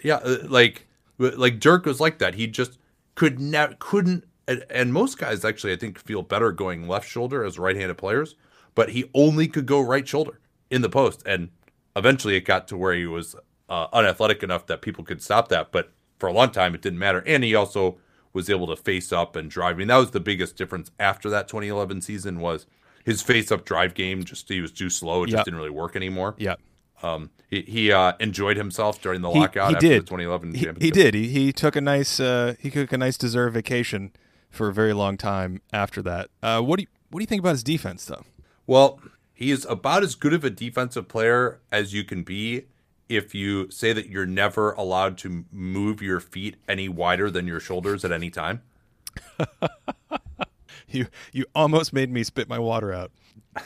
yeah, 0.03 0.17
uh, 0.17 0.37
like 0.43 0.87
like 1.17 1.59
Dirk 1.59 1.85
was 1.85 1.99
like 1.99 2.19
that. 2.19 2.35
He 2.35 2.47
just 2.47 2.77
could 3.15 3.39
not 3.39 3.79
couldn't 3.79 4.25
and, 4.47 4.65
and 4.69 4.93
most 4.93 5.17
guys 5.17 5.45
actually 5.45 5.73
I 5.73 5.77
think 5.77 5.99
feel 5.99 6.21
better 6.21 6.51
going 6.51 6.87
left 6.87 7.07
shoulder 7.07 7.43
as 7.43 7.57
right-handed 7.57 7.97
players, 7.97 8.35
but 8.75 8.89
he 8.89 9.09
only 9.13 9.47
could 9.47 9.65
go 9.65 9.81
right 9.81 10.07
shoulder 10.07 10.39
in 10.69 10.81
the 10.81 10.89
post 10.89 11.23
and 11.25 11.49
eventually 11.95 12.35
it 12.35 12.41
got 12.41 12.67
to 12.67 12.77
where 12.77 12.93
he 12.93 13.05
was 13.05 13.35
uh, 13.69 13.87
unathletic 13.93 14.43
enough 14.43 14.65
that 14.67 14.81
people 14.81 15.03
could 15.03 15.21
stop 15.21 15.49
that, 15.49 15.71
but 15.71 15.91
for 16.19 16.27
a 16.27 16.33
long 16.33 16.51
time 16.51 16.75
it 16.75 16.81
didn't 16.81 16.99
matter 16.99 17.23
and 17.25 17.43
he 17.43 17.55
also 17.55 17.97
was 18.33 18.49
able 18.49 18.67
to 18.67 18.75
face 18.75 19.11
up 19.11 19.35
and 19.35 19.49
drive. 19.49 19.75
I 19.75 19.77
mean, 19.77 19.87
that 19.87 19.97
was 19.97 20.11
the 20.11 20.19
biggest 20.19 20.57
difference 20.57 20.89
after 20.99 21.29
that 21.29 21.47
2011 21.47 22.01
season 22.01 22.39
was 22.39 22.65
his 23.05 23.21
face 23.21 23.51
up 23.51 23.63
drive 23.63 23.93
game 23.93 24.23
just 24.23 24.49
he 24.49 24.59
was 24.59 24.71
too 24.71 24.89
slow. 24.89 25.23
It 25.23 25.29
just 25.29 25.45
didn't 25.45 25.59
really 25.59 25.69
work 25.69 25.95
anymore. 25.95 26.35
Yeah. 26.37 26.55
Um, 27.03 27.31
he, 27.49 27.61
he 27.61 27.91
uh, 27.91 28.13
enjoyed 28.19 28.55
himself 28.55 29.01
during 29.01 29.21
the 29.21 29.29
lockout 29.29 29.81
he, 29.81 29.87
he 29.87 29.93
did. 29.95 30.07
2011 30.07 30.53
he, 30.55 30.69
he, 30.79 30.89
did. 30.89 31.13
He, 31.13 31.27
he 31.27 31.51
took 31.51 31.75
a 31.75 31.81
nice 31.81 32.19
uh, 32.19 32.55
he 32.59 32.71
took 32.71 32.93
a 32.93 32.97
nice 32.97 33.17
deserved 33.17 33.53
vacation 33.53 34.13
for 34.49 34.69
a 34.69 34.73
very 34.73 34.93
long 34.93 35.17
time 35.17 35.61
after 35.73 36.01
that. 36.01 36.29
Uh, 36.41 36.61
what 36.61 36.77
do 36.77 36.83
you 36.83 36.87
what 37.09 37.19
do 37.19 37.23
you 37.23 37.27
think 37.27 37.41
about 37.41 37.51
his 37.51 37.63
defense 37.63 38.05
though? 38.05 38.23
Well, 38.65 39.01
he 39.33 39.51
is 39.51 39.65
about 39.65 40.03
as 40.03 40.15
good 40.15 40.33
of 40.33 40.45
a 40.45 40.49
defensive 40.49 41.09
player 41.09 41.59
as 41.71 41.93
you 41.93 42.05
can 42.05 42.23
be 42.23 42.67
if 43.09 43.35
you 43.35 43.69
say 43.69 43.91
that 43.91 44.07
you're 44.07 44.25
never 44.25 44.71
allowed 44.71 45.17
to 45.19 45.43
move 45.51 46.01
your 46.01 46.21
feet 46.21 46.55
any 46.67 46.87
wider 46.87 47.29
than 47.29 47.45
your 47.45 47.59
shoulders 47.59 48.05
at 48.05 48.11
any 48.13 48.29
time. 48.29 48.61
you 50.87 51.07
you 51.33 51.45
almost 51.53 51.91
made 51.91 52.09
me 52.09 52.23
spit 52.23 52.47
my 52.47 52.59
water 52.59 52.93
out. 52.93 53.11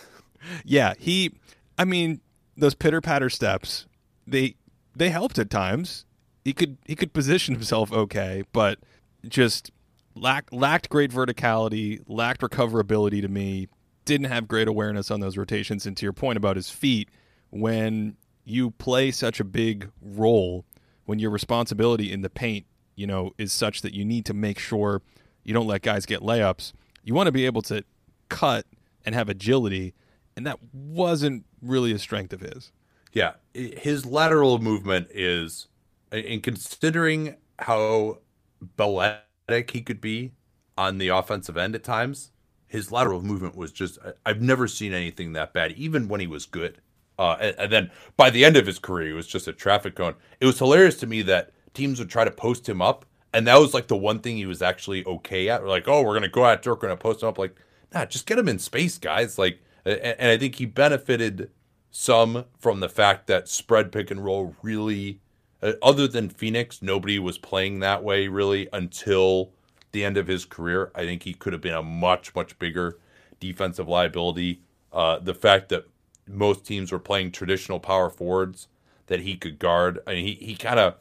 yeah, 0.65 0.95
he 0.97 1.35
I 1.77 1.85
mean, 1.85 2.21
those 2.57 2.75
pitter 2.75 3.01
patter 3.01 3.29
steps, 3.29 3.85
they 4.25 4.55
they 4.95 5.09
helped 5.09 5.37
at 5.39 5.49
times. 5.49 6.05
He 6.43 6.53
could 6.53 6.77
he 6.85 6.95
could 6.95 7.13
position 7.13 7.55
himself 7.55 7.91
okay, 7.91 8.43
but 8.51 8.79
just 9.27 9.71
lacked 10.15 10.51
lacked 10.51 10.89
great 10.89 11.11
verticality, 11.11 12.01
lacked 12.07 12.41
recoverability 12.41 13.21
to 13.21 13.27
me. 13.27 13.67
Didn't 14.05 14.27
have 14.27 14.47
great 14.47 14.67
awareness 14.67 15.11
on 15.11 15.19
those 15.19 15.37
rotations. 15.37 15.85
And 15.85 15.95
to 15.97 16.05
your 16.05 16.13
point 16.13 16.37
about 16.37 16.55
his 16.55 16.69
feet, 16.69 17.09
when 17.49 18.15
you 18.45 18.71
play 18.71 19.11
such 19.11 19.39
a 19.39 19.43
big 19.43 19.91
role, 20.01 20.65
when 21.05 21.19
your 21.19 21.29
responsibility 21.29 22.11
in 22.11 22.21
the 22.21 22.29
paint, 22.29 22.65
you 22.95 23.05
know, 23.05 23.31
is 23.37 23.51
such 23.51 23.81
that 23.81 23.93
you 23.93 24.05
need 24.05 24.25
to 24.25 24.33
make 24.33 24.59
sure 24.59 25.01
you 25.43 25.53
don't 25.53 25.67
let 25.67 25.81
guys 25.81 26.05
get 26.05 26.21
layups. 26.21 26.71
You 27.03 27.13
want 27.13 27.27
to 27.27 27.31
be 27.31 27.45
able 27.45 27.61
to 27.63 27.83
cut 28.29 28.65
and 29.05 29.13
have 29.13 29.27
agility, 29.29 29.93
and 30.37 30.45
that 30.45 30.59
wasn't 30.71 31.43
really 31.61 31.91
a 31.91 31.99
strength 31.99 32.31
of 32.31 32.41
his. 32.41 32.71
Yeah, 33.11 33.33
his 33.53 34.05
lateral 34.05 34.59
movement 34.59 35.07
is, 35.11 35.67
in 36.11 36.41
considering 36.41 37.35
how 37.59 38.19
balletic 38.61 39.71
he 39.71 39.81
could 39.81 39.99
be 39.99 40.33
on 40.77 40.99
the 40.99 41.07
offensive 41.07 41.57
end 41.57 41.73
at 41.73 41.83
times, 41.83 42.31
his 42.67 42.91
lateral 42.91 43.21
movement 43.21 43.55
was 43.55 43.71
just, 43.71 43.97
I've 44.25 44.41
never 44.41 44.67
seen 44.67 44.93
anything 44.93 45.33
that 45.33 45.53
bad, 45.53 45.71
even 45.71 46.07
when 46.07 46.21
he 46.21 46.27
was 46.27 46.45
good. 46.45 46.79
Uh, 47.17 47.37
and, 47.39 47.55
and, 47.57 47.71
then 47.71 47.91
by 48.15 48.29
the 48.29 48.45
end 48.45 48.57
of 48.57 48.67
his 48.67 48.77
career, 48.77 49.07
he 49.07 49.13
was 49.13 49.25
just 49.25 49.47
a 49.47 49.53
traffic 49.53 49.95
cone. 49.95 50.13
It 50.39 50.45
was 50.45 50.59
hilarious 50.59 50.97
to 50.97 51.07
me 51.07 51.23
that 51.23 51.49
teams 51.73 51.97
would 51.97 52.11
try 52.11 52.23
to 52.23 52.29
post 52.29 52.69
him 52.69 52.79
up, 52.79 53.05
and 53.33 53.47
that 53.47 53.59
was 53.59 53.73
like 53.73 53.87
the 53.87 53.97
one 53.97 54.19
thing 54.19 54.37
he 54.37 54.45
was 54.45 54.61
actually 54.61 55.03
okay 55.05 55.49
at. 55.49 55.65
Like, 55.65 55.87
oh, 55.87 56.03
we're 56.03 56.13
gonna 56.13 56.27
go 56.27 56.45
at 56.45 56.61
Dirk, 56.61 56.83
we're 56.83 56.89
gonna 56.89 56.97
post 56.97 57.23
him 57.23 57.29
up. 57.29 57.39
Like, 57.39 57.55
nah, 57.91 58.05
just 58.05 58.27
get 58.27 58.37
him 58.37 58.47
in 58.47 58.59
space, 58.59 58.99
guys. 58.99 59.39
Like, 59.39 59.59
and 59.89 60.29
I 60.29 60.37
think 60.37 60.55
he 60.55 60.65
benefited 60.65 61.49
some 61.91 62.45
from 62.59 62.79
the 62.79 62.89
fact 62.89 63.27
that 63.27 63.47
spread 63.47 63.91
pick 63.91 64.11
and 64.11 64.23
roll 64.23 64.55
really, 64.61 65.19
uh, 65.61 65.73
other 65.81 66.07
than 66.07 66.29
Phoenix, 66.29 66.81
nobody 66.81 67.19
was 67.19 67.37
playing 67.37 67.79
that 67.79 68.03
way 68.03 68.27
really 68.27 68.67
until 68.73 69.51
the 69.91 70.03
end 70.03 70.17
of 70.17 70.27
his 70.27 70.45
career. 70.45 70.91
I 70.93 71.05
think 71.05 71.23
he 71.23 71.33
could 71.33 71.53
have 71.53 71.61
been 71.61 71.73
a 71.73 71.83
much, 71.83 72.35
much 72.35 72.59
bigger 72.59 72.99
defensive 73.39 73.87
liability. 73.87 74.61
Uh, 74.91 75.19
the 75.19 75.33
fact 75.33 75.69
that 75.69 75.85
most 76.27 76.65
teams 76.65 76.91
were 76.91 76.99
playing 76.99 77.31
traditional 77.31 77.79
power 77.79 78.09
forwards 78.09 78.67
that 79.07 79.21
he 79.21 79.35
could 79.37 79.59
guard. 79.59 79.99
I 80.05 80.15
mean, 80.15 80.25
he, 80.25 80.33
he 80.33 80.55
kind 80.55 80.79
of, 80.79 80.95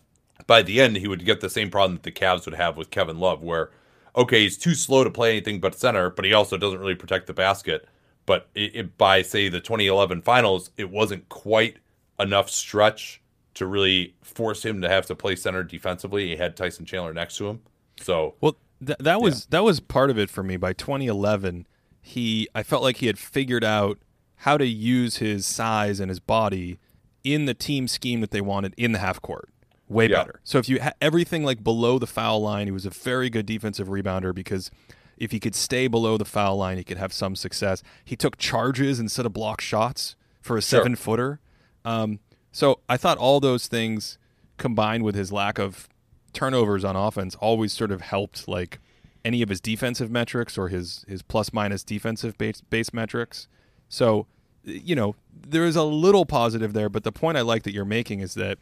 by 0.47 0.62
the 0.62 0.80
end, 0.80 0.97
he 0.97 1.09
would 1.09 1.24
get 1.24 1.41
the 1.41 1.51
same 1.51 1.70
problem 1.70 1.95
that 1.95 2.05
the 2.05 2.12
Cavs 2.12 2.45
would 2.45 2.55
have 2.55 2.76
with 2.76 2.91
Kevin 2.91 3.18
Love, 3.18 3.43
where, 3.43 3.70
okay, 4.14 4.43
he's 4.43 4.57
too 4.57 4.74
slow 4.74 5.03
to 5.03 5.11
play 5.11 5.30
anything 5.32 5.61
but 5.61 5.74
center, 5.74 6.11
but 6.11 6.24
he 6.24 6.32
also 6.32 6.57
doesn't 6.57 6.78
really 6.78 6.95
protect 6.95 7.26
the 7.26 7.34
basket. 7.34 7.89
But 8.27 8.49
it, 8.55 8.74
it, 8.74 8.99
by 8.99 9.22
say 9.22 9.49
the 9.49 9.61
2011 9.61 10.22
finals, 10.22 10.70
it 10.77 10.91
wasn't 10.91 11.29
quite 11.29 11.77
enough 12.18 12.51
stretch 12.51 13.22
to 13.55 13.66
really 13.66 14.14
force 14.22 14.64
him 14.64 14.83
to 14.83 14.89
have 14.89 15.07
to 15.07 15.14
play 15.14 15.37
center 15.37 15.62
defensively. 15.62 16.29
He 16.29 16.37
had 16.37 16.57
Tyson 16.57 16.85
Chandler 16.85 17.14
next 17.14 17.37
to 17.39 17.49
him, 17.49 17.61
so 18.01 18.35
well 18.41 18.57
th- 18.85 18.99
that 18.99 19.20
was 19.20 19.41
yeah. 19.41 19.47
that 19.51 19.64
was 19.64 19.81
part 19.81 20.11
of 20.11 20.18
it 20.18 20.29
for 20.29 20.43
me. 20.43 20.57
By 20.57 20.72
2011, 20.72 21.66
he 22.01 22.49
I 22.55 22.62
felt 22.62 22.83
like 22.83 22.99
he 22.99 23.07
had 23.07 23.18
figured 23.18 23.64
out 23.64 23.99
how 24.41 24.59
to 24.59 24.66
use 24.66 25.16
his 25.16 25.47
size 25.47 26.01
and 26.01 26.11
his 26.11 26.20
body 26.20 26.79
in 27.24 27.47
the 27.47 27.55
team 27.55 27.89
scheme 27.89 28.20
that 28.20 28.31
they 28.31 28.41
wanted 28.41 28.74
in 28.77 28.93
the 28.93 28.99
half 28.99 29.20
court 29.20 29.49
way 29.89 30.09
yeah. 30.09 30.18
better. 30.18 30.41
So 30.45 30.59
if 30.59 30.68
you 30.68 30.81
ha- 30.83 30.93
everything 31.01 31.45
like 31.45 31.62
below 31.64 31.99
the 31.99 32.07
foul 32.07 32.41
line, 32.41 32.66
he 32.66 32.70
was 32.70 32.87
a 32.87 32.91
very 32.91 33.31
good 33.31 33.47
defensive 33.47 33.89
rebounder 33.89 34.35
because 34.35 34.70
if 35.16 35.30
he 35.30 35.40
could 35.40 35.54
stay 35.54 35.88
below 35.88 36.16
the 36.16 36.24
foul 36.24 36.56
line, 36.56 36.76
he 36.76 36.84
could 36.84 36.98
have 36.98 37.12
some 37.12 37.34
success. 37.34 37.82
He 38.04 38.16
took 38.16 38.36
charges 38.36 39.00
instead 39.00 39.26
of 39.26 39.32
block 39.32 39.60
shots 39.60 40.16
for 40.40 40.56
a 40.56 40.60
sure. 40.60 40.80
seven 40.80 40.96
footer. 40.96 41.40
Um, 41.84 42.20
so 42.52 42.80
I 42.88 42.96
thought 42.96 43.18
all 43.18 43.40
those 43.40 43.66
things 43.66 44.18
combined 44.56 45.04
with 45.04 45.14
his 45.14 45.32
lack 45.32 45.58
of 45.58 45.88
turnovers 46.32 46.84
on 46.84 46.96
offense 46.96 47.34
always 47.36 47.72
sort 47.72 47.90
of 47.90 48.02
helped 48.02 48.46
like 48.46 48.78
any 49.24 49.42
of 49.42 49.48
his 49.48 49.60
defensive 49.60 50.10
metrics 50.10 50.56
or 50.56 50.68
his 50.68 51.04
his 51.08 51.22
plus 51.22 51.52
minus 51.52 51.82
defensive 51.82 52.36
base, 52.38 52.60
base 52.60 52.92
metrics. 52.92 53.48
So 53.88 54.26
you 54.64 54.96
know, 54.96 55.14
there 55.32 55.64
is 55.64 55.76
a 55.76 55.84
little 55.84 56.26
positive 56.26 56.72
there, 56.72 56.88
but 56.88 57.04
the 57.04 57.12
point 57.12 57.38
I 57.38 57.42
like 57.42 57.62
that 57.62 57.72
you're 57.72 57.84
making 57.84 58.20
is 58.20 58.34
that 58.34 58.58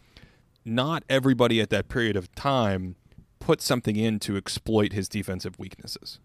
not 0.65 1.03
everybody 1.09 1.61
at 1.61 1.71
that 1.71 1.89
period 1.89 2.17
of 2.17 2.33
time 2.35 2.97
put 3.41 3.61
something 3.61 3.97
in 3.97 4.19
to 4.21 4.37
exploit 4.37 4.93
his 4.93 5.09
defensive 5.09 5.59
weaknesses. 5.59 6.19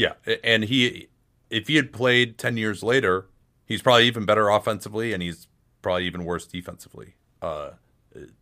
Yeah, 0.00 0.14
and 0.42 0.64
he 0.64 1.08
if 1.50 1.68
he 1.68 1.76
had 1.76 1.92
played 1.92 2.38
10 2.38 2.56
years 2.56 2.82
later, 2.82 3.26
he's 3.66 3.82
probably 3.82 4.06
even 4.06 4.24
better 4.24 4.48
offensively 4.48 5.12
and 5.12 5.22
he's 5.22 5.46
probably 5.82 6.06
even 6.06 6.24
worse 6.24 6.46
defensively. 6.46 7.16
Uh, 7.42 7.72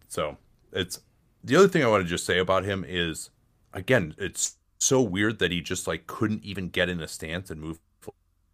so 0.06 0.36
it's 0.72 1.00
the 1.42 1.56
other 1.56 1.66
thing 1.66 1.82
I 1.82 1.88
want 1.88 2.04
to 2.04 2.08
just 2.08 2.24
say 2.24 2.38
about 2.38 2.64
him 2.64 2.84
is 2.86 3.30
again, 3.72 4.14
it's 4.18 4.56
so 4.78 5.02
weird 5.02 5.40
that 5.40 5.50
he 5.50 5.60
just 5.60 5.88
like 5.88 6.06
couldn't 6.06 6.44
even 6.44 6.68
get 6.68 6.88
in 6.88 7.00
a 7.00 7.08
stance 7.08 7.50
and 7.50 7.60
move 7.60 7.80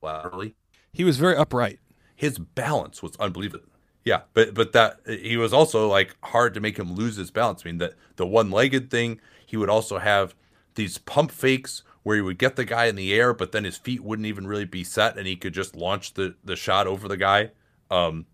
laterally. 0.01 0.55
He 0.91 1.05
was 1.05 1.19
very 1.19 1.37
upright. 1.37 1.81
His 2.17 2.39
balance 2.39 3.03
was 3.03 3.17
unbelievable. 3.17 3.69
Yeah, 4.03 4.23
but 4.33 4.55
but 4.55 4.73
that 4.73 5.01
he 5.07 5.37
was 5.37 5.53
also 5.53 5.89
like 5.89 6.17
hard 6.23 6.55
to 6.55 6.61
make 6.61 6.79
him 6.79 6.95
lose 6.95 7.17
his 7.17 7.31
balance. 7.31 7.65
I 7.65 7.69
mean, 7.69 7.79
that 7.79 7.95
the 8.17 8.27
one 8.27 8.51
legged 8.51 8.91
thing. 8.91 9.21
He 9.45 9.59
would 9.59 9.69
also 9.69 9.99
have 9.99 10.35
these 10.75 10.97
pump 10.99 11.31
fakes 11.31 11.83
where 12.05 12.15
he 12.15 12.23
would 12.23 12.39
get 12.39 12.55
the 12.55 12.65
guy 12.65 12.85
in 12.85 12.95
the 12.95 13.13
air, 13.13 13.35
but 13.35 13.51
then 13.51 13.65
his 13.65 13.77
feet 13.77 14.05
wouldn't 14.05 14.27
even 14.27 14.47
really 14.47 14.65
be 14.65 14.85
set, 14.85 15.19
and 15.19 15.27
he 15.27 15.35
could 15.35 15.53
just 15.53 15.75
launch 15.75 16.15
the 16.15 16.37
the 16.45 16.55
shot 16.55 16.87
over 16.87 17.09
the 17.09 17.17
guy. 17.17 17.51
Um, 17.91 18.27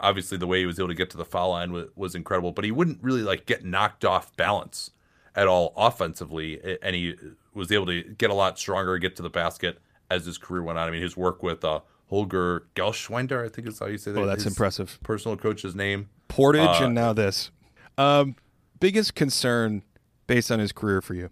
obviously, 0.00 0.36
the 0.36 0.46
way 0.46 0.60
he 0.60 0.66
was 0.66 0.78
able 0.78 0.88
to 0.88 0.94
get 0.94 1.10
to 1.10 1.16
the 1.16 1.24
foul 1.24 1.50
line 1.50 1.72
was, 1.72 1.86
was 1.96 2.14
incredible, 2.14 2.52
but 2.52 2.64
he 2.64 2.70
wouldn't 2.70 3.02
really 3.02 3.22
like 3.22 3.46
get 3.46 3.64
knocked 3.64 4.04
off 4.04 4.36
balance 4.36 4.90
at 5.34 5.48
all 5.48 5.72
offensively, 5.76 6.78
and 6.82 6.94
he 6.94 7.14
was 7.54 7.72
able 7.72 7.86
to 7.86 8.02
get 8.02 8.30
a 8.30 8.34
lot 8.34 8.58
stronger, 8.58 8.98
get 8.98 9.16
to 9.16 9.22
the 9.22 9.30
basket 9.30 9.78
as 10.10 10.26
his 10.26 10.38
career 10.38 10.62
went 10.62 10.78
on. 10.78 10.86
I 10.86 10.90
mean, 10.90 11.02
his 11.02 11.16
work 11.16 11.42
with 11.42 11.64
uh, 11.64 11.80
Holger 12.08 12.66
Geschwindner, 12.76 13.44
I 13.44 13.48
think 13.48 13.66
is 13.66 13.78
how 13.78 13.86
you 13.86 13.98
say 13.98 14.12
that. 14.12 14.20
Oh, 14.20 14.26
that's 14.26 14.44
his 14.44 14.52
impressive. 14.52 14.98
Personal 15.02 15.36
coach's 15.36 15.74
name. 15.74 16.08
Portage, 16.28 16.80
Uh, 16.80 16.84
and 16.84 16.94
now 16.94 17.12
this. 17.12 17.50
Um, 17.96 18.36
biggest 18.80 19.14
concern 19.14 19.82
based 20.26 20.50
on 20.50 20.58
his 20.58 20.72
career 20.72 21.00
for 21.00 21.14
you? 21.14 21.30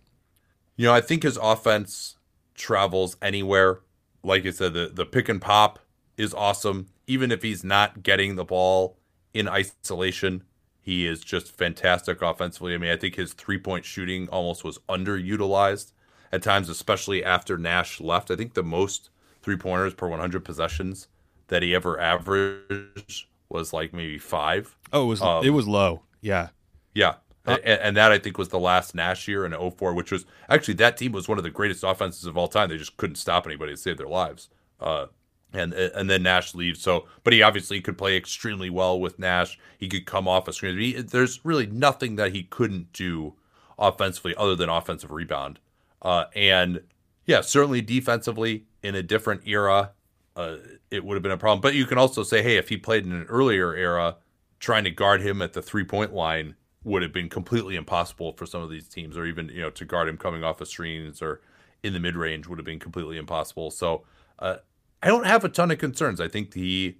You 0.76 0.86
know, 0.86 0.94
I 0.94 1.00
think 1.00 1.22
his 1.22 1.36
offense 1.36 2.16
travels 2.54 3.16
anywhere. 3.22 3.80
Like 4.22 4.46
I 4.46 4.50
said, 4.50 4.74
the, 4.74 4.90
the 4.92 5.06
pick 5.06 5.28
and 5.28 5.40
pop 5.40 5.78
is 6.16 6.34
awesome. 6.34 6.88
Even 7.06 7.32
if 7.32 7.42
he's 7.42 7.64
not 7.64 8.02
getting 8.02 8.36
the 8.36 8.44
ball 8.44 8.96
in 9.34 9.48
isolation, 9.48 10.44
he 10.80 11.06
is 11.06 11.20
just 11.20 11.56
fantastic 11.56 12.22
offensively. 12.22 12.74
I 12.74 12.78
mean, 12.78 12.90
I 12.90 12.96
think 12.96 13.16
his 13.16 13.32
three 13.32 13.58
point 13.58 13.84
shooting 13.84 14.28
almost 14.28 14.64
was 14.64 14.78
underutilized 14.88 15.92
at 16.32 16.42
times, 16.42 16.68
especially 16.68 17.24
after 17.24 17.58
Nash 17.58 18.00
left. 18.00 18.30
I 18.30 18.36
think 18.36 18.54
the 18.54 18.62
most 18.62 19.10
three 19.42 19.56
pointers 19.56 19.94
per 19.94 20.08
100 20.08 20.44
possessions 20.44 21.08
that 21.48 21.62
he 21.62 21.74
ever 21.74 22.00
averaged 22.00 23.26
was 23.48 23.72
like 23.72 23.92
maybe 23.92 24.18
five. 24.18 24.76
Oh, 24.92 25.04
it 25.04 25.08
was 25.08 25.22
Um, 25.22 25.44
it 25.44 25.50
was 25.50 25.68
low. 25.68 26.02
Yeah. 26.20 26.48
Yeah. 26.94 27.16
Uh, 27.44 27.58
and, 27.64 27.96
that 27.96 28.12
I 28.12 28.18
think 28.18 28.38
was 28.38 28.50
the 28.50 28.58
last 28.58 28.94
Nash 28.94 29.26
year 29.26 29.44
in 29.44 29.52
04, 29.52 29.94
which 29.94 30.12
was 30.12 30.26
actually 30.48 30.74
that 30.74 30.96
team 30.96 31.10
was 31.10 31.26
one 31.28 31.38
of 31.38 31.44
the 31.44 31.50
greatest 31.50 31.82
offenses 31.82 32.24
of 32.24 32.36
all 32.36 32.46
time. 32.46 32.68
They 32.68 32.76
just 32.76 32.96
couldn't 32.96 33.16
stop 33.16 33.46
anybody 33.46 33.72
to 33.72 33.76
save 33.76 33.98
their 33.98 34.06
lives. 34.06 34.48
Uh, 34.78 35.06
and 35.52 35.74
and 35.74 36.08
then 36.08 36.22
Nash 36.22 36.54
leaves. 36.54 36.80
So, 36.80 37.06
but 37.24 37.32
he 37.32 37.42
obviously 37.42 37.80
could 37.80 37.98
play 37.98 38.16
extremely 38.16 38.70
well 38.70 38.98
with 38.98 39.18
Nash. 39.18 39.58
He 39.76 39.88
could 39.88 40.06
come 40.06 40.26
off 40.26 40.48
a 40.48 40.52
screen. 40.52 40.78
He, 40.78 40.92
there's 40.92 41.44
really 41.44 41.66
nothing 41.66 42.16
that 42.16 42.32
he 42.32 42.44
couldn't 42.44 42.92
do 42.92 43.34
offensively 43.78 44.34
other 44.36 44.56
than 44.56 44.68
offensive 44.68 45.10
rebound. 45.10 45.58
Uh, 46.00 46.24
and 46.34 46.80
yeah, 47.26 47.40
certainly 47.40 47.80
defensively 47.80 48.64
in 48.82 48.94
a 48.94 49.02
different 49.02 49.42
era, 49.46 49.92
uh, 50.36 50.56
it 50.90 51.04
would 51.04 51.14
have 51.14 51.22
been 51.22 51.32
a 51.32 51.36
problem. 51.36 51.60
But 51.60 51.74
you 51.74 51.86
can 51.86 51.98
also 51.98 52.22
say, 52.22 52.42
hey, 52.42 52.56
if 52.56 52.68
he 52.68 52.76
played 52.76 53.04
in 53.04 53.12
an 53.12 53.24
earlier 53.24 53.74
era, 53.74 54.16
trying 54.58 54.84
to 54.84 54.90
guard 54.90 55.20
him 55.20 55.42
at 55.42 55.52
the 55.52 55.62
three 55.62 55.84
point 55.84 56.14
line 56.14 56.54
would 56.84 57.02
have 57.02 57.12
been 57.12 57.28
completely 57.28 57.76
impossible 57.76 58.32
for 58.32 58.46
some 58.46 58.62
of 58.62 58.70
these 58.70 58.88
teams, 58.88 59.16
or 59.16 59.24
even 59.26 59.48
you 59.48 59.60
know 59.62 59.70
to 59.70 59.84
guard 59.84 60.08
him 60.08 60.16
coming 60.16 60.42
off 60.44 60.60
of 60.60 60.68
screens 60.68 61.20
or 61.22 61.40
in 61.82 61.92
the 61.92 62.00
mid 62.00 62.16
range 62.16 62.46
would 62.46 62.58
have 62.58 62.66
been 62.66 62.78
completely 62.78 63.16
impossible. 63.16 63.70
So 63.70 64.04
uh, 64.38 64.56
I 65.02 65.08
don't 65.08 65.26
have 65.26 65.44
a 65.44 65.48
ton 65.48 65.70
of 65.70 65.78
concerns. 65.78 66.20
I 66.20 66.28
think 66.28 66.54
he 66.54 66.98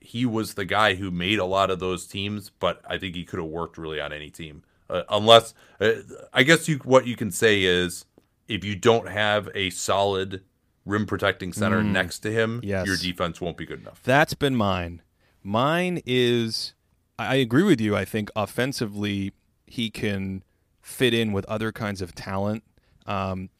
he 0.00 0.26
was 0.26 0.54
the 0.54 0.64
guy 0.66 0.94
who 0.94 1.10
made 1.10 1.38
a 1.38 1.44
lot 1.46 1.70
of 1.70 1.78
those 1.80 2.06
teams, 2.06 2.50
but 2.50 2.82
I 2.86 2.98
think 2.98 3.14
he 3.14 3.24
could 3.24 3.38
have 3.38 3.48
worked 3.48 3.78
really 3.78 4.00
on 4.00 4.12
any 4.12 4.28
team. 4.30 4.62
Uh, 4.90 5.02
unless 5.10 5.54
uh, 5.80 5.92
I 6.32 6.42
guess 6.42 6.68
you 6.68 6.78
what 6.78 7.06
you 7.06 7.16
can 7.16 7.30
say 7.30 7.62
is 7.64 8.04
if 8.48 8.64
you 8.64 8.74
don't 8.74 9.08
have 9.08 9.48
a 9.54 9.70
solid 9.70 10.42
rim 10.86 11.04
protecting 11.04 11.52
center 11.52 11.82
Mm. 11.82 11.92
next 11.92 12.20
to 12.20 12.30
him, 12.30 12.60
Yes. 12.62 12.86
your 12.86 12.96
defense 12.96 13.40
won't 13.42 13.58
be 13.58 13.66
good 13.66 13.80
enough. 13.80 14.00
That's 14.02 14.32
been 14.32 14.56
mine. 14.56 15.02
Mine 15.42 16.00
is 16.06 16.72
I 17.18 17.26
I 17.26 17.34
agree 17.36 17.64
with 17.64 17.80
you. 17.80 17.96
I 17.96 18.04
think 18.04 18.30
offensively 18.36 19.32
he 19.66 19.90
can 19.90 20.42
fit 20.80 21.12
in 21.12 21.32
with 21.32 21.44
other 21.46 21.72
kinds 21.72 22.00
of 22.00 22.14
talent. 22.14 22.64
Um, 23.06 23.50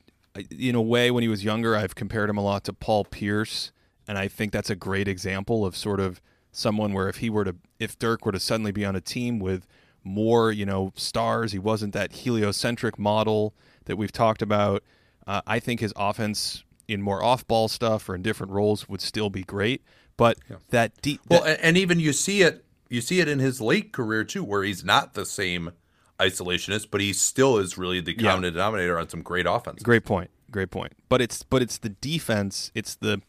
in 0.51 0.75
a 0.75 0.83
way, 0.83 1.11
when 1.11 1.23
he 1.23 1.29
was 1.29 1.45
younger, 1.45 1.77
I've 1.77 1.95
compared 1.95 2.31
him 2.31 2.37
a 2.37 2.43
lot 2.43 2.65
to 2.65 2.73
Paul 2.73 3.05
Pierce, 3.05 3.73
and 4.07 4.17
I 4.17 4.29
think 4.29 4.53
that's 4.53 4.71
a 4.71 4.77
great 4.77 5.09
example 5.09 5.67
of 5.67 5.77
sort 5.77 6.01
of 6.01 6.21
someone 6.53 6.93
where 6.93 7.09
if 7.09 7.17
he 7.17 7.29
were 7.29 7.45
to, 7.45 7.57
if 7.79 7.99
Dirk 7.99 8.25
were 8.25 8.33
to 8.33 8.41
suddenly 8.41 8.73
be 8.73 8.85
on 8.85 8.95
a 8.95 9.01
team 9.01 9.39
with 9.39 9.67
more, 10.05 10.53
you 10.53 10.65
know, 10.65 10.93
stars, 10.97 11.53
he 11.53 11.59
wasn't 11.59 11.93
that 11.95 12.13
heliocentric 12.13 12.99
model 12.99 13.55
that 13.87 13.97
we've 13.97 14.13
talked 14.13 14.43
about. 14.43 14.83
Uh, 15.27 15.43
I 15.47 15.59
think 15.59 15.81
his 15.81 15.93
offense 15.97 16.65
in 16.87 17.03
more 17.03 17.23
off-ball 17.23 17.69
stuff 17.69 18.09
or 18.09 18.15
in 18.15 18.23
different 18.23 18.53
roles 18.53 18.89
would 18.89 19.01
still 19.01 19.29
be 19.29 19.43
great, 19.43 19.83
but 20.17 20.39
that 20.71 21.01
deep. 21.03 21.21
Well, 21.29 21.43
and, 21.43 21.61
and 21.61 21.77
even 21.77 22.01
you 22.01 22.13
see 22.13 22.43
it, 22.43 22.65
you 22.89 23.01
see 23.01 23.21
it 23.21 23.29
in 23.29 23.39
his 23.39 23.61
late 23.61 23.93
career 23.93 24.25
too, 24.25 24.43
where 24.45 24.63
he's 24.63 24.85
not 24.85 25.15
the 25.15 25.27
same 25.27 25.73
isolationist, 26.19 26.89
but 26.91 27.01
he 27.01 27.13
still 27.13 27.59
is 27.59 27.79
really 27.79 28.01
the 28.01 28.15
Yeah. 28.19 28.31
common 28.33 28.53
denominator 28.53 28.99
on 28.99 29.09
some 29.09 29.23
great 29.23 29.47
offense. 29.47 29.83
Great 29.83 30.05
point. 30.05 30.31
Great 30.51 30.71
point. 30.71 30.95
But 31.09 31.21
it's 31.21 31.43
but 31.43 31.63
it's 31.63 31.79
the 31.79 31.91
defense. 31.91 32.71
It's 32.75 32.95
the 32.95 33.21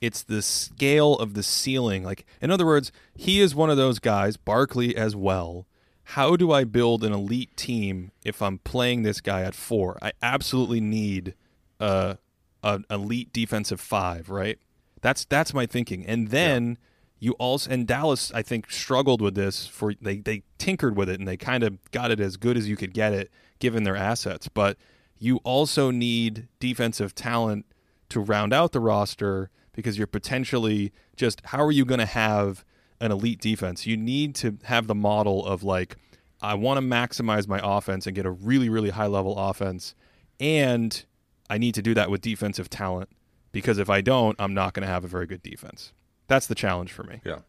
it's 0.00 0.22
the 0.22 0.42
scale 0.42 1.14
of 1.16 1.34
the 1.34 1.42
ceiling. 1.42 2.04
Like 2.04 2.24
in 2.40 2.50
other 2.50 2.66
words, 2.66 2.92
he 3.16 3.40
is 3.40 3.54
one 3.54 3.70
of 3.70 3.76
those 3.76 3.98
guys. 3.98 4.36
Barkley 4.36 4.96
as 4.96 5.16
well. 5.16 5.66
How 6.12 6.36
do 6.36 6.52
I 6.52 6.64
build 6.64 7.04
an 7.04 7.12
elite 7.12 7.56
team 7.56 8.12
if 8.24 8.40
I'm 8.40 8.58
playing 8.58 9.02
this 9.02 9.20
guy 9.20 9.42
at 9.42 9.54
four? 9.54 9.98
I 10.00 10.12
absolutely 10.22 10.80
need 10.80 11.34
a 11.80 12.18
an 12.62 12.84
elite 12.90 13.32
defensive 13.32 13.80
five. 13.80 14.28
Right. 14.30 14.58
That's 15.00 15.24
that's 15.24 15.52
my 15.54 15.66
thinking. 15.66 16.06
And 16.06 16.28
then 16.28 16.78
you 17.18 17.32
also 17.32 17.70
and 17.70 17.86
Dallas 17.86 18.32
I 18.32 18.42
think 18.42 18.70
struggled 18.70 19.20
with 19.20 19.34
this 19.34 19.66
for 19.66 19.94
they 20.00 20.18
they 20.18 20.42
tinkered 20.58 20.96
with 20.96 21.08
it 21.08 21.18
and 21.18 21.28
they 21.28 21.36
kind 21.36 21.62
of 21.64 21.78
got 21.90 22.10
it 22.10 22.20
as 22.20 22.36
good 22.36 22.56
as 22.56 22.68
you 22.68 22.76
could 22.76 22.94
get 22.94 23.12
it 23.12 23.30
given 23.58 23.84
their 23.84 23.96
assets. 23.96 24.48
But 24.48 24.76
you 25.18 25.38
also 25.38 25.90
need 25.90 26.48
defensive 26.60 27.14
talent 27.14 27.66
to 28.10 28.20
round 28.20 28.52
out 28.52 28.72
the 28.72 28.80
roster 28.80 29.50
because 29.72 29.98
you're 29.98 30.06
potentially 30.06 30.92
just 31.16 31.40
how 31.46 31.62
are 31.62 31.72
you 31.72 31.84
going 31.84 32.00
to 32.00 32.06
have 32.06 32.64
an 33.00 33.12
elite 33.12 33.40
defense? 33.40 33.86
You 33.86 33.96
need 33.96 34.34
to 34.36 34.58
have 34.64 34.86
the 34.86 34.94
model 34.94 35.44
of 35.44 35.62
like 35.62 35.96
I 36.40 36.54
want 36.54 36.78
to 36.78 36.86
maximize 36.86 37.48
my 37.48 37.60
offense 37.62 38.06
and 38.06 38.14
get 38.14 38.26
a 38.26 38.30
really 38.30 38.68
really 38.68 38.90
high 38.90 39.06
level 39.06 39.36
offense 39.36 39.94
and 40.38 41.04
I 41.50 41.58
need 41.58 41.74
to 41.74 41.82
do 41.82 41.94
that 41.94 42.10
with 42.10 42.20
defensive 42.20 42.70
talent 42.70 43.08
because 43.52 43.78
if 43.78 43.88
I 43.88 44.02
don't, 44.02 44.36
I'm 44.38 44.54
not 44.54 44.74
going 44.74 44.82
to 44.82 44.88
have 44.88 45.04
a 45.04 45.08
very 45.08 45.26
good 45.26 45.42
defense. 45.42 45.92
That's 46.28 46.46
the 46.46 46.54
challenge 46.54 46.92
for 46.92 47.02
me. 47.02 47.20
Yeah, 47.24 47.40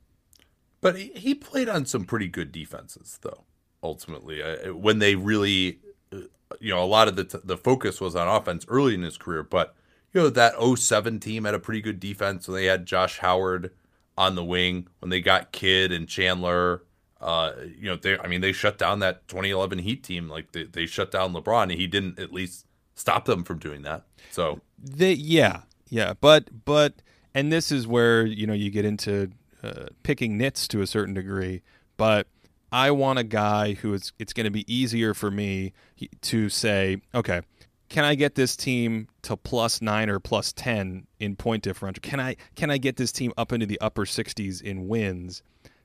but 0.81 0.97
he, 0.97 1.11
he 1.15 1.35
played 1.35 1.69
on 1.69 1.85
some 1.85 2.06
pretty 2.06 2.27
good 2.27 2.51
defenses, 2.51 3.19
though. 3.22 3.43
Ultimately, 3.84 4.41
uh, 4.41 4.73
when 4.73 4.99
they 4.99 5.15
really, 5.15 5.80
uh, 6.11 6.22
you 6.60 6.73
know, 6.73 6.84
a 6.84 6.85
lot 6.85 7.07
of 7.07 7.15
the 7.15 7.23
t- 7.23 7.38
the 7.43 7.57
focus 7.57 8.01
was 8.01 8.15
on 8.15 8.27
offense 8.27 8.65
early 8.68 8.93
in 8.93 9.03
his 9.03 9.18
career, 9.18 9.43
but 9.43 9.76
you 10.14 10.22
know 10.22 10.30
that 10.30 10.56
07 10.77 11.19
team 11.19 11.45
had 11.45 11.53
a 11.53 11.60
pretty 11.60 11.81
good 11.81 11.99
defense. 11.99 12.47
when 12.47 12.56
they 12.56 12.65
had 12.65 12.85
Josh 12.85 13.19
Howard 13.19 13.72
on 14.18 14.35
the 14.35 14.43
wing. 14.43 14.88
When 14.99 15.10
they 15.10 15.22
got 15.22 15.51
Kidd 15.51 15.91
and 15.91 16.07
Chandler, 16.07 16.84
uh, 17.22 17.53
you 17.77 17.85
know, 17.89 17.95
they 17.95 18.18
I 18.18 18.27
mean 18.27 18.41
they 18.41 18.51
shut 18.51 18.77
down 18.77 18.99
that 18.99 19.27
2011 19.27 19.80
Heat 19.80 20.03
team. 20.03 20.30
Like 20.30 20.51
they, 20.51 20.64
they 20.64 20.85
shut 20.85 21.11
down 21.11 21.34
LeBron, 21.34 21.64
and 21.64 21.72
he 21.73 21.88
didn't 21.88 22.19
at 22.19 22.34
least 22.34 22.65
stop 22.95 23.26
them 23.26 23.43
from 23.43 23.60
doing 23.60 23.81
that. 23.84 24.03
So 24.31 24.61
They, 24.77 25.14
yeah, 25.14 25.61
yeah, 25.89 26.14
but 26.19 26.65
but 26.65 27.01
and 27.34 27.51
this 27.51 27.72
is 27.72 27.88
where 27.88 28.26
you 28.26 28.47
know 28.47 28.53
you 28.53 28.69
get 28.69 28.85
into 28.85 29.31
uh, 29.64 29.85
picking 30.03 30.38
nits 30.38 30.68
to 30.69 30.81
a 30.81 30.88
certain 30.88 31.14
degree. 31.14 31.61
But 31.97 32.27
I 32.72 32.91
want 32.91 33.19
a 33.19 33.23
guy 33.23 33.73
who 33.73 33.93
is 33.93 34.14
it's 34.19 34.34
going 34.34 34.45
to 34.45 34.51
be 34.51 34.72
easier 34.73 35.14
for 35.14 35.31
me 35.31 35.73
to 36.22 36.49
say, 36.49 37.01
okay, 37.14 37.41
can 37.89 38.06
I 38.06 38.15
get 38.15 38.35
this 38.35 38.56
team 38.56 39.07
to 39.23 39.35
plus 39.35 39.81
nine 39.81 40.10
or 40.10 40.19
plus 40.19 40.53
ten 40.53 41.07
in 41.19 41.35
point 41.35 41.64
differential? 41.64 42.01
Can 42.01 42.19
I 42.19 42.35
can 42.56 42.69
I 42.72 42.77
get 42.77 42.97
this 42.97 43.11
team 43.11 43.34
up 43.38 43.51
into 43.51 43.65
the 43.65 43.80
upper 43.81 44.06
sixties 44.06 44.61
in 44.61 44.88
wins 44.88 45.41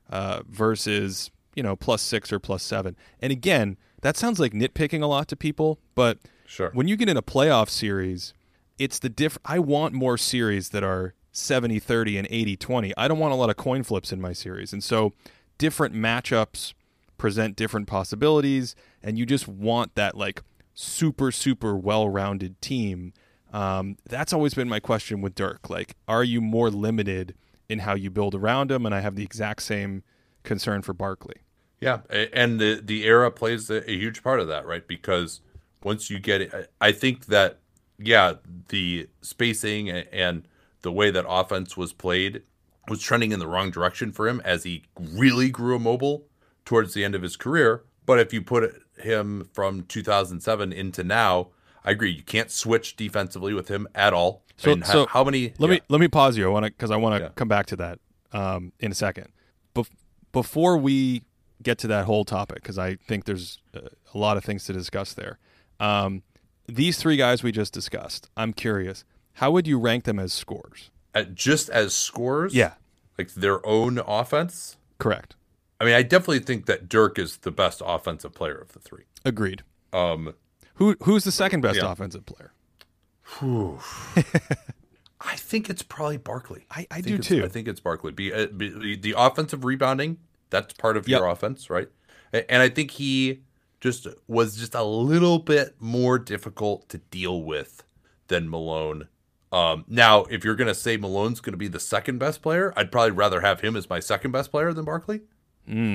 uh, 0.09 0.41
versus 0.47 1.31
you 1.55 1.63
know 1.63 1.75
plus 1.75 2.01
six 2.01 2.31
or 2.31 2.39
plus 2.39 2.63
seven? 2.63 2.95
And 3.19 3.31
again, 3.31 3.77
that 4.01 4.15
sounds 4.17 4.39
like 4.39 4.53
nitpicking 4.53 5.01
a 5.01 5.07
lot 5.07 5.27
to 5.29 5.35
people, 5.35 5.79
but 5.95 6.19
sure, 6.45 6.69
when 6.73 6.87
you 6.87 6.95
get 6.95 7.09
in 7.09 7.17
a 7.17 7.23
playoff 7.23 7.69
series, 7.69 8.33
it's 8.77 8.99
the 8.99 9.09
diff. 9.09 9.37
I 9.43 9.59
want 9.59 9.93
more 9.93 10.17
series 10.17 10.69
that 10.69 10.83
are 10.83 11.15
70 11.35 11.79
30 11.79 12.17
and 12.17 12.27
80 12.29 12.57
20. 12.57 12.93
I 12.97 13.07
don't 13.07 13.19
want 13.19 13.33
a 13.33 13.35
lot 13.35 13.49
of 13.49 13.57
coin 13.57 13.83
flips 13.83 14.11
in 14.11 14.21
my 14.21 14.33
series. 14.33 14.73
And 14.73 14.83
so 14.83 15.13
different 15.57 15.93
matchups 15.95 16.73
present 17.17 17.55
different 17.55 17.87
possibilities, 17.87 18.75
and 19.01 19.17
you 19.17 19.25
just 19.25 19.47
want 19.47 19.95
that 19.95 20.17
like 20.17 20.41
super, 20.73 21.31
super 21.31 21.75
well 21.75 22.09
rounded 22.09 22.61
team. 22.61 23.13
Um, 23.53 23.97
that's 24.07 24.33
always 24.33 24.53
been 24.53 24.67
my 24.67 24.79
question 24.79 25.21
with 25.21 25.35
Dirk. 25.35 25.69
Like, 25.69 25.95
are 26.07 26.23
you 26.23 26.41
more 26.41 26.69
limited 26.69 27.35
in 27.69 27.79
how 27.79 27.95
you 27.95 28.09
build 28.09 28.35
around 28.35 28.71
him? 28.71 28.85
And 28.85 28.93
I 28.93 28.99
have 28.99 29.15
the 29.15 29.23
exact 29.23 29.63
same 29.63 30.03
concern 30.43 30.81
for 30.81 30.93
Barkley. 30.93 31.37
Yeah, 31.79 31.99
and 32.09 32.59
the 32.59 32.81
the 32.83 33.03
era 33.05 33.31
plays 33.31 33.69
a, 33.69 33.89
a 33.89 33.93
huge 33.93 34.23
part 34.23 34.39
of 34.39 34.47
that, 34.47 34.65
right? 34.65 34.85
Because 34.87 35.41
once 35.83 36.09
you 36.09 36.19
get 36.19 36.41
it, 36.41 36.71
I 36.81 36.91
think 36.91 37.27
that 37.27 37.59
yeah, 37.97 38.33
the 38.69 39.07
spacing 39.21 39.89
and 39.89 40.47
the 40.85 40.91
way 40.91 41.11
that 41.11 41.25
offense 41.27 41.75
was 41.75 41.91
played 41.91 42.43
was 42.87 43.01
trending 43.01 43.31
in 43.31 43.39
the 43.39 43.47
wrong 43.47 43.71
direction 43.71 44.11
for 44.11 44.27
him 44.29 44.39
as 44.45 44.63
he 44.63 44.83
really 44.97 45.49
grew 45.49 45.75
immobile 45.75 46.27
towards 46.63 46.93
the 46.93 47.03
end 47.03 47.15
of 47.15 47.23
his 47.23 47.35
career. 47.35 47.83
But 48.05 48.19
if 48.19 48.31
you 48.31 48.41
put 48.43 48.71
him 48.99 49.49
from 49.51 49.81
2007 49.81 50.71
into 50.71 51.03
now, 51.03 51.49
I 51.83 51.89
agree. 51.91 52.11
You 52.11 52.21
can't 52.21 52.51
switch 52.51 52.95
defensively 52.95 53.53
with 53.55 53.67
him 53.67 53.87
at 53.95 54.13
all. 54.13 54.43
So, 54.57 54.71
I 54.71 54.75
mean, 54.75 54.83
so 54.83 54.99
how, 54.99 55.05
how 55.07 55.23
many? 55.23 55.53
Let 55.57 55.67
yeah. 55.69 55.75
me 55.75 55.81
let 55.89 55.99
me 55.99 56.07
pause 56.07 56.37
you. 56.37 56.45
I 56.45 56.49
want 56.49 56.65
to 56.65 56.71
because 56.71 56.91
I 56.91 56.95
want 56.97 57.15
to 57.17 57.23
Yeah. 57.25 57.29
come 57.35 57.47
back 57.47 57.65
to 57.67 57.75
that 57.77 57.99
um, 58.31 58.71
in 58.79 58.91
a 58.91 58.95
second. 58.95 59.29
Bef- 59.73 59.89
before 60.31 60.77
we 60.77 61.23
get 61.63 61.79
to 61.79 61.87
that 61.87 62.05
whole 62.05 62.23
topic, 62.25 62.57
because 62.61 62.77
I 62.77 62.95
think 63.07 63.25
there's 63.25 63.57
uh, 63.75 63.79
a 64.13 64.17
lot 64.17 64.37
of 64.37 64.43
things 64.45 64.63
to 64.65 64.73
discuss 64.73 65.13
there. 65.13 65.39
Um, 65.79 66.21
these 66.67 66.97
three 66.97 67.17
guys 67.17 67.43
we 67.43 67.51
just 67.51 67.73
discussed. 67.73 68.29
I'm 68.37 68.53
curious. 68.53 69.03
How 69.35 69.51
would 69.51 69.67
you 69.67 69.77
rank 69.79 70.03
them 70.05 70.19
as 70.19 70.33
scores? 70.33 70.89
Uh, 71.13 71.23
just 71.23 71.69
as 71.69 71.93
scores? 71.93 72.53
Yeah, 72.53 72.73
like 73.17 73.33
their 73.33 73.65
own 73.65 73.99
offense. 73.99 74.77
correct. 74.99 75.35
I 75.79 75.83
mean, 75.85 75.93
I 75.93 76.03
definitely 76.03 76.39
think 76.39 76.67
that 76.67 76.87
Dirk 76.87 77.19
is 77.19 77.37
the 77.37 77.51
best 77.51 77.81
offensive 77.85 78.33
player 78.33 78.55
of 78.55 78.71
the 78.71 78.79
three. 78.79 79.03
Agreed. 79.25 79.63
Um, 79.91 80.33
Who 80.75 80.95
who's 81.03 81.23
the 81.25 81.31
second 81.31 81.61
best 81.61 81.77
Yeah. 81.79 81.91
offensive 81.91 82.25
player? 82.25 82.51
I 85.21 85.35
think 85.35 85.69
it's 85.69 85.81
probably 85.81 86.17
Barkley. 86.17 86.65
I- 86.69 86.87
I 86.91 87.01
think 87.01 87.17
do 87.17 87.37
too. 87.39 87.43
I 87.45 87.47
think 87.47 87.67
it's 87.67 87.79
Barkley. 87.79 88.11
Be, 88.11 88.31
uh, 88.31 88.47
be, 88.47 88.95
the 88.95 89.15
offensive 89.17 89.65
rebounding, 89.65 90.17
that's 90.49 90.73
part 90.73 90.97
of 90.97 91.07
your 91.07 91.25
offense, 91.27 91.69
right? 91.69 91.89
And 92.31 92.61
I 92.61 92.69
think 92.69 92.91
he 92.91 93.41
just 93.79 94.07
was 94.27 94.55
just 94.57 94.75
a 94.75 94.83
little 94.83 95.39
bit 95.39 95.75
more 95.79 96.19
difficult 96.19 96.87
to 96.89 96.97
deal 96.99 97.43
with 97.43 97.83
than 98.27 98.49
Malone. 98.49 99.07
Um, 99.55 99.85
now, 99.87 100.23
if 100.25 100.43
you're 100.43 100.55
going 100.55 100.67
to 100.67 100.75
say 100.75 100.97
Malone's 100.97 101.39
going 101.39 101.53
to 101.53 101.57
be 101.57 101.69
the 101.69 101.79
second 101.79 102.17
best 102.17 102.41
player, 102.41 102.73
I'd 102.75 102.91
probably 102.91 103.11
rather 103.11 103.39
have 103.39 103.61
him 103.61 103.77
as 103.77 103.89
my 103.89 104.01
second 104.01 104.31
best 104.31 104.51
player 104.51 104.73
than 104.73 104.83
Barkley 104.83 105.21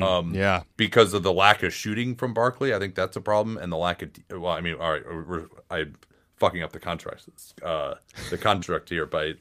um, 0.02 0.34
Yeah, 0.34 0.62
because 0.76 1.12
of 1.12 1.22
the 1.22 1.32
lack 1.32 1.62
of 1.62 1.72
shooting 1.72 2.16
from 2.16 2.34
Barkley. 2.34 2.74
I 2.74 2.78
think 2.78 2.94
that's 2.94 3.16
a 3.16 3.20
problem, 3.20 3.56
and 3.58 3.70
the 3.70 3.76
lack 3.76 4.02
of 4.02 4.10
well, 4.30 4.52
I 4.52 4.60
mean, 4.60 4.74
all 4.74 4.92
right, 4.92 5.02
we're, 5.06 5.46
I'm 5.70 5.96
fucking 6.36 6.62
up 6.62 6.72
the 6.72 6.80
contract, 6.80 7.26
uh, 7.62 7.96
the 8.30 8.38
contract 8.38 8.88
here 8.88 9.06
by 9.06 9.34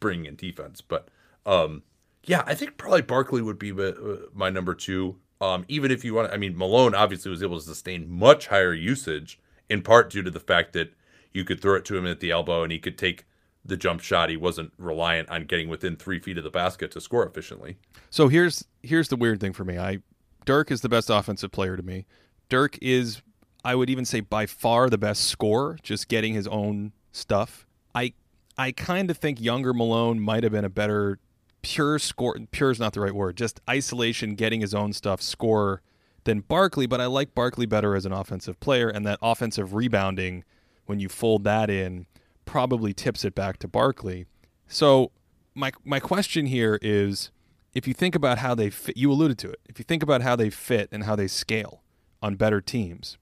bringing 0.00 0.26
in 0.26 0.36
defense, 0.36 0.80
but 0.80 1.08
um, 1.46 1.82
yeah, 2.24 2.42
I 2.46 2.54
think 2.54 2.76
probably 2.76 3.02
Barkley 3.02 3.42
would 3.42 3.58
be 3.58 3.72
my, 3.72 3.92
my 4.34 4.50
number 4.50 4.74
two. 4.74 5.16
Um, 5.40 5.64
even 5.68 5.90
if 5.90 6.04
you 6.04 6.12
want, 6.12 6.30
I 6.30 6.36
mean, 6.36 6.56
Malone 6.56 6.94
obviously 6.94 7.30
was 7.30 7.42
able 7.42 7.58
to 7.58 7.64
sustain 7.64 8.10
much 8.10 8.48
higher 8.48 8.74
usage, 8.74 9.40
in 9.70 9.80
part 9.80 10.10
due 10.10 10.22
to 10.22 10.30
the 10.30 10.40
fact 10.40 10.74
that 10.74 10.92
you 11.32 11.44
could 11.44 11.62
throw 11.62 11.76
it 11.76 11.84
to 11.86 11.96
him 11.96 12.06
at 12.06 12.20
the 12.20 12.30
elbow 12.30 12.62
and 12.62 12.72
he 12.72 12.78
could 12.78 12.98
take 12.98 13.24
the 13.64 13.76
jump 13.76 14.00
shot. 14.00 14.30
He 14.30 14.36
wasn't 14.36 14.72
reliant 14.78 15.28
on 15.30 15.44
getting 15.44 15.68
within 15.68 15.96
three 15.96 16.18
feet 16.18 16.38
of 16.38 16.44
the 16.44 16.50
basket 16.50 16.90
to 16.92 17.00
score 17.00 17.26
efficiently. 17.26 17.76
So 18.10 18.28
here's 18.28 18.64
here's 18.82 19.08
the 19.08 19.16
weird 19.16 19.40
thing 19.40 19.52
for 19.52 19.64
me. 19.64 19.78
I 19.78 19.98
Dirk 20.44 20.70
is 20.70 20.80
the 20.80 20.88
best 20.88 21.10
offensive 21.10 21.52
player 21.52 21.76
to 21.76 21.82
me. 21.82 22.06
Dirk 22.48 22.78
is 22.80 23.22
I 23.64 23.74
would 23.74 23.90
even 23.90 24.04
say 24.04 24.20
by 24.20 24.46
far 24.46 24.88
the 24.88 24.98
best 24.98 25.26
scorer, 25.26 25.78
just 25.82 26.08
getting 26.08 26.34
his 26.34 26.46
own 26.48 26.92
stuff. 27.12 27.66
I 27.94 28.14
I 28.56 28.72
kind 28.72 29.10
of 29.10 29.16
think 29.18 29.40
younger 29.40 29.72
Malone 29.72 30.20
might 30.20 30.42
have 30.42 30.52
been 30.52 30.64
a 30.64 30.70
better 30.70 31.18
pure 31.62 31.98
score 31.98 32.36
pure 32.50 32.70
is 32.70 32.80
not 32.80 32.94
the 32.94 33.00
right 33.00 33.14
word, 33.14 33.36
just 33.36 33.60
isolation 33.68 34.34
getting 34.34 34.60
his 34.60 34.74
own 34.74 34.92
stuff 34.92 35.20
scorer 35.20 35.82
than 36.24 36.40
Barkley, 36.40 36.86
but 36.86 37.00
I 37.00 37.06
like 37.06 37.34
Barkley 37.34 37.66
better 37.66 37.94
as 37.94 38.04
an 38.04 38.12
offensive 38.12 38.60
player 38.60 38.88
and 38.88 39.06
that 39.06 39.18
offensive 39.22 39.74
rebounding 39.74 40.44
when 40.86 41.00
you 41.00 41.08
fold 41.08 41.44
that 41.44 41.70
in 41.70 42.06
probably 42.50 42.92
tips 42.92 43.24
it 43.24 43.32
back 43.32 43.58
to 43.58 43.68
Barkley. 43.68 44.26
So 44.66 45.12
my 45.54 45.70
my 45.84 46.00
question 46.00 46.46
here 46.46 46.80
is 46.82 47.30
if 47.74 47.86
you 47.86 47.94
think 47.94 48.16
about 48.16 48.38
how 48.38 48.56
they 48.56 48.70
fit 48.70 48.96
you 48.96 49.12
alluded 49.12 49.38
to 49.38 49.50
it. 49.50 49.60
If 49.68 49.78
you 49.78 49.84
think 49.84 50.02
about 50.02 50.22
how 50.22 50.34
they 50.34 50.50
fit 50.50 50.88
and 50.90 51.04
how 51.04 51.14
they 51.14 51.28
scale 51.28 51.84
on 52.20 52.34
better 52.34 52.60
teams, 52.60 53.18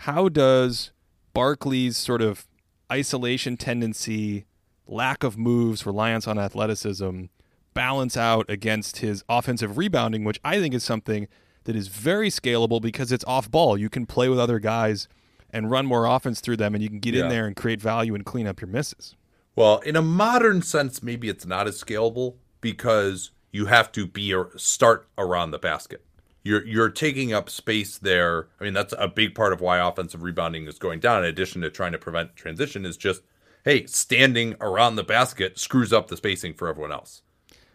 how 0.00 0.28
does 0.28 0.92
Barkley's 1.32 1.96
sort 1.96 2.20
of 2.20 2.46
isolation 2.92 3.56
tendency, 3.56 4.44
lack 4.86 5.24
of 5.24 5.38
moves, 5.38 5.86
reliance 5.86 6.28
on 6.28 6.38
athleticism 6.38 7.24
balance 7.72 8.18
out 8.18 8.44
against 8.50 8.98
his 8.98 9.24
offensive 9.30 9.78
rebounding, 9.78 10.24
which 10.24 10.38
I 10.44 10.60
think 10.60 10.74
is 10.74 10.84
something 10.84 11.26
that 11.64 11.74
is 11.74 11.88
very 11.88 12.28
scalable 12.28 12.82
because 12.82 13.12
it's 13.12 13.24
off 13.24 13.50
ball. 13.50 13.78
You 13.78 13.88
can 13.88 14.04
play 14.04 14.28
with 14.28 14.38
other 14.38 14.58
guys 14.58 15.08
and 15.52 15.70
run 15.70 15.86
more 15.86 16.06
offense 16.06 16.40
through 16.40 16.56
them 16.56 16.74
and 16.74 16.82
you 16.82 16.88
can 16.88 16.98
get 17.00 17.14
Yeah. 17.14 17.24
in 17.24 17.28
there 17.28 17.46
and 17.46 17.54
create 17.56 17.80
value 17.80 18.14
and 18.14 18.24
clean 18.24 18.46
up 18.46 18.60
your 18.60 18.68
misses. 18.68 19.14
Well, 19.54 19.78
in 19.80 19.96
a 19.96 20.02
modern 20.02 20.62
sense, 20.62 21.02
maybe 21.02 21.28
it's 21.28 21.44
not 21.44 21.66
as 21.68 21.82
scalable 21.82 22.36
because 22.60 23.30
you 23.50 23.66
have 23.66 23.92
to 23.92 24.06
be 24.06 24.32
or 24.32 24.50
start 24.56 25.08
around 25.18 25.50
the 25.50 25.58
basket. 25.58 26.02
You're 26.42 26.66
you're 26.66 26.88
taking 26.90 27.32
up 27.32 27.48
space 27.50 27.98
there. 27.98 28.48
I 28.60 28.64
mean, 28.64 28.72
that's 28.72 28.94
a 28.98 29.06
big 29.08 29.34
part 29.34 29.52
of 29.52 29.60
why 29.60 29.78
offensive 29.78 30.22
rebounding 30.22 30.66
is 30.66 30.78
going 30.78 31.00
down. 31.00 31.22
In 31.22 31.28
addition 31.28 31.60
to 31.62 31.70
trying 31.70 31.92
to 31.92 31.98
prevent 31.98 32.34
transition, 32.34 32.84
is 32.86 32.96
just 32.96 33.22
hey, 33.64 33.86
standing 33.86 34.56
around 34.60 34.96
the 34.96 35.04
basket 35.04 35.56
screws 35.58 35.92
up 35.92 36.08
the 36.08 36.16
spacing 36.16 36.52
for 36.54 36.66
everyone 36.66 36.90
else. 36.90 37.22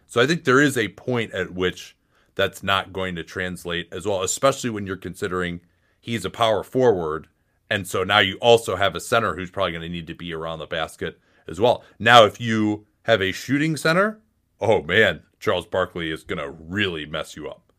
So 0.06 0.20
I 0.20 0.26
think 0.26 0.44
there 0.44 0.60
is 0.60 0.76
a 0.76 0.88
point 0.88 1.32
at 1.32 1.54
which 1.54 1.96
that's 2.34 2.62
not 2.62 2.92
going 2.92 3.14
to 3.16 3.22
translate 3.24 3.88
as 3.90 4.04
well, 4.04 4.22
especially 4.22 4.68
when 4.68 4.86
you're 4.86 4.96
considering 4.96 5.60
he's 6.00 6.24
a 6.26 6.30
power 6.30 6.62
forward. 6.62 7.28
And 7.70 7.86
so 7.86 8.04
now 8.04 8.18
you 8.18 8.36
also 8.40 8.76
have 8.76 8.94
a 8.94 9.00
center 9.00 9.34
who's 9.34 9.50
probably 9.50 9.72
going 9.72 9.82
to 9.82 9.88
need 9.88 10.06
to 10.06 10.14
be 10.14 10.32
around 10.32 10.58
the 10.58 10.66
basket 10.66 11.20
as 11.46 11.60
well. 11.60 11.84
Now, 11.98 12.24
if 12.24 12.40
you 12.40 12.86
have 13.02 13.20
a 13.20 13.32
shooting 13.32 13.76
center, 13.76 14.20
oh 14.60 14.82
man, 14.82 15.22
Charles 15.40 15.66
Barkley 15.66 16.10
is 16.10 16.24
going 16.24 16.38
to 16.38 16.50
really 16.50 17.06
mess 17.06 17.36
you 17.36 17.48
up. 17.48 17.72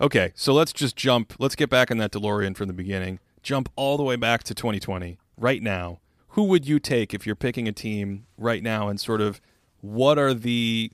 Okay, 0.00 0.32
so 0.34 0.52
let's 0.52 0.72
just 0.72 0.96
jump. 0.96 1.34
Let's 1.38 1.54
get 1.54 1.70
back 1.70 1.90
in 1.90 1.98
that 1.98 2.12
DeLorean 2.12 2.56
from 2.56 2.68
the 2.68 2.74
beginning. 2.74 3.20
Jump 3.42 3.68
all 3.76 3.96
the 3.96 4.02
way 4.02 4.16
back 4.16 4.42
to 4.44 4.54
2020 4.54 5.18
right 5.36 5.62
now. 5.62 6.00
Who 6.28 6.44
would 6.44 6.68
you 6.68 6.78
take 6.78 7.14
if 7.14 7.26
you're 7.26 7.36
picking 7.36 7.66
a 7.66 7.72
team 7.72 8.26
right 8.36 8.62
now 8.62 8.88
and 8.88 9.00
sort 9.00 9.20
of 9.20 9.40
what 9.80 10.18
are 10.18 10.34
the 10.34 10.92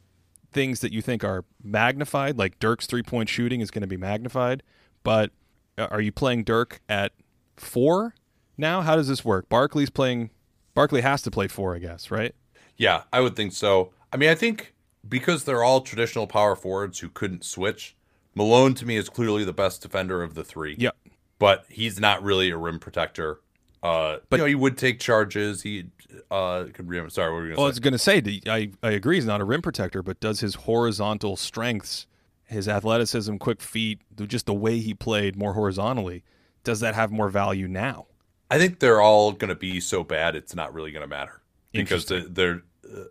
things 0.53 0.81
that 0.81 0.93
you 0.93 1.03
think 1.03 1.25
are 1.25 1.45
magnified? 1.63 2.39
Like 2.39 2.59
Dirk's 2.59 2.87
three 2.87 3.03
point 3.03 3.29
shooting 3.29 3.61
is 3.61 3.71
going 3.71 3.83
to 3.83 3.89
be 3.89 3.97
magnified, 3.97 4.63
but 5.03 5.33
uh, 5.77 5.89
are 5.91 6.01
you 6.01 6.13
playing 6.13 6.45
Dirk 6.45 6.81
at 6.89 7.13
four 7.57 8.15
now? 8.57 8.81
How 8.83 8.97
does 8.97 9.09
this 9.09 9.25
work? 9.25 9.49
Barkley's 9.49 9.91
playing, 9.91 10.31
Barkley 10.75 11.01
has 11.01 11.23
to 11.23 11.31
play 11.31 11.49
four, 11.49 11.75
I 11.75 11.79
guess, 11.79 12.11
right? 12.11 12.35
Yeah, 12.77 13.03
I 13.13 13.21
would 13.21 13.37
think 13.37 13.53
so. 13.53 13.93
I 14.13 14.17
mean, 14.17 14.29
I 14.29 14.35
think 14.35 14.75
because 15.09 15.45
they're 15.45 15.63
all 15.63 15.81
traditional 15.81 16.27
power 16.27 16.57
forwards 16.57 16.99
who 17.01 17.09
couldn't 17.09 17.45
switch, 17.45 17.97
Malone 18.35 18.75
to 18.75 18.87
me 18.87 18.97
is 18.97 19.09
clearly 19.09 19.45
the 19.45 19.53
best 19.53 19.83
defender 19.83 20.23
of 20.23 20.35
the 20.35 20.45
three. 20.45 20.77
Yep. 20.79 20.97
but 21.39 21.65
he's 21.69 22.01
not 22.01 22.23
really 22.23 22.51
a 22.51 22.57
rim 22.57 22.79
protector. 22.79 23.41
Uh, 23.83 24.19
but 24.31 24.37
you 24.37 24.43
know, 24.43 24.47
he 24.47 24.55
would 24.55 24.79
take 24.79 24.99
charges. 24.99 25.63
He 25.63 25.85
uh, 26.31 26.65
could. 26.73 26.89
Re- 26.89 27.09
sorry, 27.11 27.31
what 27.33 27.37
were 27.37 27.49
you 27.49 27.55
Well, 27.55 27.67
I 27.67 27.69
was 27.69 27.81
going 27.81 27.93
to 27.93 27.99
say, 27.99 28.41
I, 28.47 28.71
I 28.83 28.91
agree 28.93 29.17
he's 29.17 29.27
not 29.27 29.43
a 29.43 29.45
rim 29.45 29.61
protector, 29.61 30.03
but 30.03 30.21
does 30.21 30.41
his 30.41 30.55
horizontal 30.55 31.37
strengths, 31.37 32.07
his 32.45 32.67
athleticism, 32.67 33.37
quick 33.37 33.61
feet, 33.61 34.01
just 34.27 34.47
the 34.47 34.55
way 34.55 34.79
he 34.79 34.95
played 34.95 35.37
more 35.37 35.53
horizontally, 35.53 36.25
does 36.65 36.81
that 36.81 36.95
have 36.95 37.13
more 37.13 37.29
value 37.29 37.69
now? 37.69 38.07
I 38.51 38.59
think 38.59 38.79
they're 38.79 39.01
all 39.01 39.33
going 39.33 39.49
to 39.49 39.55
be 39.55 39.81
so 39.81 40.05
bad 40.05 40.37
it's 40.37 40.55
not 40.55 40.75
really 40.75 40.93
going 40.93 41.03
to 41.03 41.09
matter 41.09 41.41
because 41.73 42.07
they're. 42.07 42.63
uh, 42.85 43.05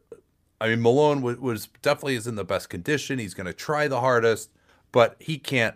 I 0.61 0.69
mean, 0.69 0.81
Malone 0.81 1.21
was, 1.21 1.37
was 1.37 1.67
definitely 1.81 2.15
is 2.15 2.27
in 2.27 2.35
the 2.35 2.45
best 2.45 2.69
condition. 2.69 3.19
He's 3.19 3.33
going 3.33 3.47
to 3.47 3.53
try 3.53 3.89
the 3.89 3.99
hardest, 3.99 4.49
but 4.93 5.17
he 5.19 5.37
can't. 5.37 5.75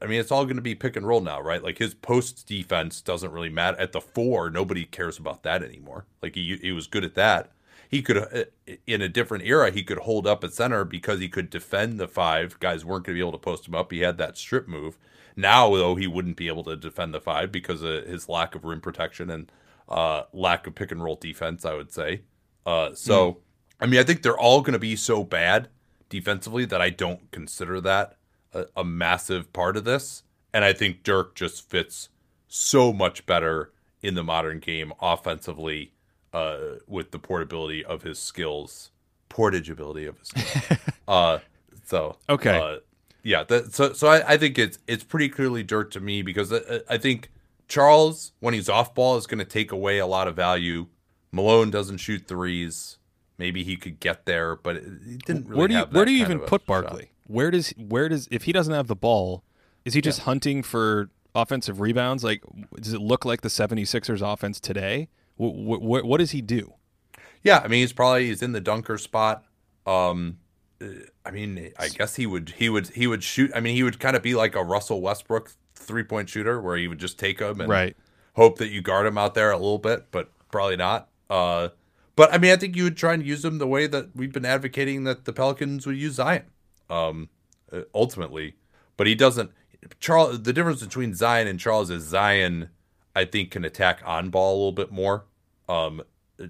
I 0.00 0.06
mean, 0.06 0.20
it's 0.20 0.30
all 0.30 0.44
going 0.44 0.56
to 0.56 0.62
be 0.62 0.76
pick 0.76 0.94
and 0.94 1.06
roll 1.06 1.20
now, 1.20 1.40
right? 1.40 1.62
Like 1.62 1.78
his 1.78 1.94
post 1.94 2.46
defense 2.46 3.00
doesn't 3.00 3.32
really 3.32 3.48
matter 3.48 3.80
at 3.80 3.90
the 3.90 4.00
four. 4.00 4.50
Nobody 4.50 4.84
cares 4.84 5.18
about 5.18 5.42
that 5.42 5.62
anymore. 5.62 6.06
Like 6.22 6.34
he 6.36 6.58
he 6.62 6.70
was 6.72 6.86
good 6.86 7.04
at 7.04 7.14
that. 7.14 7.50
He 7.88 8.00
could 8.00 8.18
uh, 8.18 8.74
in 8.86 9.02
a 9.02 9.08
different 9.08 9.44
era 9.44 9.70
he 9.70 9.82
could 9.82 9.98
hold 9.98 10.26
up 10.26 10.44
at 10.44 10.54
center 10.54 10.84
because 10.84 11.18
he 11.18 11.28
could 11.28 11.50
defend 11.50 11.98
the 11.98 12.06
five. 12.06 12.60
Guys 12.60 12.84
weren't 12.84 13.06
going 13.06 13.16
to 13.16 13.20
be 13.20 13.26
able 13.26 13.32
to 13.32 13.38
post 13.38 13.66
him 13.66 13.74
up. 13.74 13.90
He 13.90 14.00
had 14.00 14.18
that 14.18 14.38
strip 14.38 14.68
move. 14.68 14.98
Now 15.36 15.74
though 15.74 15.94
he 15.94 16.06
wouldn't 16.06 16.36
be 16.36 16.48
able 16.48 16.64
to 16.64 16.76
defend 16.76 17.14
the 17.14 17.20
five 17.20 17.50
because 17.52 17.82
of 17.82 18.04
his 18.06 18.28
lack 18.28 18.54
of 18.54 18.64
rim 18.64 18.80
protection 18.80 19.30
and 19.30 19.50
uh, 19.88 20.22
lack 20.32 20.66
of 20.66 20.74
pick 20.74 20.90
and 20.92 21.02
roll 21.02 21.16
defense. 21.16 21.64
I 21.64 21.74
would 21.74 21.92
say. 21.92 22.22
Uh, 22.64 22.94
so 22.94 23.38
I 23.80 23.86
mean, 23.86 23.98
I 23.98 24.04
think 24.04 24.22
they're 24.22 24.38
all 24.38 24.60
going 24.60 24.74
to 24.74 24.78
be 24.78 24.94
so 24.96 25.24
bad 25.24 25.68
defensively 26.08 26.64
that 26.66 26.80
I 26.80 26.90
don't 26.90 27.30
consider 27.30 27.80
that 27.80 28.16
a, 28.52 28.66
a 28.76 28.84
massive 28.84 29.52
part 29.52 29.76
of 29.76 29.84
this. 29.84 30.22
And 30.54 30.64
I 30.64 30.72
think 30.72 31.02
Dirk 31.02 31.34
just 31.34 31.68
fits 31.68 32.10
so 32.46 32.92
much 32.92 33.24
better 33.26 33.72
in 34.02 34.14
the 34.14 34.22
modern 34.22 34.58
game 34.58 34.92
offensively 35.00 35.94
uh, 36.32 36.58
with 36.86 37.10
the 37.10 37.18
portability 37.18 37.84
of 37.84 38.02
his 38.02 38.18
skills, 38.18 38.90
portage 39.28 39.70
ability 39.70 40.06
of 40.06 40.18
his 40.18 40.28
skills. 40.28 40.78
uh, 41.08 41.38
so 41.86 42.18
Okay. 42.28 42.58
uh, 42.58 42.76
yeah. 43.22 43.44
That, 43.44 43.74
so 43.74 43.92
so 43.92 44.08
I, 44.08 44.32
I 44.32 44.36
think 44.36 44.58
it's 44.58 44.78
it's 44.86 45.04
pretty 45.04 45.28
clearly 45.28 45.62
Dirk 45.62 45.90
to 45.92 46.00
me 46.00 46.22
because 46.22 46.52
I, 46.52 46.80
I 46.88 46.98
think 46.98 47.30
Charles 47.68 48.32
when 48.40 48.54
he's 48.54 48.68
off 48.68 48.94
ball 48.94 49.16
is 49.16 49.26
going 49.26 49.38
to 49.38 49.44
take 49.44 49.72
away 49.72 49.98
a 49.98 50.06
lot 50.06 50.28
of 50.28 50.36
value. 50.36 50.86
Malone 51.30 51.70
doesn't 51.70 51.98
shoot 51.98 52.26
threes. 52.26 52.98
Maybe 53.38 53.64
he 53.64 53.76
could 53.76 53.98
get 53.98 54.26
there, 54.26 54.56
but 54.56 54.76
it, 54.76 55.24
didn't 55.24 55.48
really. 55.48 55.58
where 55.58 55.68
do 55.68 55.74
you 55.74 55.80
where 55.90 56.04
do 56.04 56.12
you 56.12 56.22
even 56.22 56.38
put 56.40 56.62
shot. 56.62 56.66
Barkley? 56.66 57.10
Where 57.26 57.50
does 57.50 57.70
where 57.78 58.08
does 58.08 58.28
if 58.30 58.44
he 58.44 58.52
doesn't 58.52 58.74
have 58.74 58.88
the 58.88 58.96
ball, 58.96 59.42
is 59.84 59.94
he 59.94 60.00
just 60.00 60.20
hunting 60.20 60.62
for 60.62 61.10
offensive 61.34 61.80
rebounds? 61.80 62.22
Like 62.22 62.42
does 62.76 62.92
it 62.92 63.00
look 63.00 63.24
like 63.24 63.40
the 63.40 63.48
76ers 63.48 64.20
offense 64.20 64.60
today? 64.60 65.08
What 65.36 65.80
what, 65.80 66.04
what 66.04 66.18
does 66.18 66.32
he 66.32 66.42
do? 66.42 66.74
Yeah, 67.42 67.60
I 67.64 67.68
mean 67.68 67.80
he's 67.80 67.92
probably 67.92 68.26
he's 68.26 68.42
in 68.42 68.52
the 68.52 68.60
dunker 68.60 68.98
spot. 68.98 69.44
Um, 69.86 70.38
uh, 70.38 70.41
I 71.24 71.30
mean, 71.30 71.72
I 71.78 71.88
guess 71.88 72.16
he 72.16 72.26
would 72.26 72.50
he 72.50 72.68
would 72.68 72.88
he 72.88 73.06
would 73.06 73.22
shoot. 73.22 73.50
I 73.54 73.60
mean, 73.60 73.74
he 73.74 73.82
would 73.82 74.00
kind 74.00 74.16
of 74.16 74.22
be 74.22 74.34
like 74.34 74.54
a 74.54 74.62
Russell 74.62 75.00
Westbrook 75.00 75.52
three 75.74 76.02
point 76.04 76.28
shooter, 76.28 76.60
where 76.60 76.76
he 76.76 76.88
would 76.88 76.98
just 76.98 77.18
take 77.18 77.40
him 77.40 77.60
and 77.60 77.68
Right. 77.68 77.96
hope 78.34 78.58
that 78.58 78.68
you 78.68 78.82
guard 78.82 79.06
him 79.06 79.18
out 79.18 79.34
there 79.34 79.50
a 79.50 79.56
little 79.56 79.78
bit, 79.78 80.10
but 80.10 80.30
probably 80.50 80.76
not. 80.76 81.08
Uh, 81.30 81.70
but 82.16 82.32
I 82.32 82.38
mean, 82.38 82.52
I 82.52 82.56
think 82.56 82.76
you 82.76 82.84
would 82.84 82.96
try 82.96 83.14
and 83.14 83.24
use 83.24 83.44
him 83.44 83.58
the 83.58 83.66
way 83.66 83.86
that 83.86 84.14
we've 84.14 84.32
been 84.32 84.44
advocating 84.44 85.04
that 85.04 85.24
the 85.24 85.32
Pelicans 85.32 85.86
would 85.86 85.96
use 85.96 86.14
Zion. 86.14 86.44
Um, 86.90 87.28
uh, 87.72 87.82
ultimately, 87.94 88.56
but 88.96 89.06
he 89.06 89.14
doesn't. 89.14 89.50
Charles, 89.98 90.42
the 90.42 90.52
difference 90.52 90.82
between 90.82 91.14
Zion 91.14 91.48
and 91.48 91.58
Charles 91.58 91.90
is 91.90 92.04
Zion, 92.04 92.68
I 93.16 93.24
think, 93.24 93.50
can 93.50 93.64
attack 93.64 94.02
on 94.04 94.30
ball 94.30 94.52
a 94.54 94.56
little 94.56 94.72
bit 94.72 94.92
more. 94.92 95.24
Um, 95.68 96.02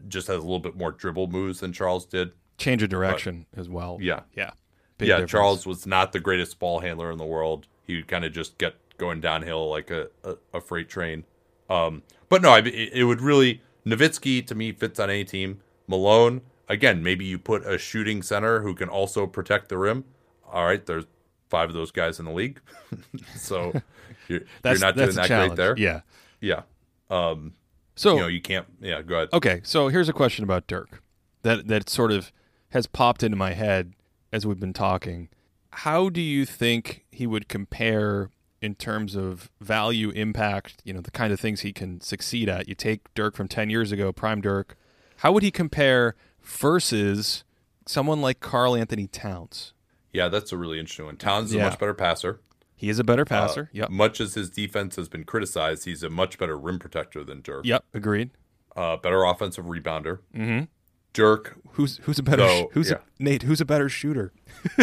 just 0.09 0.27
has 0.27 0.37
a 0.37 0.41
little 0.41 0.59
bit 0.59 0.77
more 0.77 0.91
dribble 0.91 1.29
moves 1.29 1.61
than 1.61 1.73
Charles 1.73 2.05
did. 2.07 2.33
Change 2.63 2.83
of 2.83 2.89
direction 2.89 3.47
as 3.57 3.69
well. 3.69 3.99
Yeah. 4.01 4.21
Yeah. 4.35 4.51
Big 4.99 5.09
yeah, 5.09 5.17
difference. 5.17 5.31
Charles 5.31 5.67
was 5.67 5.87
not 5.87 6.13
the 6.13 6.21
greatest 6.21 6.59
ball 6.59 6.81
handler 6.81 7.11
in 7.11 7.19
the 7.19 7.25
world. 7.25 7.67
He 7.85 7.97
would 7.97 8.09
kind 8.09 8.25
of 8.25 8.33
just 8.33 8.59
get 8.59 8.75
going 8.99 9.21
downhill 9.21 9.69
like 9.69 9.91
a, 9.91 10.09
a, 10.25 10.37
a 10.55 10.61
freight 10.61 10.89
train. 10.89 11.25
Um, 11.69 12.03
but 12.29 12.43
no, 12.43 12.51
I, 12.51 12.59
it, 12.59 12.91
it 12.93 13.05
would 13.05 13.21
really 13.21 13.63
Nowitzki 13.85 14.47
to 14.47 14.55
me 14.55 14.73
fits 14.73 15.01
on 15.01 15.11
any 15.11 15.25
team. 15.25 15.61
Malone 15.89 16.43
again, 16.69 17.03
maybe 17.03 17.25
you 17.25 17.39
put 17.39 17.67
a 17.67 17.79
shooting 17.79 18.23
center 18.23 18.61
who 18.63 18.75
can 18.75 18.89
also 18.89 19.27
protect 19.27 19.69
the 19.69 19.79
rim. 19.79 20.05
All 20.51 20.65
right, 20.65 20.85
there's 20.85 21.05
five 21.49 21.69
of 21.69 21.75
those 21.75 21.91
guys 21.91 22.19
in 22.19 22.25
the 22.25 22.33
league, 22.33 22.61
so 23.37 23.73
you're, 24.29 24.41
you're 24.65 24.79
not 24.79 24.97
doing 24.97 25.15
that 25.15 25.29
challenge. 25.29 25.55
great 25.55 25.57
there. 25.57 25.75
Yeah. 25.77 26.01
yeah. 26.41 26.63
Um, 27.11 27.55
So 27.95 28.15
you 28.15 28.21
know, 28.21 28.27
you 28.27 28.41
can't. 28.41 28.67
Yeah, 28.81 29.03
go 29.03 29.17
ahead. 29.17 29.29
Okay, 29.33 29.61
so 29.65 29.89
here's 29.89 30.09
a 30.09 30.13
question 30.13 30.45
about 30.45 30.67
Dirk 30.67 31.03
that 31.43 31.69
that 31.69 31.89
sort 31.89 32.13
of 32.13 32.33
has 32.73 32.87
popped 32.87 33.23
into 33.23 33.37
my 33.37 33.53
head 33.55 33.95
as 34.33 34.47
we've 34.47 34.61
been 34.61 34.73
talking. 34.73 35.29
How 35.73 36.09
do 36.09 36.21
you 36.21 36.45
think 36.45 37.05
he 37.11 37.27
would 37.27 37.49
compare 37.49 38.31
in 38.61 38.75
terms 38.75 39.15
of 39.17 39.51
value, 39.61 40.11
impact, 40.11 40.81
you 40.85 40.93
know, 40.93 41.01
the 41.01 41.11
kind 41.11 41.33
of 41.33 41.41
things 41.41 41.61
he 41.63 41.73
can 41.73 42.01
succeed 42.01 42.49
at? 42.49 42.69
You 42.69 42.75
take 42.75 43.13
Dirk 43.15 43.35
from 43.37 43.49
10 43.49 43.71
years 43.71 43.93
ago, 43.93 44.13
prime 44.13 44.41
Dirk. 44.41 44.77
How 45.19 45.33
would 45.33 45.43
he 45.43 45.51
compare 45.51 46.15
versus 46.43 47.45
someone 47.87 48.21
like 48.21 48.41
Karl-Anthony 48.41 49.07
Towns? 49.07 49.73
Yeah, 50.13 50.29
that's 50.29 50.53
a 50.53 50.57
really 50.57 50.79
interesting 50.79 51.07
one. 51.07 51.17
Towns 51.17 51.51
is 51.51 51.57
Yeah. 51.57 51.63
a 51.67 51.71
much 51.71 51.79
better 51.79 51.95
passer. 51.95 52.41
He 52.75 52.89
is 52.89 52.99
a 52.99 53.05
better 53.05 53.25
passer. 53.25 53.65
Uh, 53.65 53.77
yep. 53.79 53.91
Much 53.91 54.21
as 54.21 54.35
his 54.35 54.51
defense 54.51 54.97
has 54.97 55.09
been 55.09 55.25
criticized, 55.25 55.85
he's 55.85 56.03
a 56.03 56.11
much 56.11 56.37
better 56.39 56.59
rim 56.59 56.79
protector 56.79 57.23
than 57.25 57.41
Dirk. 57.41 57.65
Yep, 57.65 57.85
agreed. 57.95 58.31
Uh, 58.77 58.97
better 58.97 59.23
offensive 59.25 59.67
rebounder. 59.67 60.19
Mhm. 60.35 60.69
Dirk, 61.13 61.57
Who's 61.73 61.99
who's 62.03 62.19
a 62.19 62.23
better 62.23 62.47
So, 62.47 62.71
who's 62.73 62.91
yeah. 62.91 62.97
a, 62.97 63.23
Nate, 63.23 63.43
who's 63.43 63.61
a 63.61 63.65
better 63.65 63.89
shooter? 63.89 64.33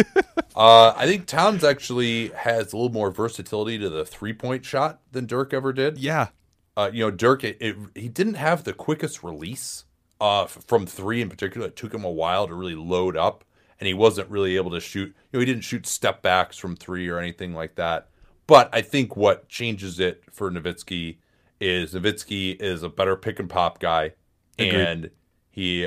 uh, 0.56 0.92
I 0.96 1.06
think 1.06 1.26
Towns 1.26 1.62
actually 1.62 2.28
has 2.30 2.72
a 2.72 2.76
little 2.76 2.92
more 2.92 3.10
versatility 3.10 3.78
to 3.78 3.88
the 3.88 4.04
three 4.04 4.32
point 4.32 4.64
shot 4.64 5.00
than 5.12 5.26
Dirk 5.26 5.54
ever 5.54 5.72
did. 5.72 5.98
Yeah. 5.98 6.28
Uh, 6.76 6.90
you 6.92 7.04
know, 7.04 7.10
Dirk, 7.10 7.44
it, 7.44 7.58
it, 7.60 7.76
he 7.94 8.08
didn't 8.08 8.34
have 8.34 8.64
the 8.64 8.72
quickest 8.72 9.22
release 9.22 9.84
uh, 10.20 10.44
f- 10.44 10.58
from 10.66 10.86
three 10.86 11.20
in 11.20 11.28
particular. 11.28 11.68
It 11.68 11.76
took 11.76 11.94
him 11.94 12.04
a 12.04 12.10
while 12.10 12.48
to 12.48 12.54
really 12.54 12.74
load 12.74 13.16
up, 13.16 13.44
and 13.78 13.86
he 13.86 13.94
wasn't 13.94 14.28
really 14.28 14.56
able 14.56 14.70
to 14.72 14.80
shoot. 14.80 15.08
You 15.08 15.14
know, 15.34 15.40
he 15.40 15.46
didn't 15.46 15.62
shoot 15.64 15.86
step 15.86 16.22
backs 16.22 16.56
from 16.56 16.74
three 16.76 17.08
or 17.08 17.18
anything 17.18 17.54
like 17.54 17.76
that. 17.76 18.08
But 18.46 18.68
I 18.72 18.82
think 18.82 19.16
what 19.16 19.48
changes 19.48 20.00
it 20.00 20.24
for 20.32 20.50
Nowitzki 20.50 21.18
is 21.60 21.94
Nowitzki 21.94 22.60
is 22.60 22.82
a 22.82 22.88
better 22.88 23.14
pick 23.14 23.38
and 23.38 23.48
pop 23.48 23.78
guy, 23.78 24.14
Agreed. 24.58 24.74
and 24.74 25.10
he 25.50 25.86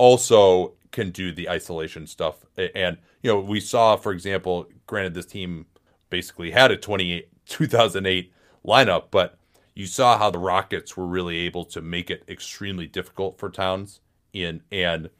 also 0.00 0.72
can 0.92 1.10
do 1.10 1.30
the 1.30 1.48
isolation 1.50 2.06
stuff. 2.06 2.46
And 2.56 2.96
you 3.22 3.30
know, 3.30 3.38
we 3.38 3.60
saw, 3.60 3.96
for 3.96 4.12
example, 4.12 4.66
granted 4.86 5.12
this 5.12 5.26
team 5.26 5.66
basically 6.08 6.50
had 6.50 6.70
a 6.70 6.76
28 6.76 7.28
2008 7.46 8.32
lineup, 8.66 9.04
but 9.10 9.38
you 9.74 9.84
saw 9.84 10.16
how 10.16 10.30
the 10.30 10.38
Rockets 10.38 10.96
were 10.96 11.06
really 11.06 11.36
able 11.40 11.64
to 11.66 11.82
make 11.82 12.10
it 12.10 12.24
extremely 12.28 12.86
difficult 12.86 13.38
for 13.38 13.50
Towns 13.50 14.00
in 14.32 14.62
and 14.72 15.10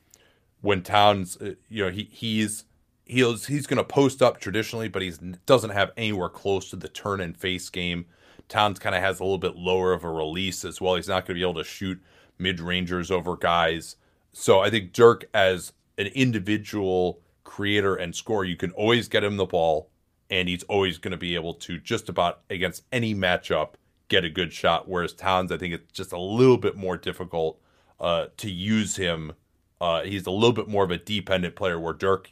when 0.62 0.82
Towns, 0.82 1.36
uh, 1.36 1.54
you 1.68 1.84
know, 1.84 1.90
he 1.90 2.08
he's 2.10 2.64
he's 3.04 3.46
he's 3.46 3.66
going 3.66 3.76
to 3.76 3.84
post 3.84 4.22
up 4.22 4.40
traditionally, 4.40 4.88
but 4.88 5.02
he 5.02 5.12
doesn't 5.44 5.70
have 5.70 5.90
anywhere 5.98 6.30
close 6.30 6.70
to 6.70 6.76
the 6.76 6.88
turn 6.88 7.20
and 7.20 7.36
face 7.36 7.68
game. 7.68 8.06
Towns 8.48 8.78
kind 8.78 8.94
of 8.94 9.02
has 9.02 9.20
a 9.20 9.24
little 9.24 9.38
bit 9.38 9.56
lower 9.56 9.92
of 9.92 10.04
a 10.04 10.10
release 10.10 10.64
as 10.64 10.80
well. 10.80 10.94
He's 10.94 11.08
not 11.08 11.26
going 11.26 11.36
to 11.36 11.44
be 11.44 11.48
able 11.48 11.62
to 11.62 11.68
shoot 11.68 12.00
mid 12.38 12.60
rangers 12.60 13.10
over 13.10 13.36
guys. 13.36 13.96
So 14.32 14.60
I 14.60 14.70
think 14.70 14.92
Dirk 14.92 15.28
as 15.34 15.72
an 15.98 16.06
individual 16.08 17.20
creator 17.44 17.96
and 17.96 18.14
scorer, 18.14 18.44
you 18.44 18.56
can 18.56 18.70
always 18.72 19.08
get 19.08 19.24
him 19.24 19.36
the 19.36 19.46
ball, 19.46 19.90
and 20.28 20.48
he's 20.48 20.62
always 20.64 20.98
going 20.98 21.12
to 21.12 21.18
be 21.18 21.34
able 21.34 21.54
to 21.54 21.78
just 21.78 22.08
about 22.08 22.40
against 22.48 22.84
any 22.92 23.14
matchup 23.14 23.70
get 24.08 24.24
a 24.24 24.30
good 24.30 24.52
shot. 24.52 24.88
Whereas 24.88 25.12
Towns, 25.12 25.50
I 25.52 25.58
think 25.58 25.74
it's 25.74 25.92
just 25.92 26.12
a 26.12 26.18
little 26.18 26.58
bit 26.58 26.76
more 26.76 26.96
difficult 26.96 27.60
uh, 27.98 28.26
to 28.38 28.50
use 28.50 28.96
him. 28.96 29.32
Uh, 29.80 30.02
he's 30.02 30.26
a 30.26 30.30
little 30.30 30.52
bit 30.52 30.68
more 30.68 30.84
of 30.84 30.90
a 30.90 30.98
dependent 30.98 31.56
player. 31.56 31.80
Where 31.80 31.94
Dirk, 31.94 32.30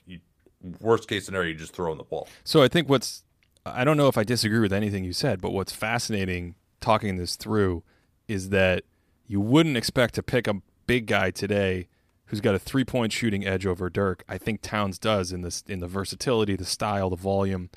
worst 0.80 1.08
case 1.08 1.26
scenario, 1.26 1.50
you 1.50 1.54
just 1.54 1.72
throw 1.72 1.90
him 1.90 1.98
the 1.98 2.04
ball. 2.04 2.28
So 2.44 2.62
I 2.62 2.68
think 2.68 2.88
what's 2.88 3.24
I 3.64 3.84
don't 3.84 3.96
know 3.96 4.08
if 4.08 4.18
I 4.18 4.24
disagree 4.24 4.60
with 4.60 4.72
anything 4.72 5.04
you 5.04 5.12
said, 5.12 5.40
but 5.40 5.52
what's 5.52 5.72
fascinating 5.72 6.54
talking 6.80 7.16
this 7.16 7.36
through 7.36 7.82
is 8.26 8.50
that 8.50 8.84
you 9.26 9.40
wouldn't 9.40 9.76
expect 9.76 10.14
to 10.14 10.22
pick 10.22 10.46
a 10.46 10.62
big 10.88 11.06
guy 11.06 11.30
today 11.30 11.86
who's 12.26 12.40
got 12.40 12.54
a 12.54 12.58
three-point 12.58 13.12
shooting 13.12 13.46
edge 13.46 13.64
over 13.64 13.88
Dirk. 13.88 14.24
I 14.28 14.36
think 14.36 14.60
Towns 14.60 14.98
does 14.98 15.32
in 15.32 15.42
this 15.42 15.62
in 15.68 15.78
the 15.78 15.86
versatility, 15.86 16.56
the 16.56 16.64
style, 16.64 17.08
the 17.10 17.16
volume. 17.16 17.70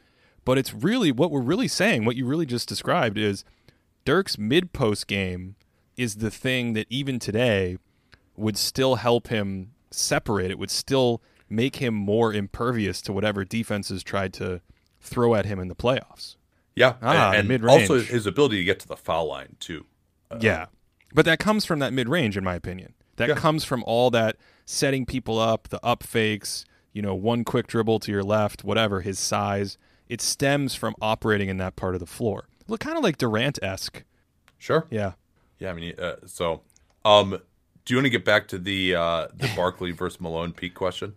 But 0.43 0.57
it's 0.57 0.73
really 0.73 1.11
what 1.11 1.29
we're 1.29 1.39
really 1.41 1.67
saying, 1.67 2.03
what 2.05 2.15
you 2.15 2.25
really 2.25 2.47
just 2.47 2.67
described 2.67 3.17
is 3.19 3.45
Dirk's 4.03 4.37
mid-post 4.39 5.05
game 5.05 5.55
is 5.95 6.15
the 6.15 6.31
thing 6.31 6.73
that 6.73 6.87
even 6.89 7.19
today 7.19 7.77
would 8.35 8.57
still 8.57 8.95
help 8.95 9.27
him 9.27 9.71
separate. 9.91 10.49
It 10.49 10.57
would 10.57 10.71
still 10.71 11.21
make 11.47 11.75
him 11.75 11.93
more 11.93 12.33
impervious 12.33 13.01
to 13.03 13.13
whatever 13.13 13.45
defenses 13.45 14.03
tried 14.03 14.33
to 14.33 14.61
throw 14.99 15.35
at 15.35 15.45
him 15.45 15.59
in 15.59 15.67
the 15.67 15.75
playoffs. 15.75 16.37
Yeah, 16.75 16.93
Ah, 17.01 17.29
and, 17.31 17.39
and 17.39 17.47
mid-range. 17.47 17.81
also 17.89 17.99
his 18.01 18.25
ability 18.25 18.57
to 18.57 18.63
get 18.63 18.79
to 18.79 18.87
the 18.87 18.95
foul 18.97 19.27
line 19.27 19.57
too. 19.59 19.85
yeah. 20.39 20.67
But 21.13 21.25
that 21.25 21.39
comes 21.39 21.65
from 21.65 21.79
that 21.79 21.91
mid 21.93 22.07
range, 22.09 22.37
in 22.37 22.43
my 22.43 22.55
opinion. 22.55 22.93
That 23.17 23.29
Yeah. 23.29 23.35
comes 23.35 23.63
from 23.63 23.83
all 23.85 24.09
that 24.11 24.37
setting 24.65 25.05
people 25.05 25.37
up, 25.39 25.67
the 25.69 25.83
up 25.85 26.03
fakes, 26.03 26.65
you 26.93 27.01
know, 27.01 27.13
one 27.15 27.43
quick 27.43 27.67
dribble 27.67 27.99
to 27.99 28.11
your 28.11 28.23
left, 28.23 28.63
whatever, 28.63 29.01
his 29.01 29.19
size. 29.19 29.77
It 30.09 30.21
stems 30.21 30.75
from 30.75 30.95
operating 31.01 31.49
in 31.49 31.57
that 31.57 31.75
part 31.75 31.93
of 31.93 31.99
the 31.99 32.05
floor. 32.05 32.47
Look 32.67 32.79
kind 32.81 32.97
of 32.97 33.03
like 33.03 33.17
Durant 33.17 33.59
esque. 33.61 34.03
Sure. 34.57 34.85
Yeah. 34.89 35.13
Yeah, 35.59 35.69
I 35.71 35.73
mean, 35.73 35.93
uh, 35.99 36.15
so, 36.25 36.61
um, 37.05 37.39
do 37.85 37.93
you 37.93 37.97
want 37.97 38.05
to 38.05 38.09
get 38.09 38.25
back 38.25 38.47
to 38.49 38.57
the 38.57 38.95
uh, 38.95 39.27
the 39.33 39.49
Barkley 39.55 39.91
versus 39.91 40.19
Malone 40.19 40.53
peak 40.53 40.73
question? 40.73 41.15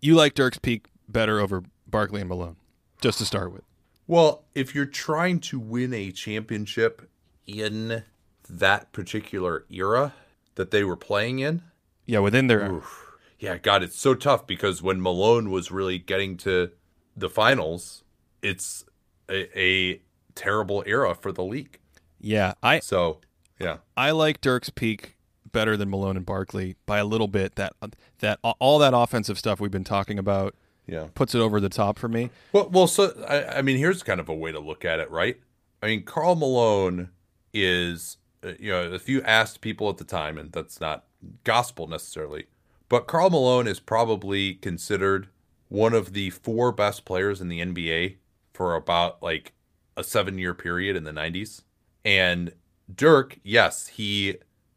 You 0.00 0.14
like 0.14 0.34
Dirk's 0.34 0.58
peak 0.58 0.86
better 1.08 1.40
over 1.40 1.62
Barkley 1.86 2.20
and 2.20 2.28
Malone, 2.28 2.56
just 3.00 3.18
to 3.18 3.24
start 3.24 3.52
with. 3.52 3.62
Well, 4.06 4.44
if 4.54 4.74
you're 4.74 4.86
trying 4.86 5.40
to 5.40 5.58
win 5.58 5.92
a 5.92 6.10
championship 6.12 7.08
in 7.46 8.04
that 8.48 8.92
particular 8.92 9.64
era 9.70 10.14
that 10.58 10.70
they 10.70 10.84
were 10.84 10.96
playing 10.96 11.38
in, 11.38 11.62
Yeah, 12.04 12.18
within 12.18 12.46
their 12.48 12.70
oof, 12.70 13.06
yeah, 13.38 13.56
God, 13.56 13.82
it's 13.82 13.98
so 13.98 14.14
tough 14.14 14.46
because 14.46 14.82
when 14.82 15.00
Malone 15.00 15.50
was 15.50 15.70
really 15.70 15.98
getting 15.98 16.36
to 16.38 16.70
the 17.16 17.30
finals, 17.30 18.04
it's 18.42 18.84
a, 19.30 19.58
a 19.58 20.02
terrible 20.34 20.82
era 20.86 21.14
for 21.14 21.32
the 21.32 21.42
league. 21.44 21.78
Yeah, 22.20 22.54
I 22.62 22.80
So, 22.80 23.20
yeah, 23.58 23.78
I 23.96 24.10
like 24.10 24.40
Dirk's 24.42 24.68
peak 24.70 25.16
better 25.50 25.76
than 25.76 25.88
Malone 25.88 26.16
and 26.16 26.26
Barkley 26.26 26.76
by 26.84 26.98
a 26.98 27.04
little 27.06 27.28
bit. 27.28 27.54
That 27.54 27.72
that 28.18 28.38
all 28.42 28.78
that 28.80 28.92
offensive 28.94 29.38
stuff 29.38 29.60
we've 29.60 29.70
been 29.70 29.82
talking 29.84 30.18
about 30.18 30.54
Yeah. 30.86 31.06
puts 31.14 31.34
it 31.34 31.38
over 31.40 31.58
the 31.60 31.68
top 31.70 31.98
for 31.98 32.08
me. 32.08 32.30
Well, 32.52 32.68
well, 32.68 32.86
so 32.86 33.14
I, 33.28 33.58
I 33.58 33.62
mean, 33.62 33.78
here's 33.78 34.02
kind 34.02 34.20
of 34.20 34.28
a 34.28 34.34
way 34.34 34.52
to 34.52 34.60
look 34.60 34.84
at 34.84 34.98
it, 35.00 35.10
right? 35.10 35.38
I 35.82 35.86
mean, 35.86 36.02
Karl 36.02 36.34
Malone 36.34 37.08
is, 37.54 38.17
you 38.58 38.70
know, 38.70 38.92
if 38.92 39.08
you 39.08 39.22
asked 39.22 39.60
people 39.60 39.88
at 39.88 39.98
the 39.98 40.04
time, 40.04 40.38
and 40.38 40.52
that's 40.52 40.80
not 40.80 41.04
gospel 41.44 41.86
necessarily, 41.86 42.46
but 42.88 43.06
Karl 43.06 43.30
Malone 43.30 43.66
is 43.66 43.80
probably 43.80 44.54
considered 44.54 45.28
one 45.68 45.92
of 45.92 46.12
the 46.12 46.30
four 46.30 46.72
best 46.72 47.04
players 47.04 47.40
in 47.40 47.48
the 47.48 47.60
NBA 47.60 48.16
for 48.52 48.74
about 48.74 49.22
like 49.22 49.52
a 49.96 50.04
seven 50.04 50.38
year 50.38 50.54
period 50.54 50.96
in 50.96 51.04
the 51.04 51.12
90s. 51.12 51.62
And 52.04 52.52
Dirk, 52.92 53.38
yes, 53.42 53.88
he 53.88 54.36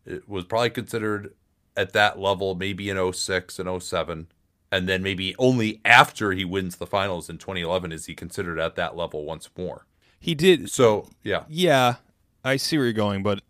uh, 0.09 0.15
was 0.27 0.45
probably 0.45 0.71
considered 0.71 1.33
at 1.77 1.93
that 1.93 2.19
level 2.19 2.55
maybe 2.55 2.89
in 2.89 3.13
06 3.13 3.59
and 3.59 3.81
07 3.81 4.27
and 4.73 4.87
then 4.87 5.03
maybe 5.03 5.35
only 5.37 5.81
after 5.83 6.31
he 6.31 6.45
wins 6.45 6.77
the 6.77 6.87
finals 6.87 7.29
in 7.29 7.37
2011 7.37 7.91
is 7.91 8.05
he 8.05 8.15
considered 8.15 8.59
at 8.59 8.75
that 8.75 8.95
level 8.95 9.25
once 9.25 9.49
more. 9.57 9.85
He 10.19 10.35
did 10.35 10.69
So 10.69 11.09
yeah, 11.23 11.43
Yeah, 11.47 11.95
I 12.43 12.57
see 12.57 12.77
where 12.77 12.85
you're 12.85 12.93
going, 12.93 13.23
but 13.23 13.41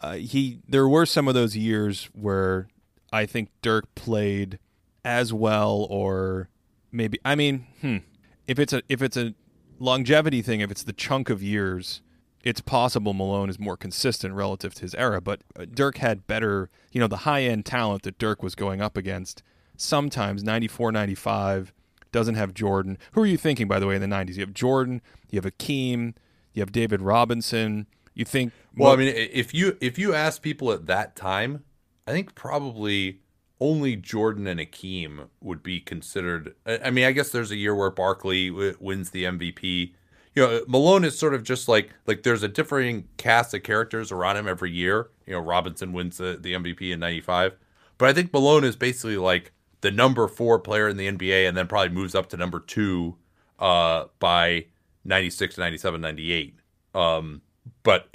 uh, 0.00 0.14
he 0.14 0.60
there 0.68 0.88
were 0.88 1.06
some 1.06 1.28
of 1.28 1.34
those 1.34 1.56
years 1.56 2.08
where 2.12 2.68
I 3.12 3.26
think 3.26 3.50
Dirk 3.62 3.94
played 3.94 4.58
as 5.04 5.32
well, 5.32 5.86
or 5.90 6.48
maybe 6.92 7.18
I 7.24 7.34
mean, 7.34 7.66
hmm, 7.80 7.98
if 8.46 8.58
it's 8.58 8.72
a 8.72 8.82
if 8.88 9.02
it's 9.02 9.16
a 9.16 9.34
longevity 9.78 10.42
thing, 10.42 10.60
if 10.60 10.70
it's 10.70 10.84
the 10.84 10.92
chunk 10.92 11.30
of 11.30 11.42
years, 11.42 12.02
it's 12.44 12.60
possible 12.60 13.12
Malone 13.12 13.50
is 13.50 13.58
more 13.58 13.76
consistent 13.76 14.34
relative 14.34 14.74
to 14.74 14.82
his 14.82 14.94
era. 14.94 15.20
But 15.20 15.40
uh, 15.58 15.66
Dirk 15.72 15.98
had 15.98 16.26
better, 16.26 16.70
you 16.92 17.00
know, 17.00 17.06
the 17.06 17.18
high 17.18 17.42
end 17.42 17.66
talent 17.66 18.02
that 18.02 18.18
Dirk 18.18 18.42
was 18.42 18.54
going 18.54 18.80
up 18.80 18.96
against. 18.96 19.42
Sometimes 19.76 20.42
94, 20.42 20.90
95 20.90 21.72
doesn't 22.10 22.34
have 22.34 22.54
Jordan. 22.54 22.98
Who 23.12 23.22
are 23.22 23.26
you 23.26 23.36
thinking, 23.36 23.68
by 23.68 23.78
the 23.78 23.86
way, 23.86 23.94
in 23.94 24.00
the 24.00 24.08
90s? 24.08 24.34
You 24.34 24.40
have 24.40 24.54
Jordan, 24.54 25.02
you 25.30 25.40
have 25.40 25.44
Akeem, 25.44 26.14
you 26.52 26.62
have 26.62 26.72
David 26.72 27.00
Robinson. 27.00 27.86
You 28.18 28.24
think 28.24 28.52
Well, 28.76 28.92
I 28.92 28.96
mean, 28.96 29.14
if 29.14 29.54
you 29.54 29.78
if 29.80 29.96
you 29.96 30.12
ask 30.12 30.42
people 30.42 30.72
at 30.72 30.86
that 30.86 31.14
time, 31.14 31.62
I 32.04 32.10
think 32.10 32.34
probably 32.34 33.20
only 33.60 33.94
Jordan 33.94 34.48
and 34.48 34.58
Akeem 34.58 35.28
would 35.40 35.62
be 35.62 35.78
considered. 35.78 36.56
I 36.66 36.78
I 36.86 36.90
mean, 36.90 37.04
I 37.04 37.12
guess 37.12 37.30
there's 37.30 37.52
a 37.52 37.56
year 37.56 37.76
where 37.76 37.90
Barkley 37.90 38.50
w- 38.50 38.76
wins 38.80 39.10
the 39.10 39.22
MVP. 39.22 39.92
You 40.34 40.42
know, 40.46 40.64
Malone 40.66 41.04
is 41.04 41.16
sort 41.16 41.32
of 41.32 41.44
just 41.44 41.68
like 41.68 41.90
like 42.08 42.24
there's 42.24 42.42
a 42.42 42.48
differing 42.48 43.06
cast 43.18 43.54
of 43.54 43.62
characters 43.62 44.10
around 44.10 44.36
him 44.36 44.48
every 44.48 44.72
year. 44.72 45.10
You 45.24 45.34
know, 45.34 45.40
Robinson 45.40 45.92
wins 45.92 46.18
the, 46.18 46.36
the 46.40 46.54
MVP 46.54 46.92
in 46.92 46.98
'95, 46.98 47.56
but 47.98 48.08
I 48.08 48.12
think 48.12 48.32
Malone 48.32 48.64
is 48.64 48.74
basically 48.74 49.16
like 49.16 49.52
the 49.80 49.92
number 49.92 50.26
four 50.26 50.58
player 50.58 50.88
in 50.88 50.96
the 50.96 51.08
NBA, 51.08 51.46
and 51.46 51.56
then 51.56 51.68
probably 51.68 51.94
moves 51.94 52.16
up 52.16 52.28
to 52.30 52.36
number 52.36 52.58
two 52.58 53.14
uh, 53.60 54.06
by 54.18 54.66
96, 55.04 55.56
97, 55.56 56.00
98. 56.00 56.58
Um, 56.96 57.42
but 57.88 58.06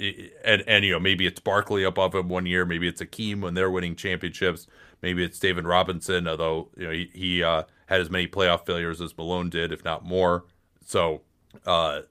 and 0.44 0.62
and 0.68 0.84
you 0.84 0.92
know 0.92 1.00
maybe 1.00 1.26
it's 1.26 1.40
Barkley 1.40 1.82
above 1.82 2.14
him 2.14 2.28
one 2.28 2.46
year, 2.46 2.64
maybe 2.64 2.86
it's 2.86 3.02
Akeem 3.02 3.40
when 3.40 3.54
they're 3.54 3.72
winning 3.72 3.96
championships, 3.96 4.68
maybe 5.02 5.24
it's 5.24 5.36
David 5.40 5.64
Robinson, 5.66 6.28
although 6.28 6.68
you 6.76 6.84
know 6.84 6.92
he, 6.92 7.10
he 7.12 7.42
uh, 7.42 7.64
had 7.86 8.00
as 8.00 8.08
many 8.08 8.28
playoff 8.28 8.66
failures 8.66 9.00
as 9.00 9.18
Malone 9.18 9.50
did, 9.50 9.72
if 9.72 9.84
not 9.84 10.04
more. 10.04 10.44
So 10.86 11.22
uh, 11.66 12.02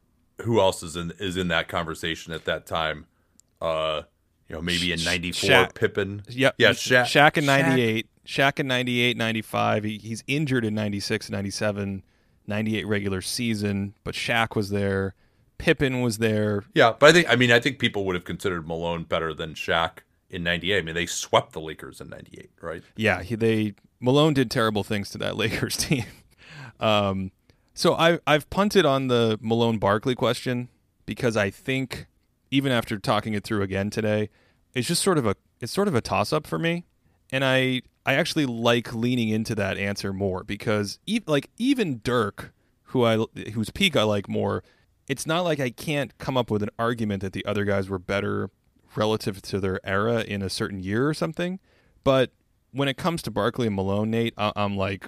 who 0.41 0.59
else 0.59 0.83
is 0.83 0.97
in 0.97 1.13
is 1.19 1.37
in 1.37 1.47
that 1.47 1.69
conversation 1.69 2.33
at 2.33 2.43
that 2.43 2.65
time? 2.65 3.05
Uh, 3.61 4.01
you 4.49 4.57
know 4.57 4.61
maybe 4.61 4.91
in 4.91 5.01
'94 5.01 5.49
Shaq. 5.49 5.73
Pippen, 5.73 6.23
Yep. 6.27 6.55
yeah, 6.57 6.71
Shaq, 6.71 7.03
Shaq, 7.03 7.37
in 7.37 7.45
98. 7.45 8.09
Shaq 8.27 8.59
in 8.59 8.67
98, 8.67 9.15
95. 9.15 9.85
He, 9.85 9.97
he's 9.99 10.21
injured 10.27 10.65
in 10.65 10.75
96, 10.75 11.29
97, 11.29 12.03
98 12.45 12.87
regular 12.87 13.21
season, 13.21 13.93
but 14.03 14.15
Shaq 14.15 14.53
was 14.53 14.69
there. 14.69 15.15
Pippen 15.63 16.01
was 16.01 16.17
there. 16.17 16.65
Yeah, 16.73 16.93
but 16.99 17.09
I 17.09 17.13
think 17.13 17.29
I 17.29 17.35
mean 17.35 17.51
I 17.51 17.59
think 17.59 17.79
people 17.79 18.03
would 18.05 18.15
have 18.15 18.25
considered 18.25 18.67
Malone 18.67 19.03
better 19.03 19.33
than 19.33 19.53
Shaq 19.53 19.99
in 20.29 20.43
'98. 20.43 20.77
I 20.77 20.81
mean 20.81 20.93
they 20.95 21.05
swept 21.05 21.53
the 21.53 21.61
Lakers 21.61 22.01
in 22.01 22.09
'98, 22.09 22.51
right? 22.61 22.83
Yeah, 22.97 23.23
he, 23.23 23.35
they 23.35 23.75
Malone 24.01 24.33
did 24.33 24.51
terrible 24.51 24.83
things 24.83 25.09
to 25.11 25.17
that 25.19 25.37
Lakers 25.43 25.77
team. 25.77 26.05
Um, 26.79 27.31
so 27.73 27.93
I 27.95 28.19
I've 28.27 28.49
punted 28.49 28.85
on 28.85 29.07
the 29.07 29.39
Malone 29.41 29.77
Barkley 29.77 30.15
question 30.15 30.67
because 31.05 31.37
I 31.37 31.49
think 31.49 32.07
even 32.51 32.71
after 32.71 32.99
talking 32.99 33.33
it 33.33 33.43
through 33.43 33.61
again 33.61 33.89
today, 33.89 34.29
it's 34.73 34.87
just 34.87 35.01
sort 35.01 35.17
of 35.17 35.25
a 35.25 35.35
it's 35.61 35.71
sort 35.71 35.87
of 35.87 35.95
a 35.95 36.01
toss 36.01 36.33
up 36.33 36.45
for 36.45 36.59
me, 36.59 36.83
and 37.31 37.45
I 37.45 37.83
I 38.05 38.15
actually 38.15 38.45
like 38.45 38.93
leaning 38.93 39.29
into 39.29 39.55
that 39.55 39.77
answer 39.77 40.11
more 40.11 40.43
because 40.43 40.99
e- 41.05 41.21
like 41.25 41.49
even 41.57 42.01
Dirk, 42.03 42.53
who 42.87 43.05
I 43.05 43.25
whose 43.53 43.69
peak 43.69 43.95
I 43.95 44.03
like 44.03 44.27
more, 44.27 44.61
it's 45.07 45.25
not 45.25 45.41
like 45.41 45.59
I 45.59 45.69
can't 45.69 46.17
come 46.17 46.37
up 46.37 46.49
with 46.49 46.63
an 46.63 46.69
argument 46.79 47.21
that 47.21 47.33
the 47.33 47.45
other 47.45 47.65
guys 47.65 47.89
were 47.89 47.99
better 47.99 48.49
relative 48.95 49.41
to 49.41 49.59
their 49.59 49.79
era 49.85 50.21
in 50.21 50.41
a 50.41 50.49
certain 50.49 50.81
year 50.81 51.07
or 51.07 51.13
something, 51.13 51.59
but 52.03 52.31
when 52.71 52.87
it 52.87 52.97
comes 52.97 53.21
to 53.23 53.31
Barkley 53.31 53.67
and 53.67 53.75
Malone, 53.75 54.09
Nate, 54.09 54.33
I, 54.37 54.51
I'm 54.55 54.75
like, 54.75 55.07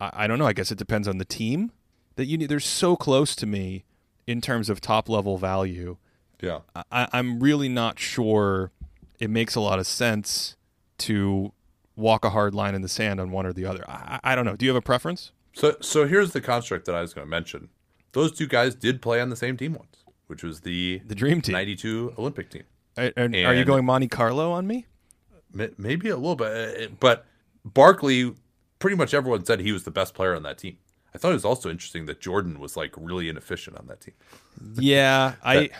I, 0.00 0.10
I 0.12 0.26
don't 0.26 0.38
know. 0.38 0.46
I 0.46 0.52
guess 0.52 0.70
it 0.70 0.78
depends 0.78 1.06
on 1.06 1.18
the 1.18 1.24
team 1.24 1.72
that 2.16 2.26
you 2.26 2.38
need. 2.38 2.48
They're 2.48 2.60
so 2.60 2.96
close 2.96 3.36
to 3.36 3.46
me 3.46 3.84
in 4.26 4.40
terms 4.40 4.68
of 4.68 4.80
top 4.80 5.08
level 5.08 5.38
value. 5.38 5.96
Yeah. 6.40 6.60
I, 6.90 7.08
I'm 7.12 7.40
really 7.40 7.68
not 7.68 7.98
sure 7.98 8.72
it 9.18 9.30
makes 9.30 9.54
a 9.54 9.60
lot 9.60 9.78
of 9.78 9.86
sense 9.86 10.56
to 10.98 11.52
walk 11.96 12.24
a 12.24 12.30
hard 12.30 12.54
line 12.54 12.74
in 12.74 12.82
the 12.82 12.88
sand 12.88 13.20
on 13.20 13.30
one 13.30 13.44
or 13.46 13.52
the 13.52 13.66
other. 13.66 13.84
I, 13.88 14.20
I 14.22 14.34
don't 14.34 14.44
know. 14.44 14.56
Do 14.56 14.64
you 14.64 14.70
have 14.70 14.76
a 14.76 14.82
preference? 14.82 15.32
So 15.54 15.76
so 15.80 16.06
here's 16.06 16.32
the 16.32 16.40
construct 16.40 16.84
that 16.86 16.94
I 16.94 17.00
was 17.00 17.12
going 17.12 17.26
to 17.26 17.30
mention. 17.30 17.68
Those 18.12 18.32
two 18.32 18.46
guys 18.46 18.74
did 18.74 19.02
play 19.02 19.20
on 19.20 19.28
the 19.30 19.36
same 19.36 19.56
team 19.56 19.74
once, 19.74 20.04
which 20.26 20.42
was 20.42 20.60
the 20.62 21.00
The 21.06 21.14
dream 21.14 21.40
team. 21.40 21.52
'92 21.52 22.14
Olympic 22.18 22.50
team. 22.50 22.62
Are, 22.96 23.12
are- 23.16 23.24
are 23.24 23.54
you 23.54 23.64
going 23.64 23.84
Monte 23.84 24.08
Carlo 24.08 24.50
on 24.52 24.66
me? 24.66 24.86
Maybe 25.78 26.08
a 26.10 26.16
little 26.16 26.36
bit, 26.36 26.90
uh, 26.90 26.94
but 27.00 27.24
Barkley, 27.64 28.34
pretty 28.78 28.96
much 28.96 29.14
everyone 29.14 29.44
said 29.44 29.60
he 29.60 29.72
was 29.72 29.84
the 29.84 29.90
best 29.90 30.14
player 30.14 30.34
on 30.34 30.42
that 30.42 30.58
team. 30.58 30.76
I 31.14 31.18
thought 31.18 31.30
it 31.30 31.34
was 31.34 31.44
also 31.44 31.70
interesting 31.70 32.06
that 32.06 32.20
Jordan 32.20 32.60
was 32.60 32.76
like 32.76 32.92
really 32.96 33.28
inefficient 33.28 33.76
on 33.78 33.86
that 33.86 34.00
team. 34.00 34.14
Yeah, 34.78 35.34
I 35.44 35.70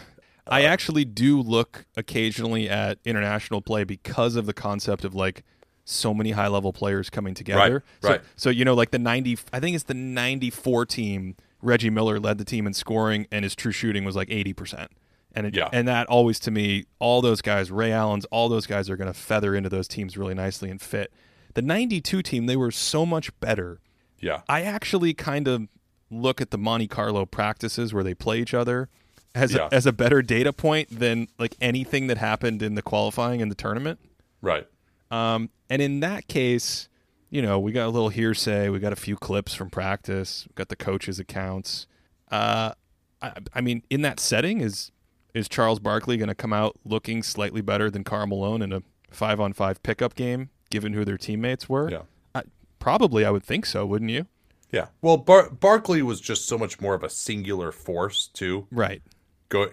I 0.46 0.64
uh, 0.64 0.68
actually 0.68 1.04
do 1.04 1.40
look 1.40 1.84
occasionally 1.96 2.68
at 2.68 2.98
international 3.04 3.60
play 3.60 3.84
because 3.84 4.36
of 4.36 4.46
the 4.46 4.54
concept 4.54 5.04
of 5.04 5.14
like 5.14 5.44
so 5.84 6.14
many 6.14 6.30
high 6.32 6.48
level 6.48 6.72
players 6.72 7.10
coming 7.10 7.34
together. 7.34 7.84
so, 8.02 8.08
right. 8.08 8.20
So 8.36 8.48
you 8.50 8.64
know, 8.64 8.74
like 8.74 8.90
the 8.90 8.98
ninety, 8.98 9.38
I 9.52 9.60
think 9.60 9.74
it's 9.74 9.84
the 9.84 9.94
ninety 9.94 10.50
four 10.50 10.86
team. 10.86 11.36
Reggie 11.62 11.90
Miller 11.90 12.18
led 12.20 12.38
the 12.38 12.44
team 12.44 12.66
in 12.66 12.72
scoring, 12.74 13.26
and 13.32 13.44
his 13.44 13.54
true 13.54 13.72
shooting 13.72 14.04
was 14.04 14.14
like 14.16 14.30
eighty 14.30 14.52
percent. 14.52 14.90
And 15.34 15.46
it, 15.46 15.54
Yeah. 15.54 15.68
and 15.72 15.86
that 15.88 16.06
always 16.08 16.38
to 16.40 16.50
me, 16.50 16.84
all 16.98 17.20
those 17.20 17.42
guys, 17.42 17.70
Ray 17.70 17.92
Allen's, 17.92 18.24
all 18.26 18.48
those 18.48 18.66
guys 18.66 18.88
are 18.88 18.96
going 18.96 19.12
to 19.12 19.18
feather 19.18 19.54
into 19.54 19.68
those 19.68 19.86
teams 19.86 20.16
really 20.16 20.34
nicely 20.34 20.70
and 20.70 20.80
fit. 20.80 21.12
The 21.54 21.62
ninety 21.62 22.00
two 22.00 22.22
team, 22.22 22.46
they 22.46 22.56
were 22.56 22.70
so 22.70 23.04
much 23.04 23.38
better. 23.40 23.80
Yeah, 24.20 24.40
I 24.48 24.62
actually 24.62 25.14
kind 25.14 25.46
of 25.46 25.68
look 26.10 26.40
at 26.40 26.50
the 26.50 26.58
Monte 26.58 26.88
Carlo 26.88 27.26
practices 27.26 27.92
where 27.92 28.02
they 28.02 28.14
play 28.14 28.40
each 28.40 28.54
other 28.54 28.88
as 29.34 29.52
Yeah. 29.52 29.68
a, 29.70 29.74
as 29.74 29.84
a 29.86 29.92
better 29.92 30.22
data 30.22 30.52
point 30.52 30.88
than 30.90 31.28
like 31.38 31.54
anything 31.60 32.06
that 32.06 32.16
happened 32.18 32.62
in 32.62 32.74
the 32.74 32.82
qualifying 32.82 33.40
in 33.40 33.48
the 33.50 33.54
tournament. 33.54 34.00
right. 34.40 34.66
Um, 35.10 35.50
and 35.70 35.80
in 35.82 36.00
that 36.00 36.28
case, 36.28 36.88
you 37.30 37.42
know, 37.42 37.58
we 37.58 37.72
got 37.72 37.86
a 37.86 37.90
little 37.90 38.08
hearsay, 38.08 38.68
we 38.68 38.78
got 38.78 38.92
a 38.92 38.96
few 38.96 39.16
clips 39.16 39.54
from 39.54 39.70
practice, 39.70 40.46
we 40.48 40.54
got 40.54 40.68
the 40.68 40.76
coaches' 40.76 41.18
accounts. 41.18 41.86
Uh, 42.30 42.72
I, 43.20 43.32
I 43.54 43.60
mean, 43.60 43.82
in 43.90 44.02
that 44.02 44.20
setting, 44.20 44.60
is 44.60 44.92
is 45.34 45.48
Charles 45.48 45.78
Barkley 45.78 46.16
going 46.16 46.28
to 46.28 46.34
come 46.34 46.52
out 46.52 46.76
looking 46.84 47.22
slightly 47.22 47.60
better 47.60 47.90
than 47.90 48.02
Karl 48.02 48.26
Malone 48.26 48.62
in 48.62 48.72
a 48.72 48.82
five 49.10 49.40
on 49.40 49.52
five 49.52 49.82
pickup 49.82 50.14
game, 50.14 50.50
given 50.70 50.92
who 50.92 51.04
their 51.04 51.18
teammates 51.18 51.68
were? 51.68 51.90
Yeah. 51.90 52.02
I, 52.34 52.42
probably, 52.78 53.24
I 53.24 53.30
would 53.30 53.44
think 53.44 53.66
so, 53.66 53.84
wouldn't 53.84 54.10
you? 54.10 54.26
Yeah. 54.70 54.88
Well, 55.00 55.16
Bar- 55.16 55.50
Barkley 55.50 56.02
was 56.02 56.20
just 56.20 56.46
so 56.46 56.58
much 56.58 56.80
more 56.80 56.94
of 56.94 57.02
a 57.02 57.10
singular 57.10 57.72
force 57.72 58.26
too. 58.26 58.66
Right. 58.70 59.02
Go 59.48 59.68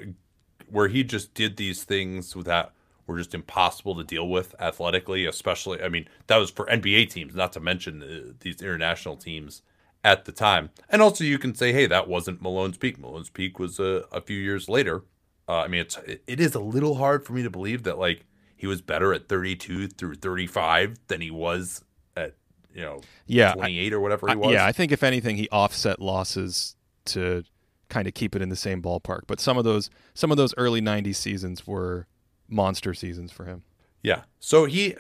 where 0.69 0.88
he 0.88 1.03
just 1.03 1.34
did 1.34 1.57
these 1.57 1.84
things 1.84 2.34
that 2.34 2.72
were 3.07 3.18
just 3.18 3.34
impossible 3.34 3.95
to 3.95 4.03
deal 4.03 4.27
with 4.27 4.56
athletically, 4.60 5.26
especially. 5.26 5.82
I 5.82 5.90
mean, 5.90 6.07
that 6.27 6.38
was 6.38 6.49
for 6.49 6.65
NBA 6.65 7.10
teams, 7.10 7.36
not 7.36 7.53
to 7.53 7.60
mention 7.60 8.02
uh, 8.02 8.34
these 8.40 8.61
international 8.61 9.15
teams 9.18 9.61
at 10.03 10.26
the 10.26 10.32
time. 10.32 10.69
And 10.90 11.02
also, 11.02 11.23
you 11.23 11.38
can 11.38 11.53
say, 11.56 11.72
hey, 11.72 11.86
that 11.88 12.07
wasn't 12.07 12.41
Malone's 12.41 12.77
peak. 12.77 12.98
Malone's 12.99 13.30
peak 13.30 13.60
was 13.60 13.80
a, 13.80 14.06
a 14.11 14.22
few 14.22 14.38
years 14.40 14.68
later. 14.69 15.03
Uh, 15.48 15.57
I 15.60 15.68
mean, 15.68 15.82
it's 15.82 15.98
it, 16.07 16.40
is 16.40 16.56
a 16.56 16.60
little 16.60 16.95
hard 16.95 17.23
for 17.26 17.34
me 17.34 17.44
to 17.44 17.49
believe 17.52 17.84
that 17.84 17.99
like 17.99 18.26
he 18.56 18.65
was 18.68 18.82
better 18.82 19.14
at 19.14 19.30
32 19.30 19.90
through 19.90 20.15
35 20.15 20.98
than 21.07 21.22
he 21.22 21.30
was 21.30 21.84
at 22.18 22.34
you 22.73 22.82
know 22.82 23.02
Yeah, 23.27 23.52
I- 23.52 23.56
28 23.56 23.94
or 23.94 23.99
whatever 23.99 24.27
he 24.27 24.34
I- 24.34 24.36
was. 24.36 24.52
yeah, 24.53 24.65
I 24.65 24.72
think 24.72 24.91
if 24.91 25.03
anything, 25.03 25.38
he 25.38 25.48
offset 25.52 26.02
losses 26.02 26.76
to 27.06 27.44
kind 27.90 28.07
of 28.07 28.15
keep 28.15 28.36
it 28.36 28.41
in 28.41 28.49
the 28.49 28.56
same 28.56 28.82
ballpark. 28.82 29.22
But 29.27 29.40
some 29.40 29.57
of 29.60 29.64
those 29.64 29.91
some 30.15 30.32
of 30.32 30.38
those 30.38 30.53
early 30.57 30.82
'90s 30.82 31.15
seasons 31.18 31.68
were 31.68 32.07
monster 32.48 32.94
seasons 32.94 33.32
for 33.32 33.46
him. 33.46 33.64
Yeah. 34.02 34.24
So 34.40 34.66
he, 34.66 34.96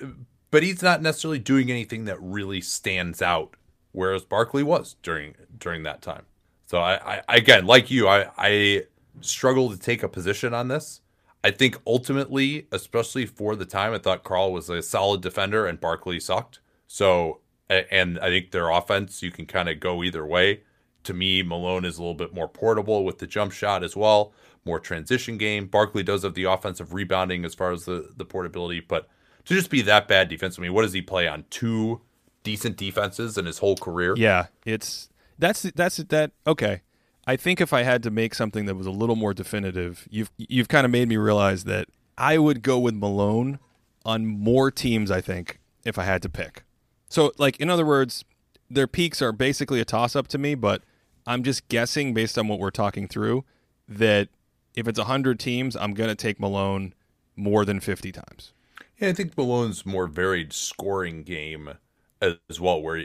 but 0.51 0.63
he's 0.63 0.81
not 0.81 1.01
necessarily 1.01 1.39
doing 1.39 1.69
anything 1.69 2.05
that 2.05 2.21
really 2.21 2.61
stands 2.61 3.21
out, 3.21 3.55
whereas 3.91 4.23
Barkley 4.23 4.63
was 4.63 4.95
during 5.03 5.35
during 5.57 5.83
that 5.83 6.01
time. 6.01 6.23
So 6.65 6.79
I, 6.79 7.21
I 7.27 7.35
again, 7.35 7.65
like 7.65 7.91
you, 7.91 8.07
I, 8.07 8.31
I 8.37 8.83
struggle 9.21 9.69
to 9.69 9.77
take 9.77 10.03
a 10.03 10.09
position 10.09 10.53
on 10.53 10.67
this. 10.67 11.01
I 11.43 11.51
think 11.51 11.79
ultimately, 11.85 12.67
especially 12.71 13.27
for 13.27 13.55
the 13.55 13.65
time, 13.65 13.93
I 13.93 13.99
thought 13.99 14.23
Karl 14.23 14.51
was 14.51 14.67
a 14.67 14.81
solid 14.81 15.21
defender 15.21 15.67
and 15.67 15.79
Barkley 15.79 16.19
sucked. 16.19 16.59
So, 16.87 17.41
and 17.69 18.17
I 18.19 18.29
think 18.29 18.49
their 18.49 18.69
offense, 18.69 19.21
you 19.21 19.29
can 19.29 19.45
kind 19.45 19.69
of 19.69 19.79
go 19.79 20.03
either 20.03 20.25
way. 20.25 20.63
To 21.03 21.13
me, 21.13 21.43
Malone 21.43 21.85
is 21.85 21.99
a 21.99 22.01
little 22.01 22.15
bit 22.15 22.33
more 22.33 22.47
portable 22.47 23.05
with 23.05 23.19
the 23.19 23.27
jump 23.27 23.51
shot 23.51 23.83
as 23.83 23.95
well, 23.95 24.33
more 24.65 24.79
transition 24.79 25.37
game. 25.37 25.67
Barkley 25.67 26.03
does 26.03 26.23
have 26.23 26.33
the 26.33 26.45
offensive 26.45 26.93
rebounding 26.93 27.45
as 27.45 27.53
far 27.53 27.71
as 27.71 27.85
the, 27.85 28.09
the 28.17 28.25
portability, 28.25 28.79
but 28.79 29.07
to 29.45 29.53
just 29.53 29.69
be 29.69 29.81
that 29.83 30.07
bad 30.07 30.27
defense, 30.27 30.57
I 30.57 30.63
mean, 30.63 30.73
what 30.73 30.81
does 30.81 30.93
he 30.93 31.01
play 31.01 31.27
on? 31.27 31.45
Two 31.49 32.01
decent 32.43 32.77
defenses 32.77 33.37
in 33.37 33.45
his 33.45 33.59
whole 33.59 33.75
career? 33.75 34.15
Yeah, 34.17 34.47
it's 34.65 35.09
that's 35.37 35.61
that's 35.61 35.97
that 35.97 36.31
okay. 36.47 36.81
I 37.27 37.35
think 37.35 37.61
if 37.61 37.73
I 37.73 37.83
had 37.83 38.03
to 38.03 38.11
make 38.11 38.35
something 38.35 38.65
that 38.65 38.75
was 38.75 38.87
a 38.87 38.91
little 38.91 39.15
more 39.15 39.33
definitive, 39.33 40.07
you've 40.09 40.31
you've 40.37 40.67
kind 40.67 40.85
of 40.85 40.91
made 40.91 41.07
me 41.07 41.17
realize 41.17 41.65
that 41.65 41.87
I 42.17 42.37
would 42.37 42.63
go 42.63 42.79
with 42.79 42.95
Malone 42.95 43.59
on 44.03 44.25
more 44.25 44.71
teams. 44.71 45.11
I 45.11 45.21
think 45.21 45.59
if 45.83 45.99
I 45.99 46.05
had 46.05 46.21
to 46.23 46.29
pick. 46.29 46.63
So, 47.07 47.31
like 47.37 47.59
in 47.59 47.69
other 47.69 47.85
words, 47.85 48.25
their 48.69 48.87
peaks 48.87 49.21
are 49.21 49.31
basically 49.31 49.79
a 49.79 49.85
toss 49.85 50.15
up 50.15 50.27
to 50.29 50.37
me, 50.39 50.55
but 50.55 50.81
I'm 51.27 51.43
just 51.43 51.67
guessing 51.67 52.13
based 52.13 52.37
on 52.37 52.47
what 52.47 52.59
we're 52.59 52.71
talking 52.71 53.07
through 53.07 53.45
that 53.87 54.29
if 54.75 54.87
it's 54.87 54.99
hundred 54.99 55.39
teams, 55.39 55.75
I'm 55.75 55.93
gonna 55.93 56.15
take 56.15 56.39
Malone 56.39 56.93
more 57.35 57.65
than 57.65 57.79
fifty 57.79 58.11
times. 58.11 58.53
Yeah, 58.99 59.09
I 59.09 59.13
think 59.13 59.37
Malone's 59.37 59.85
more 59.85 60.07
varied 60.07 60.53
scoring 60.53 61.23
game 61.23 61.73
as 62.21 62.59
well, 62.59 62.81
where 62.81 63.03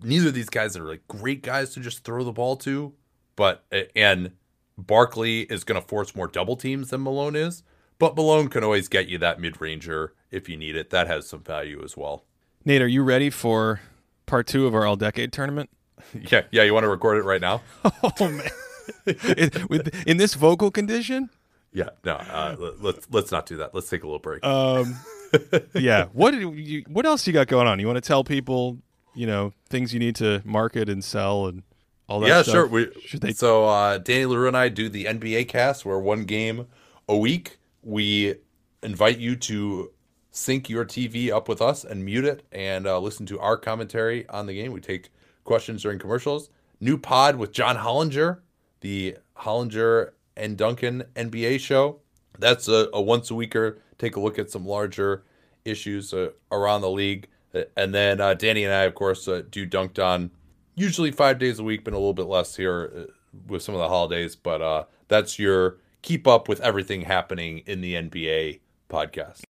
neither 0.00 0.28
of 0.28 0.34
these 0.34 0.50
guys 0.50 0.76
are 0.76 0.84
like 0.84 1.06
great 1.08 1.42
guys 1.42 1.70
to 1.74 1.80
just 1.80 2.04
throw 2.04 2.24
the 2.24 2.32
ball 2.32 2.56
to, 2.56 2.92
but 3.36 3.64
and 3.94 4.32
Barkley 4.76 5.42
is 5.42 5.64
going 5.64 5.80
to 5.80 5.86
force 5.86 6.14
more 6.14 6.28
double 6.28 6.56
teams 6.56 6.90
than 6.90 7.02
Malone 7.02 7.36
is, 7.36 7.62
but 7.98 8.16
Malone 8.16 8.48
can 8.48 8.62
always 8.62 8.88
get 8.88 9.08
you 9.08 9.18
that 9.18 9.40
mid 9.40 9.60
ranger 9.60 10.14
if 10.30 10.48
you 10.48 10.56
need 10.56 10.76
it. 10.76 10.90
That 10.90 11.08
has 11.08 11.28
some 11.28 11.42
value 11.42 11.82
as 11.84 11.96
well. 11.96 12.24
Nate, 12.64 12.82
are 12.82 12.88
you 12.88 13.02
ready 13.02 13.30
for 13.30 13.80
part 14.26 14.46
two 14.46 14.66
of 14.66 14.74
our 14.74 14.86
all 14.86 14.96
decade 14.96 15.32
tournament? 15.32 15.70
yeah, 16.30 16.42
yeah. 16.50 16.62
You 16.62 16.74
want 16.74 16.84
to 16.84 16.88
record 16.88 17.18
it 17.18 17.24
right 17.24 17.40
now? 17.40 17.62
oh 17.84 18.12
man, 18.20 18.48
in, 19.06 19.50
with, 19.68 20.06
in 20.06 20.16
this 20.16 20.34
vocal 20.34 20.70
condition? 20.70 21.30
Yeah, 21.72 21.90
no. 22.04 22.14
Uh, 22.14 22.56
let's 22.80 23.06
let's 23.10 23.30
not 23.30 23.46
do 23.46 23.58
that. 23.58 23.74
Let's 23.74 23.90
take 23.90 24.02
a 24.02 24.06
little 24.06 24.18
break. 24.18 24.44
Um, 24.44 24.96
yeah. 25.74 26.06
What 26.12 26.34
you, 26.34 26.84
what 26.88 27.04
else 27.04 27.26
you 27.26 27.32
got 27.32 27.46
going 27.46 27.66
on? 27.66 27.78
You 27.78 27.86
want 27.86 27.98
to 27.98 28.06
tell 28.06 28.24
people, 28.24 28.78
you 29.14 29.26
know, 29.26 29.52
things 29.68 29.92
you 29.92 30.00
need 30.00 30.16
to 30.16 30.42
market 30.44 30.88
and 30.88 31.04
sell 31.04 31.46
and 31.46 31.62
all 32.08 32.20
that 32.20 32.28
yeah, 32.28 32.42
stuff? 32.42 32.52
sure. 32.52 32.66
We, 32.66 32.88
Should 33.04 33.20
they... 33.20 33.32
So 33.32 33.66
uh, 33.66 33.98
Danny 33.98 34.24
Leroux 34.24 34.48
and 34.48 34.56
I 34.56 34.70
do 34.70 34.88
the 34.88 35.04
NBA 35.04 35.48
cast. 35.48 35.84
Where 35.84 35.98
one 35.98 36.24
game 36.24 36.66
a 37.08 37.16
week. 37.16 37.58
We 37.82 38.36
invite 38.82 39.18
you 39.18 39.36
to 39.36 39.92
sync 40.30 40.68
your 40.68 40.84
TV 40.84 41.30
up 41.30 41.48
with 41.48 41.60
us 41.60 41.84
and 41.84 42.04
mute 42.04 42.24
it 42.24 42.46
and 42.52 42.86
uh, 42.86 42.98
listen 42.98 43.26
to 43.26 43.40
our 43.40 43.56
commentary 43.56 44.28
on 44.28 44.46
the 44.46 44.54
game. 44.54 44.72
We 44.72 44.80
take 44.80 45.10
questions 45.44 45.82
during 45.82 45.98
commercials. 45.98 46.50
New 46.80 46.96
pod 46.96 47.36
with 47.36 47.52
John 47.52 47.76
Hollinger, 47.76 48.40
the 48.80 49.16
Hollinger 49.38 50.10
and 50.36 50.56
Duncan 50.56 51.04
NBA 51.14 51.60
show. 51.60 52.00
That's 52.38 52.68
a, 52.68 52.88
a 52.92 53.00
once 53.00 53.30
a 53.30 53.34
weeker. 53.34 53.78
Take 53.98 54.16
a 54.16 54.20
look 54.20 54.38
at 54.38 54.50
some 54.50 54.64
larger 54.64 55.24
issues 55.64 56.14
uh, 56.14 56.30
around 56.52 56.82
the 56.82 56.90
league. 56.90 57.28
And 57.76 57.94
then 57.94 58.20
uh, 58.20 58.34
Danny 58.34 58.64
and 58.64 58.72
I, 58.72 58.82
of 58.82 58.94
course, 58.94 59.26
uh, 59.26 59.42
do 59.50 59.66
Dunked 59.66 60.02
On 60.02 60.30
usually 60.78 61.10
five 61.10 61.38
days 61.38 61.58
a 61.58 61.64
week, 61.64 61.84
been 61.84 61.94
a 61.94 61.98
little 61.98 62.14
bit 62.14 62.26
less 62.26 62.56
here 62.56 62.92
uh, 62.96 63.12
with 63.46 63.62
some 63.62 63.74
of 63.74 63.80
the 63.80 63.88
holidays, 63.88 64.36
but 64.36 64.62
uh, 64.62 64.84
that's 65.08 65.38
your 65.38 65.78
keep 66.02 66.26
up 66.26 66.48
with 66.48 66.60
everything 66.60 67.02
happening 67.02 67.58
in 67.66 67.80
the 67.80 67.94
NBA 67.94 68.60
podcast. 68.88 69.47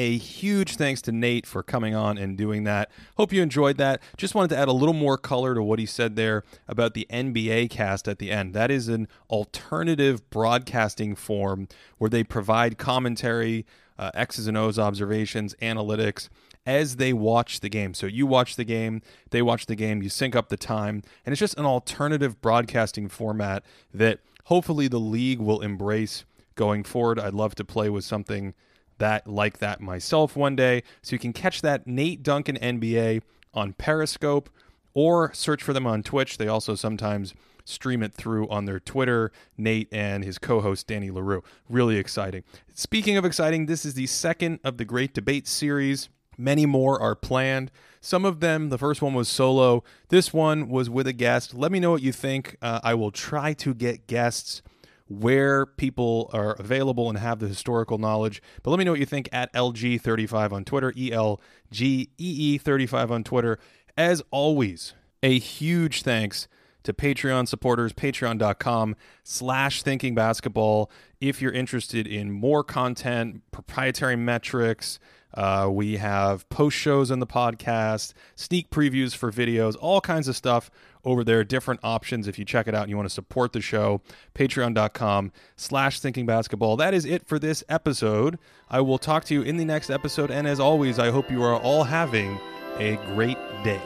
A 0.00 0.16
huge 0.16 0.76
thanks 0.76 1.02
to 1.02 1.12
Nate 1.12 1.44
for 1.44 1.62
coming 1.62 1.94
on 1.94 2.16
and 2.16 2.34
doing 2.34 2.64
that. 2.64 2.90
Hope 3.18 3.34
you 3.34 3.42
enjoyed 3.42 3.76
that. 3.76 4.00
Just 4.16 4.34
wanted 4.34 4.48
to 4.48 4.56
add 4.56 4.66
a 4.66 4.72
little 4.72 4.94
more 4.94 5.18
color 5.18 5.54
to 5.54 5.62
what 5.62 5.78
he 5.78 5.84
said 5.84 6.16
there 6.16 6.42
about 6.66 6.94
the 6.94 7.06
NBA 7.10 7.68
cast 7.68 8.08
at 8.08 8.18
the 8.18 8.30
end. 8.30 8.54
That 8.54 8.70
is 8.70 8.88
an 8.88 9.08
alternative 9.28 10.30
broadcasting 10.30 11.14
form 11.16 11.68
where 11.98 12.08
they 12.08 12.24
provide 12.24 12.78
commentary, 12.78 13.66
uh, 13.98 14.10
X's 14.14 14.46
and 14.46 14.56
O's 14.56 14.78
observations, 14.78 15.54
analytics 15.60 16.30
as 16.64 16.96
they 16.96 17.12
watch 17.12 17.60
the 17.60 17.68
game. 17.68 17.92
So 17.92 18.06
you 18.06 18.26
watch 18.26 18.56
the 18.56 18.64
game, 18.64 19.02
they 19.32 19.42
watch 19.42 19.66
the 19.66 19.76
game, 19.76 20.02
you 20.02 20.08
sync 20.08 20.34
up 20.34 20.48
the 20.48 20.56
time, 20.56 21.02
and 21.26 21.34
it's 21.34 21.40
just 21.40 21.58
an 21.58 21.66
alternative 21.66 22.40
broadcasting 22.40 23.10
format 23.10 23.62
that 23.92 24.20
hopefully 24.44 24.88
the 24.88 24.98
league 24.98 25.40
will 25.40 25.60
embrace 25.60 26.24
going 26.54 26.84
forward. 26.84 27.20
I'd 27.20 27.34
love 27.34 27.54
to 27.56 27.66
play 27.66 27.90
with 27.90 28.06
something 28.06 28.54
that 29.00 29.26
like 29.26 29.58
that 29.58 29.80
myself 29.80 30.36
one 30.36 30.56
day. 30.56 30.82
So 31.02 31.14
you 31.14 31.18
can 31.18 31.32
catch 31.32 31.60
that 31.62 31.86
Nate 31.86 32.22
Duncan 32.22 32.56
NBA 32.56 33.22
on 33.52 33.72
Periscope 33.74 34.48
or 34.94 35.32
search 35.34 35.62
for 35.62 35.72
them 35.72 35.86
on 35.86 36.02
Twitch. 36.02 36.38
They 36.38 36.48
also 36.48 36.74
sometimes 36.74 37.34
stream 37.64 38.02
it 38.02 38.14
through 38.14 38.48
on 38.48 38.64
their 38.64 38.80
Twitter, 38.80 39.32
Nate 39.56 39.88
and 39.92 40.24
his 40.24 40.38
co 40.38 40.60
host, 40.60 40.86
Danny 40.86 41.10
Leroux. 41.10 41.42
Really 41.68 41.96
exciting. 41.96 42.44
Speaking 42.74 43.16
of 43.16 43.24
exciting, 43.24 43.66
this 43.66 43.84
is 43.84 43.94
the 43.94 44.06
second 44.06 44.60
of 44.64 44.76
the 44.78 44.84
Great 44.84 45.14
Debate 45.14 45.46
series. 45.46 46.08
Many 46.38 46.64
more 46.64 47.00
are 47.00 47.14
planned. 47.14 47.70
Some 48.00 48.24
of 48.24 48.40
them, 48.40 48.70
the 48.70 48.78
first 48.78 49.02
one 49.02 49.12
was 49.12 49.28
solo. 49.28 49.84
This 50.08 50.32
one 50.32 50.70
was 50.70 50.88
with 50.88 51.06
a 51.06 51.12
guest. 51.12 51.52
Let 51.52 51.70
me 51.70 51.80
know 51.80 51.90
what 51.90 52.00
you 52.00 52.12
think. 52.12 52.56
Uh, 52.62 52.80
I 52.82 52.94
will 52.94 53.10
try 53.10 53.52
to 53.54 53.74
get 53.74 54.06
guests 54.06 54.62
where 55.10 55.66
people 55.66 56.30
are 56.32 56.52
available 56.52 57.08
and 57.08 57.18
have 57.18 57.40
the 57.40 57.48
historical 57.48 57.98
knowledge. 57.98 58.40
But 58.62 58.70
let 58.70 58.78
me 58.78 58.84
know 58.84 58.92
what 58.92 59.00
you 59.00 59.06
think 59.06 59.28
at 59.32 59.52
ElGee35 59.52 60.52
on 60.52 60.64
Twitter, 60.64 60.92
E 60.96 61.12
L 61.12 61.40
G 61.70 62.10
E 62.16 62.54
E 62.54 62.58
35 62.58 63.10
on 63.10 63.24
Twitter. 63.24 63.58
As 63.96 64.22
always, 64.30 64.94
a 65.22 65.38
huge 65.38 66.02
thanks 66.02 66.46
to 66.84 66.94
Patreon 66.94 67.48
supporters, 67.48 67.92
patreon.com 67.92 68.94
slash 69.24 69.82
thinking 69.82 70.14
basketball. 70.14 70.90
If 71.20 71.42
you're 71.42 71.52
interested 71.52 72.06
in 72.06 72.30
more 72.30 72.62
content, 72.62 73.42
proprietary 73.50 74.16
metrics, 74.16 75.00
uh, 75.34 75.68
we 75.70 75.96
have 75.96 76.48
post 76.48 76.76
shows 76.76 77.10
on 77.10 77.18
the 77.20 77.26
podcast, 77.26 78.12
sneak 78.34 78.70
previews 78.70 79.14
for 79.14 79.30
videos, 79.30 79.76
all 79.80 80.00
kinds 80.00 80.28
of 80.28 80.36
stuff 80.36 80.70
over 81.04 81.24
there. 81.24 81.44
Different 81.44 81.80
options 81.82 82.28
if 82.28 82.38
you 82.38 82.44
check 82.44 82.66
it 82.66 82.74
out 82.74 82.82
and 82.82 82.90
you 82.90 82.96
want 82.96 83.08
to 83.08 83.14
support 83.14 83.52
the 83.52 83.60
show. 83.60 84.00
Patreon.com 84.34 85.32
slash 85.56 86.00
thinking 86.00 86.26
basketball. 86.26 86.76
That 86.76 86.94
is 86.94 87.04
it 87.04 87.26
for 87.26 87.38
this 87.38 87.62
episode. 87.68 88.38
I 88.68 88.80
will 88.80 88.98
talk 88.98 89.24
to 89.26 89.34
you 89.34 89.42
in 89.42 89.56
the 89.56 89.64
next 89.64 89.90
episode. 89.90 90.30
And 90.30 90.46
as 90.46 90.60
always, 90.60 90.98
I 90.98 91.10
hope 91.10 91.30
you 91.30 91.42
are 91.42 91.56
all 91.60 91.84
having 91.84 92.38
a 92.78 92.96
great 93.14 93.38
day. 93.64 93.80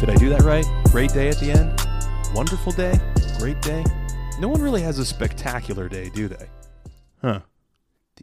Did 0.00 0.10
I 0.10 0.16
do 0.16 0.28
that 0.28 0.42
right? 0.42 0.66
Great 0.90 1.12
day 1.12 1.28
at 1.28 1.38
the 1.40 1.50
end? 1.52 1.80
Wonderful 2.34 2.72
day? 2.72 3.00
Great 3.38 3.60
day? 3.62 3.82
No 4.38 4.48
one 4.48 4.60
really 4.60 4.82
has 4.82 4.98
a 4.98 5.04
spectacular 5.04 5.88
day, 5.88 6.10
do 6.10 6.28
they? 6.28 6.48
Huh. 7.22 7.40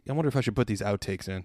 I 0.08 0.12
wonder 0.12 0.28
if 0.28 0.36
I 0.36 0.40
should 0.40 0.54
put 0.54 0.68
these 0.68 0.80
outtakes 0.80 1.28
in. 1.28 1.44